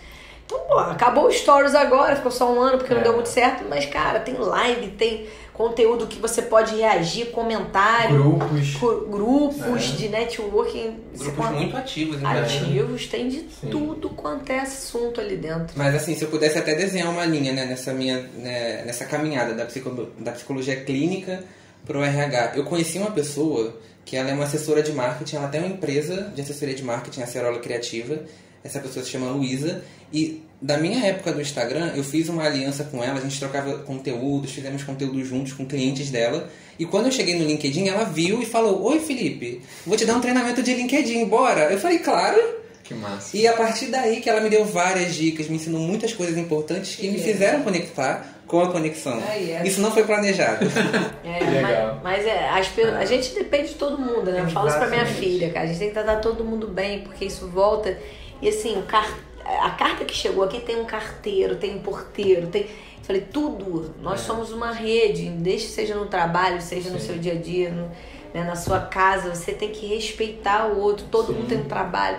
Então, 0.47 0.59
pô, 0.67 0.79
acabou 0.79 1.27
o 1.27 1.31
Stories 1.31 1.75
agora, 1.75 2.15
ficou 2.15 2.31
só 2.31 2.49
um 2.51 2.59
ano 2.61 2.77
porque 2.77 2.93
não 2.93 3.01
É. 3.01 3.03
deu 3.03 3.13
muito 3.13 3.27
certo, 3.27 3.65
mas, 3.69 3.85
cara, 3.85 4.21
tem 4.21 4.33
live, 4.35 4.87
tem 4.91 5.27
conteúdo 5.53 6.07
que 6.07 6.19
você 6.19 6.41
pode 6.41 6.73
reagir, 6.75 7.31
comentário, 7.31 8.15
Grupos. 8.23 8.75
grupos 9.09 9.83
É. 9.93 9.95
de 9.97 10.07
networking. 10.07 10.99
Grupos 11.17 11.49
muito 11.49 11.75
ativos, 11.75 12.21
inclusive. 12.21 12.39
ativos, 12.69 13.07
tem 13.07 13.27
de 13.27 13.39
Sim. 13.39 13.69
tudo 13.69 14.09
quanto 14.11 14.49
é 14.49 14.59
assunto 14.59 15.19
ali 15.19 15.35
dentro. 15.35 15.73
Mas 15.75 15.93
assim, 15.95 16.15
se 16.15 16.23
eu 16.23 16.29
pudesse 16.29 16.57
até 16.57 16.75
desenhar 16.75 17.09
uma 17.09 17.25
linha 17.25 17.51
né, 17.51 17.65
nessa 17.65 17.91
minha 17.91 18.21
né, 18.37 18.83
nessa 18.85 19.03
caminhada 19.03 19.53
da, 19.53 19.65
psicolo- 19.65 20.11
da 20.17 20.31
psicologia 20.31 20.77
clínica 20.83 21.43
pro 21.85 22.01
RH, 22.03 22.53
eu 22.55 22.63
conheci 22.63 22.97
uma 22.99 23.11
pessoa 23.11 23.75
que 24.05 24.15
ela 24.15 24.29
é 24.29 24.33
uma 24.33 24.45
assessora 24.45 24.81
de 24.81 24.93
marketing, 24.93 25.35
ela 25.35 25.47
tem 25.49 25.59
uma 25.59 25.69
empresa 25.69 26.31
de 26.33 26.39
assessoria 26.41 26.73
de 26.75 26.83
marketing, 26.83 27.21
a 27.23 27.27
Cerola 27.27 27.59
Criativa. 27.59 28.19
Essa 28.67 28.79
pessoa 28.79 29.03
se 29.03 29.11
chama 29.11 29.31
Luísa 29.31 29.81
e 30.13 30.43
da 30.61 30.77
minha 30.77 31.05
época 31.05 31.31
do 31.31 31.41
Instagram, 31.41 31.93
eu 31.95 32.03
fiz 32.03 32.29
uma 32.29 32.43
aliança 32.43 32.83
com 32.83 33.03
ela, 33.03 33.19
a 33.19 33.21
gente 33.21 33.39
trocava 33.39 33.77
conteúdos, 33.79 34.51
fizemos 34.51 34.83
conteúdo 34.83 35.23
juntos 35.23 35.53
com 35.53 35.65
clientes 35.65 36.09
dela. 36.09 36.49
E 36.79 36.85
quando 36.85 37.05
eu 37.05 37.11
cheguei 37.11 37.37
no 37.37 37.45
LinkedIn, 37.45 37.87
ela 37.87 38.03
viu 38.03 38.41
e 38.41 38.45
falou: 38.45 38.83
Oi 38.83 38.99
Felipe, 38.99 39.61
vou 39.85 39.95
te 39.95 40.05
dar 40.05 40.15
um 40.15 40.21
treinamento 40.21 40.61
de 40.61 40.73
LinkedIn, 40.73 41.25
bora? 41.25 41.71
Eu 41.71 41.79
falei, 41.79 41.99
claro. 41.99 42.37
Que 42.83 42.93
massa. 42.93 43.35
E 43.35 43.45
a 43.45 43.53
partir 43.53 43.87
daí 43.87 44.21
que 44.21 44.29
ela 44.29 44.39
me 44.39 44.49
deu 44.49 44.63
várias 44.65 45.13
dicas, 45.13 45.47
me 45.47 45.57
ensinou 45.57 45.81
muitas 45.81 46.13
coisas 46.13 46.37
importantes 46.37 46.95
que 46.95 47.09
me 47.09 47.19
fizeram 47.19 47.61
conectar 47.61 48.37
com 48.47 48.61
a 48.61 48.71
conexão. 48.71 49.21
Aí 49.27 49.51
é. 49.51 49.67
Isso 49.67 49.81
não 49.81 49.91
foi 49.91 50.03
planejado. 50.05 50.65
É, 51.23 51.39
Que 51.39 51.45
legal. 51.45 51.99
Mas, 52.01 52.23
mas 52.23 52.25
é, 52.25 52.49
as 52.49 52.95
a 52.95 53.05
gente 53.05 53.33
depende 53.33 53.69
de 53.69 53.75
todo 53.75 53.97
mundo, 53.97 54.31
né? 54.31 54.39
Eu 54.39 54.49
falo 54.49 54.69
isso 54.69 54.77
pra 54.77 54.87
minha 54.87 55.05
filha, 55.05 55.51
cara. 55.51 55.65
A 55.65 55.67
gente 55.67 55.79
tem 55.79 55.89
que 55.89 55.93
tratar 55.93 56.21
todo 56.21 56.43
mundo 56.43 56.67
bem, 56.67 57.01
porque 57.01 57.25
isso 57.25 57.47
volta. 57.47 57.97
E 58.41 58.49
assim, 58.49 58.77
o 58.77 58.83
car- 58.83 59.17
a 59.63 59.69
carta 59.71 60.05
que 60.05 60.13
chegou 60.15 60.43
aqui 60.43 60.59
tem 60.59 60.79
um 60.79 60.85
carteiro, 60.85 61.55
tem 61.55 61.75
um 61.75 61.79
porteiro, 61.79 62.47
tem. 62.47 62.63
Eu 62.63 63.03
falei, 63.03 63.21
tudo. 63.21 63.95
Nós 64.01 64.19
É. 64.21 64.23
somos 64.23 64.51
uma 64.51 64.71
rede, 64.71 65.29
desde 65.29 65.67
seja 65.67 65.95
no 65.95 66.05
trabalho, 66.07 66.61
seja 66.61 66.89
no 66.89 66.99
Sim. 66.99 67.07
seu 67.07 67.17
dia 67.17 67.33
a 67.33 67.35
dia, 67.35 67.69
no- 67.71 67.89
né, 68.33 68.43
na 68.43 68.55
sua 68.55 68.79
casa, 68.81 69.33
você 69.33 69.53
tem 69.53 69.69
que 69.69 69.85
respeitar 69.87 70.67
o 70.67 70.79
outro, 70.79 71.05
todo 71.09 71.33
mundo 71.33 71.47
tem 71.47 71.59
um 71.59 71.63
trabalho. 71.65 72.17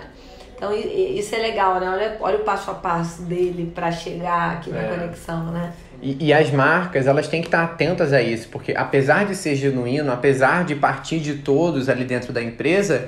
Então 0.55 0.73
isso 0.75 1.33
é 1.35 1.37
legal, 1.37 1.79
né? 1.79 1.89
Olha, 1.89 2.17
olha 2.19 2.37
o 2.37 2.43
passo 2.43 2.69
a 2.71 2.73
passo 2.73 3.21
dele 3.21 3.71
pra 3.73 3.91
chegar 3.91 4.55
aqui 4.57 4.69
na 4.71 4.81
É. 4.81 4.87
conexão, 4.89 5.45
né? 5.51 5.71
E, 6.01 6.25
e 6.27 6.33
as 6.33 6.49
marcas, 6.51 7.07
elas 7.07 7.27
têm 7.27 7.39
que 7.41 7.47
estar 7.47 7.63
atentas 7.63 8.11
a 8.11 8.21
isso, 8.21 8.49
porque 8.49 8.73
apesar 8.75 9.25
de 9.25 9.35
ser 9.35 9.55
genuíno, 9.55 10.11
apesar 10.11 10.65
de 10.65 10.75
partir 10.75 11.19
de 11.19 11.35
todos 11.35 11.87
ali 11.87 12.03
dentro 12.03 12.33
da 12.33 12.41
empresa, 12.41 13.07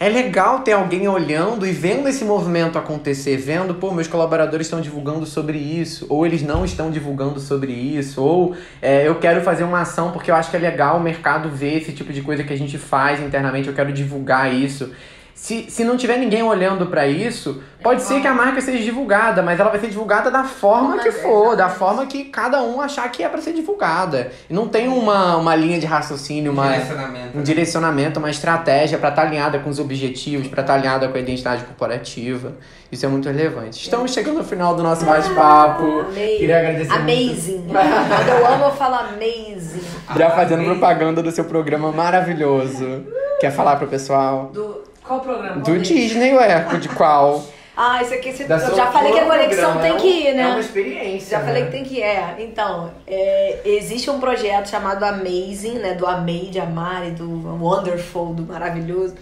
é 0.00 0.08
legal 0.08 0.60
ter 0.60 0.72
alguém 0.72 1.06
olhando 1.06 1.66
e 1.66 1.72
vendo 1.72 2.08
esse 2.08 2.24
movimento 2.24 2.78
acontecer, 2.78 3.36
vendo, 3.36 3.74
pô, 3.74 3.90
meus 3.90 4.08
colaboradores 4.08 4.66
estão 4.66 4.80
divulgando 4.80 5.26
sobre 5.26 5.58
isso, 5.58 6.06
ou 6.08 6.24
eles 6.24 6.40
não 6.40 6.64
estão 6.64 6.90
divulgando 6.90 7.38
sobre 7.38 7.70
isso, 7.70 8.22
ou 8.22 8.56
é, 8.80 9.06
eu 9.06 9.16
quero 9.16 9.42
fazer 9.42 9.62
uma 9.62 9.82
ação 9.82 10.10
porque 10.10 10.30
eu 10.30 10.34
acho 10.34 10.50
que 10.50 10.56
é 10.56 10.60
legal 10.60 10.96
o 10.96 11.02
mercado 11.02 11.50
ver 11.50 11.76
esse 11.76 11.92
tipo 11.92 12.14
de 12.14 12.22
coisa 12.22 12.42
que 12.42 12.50
a 12.50 12.56
gente 12.56 12.78
faz 12.78 13.20
internamente, 13.20 13.68
eu 13.68 13.74
quero 13.74 13.92
divulgar 13.92 14.50
isso. 14.50 14.90
Se, 15.34 15.66
se 15.68 15.84
não 15.84 15.98
tiver 15.98 16.16
ninguém 16.16 16.42
olhando 16.42 16.86
pra 16.86 17.06
isso, 17.06 17.62
pode 17.82 18.02
ser 18.02 18.20
que 18.20 18.26
a 18.26 18.34
marca 18.34 18.60
seja 18.60 18.82
divulgada, 18.82 19.42
mas 19.42 19.58
ela 19.58 19.70
vai 19.70 19.80
ser 19.80 19.88
divulgada 19.88 20.30
da 20.30 20.44
forma 20.44 20.98
que 20.98 21.10
for, 21.10 21.56
da 21.56 21.68
forma 21.68 22.06
que 22.06 22.24
cada 22.24 22.62
um 22.62 22.80
achar 22.80 23.10
que 23.10 23.22
é 23.22 23.28
pra 23.28 23.40
ser 23.40 23.52
divulgada. 23.52 24.30
E 24.48 24.54
não 24.54 24.68
tem 24.68 24.88
uma, 24.88 25.36
uma 25.36 25.54
linha 25.56 25.78
de 25.78 25.86
raciocínio, 25.86 26.52
uma, 26.52 26.68
Direcionamento. 26.68 27.38
um 27.38 27.42
direcionamento, 27.42 28.18
uma 28.18 28.30
estratégia 28.30 28.98
pra 28.98 29.08
estar 29.08 29.22
alinhada 29.22 29.58
com 29.58 29.70
os 29.70 29.78
objetivos, 29.78 30.48
pra 30.48 30.60
estar 30.60 30.74
alinhada 30.74 31.08
com 31.08 31.16
a 31.16 31.20
identidade 31.20 31.64
corporativa. 31.64 32.52
Isso 32.92 33.06
é 33.06 33.08
muito 33.08 33.28
relevante. 33.28 33.82
Estamos 33.84 34.12
chegando 34.12 34.38
ao 34.38 34.44
final 34.44 34.74
do 34.74 34.82
nosso 34.82 35.04
bate-papo. 35.04 36.04
Queria 36.12 36.58
agradecer 36.58 36.92
muito. 36.92 37.02
Amazing. 37.02 37.66
Quando 37.68 38.28
eu 38.28 38.46
amo, 38.46 38.64
eu 38.64 38.72
falo 38.72 38.94
amazing. 38.96 39.80
Já 40.16 40.30
fazendo 40.30 40.64
propaganda 40.64 41.22
do 41.22 41.30
seu 41.30 41.44
programa 41.44 41.92
maravilhoso. 41.92 43.04
Quer 43.40 43.52
falar 43.52 43.76
pro 43.76 43.86
pessoal? 43.86 44.50
Do, 44.52 44.82
qual 45.06 45.20
programa? 45.20 45.56
Do? 45.62 45.78
Disney, 45.78 46.34
ué. 46.34 46.64
De 46.80 46.88
qual? 46.88 47.42
Ah, 47.76 48.02
isso 48.02 48.12
aqui 48.12 48.32
você, 48.32 48.44
eu 48.44 48.76
já 48.76 48.90
falei 48.90 49.12
que 49.12 49.18
a 49.18 49.26
conexão 49.26 49.72
programa 49.72 49.80
tem 49.80 49.96
que 49.96 50.28
ir, 50.28 50.34
né? 50.34 50.42
É 50.42 50.46
uma 50.48 50.60
experiência. 50.60 51.38
Já 51.38 51.44
falei 51.44 51.62
né? 51.62 51.66
que 51.66 51.72
tem 51.72 51.84
que 51.84 51.98
ir. 51.98 52.02
É, 52.02 52.36
então, 52.40 52.92
é, 53.06 53.60
existe 53.64 54.10
um 54.10 54.18
projeto 54.20 54.68
chamado 54.68 55.04
Amazing, 55.04 55.78
né? 55.78 55.94
Do 55.94 56.06
Amei, 56.06 56.50
de 56.50 56.58
Amar 56.58 57.06
e 57.06 57.12
do 57.12 57.28
Wonderful, 57.62 58.34
do 58.34 58.42
maravilhoso, 58.42 59.14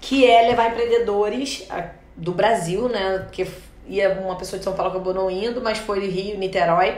que 0.00 0.26
é 0.26 0.48
levar 0.48 0.70
empreendedores 0.70 1.66
do 2.16 2.32
Brasil, 2.32 2.88
né? 2.88 3.20
Porque 3.24 3.46
ia 3.88 4.10
uma 4.20 4.36
pessoa 4.36 4.58
de 4.58 4.64
São 4.64 4.74
Paulo 4.74 4.92
acabou 4.92 5.12
não 5.12 5.30
indo, 5.30 5.60
mas 5.60 5.78
foi 5.78 6.06
Rio, 6.06 6.38
Niterói. 6.38 6.96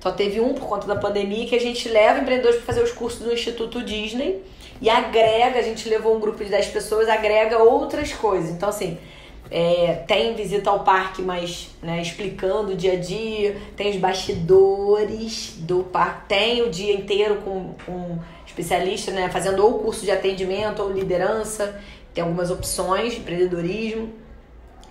Só 0.00 0.10
teve 0.10 0.40
um 0.40 0.52
por 0.52 0.68
conta 0.68 0.86
da 0.86 0.96
pandemia 0.96 1.46
que 1.46 1.54
a 1.54 1.60
gente 1.60 1.88
leva 1.88 2.20
empreendedores 2.20 2.56
para 2.56 2.66
fazer 2.66 2.82
os 2.82 2.92
cursos 2.92 3.20
do 3.20 3.32
Instituto 3.32 3.82
Disney 3.82 4.42
e 4.80 4.90
agrega, 4.90 5.58
a 5.58 5.62
gente 5.62 5.88
levou 5.88 6.14
um 6.14 6.20
grupo 6.20 6.44
de 6.44 6.50
10 6.50 6.66
pessoas, 6.66 7.08
agrega 7.08 7.58
outras 7.62 8.12
coisas. 8.12 8.50
Então, 8.50 8.68
assim, 8.68 8.98
é, 9.50 10.02
tem 10.06 10.34
visita 10.34 10.70
ao 10.70 10.80
parque, 10.80 11.22
mas 11.22 11.70
né, 11.82 12.00
explicando 12.02 12.72
o 12.72 12.76
dia 12.76 12.94
a 12.94 12.96
dia, 12.96 13.56
tem 13.76 13.90
os 13.90 13.96
bastidores 13.96 15.54
do 15.58 15.84
parque, 15.84 16.28
tem 16.28 16.62
o 16.62 16.70
dia 16.70 16.92
inteiro 16.92 17.36
com, 17.44 17.74
com 17.84 18.18
especialista, 18.46 19.10
né, 19.10 19.28
fazendo 19.28 19.64
ou 19.64 19.78
curso 19.78 20.04
de 20.04 20.10
atendimento 20.10 20.82
ou 20.82 20.90
liderança, 20.90 21.80
tem 22.12 22.24
algumas 22.24 22.50
opções 22.50 23.12
de 23.12 23.20
empreendedorismo. 23.20 24.12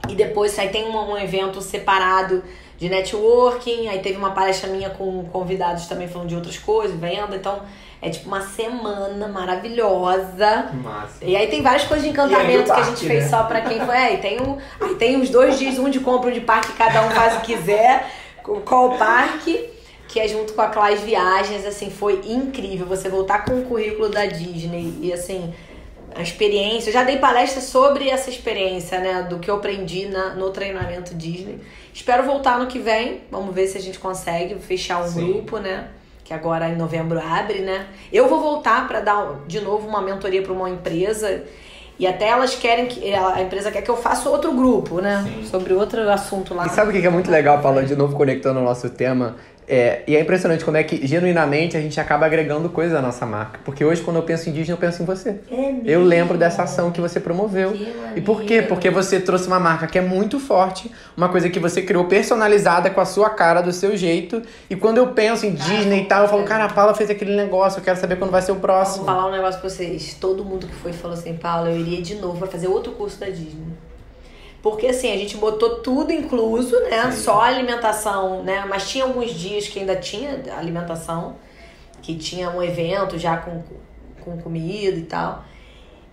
E 0.08 0.14
depois 0.14 0.58
aí 0.60 0.70
tem 0.70 0.86
um, 0.86 0.96
um 0.96 1.18
evento 1.18 1.62
separado 1.62 2.44
de 2.78 2.90
networking, 2.90 3.88
aí 3.88 4.00
teve 4.00 4.18
uma 4.18 4.32
palestra 4.32 4.70
minha 4.70 4.90
com 4.90 5.26
convidados 5.26 5.88
também 5.88 6.08
falando 6.08 6.30
de 6.30 6.36
outras 6.36 6.58
coisas, 6.58 6.96
venda, 7.00 7.36
então 7.36 7.64
é 8.06 8.10
tipo 8.12 8.28
uma 8.28 8.42
semana 8.42 9.28
maravilhosa. 9.28 10.70
Massa. 10.74 11.26
E 11.26 11.36
aí 11.36 11.48
tem 11.48 11.64
várias 11.64 11.86
coisas 11.86 12.04
de 12.04 12.10
E 12.10 12.12
encantamento 12.12 12.62
o 12.62 12.66
que 12.66 12.72
a 12.72 12.76
parque, 12.76 12.90
gente 12.92 13.08
fez 13.08 13.24
né? 13.24 13.30
só 13.30 13.44
pra 13.46 13.62
quem 13.62 13.80
foi. 13.80 13.98
Aí 13.98 14.18
tem, 14.18 14.40
um, 14.40 14.60
aí 14.80 14.94
tem 14.94 15.20
os 15.20 15.32
dois 15.32 15.58
dias, 15.58 15.80
um 15.80 15.90
de 15.90 16.00
compra, 16.00 16.30
um 16.30 16.34
de 16.34 16.42
parque, 16.42 16.72
cada 16.74 17.04
um 17.04 17.10
faz 17.10 17.38
o 17.38 17.42
que 17.42 17.56
quiser. 17.56 18.08
Qual 18.44 18.96
parque? 18.96 19.72
Que 20.08 20.20
é 20.20 20.28
junto 20.28 20.54
com 20.54 20.62
a 20.62 20.68
Class 20.68 21.02
Viagens, 21.02 21.66
assim, 21.66 21.90
foi 21.90 22.22
incrível. 22.28 22.86
Você 22.86 23.10
voltar 23.10 23.44
com 23.44 23.60
o 23.60 23.66
currículo 23.66 24.08
da 24.08 24.28
Disney 24.28 24.94
e 25.02 25.12
assim, 25.12 25.52
a 26.14 26.22
experiência. 26.22 26.90
Eu 26.90 26.94
já 26.94 27.04
dei 27.04 27.18
palestra 27.18 27.60
sobre 27.60 28.08
essa 28.08 28.30
experiência, 28.30 29.00
né? 29.00 29.24
Do 29.24 29.40
que 29.40 29.50
eu 29.50 29.56
aprendi 29.56 30.06
na, 30.06 30.36
no 30.36 30.52
treinamento 30.52 31.16
Disney. 31.16 31.60
Espero 31.92 32.22
voltar 32.22 32.60
no 32.60 32.68
que 32.68 32.78
vem. 32.78 33.22
Vamos 33.32 33.56
ver 33.56 33.66
se 33.66 33.80
a 33.80 33.82
gente 33.82 33.98
consegue 33.98 34.54
fechar 34.60 35.04
um 35.04 35.08
Sim. 35.08 35.26
grupo, 35.26 35.58
né? 35.58 35.90
Que 36.26 36.34
agora 36.34 36.68
em 36.68 36.76
novembro 36.76 37.20
abre, 37.20 37.60
né? 37.60 37.86
Eu 38.12 38.28
vou 38.28 38.42
voltar 38.42 38.88
para 38.88 39.00
dar 39.00 39.42
de 39.46 39.62
novo 39.62 39.88
uma 39.88 40.02
mentoria 40.02 40.42
para 40.42 40.52
uma 40.52 40.70
empresa. 40.70 41.44
E 42.00 42.06
até 42.08 42.28
elas 42.28 42.56
querem 42.56 42.88
que. 42.88 43.14
A 43.14 43.42
empresa 43.42 43.72
quer 43.72 43.84
que 43.84 43.90
eu 43.90 43.96
faça 43.96 44.28
outro 44.28 44.52
grupo, 44.52 45.00
né? 45.00 45.24
Sim. 45.24 45.46
Sobre 45.46 45.74
outro 45.74 46.10
assunto 46.10 46.56
lá. 46.56 46.66
E 46.66 46.70
sabe 46.72 46.90
o 46.90 47.02
que 47.02 47.06
é 47.06 47.12
muito 47.12 47.30
legal, 47.30 47.62
Paula, 47.62 47.84
de 47.84 47.96
novo 47.96 48.18
conectando 48.18 48.60
o 48.60 48.64
nosso 48.64 48.90
tema? 48.90 49.36
É, 49.68 50.04
e 50.08 50.16
é 50.16 50.22
impressionante 50.22 50.64
como 50.64 50.78
é 50.78 50.84
que, 50.84 51.06
genuinamente, 51.08 51.76
a 51.76 51.82
gente 51.82 52.00
acaba 52.00 52.26
agregando 52.26 52.70
coisas 52.70 52.96
à 52.98 53.02
nossa 53.02 53.26
marca. 53.26 53.60
Porque 53.66 53.84
hoje, 53.84 54.02
quando 54.02 54.18
eu 54.18 54.24
penso 54.24 54.50
em 54.50 54.54
Disney, 54.54 54.74
eu 54.74 54.78
penso 54.78 55.02
em 55.02 55.06
você. 55.06 55.40
É 55.50 55.56
mesmo? 55.56 55.82
Eu 55.86 56.04
lembro 56.04 56.38
dessa 56.38 56.64
ação 56.64 56.92
que 56.92 57.02
você 57.02 57.20
promoveu. 57.20 57.72
Que 57.72 57.94
e 58.18 58.22
por 58.22 58.44
quê? 58.44 58.62
Porque 58.62 58.90
você 58.90 59.20
trouxe 59.20 59.48
uma 59.48 59.60
marca 59.60 59.88
que 59.88 59.98
é 59.98 60.02
muito 60.02 60.40
forte, 60.40 60.92
uma 61.18 61.30
coisa 61.30 61.50
que 61.50 61.60
você 61.60 61.82
criou 61.82 62.06
personalizada 62.06 62.90
com 62.90 63.02
a 63.02 63.06
sua 63.06 63.30
cara, 63.32 63.62
do 63.62 63.72
seu 63.72 63.98
jeito. 63.98 64.42
E 64.70 64.76
quando 64.76 64.98
eu 64.98 65.08
penso 65.08 65.46
em 65.46 65.54
Disney 65.54 66.02
e 66.04 66.06
tal, 66.06 66.24
eu 66.24 66.30
falo, 66.30 66.44
cara, 66.44 66.66
a 66.66 66.70
Paula 66.70 66.94
fez 66.94 67.10
aquele 67.10 67.36
negócio, 67.36 67.80
eu 67.80 67.84
quero 67.84 68.00
saber 68.00 68.18
quando 68.18 68.32
vai 68.32 68.42
ser 68.42 68.52
o 68.52 68.56
Vou 68.56 68.62
próximo. 68.62 69.06
falar 69.06 69.28
um 69.28 69.32
negócio 69.32 69.60
pra 69.60 69.70
vocês. 69.70 70.16
Todo 70.20 70.46
mundo 70.46 70.68
que 70.68 70.76
foi 70.76 70.94
falou 70.94 71.18
assim, 71.18 71.34
Paula, 71.36 71.70
eu 71.72 71.80
iria 71.80 72.02
de 72.02 72.16
novo 72.16 72.38
pra 72.38 72.48
fazer 72.48 72.68
outro 72.68 72.92
curso 72.94 73.20
da 73.20 73.28
Disney. 73.28 73.66
Porque 74.66 74.88
assim, 74.88 75.12
a 75.14 75.16
gente 75.16 75.38
botou 75.38 75.76
tudo 75.82 76.12
incluso, 76.12 76.76
né? 76.90 77.12
Só 77.12 77.40
a 77.42 77.46
alimentação, 77.46 78.42
né? 78.42 78.66
Mas 78.68 78.90
tinha 78.90 79.04
alguns 79.04 79.30
dias 79.30 79.68
que 79.68 79.78
ainda 79.80 79.96
tinha 79.96 80.42
alimentação, 80.58 81.36
que 82.02 82.16
tinha 82.16 82.50
um 82.50 82.64
evento 82.64 83.16
já 83.20 83.38
com, 83.38 83.62
com 84.22 84.42
comida 84.42 84.98
e 84.98 85.04
tal. 85.04 85.44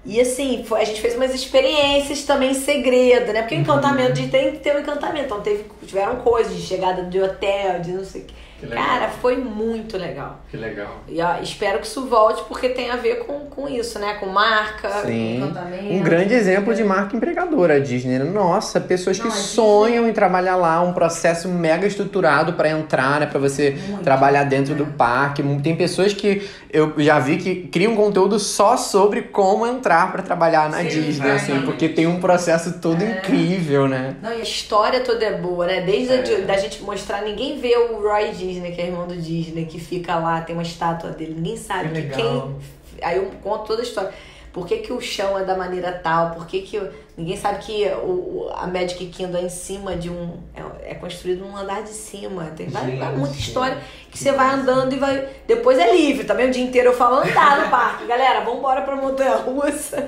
E 0.04 0.20
assim, 0.20 0.64
foi- 0.64 0.82
a 0.82 0.84
gente 0.84 1.00
fez 1.00 1.14
umas 1.16 1.34
experiências 1.34 2.24
também 2.24 2.50
em 2.50 2.54
segredo, 2.54 3.32
né? 3.32 3.40
Porque 3.40 3.54
o 3.54 3.58
encantamento 3.58 4.12
de 4.20 4.28
tem 4.28 4.52
que 4.52 4.58
ter 4.58 4.76
um 4.76 4.80
encantamento. 4.80 5.24
Então 5.24 5.40
teve, 5.40 5.64
tiveram 5.86 6.16
coisas 6.16 6.54
de 6.54 6.60
chegada 6.60 7.04
de 7.04 7.22
hotel, 7.22 7.80
de 7.80 7.92
não 7.92 8.04
sei 8.04 8.20
o 8.20 8.24
que. 8.26 8.34
Cara, 8.68 9.08
foi 9.08 9.36
muito 9.36 9.96
legal. 9.96 10.40
Que 10.50 10.56
legal. 10.56 11.02
E 11.08 11.20
ó, 11.20 11.36
espero 11.42 11.78
que 11.78 11.86
isso 11.86 12.06
volte 12.06 12.42
porque 12.48 12.68
tem 12.68 12.90
a 12.90 12.96
ver 12.96 13.20
com, 13.26 13.40
com 13.46 13.68
isso, 13.68 13.98
né? 13.98 14.14
Com 14.14 14.26
marca, 14.26 14.88
Sim. 15.06 15.38
com 15.40 15.46
encantamento. 15.46 15.92
Um 15.94 16.00
grande 16.02 16.34
exemplo 16.34 16.74
de 16.74 16.84
marca 16.84 17.16
empregadora, 17.16 17.74
a 17.74 17.78
Disney. 17.78 18.18
né? 18.18 18.24
Nossa, 18.24 18.80
pessoas 18.80 19.18
que 19.18 19.24
Não, 19.24 19.30
a 19.32 19.34
Disney- 19.34 19.54
sonham 19.54 20.08
em 20.08 20.12
trabalhar 20.12 20.56
lá, 20.56 20.80
um 20.80 20.92
processo 20.92 21.48
mega 21.48 21.86
estruturado 21.86 22.52
para 22.54 22.68
entrar, 22.70 23.20
né? 23.20 23.26
Pra 23.26 23.38
você 23.40 23.70
Muito. 23.88 24.02
trabalhar 24.04 24.44
dentro 24.44 24.74
do 24.74 24.86
parque. 24.86 25.42
Tem 25.62 25.76
pessoas 25.76 26.12
que 26.12 26.48
eu 26.70 26.94
já 26.98 27.18
vi 27.18 27.36
que 27.38 27.68
criam 27.68 27.94
conteúdo 27.96 28.38
só 28.38 28.76
sobre 28.76 29.22
como 29.22 29.66
entrar 29.66 30.10
para 30.12 30.22
trabalhar 30.22 30.68
na 30.70 30.78
Sim, 30.78 30.88
Disney, 30.88 31.30
assim, 31.30 31.52
exatamente. 31.52 31.64
porque 31.66 31.88
tem 31.88 32.06
um 32.06 32.20
processo 32.20 32.78
todo 32.80 33.02
incrível, 33.02 33.86
né? 33.88 34.16
Não, 34.22 34.30
e 34.32 34.40
a 34.40 34.42
história 34.42 35.00
toda 35.00 35.24
é 35.24 35.32
boa, 35.38 35.66
né? 35.66 35.80
Desde 35.80 36.12
a 36.14 36.22
de- 36.22 36.42
da 36.42 36.56
gente 36.56 36.82
mostrar, 36.82 37.22
ninguém 37.22 37.58
vê 37.58 37.76
o 37.76 38.00
Roy 38.00 38.30
Disney, 38.30 38.51
que 38.60 38.80
é 38.80 38.86
irmão 38.86 39.06
do 39.06 39.16
Disney, 39.16 39.64
que 39.66 39.80
fica 39.80 40.16
lá, 40.16 40.40
tem 40.40 40.54
uma 40.54 40.62
estátua 40.62 41.10
dele. 41.10 41.34
Ninguém 41.34 41.56
sabe 41.56 41.88
Que 41.88 42.02
que 42.02 42.16
quem. 42.16 42.56
Aí 43.02 43.16
eu 43.16 43.30
conto 43.42 43.66
toda 43.66 43.80
a 43.80 43.84
história. 43.84 44.12
Por 44.52 44.66
que, 44.66 44.78
que 44.78 44.92
o 44.92 45.00
chão 45.00 45.38
é 45.38 45.44
da 45.44 45.56
maneira 45.56 45.90
tal? 45.90 46.32
Por 46.32 46.46
que, 46.46 46.60
que 46.60 46.80
ninguém 47.16 47.36
sabe 47.38 47.64
que 47.64 47.86
o, 48.02 48.50
a 48.54 48.66
Magic 48.66 49.06
Kingdom 49.06 49.38
é 49.38 49.42
em 49.42 49.48
cima 49.48 49.96
de 49.96 50.10
um. 50.10 50.38
É, 50.54 50.90
é 50.90 50.94
construído 50.94 51.40
num 51.40 51.56
andar 51.56 51.82
de 51.82 51.88
cima. 51.88 52.52
Tem 52.54 52.68
várias, 52.68 52.98
Gente. 52.98 53.16
muita 53.16 53.36
história 53.38 53.78
que 54.10 54.18
você 54.18 54.30
vai 54.30 54.54
andando 54.54 54.92
e 54.92 54.98
vai. 54.98 55.26
Depois 55.46 55.78
é 55.78 55.96
livre, 55.96 56.24
também 56.24 56.48
o 56.48 56.50
dia 56.50 56.62
inteiro 56.62 56.90
eu 56.90 56.94
falo 56.94 57.16
andar 57.16 57.64
no 57.64 57.70
parque. 57.72 58.04
Galera, 58.04 58.44
vambora 58.44 58.82
pra 58.82 58.94
montanha 58.94 59.36
russa. 59.36 60.06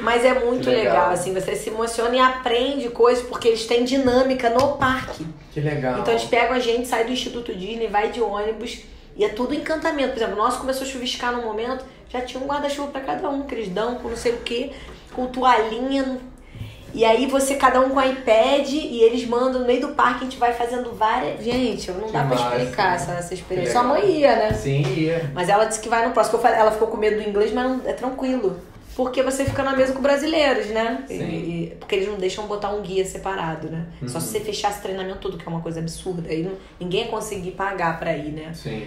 Mas 0.00 0.24
é 0.24 0.32
muito 0.32 0.70
legal. 0.70 0.84
legal, 0.84 1.10
assim, 1.10 1.34
você 1.34 1.54
se 1.54 1.68
emociona 1.68 2.16
e 2.16 2.20
aprende 2.20 2.88
coisas 2.88 3.22
porque 3.26 3.48
eles 3.48 3.66
têm 3.66 3.84
dinâmica 3.84 4.48
no 4.48 4.78
parque. 4.78 5.26
Que 5.52 5.60
legal. 5.60 5.98
Então 5.98 6.14
eles 6.14 6.24
pegam 6.24 6.56
a 6.56 6.58
gente, 6.58 6.88
sai 6.88 7.04
do 7.04 7.12
Instituto 7.12 7.54
Disney, 7.54 7.86
vai 7.88 8.10
de 8.10 8.22
ônibus 8.22 8.80
e 9.16 9.24
é 9.24 9.28
tudo 9.28 9.54
encantamento. 9.54 10.14
Por 10.14 10.22
exemplo, 10.22 10.36
nosso 10.36 10.58
começou 10.58 10.86
a 10.86 10.90
chuviscar 10.90 11.32
no 11.32 11.42
momento, 11.42 11.84
já 12.14 12.20
tinha 12.24 12.42
um 12.42 12.46
guarda-chuva 12.46 12.88
pra 12.92 13.00
cada 13.00 13.28
um, 13.28 13.42
que 13.42 13.54
eles 13.54 13.68
dão 13.68 13.96
com 13.96 14.08
não 14.08 14.16
sei 14.16 14.32
o 14.32 14.38
que, 14.38 14.72
com 15.12 15.26
toalhinha. 15.26 16.18
E 16.92 17.04
aí 17.04 17.26
você, 17.26 17.56
cada 17.56 17.80
um 17.80 17.90
com 17.90 18.00
iPad, 18.00 18.68
e 18.72 19.00
eles 19.02 19.26
mandam 19.26 19.60
no 19.62 19.66
meio 19.66 19.80
do 19.80 19.88
parque, 19.88 20.20
a 20.20 20.24
gente 20.24 20.36
vai 20.38 20.52
fazendo 20.52 20.92
várias. 20.92 21.42
Gente, 21.42 21.90
não 21.90 22.02
Que 22.06 22.12
dá 22.12 22.20
pra 22.24 22.36
massa. 22.36 22.56
explicar 22.56 22.94
essa, 22.94 23.12
essa 23.14 23.34
experiência. 23.34 23.72
Sua 23.72 23.82
mãe 23.82 24.20
ia, 24.20 24.36
né? 24.36 24.52
Sim, 24.52 24.82
ia. 24.94 25.28
Mas 25.34 25.48
ela 25.48 25.64
disse 25.64 25.80
que 25.80 25.88
vai 25.88 26.06
no 26.06 26.12
próximo. 26.14 26.40
Ela 26.46 26.70
ficou 26.70 26.86
com 26.86 26.96
medo 26.96 27.20
do 27.20 27.28
inglês, 27.28 27.52
mas 27.52 27.64
não, 27.68 27.80
é 27.84 27.92
tranquilo. 27.92 28.60
Porque 28.94 29.24
você 29.24 29.44
fica 29.44 29.64
na 29.64 29.74
mesa 29.74 29.92
com 29.92 30.00
brasileiros, 30.00 30.68
né? 30.68 31.04
E- 31.10 31.18
Sim. 31.18 31.24
e- 31.24 31.76
porque 31.80 31.96
eles 31.96 32.06
não 32.06 32.14
deixam 32.14 32.46
botar 32.46 32.70
um 32.70 32.80
guia 32.80 33.04
separado, 33.04 33.68
né? 33.68 33.86
Só 34.06 34.20
se 34.20 34.28
você 34.28 34.38
fechar 34.38 34.70
esse 34.70 34.80
treinamento 34.80 35.18
todo, 35.18 35.36
que 35.36 35.44
é 35.44 35.48
uma 35.50 35.60
coisa 35.60 35.80
absurda. 35.80 36.28
Aí 36.30 36.44
não- 36.44 36.52
ninguém 36.78 37.00
ia 37.00 37.08
conseguir 37.08 37.50
pagar 37.50 37.98
pra 37.98 38.16
ir, 38.16 38.30
né? 38.30 38.52
Sim. 38.54 38.86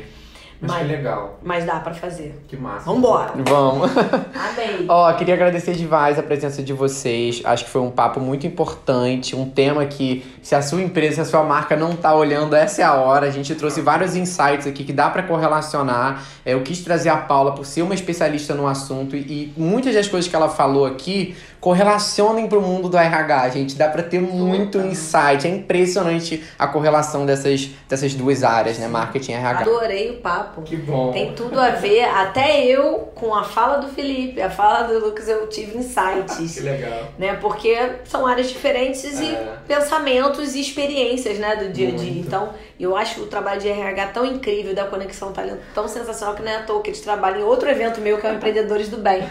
Mas 0.60 0.78
que 0.78 0.84
legal. 0.86 1.39
Mas 1.43 1.66
dá 1.66 1.80
pra 1.80 1.93
fazer. 1.93 2.43
Que 2.47 2.58
massa. 2.58 2.86
Vambora! 2.86 3.34
Vamos. 3.47 3.91
Amei! 3.95 4.86
Ó, 4.89 5.12
queria 5.14 5.36
agradecer 5.36 5.74
demais 5.74 6.18
a 6.18 6.24
presença 6.24 6.64
de 6.64 6.74
vocês. 6.74 7.41
Acho 7.43 7.66
que 7.66 7.70
foi 7.70 7.82
um 7.82 7.91
papo 7.91 8.20
muito 8.20 8.47
importante, 8.47 9.36
um 9.36 9.49
tema 9.49 9.86
que, 9.86 10.26
se 10.41 10.55
a 10.55 10.62
sua 10.62 10.82
empresa, 10.82 11.16
se 11.16 11.22
a 11.22 11.26
sua 11.26 11.43
marca 11.43 11.76
não 11.76 11.95
tá 11.95 12.14
olhando, 12.16 12.55
essa 12.55 12.82
é 12.82 12.86
a 12.86 12.93
hora. 12.93 13.28
A 13.28 13.32
gente 13.32 13.53
trouxe 13.55 13.82
vários 13.82 14.16
insights 14.16 14.66
aqui 14.66 14.84
que 14.84 14.93
dá 14.93 15.10
pra 15.10 15.22
correlacionar. 15.22 16.24
É, 16.43 16.53
eu 16.53 16.62
quis 16.62 16.82
trazer 16.82 17.10
a 17.10 17.18
Paula 17.18 17.53
por 17.53 17.66
ser 17.66 17.84
uma 17.84 17.93
especialista 17.93 18.55
no 18.55 18.68
assunto 18.68 19.16
e, 19.16 19.20
e 19.20 19.53
muitas 19.55 19.93
das 19.93 20.08
coisas 20.08 20.30
que 20.30 20.36
ela 20.36 20.49
falou 20.49 20.86
aqui 20.86 21.36
correlacionem 21.60 22.47
pro 22.47 22.62
mundo 22.62 22.89
do 22.89 22.97
RH, 22.97 23.49
gente. 23.49 23.76
Dá 23.76 23.88
pra 23.89 24.03
ter 24.03 24.20
muito 24.22 24.78
insight. 24.80 25.45
É 25.45 25.49
impressionante 25.49 26.43
a 26.58 26.68
correlação 26.68 27.26
dessas, 27.26 27.70
dessas 27.89 28.14
duas 28.14 28.43
áreas, 28.43 28.78
né? 28.78 28.88
Marketing 28.88 29.32
e 29.32 29.36
RH. 29.36 29.60
Adorei 29.62 30.12
o 30.12 30.18
papo. 30.22 30.62
Que 30.62 30.76
bom. 30.76 31.12
Tem 31.12 31.34
tudo 31.34 31.60
a 31.60 31.70
ver, 31.72 32.03
até 32.05 32.64
eu, 32.66 33.10
com 33.16 33.34
a 33.34 33.43
fala 33.43 33.78
do 33.78 33.88
Felipe, 33.88 34.41
a 34.41 34.49
fala 34.49 34.84
do 34.84 34.99
Lucas, 34.99 35.28
eu 35.28 35.47
tive 35.47 35.78
insights. 35.78 36.58
legal. 36.64 37.10
né? 37.18 37.34
Porque 37.41 37.78
são 38.05 38.26
áreas 38.26 38.49
diferentes 38.49 39.03
e 39.20 39.26
É. 39.34 39.58
pensamentos 39.68 40.55
e 40.55 40.62
experiências, 40.62 41.38
né, 41.38 41.55
do 41.55 41.70
dia 41.70 41.89
a 41.89 41.91
dia. 41.91 42.20
Então, 42.22 42.49
eu 42.80 42.95
acho 42.95 43.22
o 43.22 43.28
trabalho 43.28 43.60
de 43.62 43.68
RH 43.68 44.08
tão 44.08 44.26
incrível, 44.26 44.74
da 44.76 44.86
Conexão 44.86 45.32
Talento 45.32 45.60
tão 45.74 45.88
sensacional 45.88 46.36
que 46.36 46.41
não 46.43 46.51
é 46.51 46.58
à 46.58 46.64
toa 46.64 46.82
que 46.82 46.89
eles 46.89 47.01
trabalham 47.01 47.39
em 47.39 47.43
outro 47.43 47.70
evento 47.70 47.99
meu, 48.01 48.18
que 48.20 48.28
é 48.28 48.32
o 48.32 48.36
Empreendedores 48.36 48.89
do 48.89 48.97
Bem. 48.97 49.24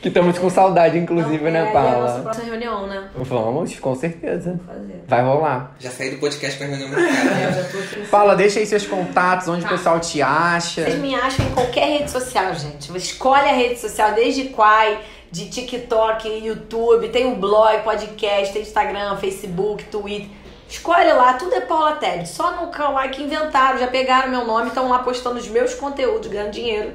Que 0.00 0.08
estamos 0.08 0.38
com 0.38 0.48
saudade, 0.48 0.96
inclusive, 0.96 1.34
Então, 1.36 1.50
né, 1.50 1.58
é, 1.60 1.68
a 1.68 1.72
Paula? 1.72 2.00
nossa 2.08 2.20
próxima 2.22 2.46
reunião, 2.46 2.86
né? 2.86 3.08
Vamos, 3.14 3.78
com 3.78 3.94
certeza. 3.94 4.58
Vou 4.64 4.74
fazer. 4.74 5.04
Vai 5.06 5.22
rolar. 5.22 5.74
Já 5.78 5.90
saí 5.90 6.10
do 6.12 6.18
podcast 6.18 6.56
pra 6.56 6.66
reunião 6.68 6.88
marcada. 6.88 7.10
É, 7.38 7.46
eu 7.46 7.52
já 7.52 7.68
tô 7.70 7.78
aqui. 7.78 8.08
Paula, 8.08 8.34
deixa 8.34 8.60
aí 8.60 8.66
seus 8.66 8.86
contatos, 8.86 9.48
onde 9.48 9.60
Tá. 9.62 9.68
o 9.68 9.70
pessoal 9.70 10.00
te 10.00 10.22
acha. 10.22 10.84
Vocês 10.84 10.98
me 10.98 11.14
acham 11.14 11.44
em 11.44 11.50
qualquer 11.50 11.98
rede 11.98 12.10
social, 12.10 12.54
gente. 12.54 12.96
Escolhe 12.96 13.48
a 13.48 13.52
rede 13.52 13.78
social, 13.78 14.12
desde 14.14 14.44
Quai, 14.44 15.00
de 15.30 15.50
TikTok, 15.50 16.26
YouTube, 16.46 17.08
tem 17.10 17.30
o 17.30 17.36
blog, 17.36 17.82
podcast, 17.82 18.54
tem 18.54 18.62
Instagram, 18.62 19.16
Facebook, 19.18 19.84
Twitter. 19.84 20.28
Escolhe 20.66 21.12
lá, 21.12 21.34
tudo 21.34 21.52
é 21.54 21.60
Paula 21.60 21.96
Tebet. 21.96 22.26
Só 22.28 22.52
no 22.52 22.68
Kawaii 22.68 23.10
que 23.10 23.22
inventaram, 23.22 23.78
já 23.78 23.88
pegaram 23.88 24.30
meu 24.30 24.46
nome, 24.46 24.68
estão 24.68 24.88
lá 24.88 25.00
postando 25.00 25.36
os 25.38 25.48
meus 25.48 25.74
conteúdos, 25.74 26.28
ganhando 26.30 26.52
dinheiro. 26.52 26.92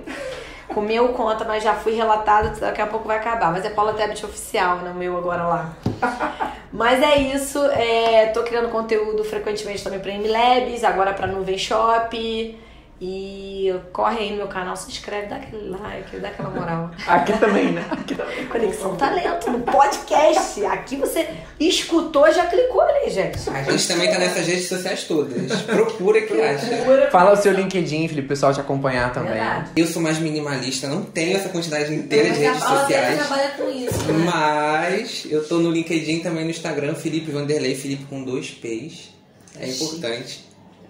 Com 0.75 0.81
meu 0.81 1.07
conta, 1.13 1.45
mas 1.45 1.63
já 1.63 1.73
fui 1.73 1.93
relatado, 1.93 2.59
daqui 2.59 2.81
a 2.81 2.85
pouco 2.85 3.07
vai 3.07 3.15
acabar. 3.15 3.49
Mas 3.49 3.63
é 3.63 3.69
Paula 3.69 3.93
Tebet 3.93 4.25
oficial, 4.25 4.79
né? 4.79 4.91
O 4.91 4.93
meu 4.93 5.17
agora 5.17 5.43
lá. 5.47 5.73
Mas 6.73 7.01
é 7.01 7.15
isso, 7.15 7.65
é, 7.67 8.25
tô 8.33 8.43
criando 8.43 8.67
conteúdo 8.67 9.23
frequentemente 9.23 9.81
também 9.81 10.01
pra 10.01 10.11
MLabs, 10.11 10.83
agora 10.83 11.13
pra 11.13 11.25
Nuvem 11.25 11.57
Shop. 11.57 12.59
E 13.01 13.73
corre 13.91 14.19
aí 14.19 14.31
no 14.31 14.37
meu 14.37 14.47
canal, 14.47 14.73
se 14.77 14.89
inscreve, 14.89 15.27
dá 15.27 15.35
aquele 15.35 15.69
like, 15.69 16.17
dá 16.17 16.29
aquela 16.29 16.49
moral. 16.49 16.91
Aqui 17.05 17.37
também, 17.37 17.73
né? 17.73 17.85
Aqui 17.91 18.15
também. 18.15 18.45
Conexão 18.47 18.95
Talento, 18.95 19.51
no 19.51 19.59
podcast. 19.59 20.65
Aqui 20.65 20.95
você 20.95 21.27
escutou, 21.59 22.31
já 22.31 22.45
clicou 22.45 22.81
ali, 22.81 23.09
gente. 23.09 23.37
A 23.49 23.63
gente 23.63 23.87
também 23.87 24.09
tá 24.09 24.17
nessas 24.17 24.47
redes 24.47 24.69
sociais 24.69 25.03
todas. 25.03 25.61
Procura 25.63 26.21
que 26.21 26.41
acha. 26.41 27.09
Fala 27.11 27.33
o 27.33 27.35
seu 27.35 27.51
LinkedIn, 27.51 28.07
Felipe, 28.07 28.27
o 28.27 28.29
pessoal 28.29 28.53
te 28.53 28.61
acompanhar 28.61 29.11
também. 29.11 29.33
Verdade. 29.33 29.71
Eu 29.75 29.87
sou 29.87 30.01
mais 30.01 30.17
minimalista, 30.17 30.87
não 30.87 31.01
tenho 31.01 31.35
essa 31.35 31.49
quantidade 31.49 31.93
inteira 31.93 32.31
de 32.31 32.39
redes 32.39 32.63
sociais. 32.63 33.17
trabalha 33.17 33.49
com 33.49 33.69
isso, 33.69 34.03
né? 34.05 34.25
Mas 34.25 35.27
eu 35.29 35.45
tô 35.45 35.57
no 35.57 35.69
LinkedIn 35.69 36.19
também 36.19 36.45
no 36.45 36.51
Instagram, 36.51 36.95
Felipe 36.95 37.29
Vanderlei, 37.29 37.75
Felipe 37.75 38.05
com 38.05 38.23
dois 38.23 38.51
P's. 38.51 39.13
É 39.59 39.67
importante. 39.67 40.45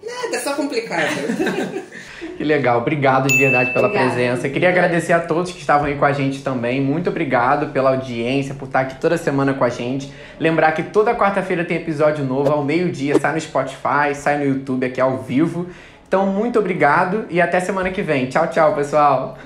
Nada, 0.05 0.35
é 0.35 0.39
só 0.39 0.53
complicado. 0.53 1.09
Que 2.37 2.43
legal, 2.43 2.79
obrigado 2.79 3.27
de 3.27 3.37
verdade 3.37 3.71
pela 3.71 3.87
Obrigada. 3.87 4.11
presença. 4.11 4.49
Queria 4.49 4.69
agradecer 4.69 5.13
a 5.13 5.19
todos 5.19 5.51
que 5.51 5.59
estavam 5.59 5.85
aí 5.85 5.95
com 5.95 6.03
a 6.03 6.11
gente 6.11 6.43
também. 6.43 6.81
Muito 6.81 7.09
obrigado 7.09 7.71
pela 7.71 7.91
audiência, 7.91 8.53
por 8.53 8.65
estar 8.65 8.81
aqui 8.81 8.95
toda 8.99 9.17
semana 9.17 9.53
com 9.53 9.63
a 9.63 9.69
gente. 9.69 10.11
Lembrar 10.37 10.73
que 10.73 10.83
toda 10.83 11.15
quarta-feira 11.15 11.63
tem 11.63 11.77
episódio 11.77 12.25
novo, 12.25 12.51
ao 12.51 12.63
meio-dia, 12.63 13.17
sai 13.19 13.33
no 13.33 13.39
Spotify, 13.39 14.13
sai 14.13 14.37
no 14.39 14.45
YouTube 14.45 14.85
aqui 14.85 14.99
ao 14.99 15.19
vivo. 15.19 15.67
Então, 16.07 16.25
muito 16.27 16.59
obrigado 16.59 17.25
e 17.29 17.39
até 17.39 17.59
semana 17.59 17.89
que 17.89 18.01
vem. 18.01 18.27
Tchau, 18.27 18.47
tchau, 18.47 18.75
pessoal. 18.75 19.37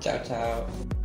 tchau, 0.00 0.18
tchau. 0.22 1.01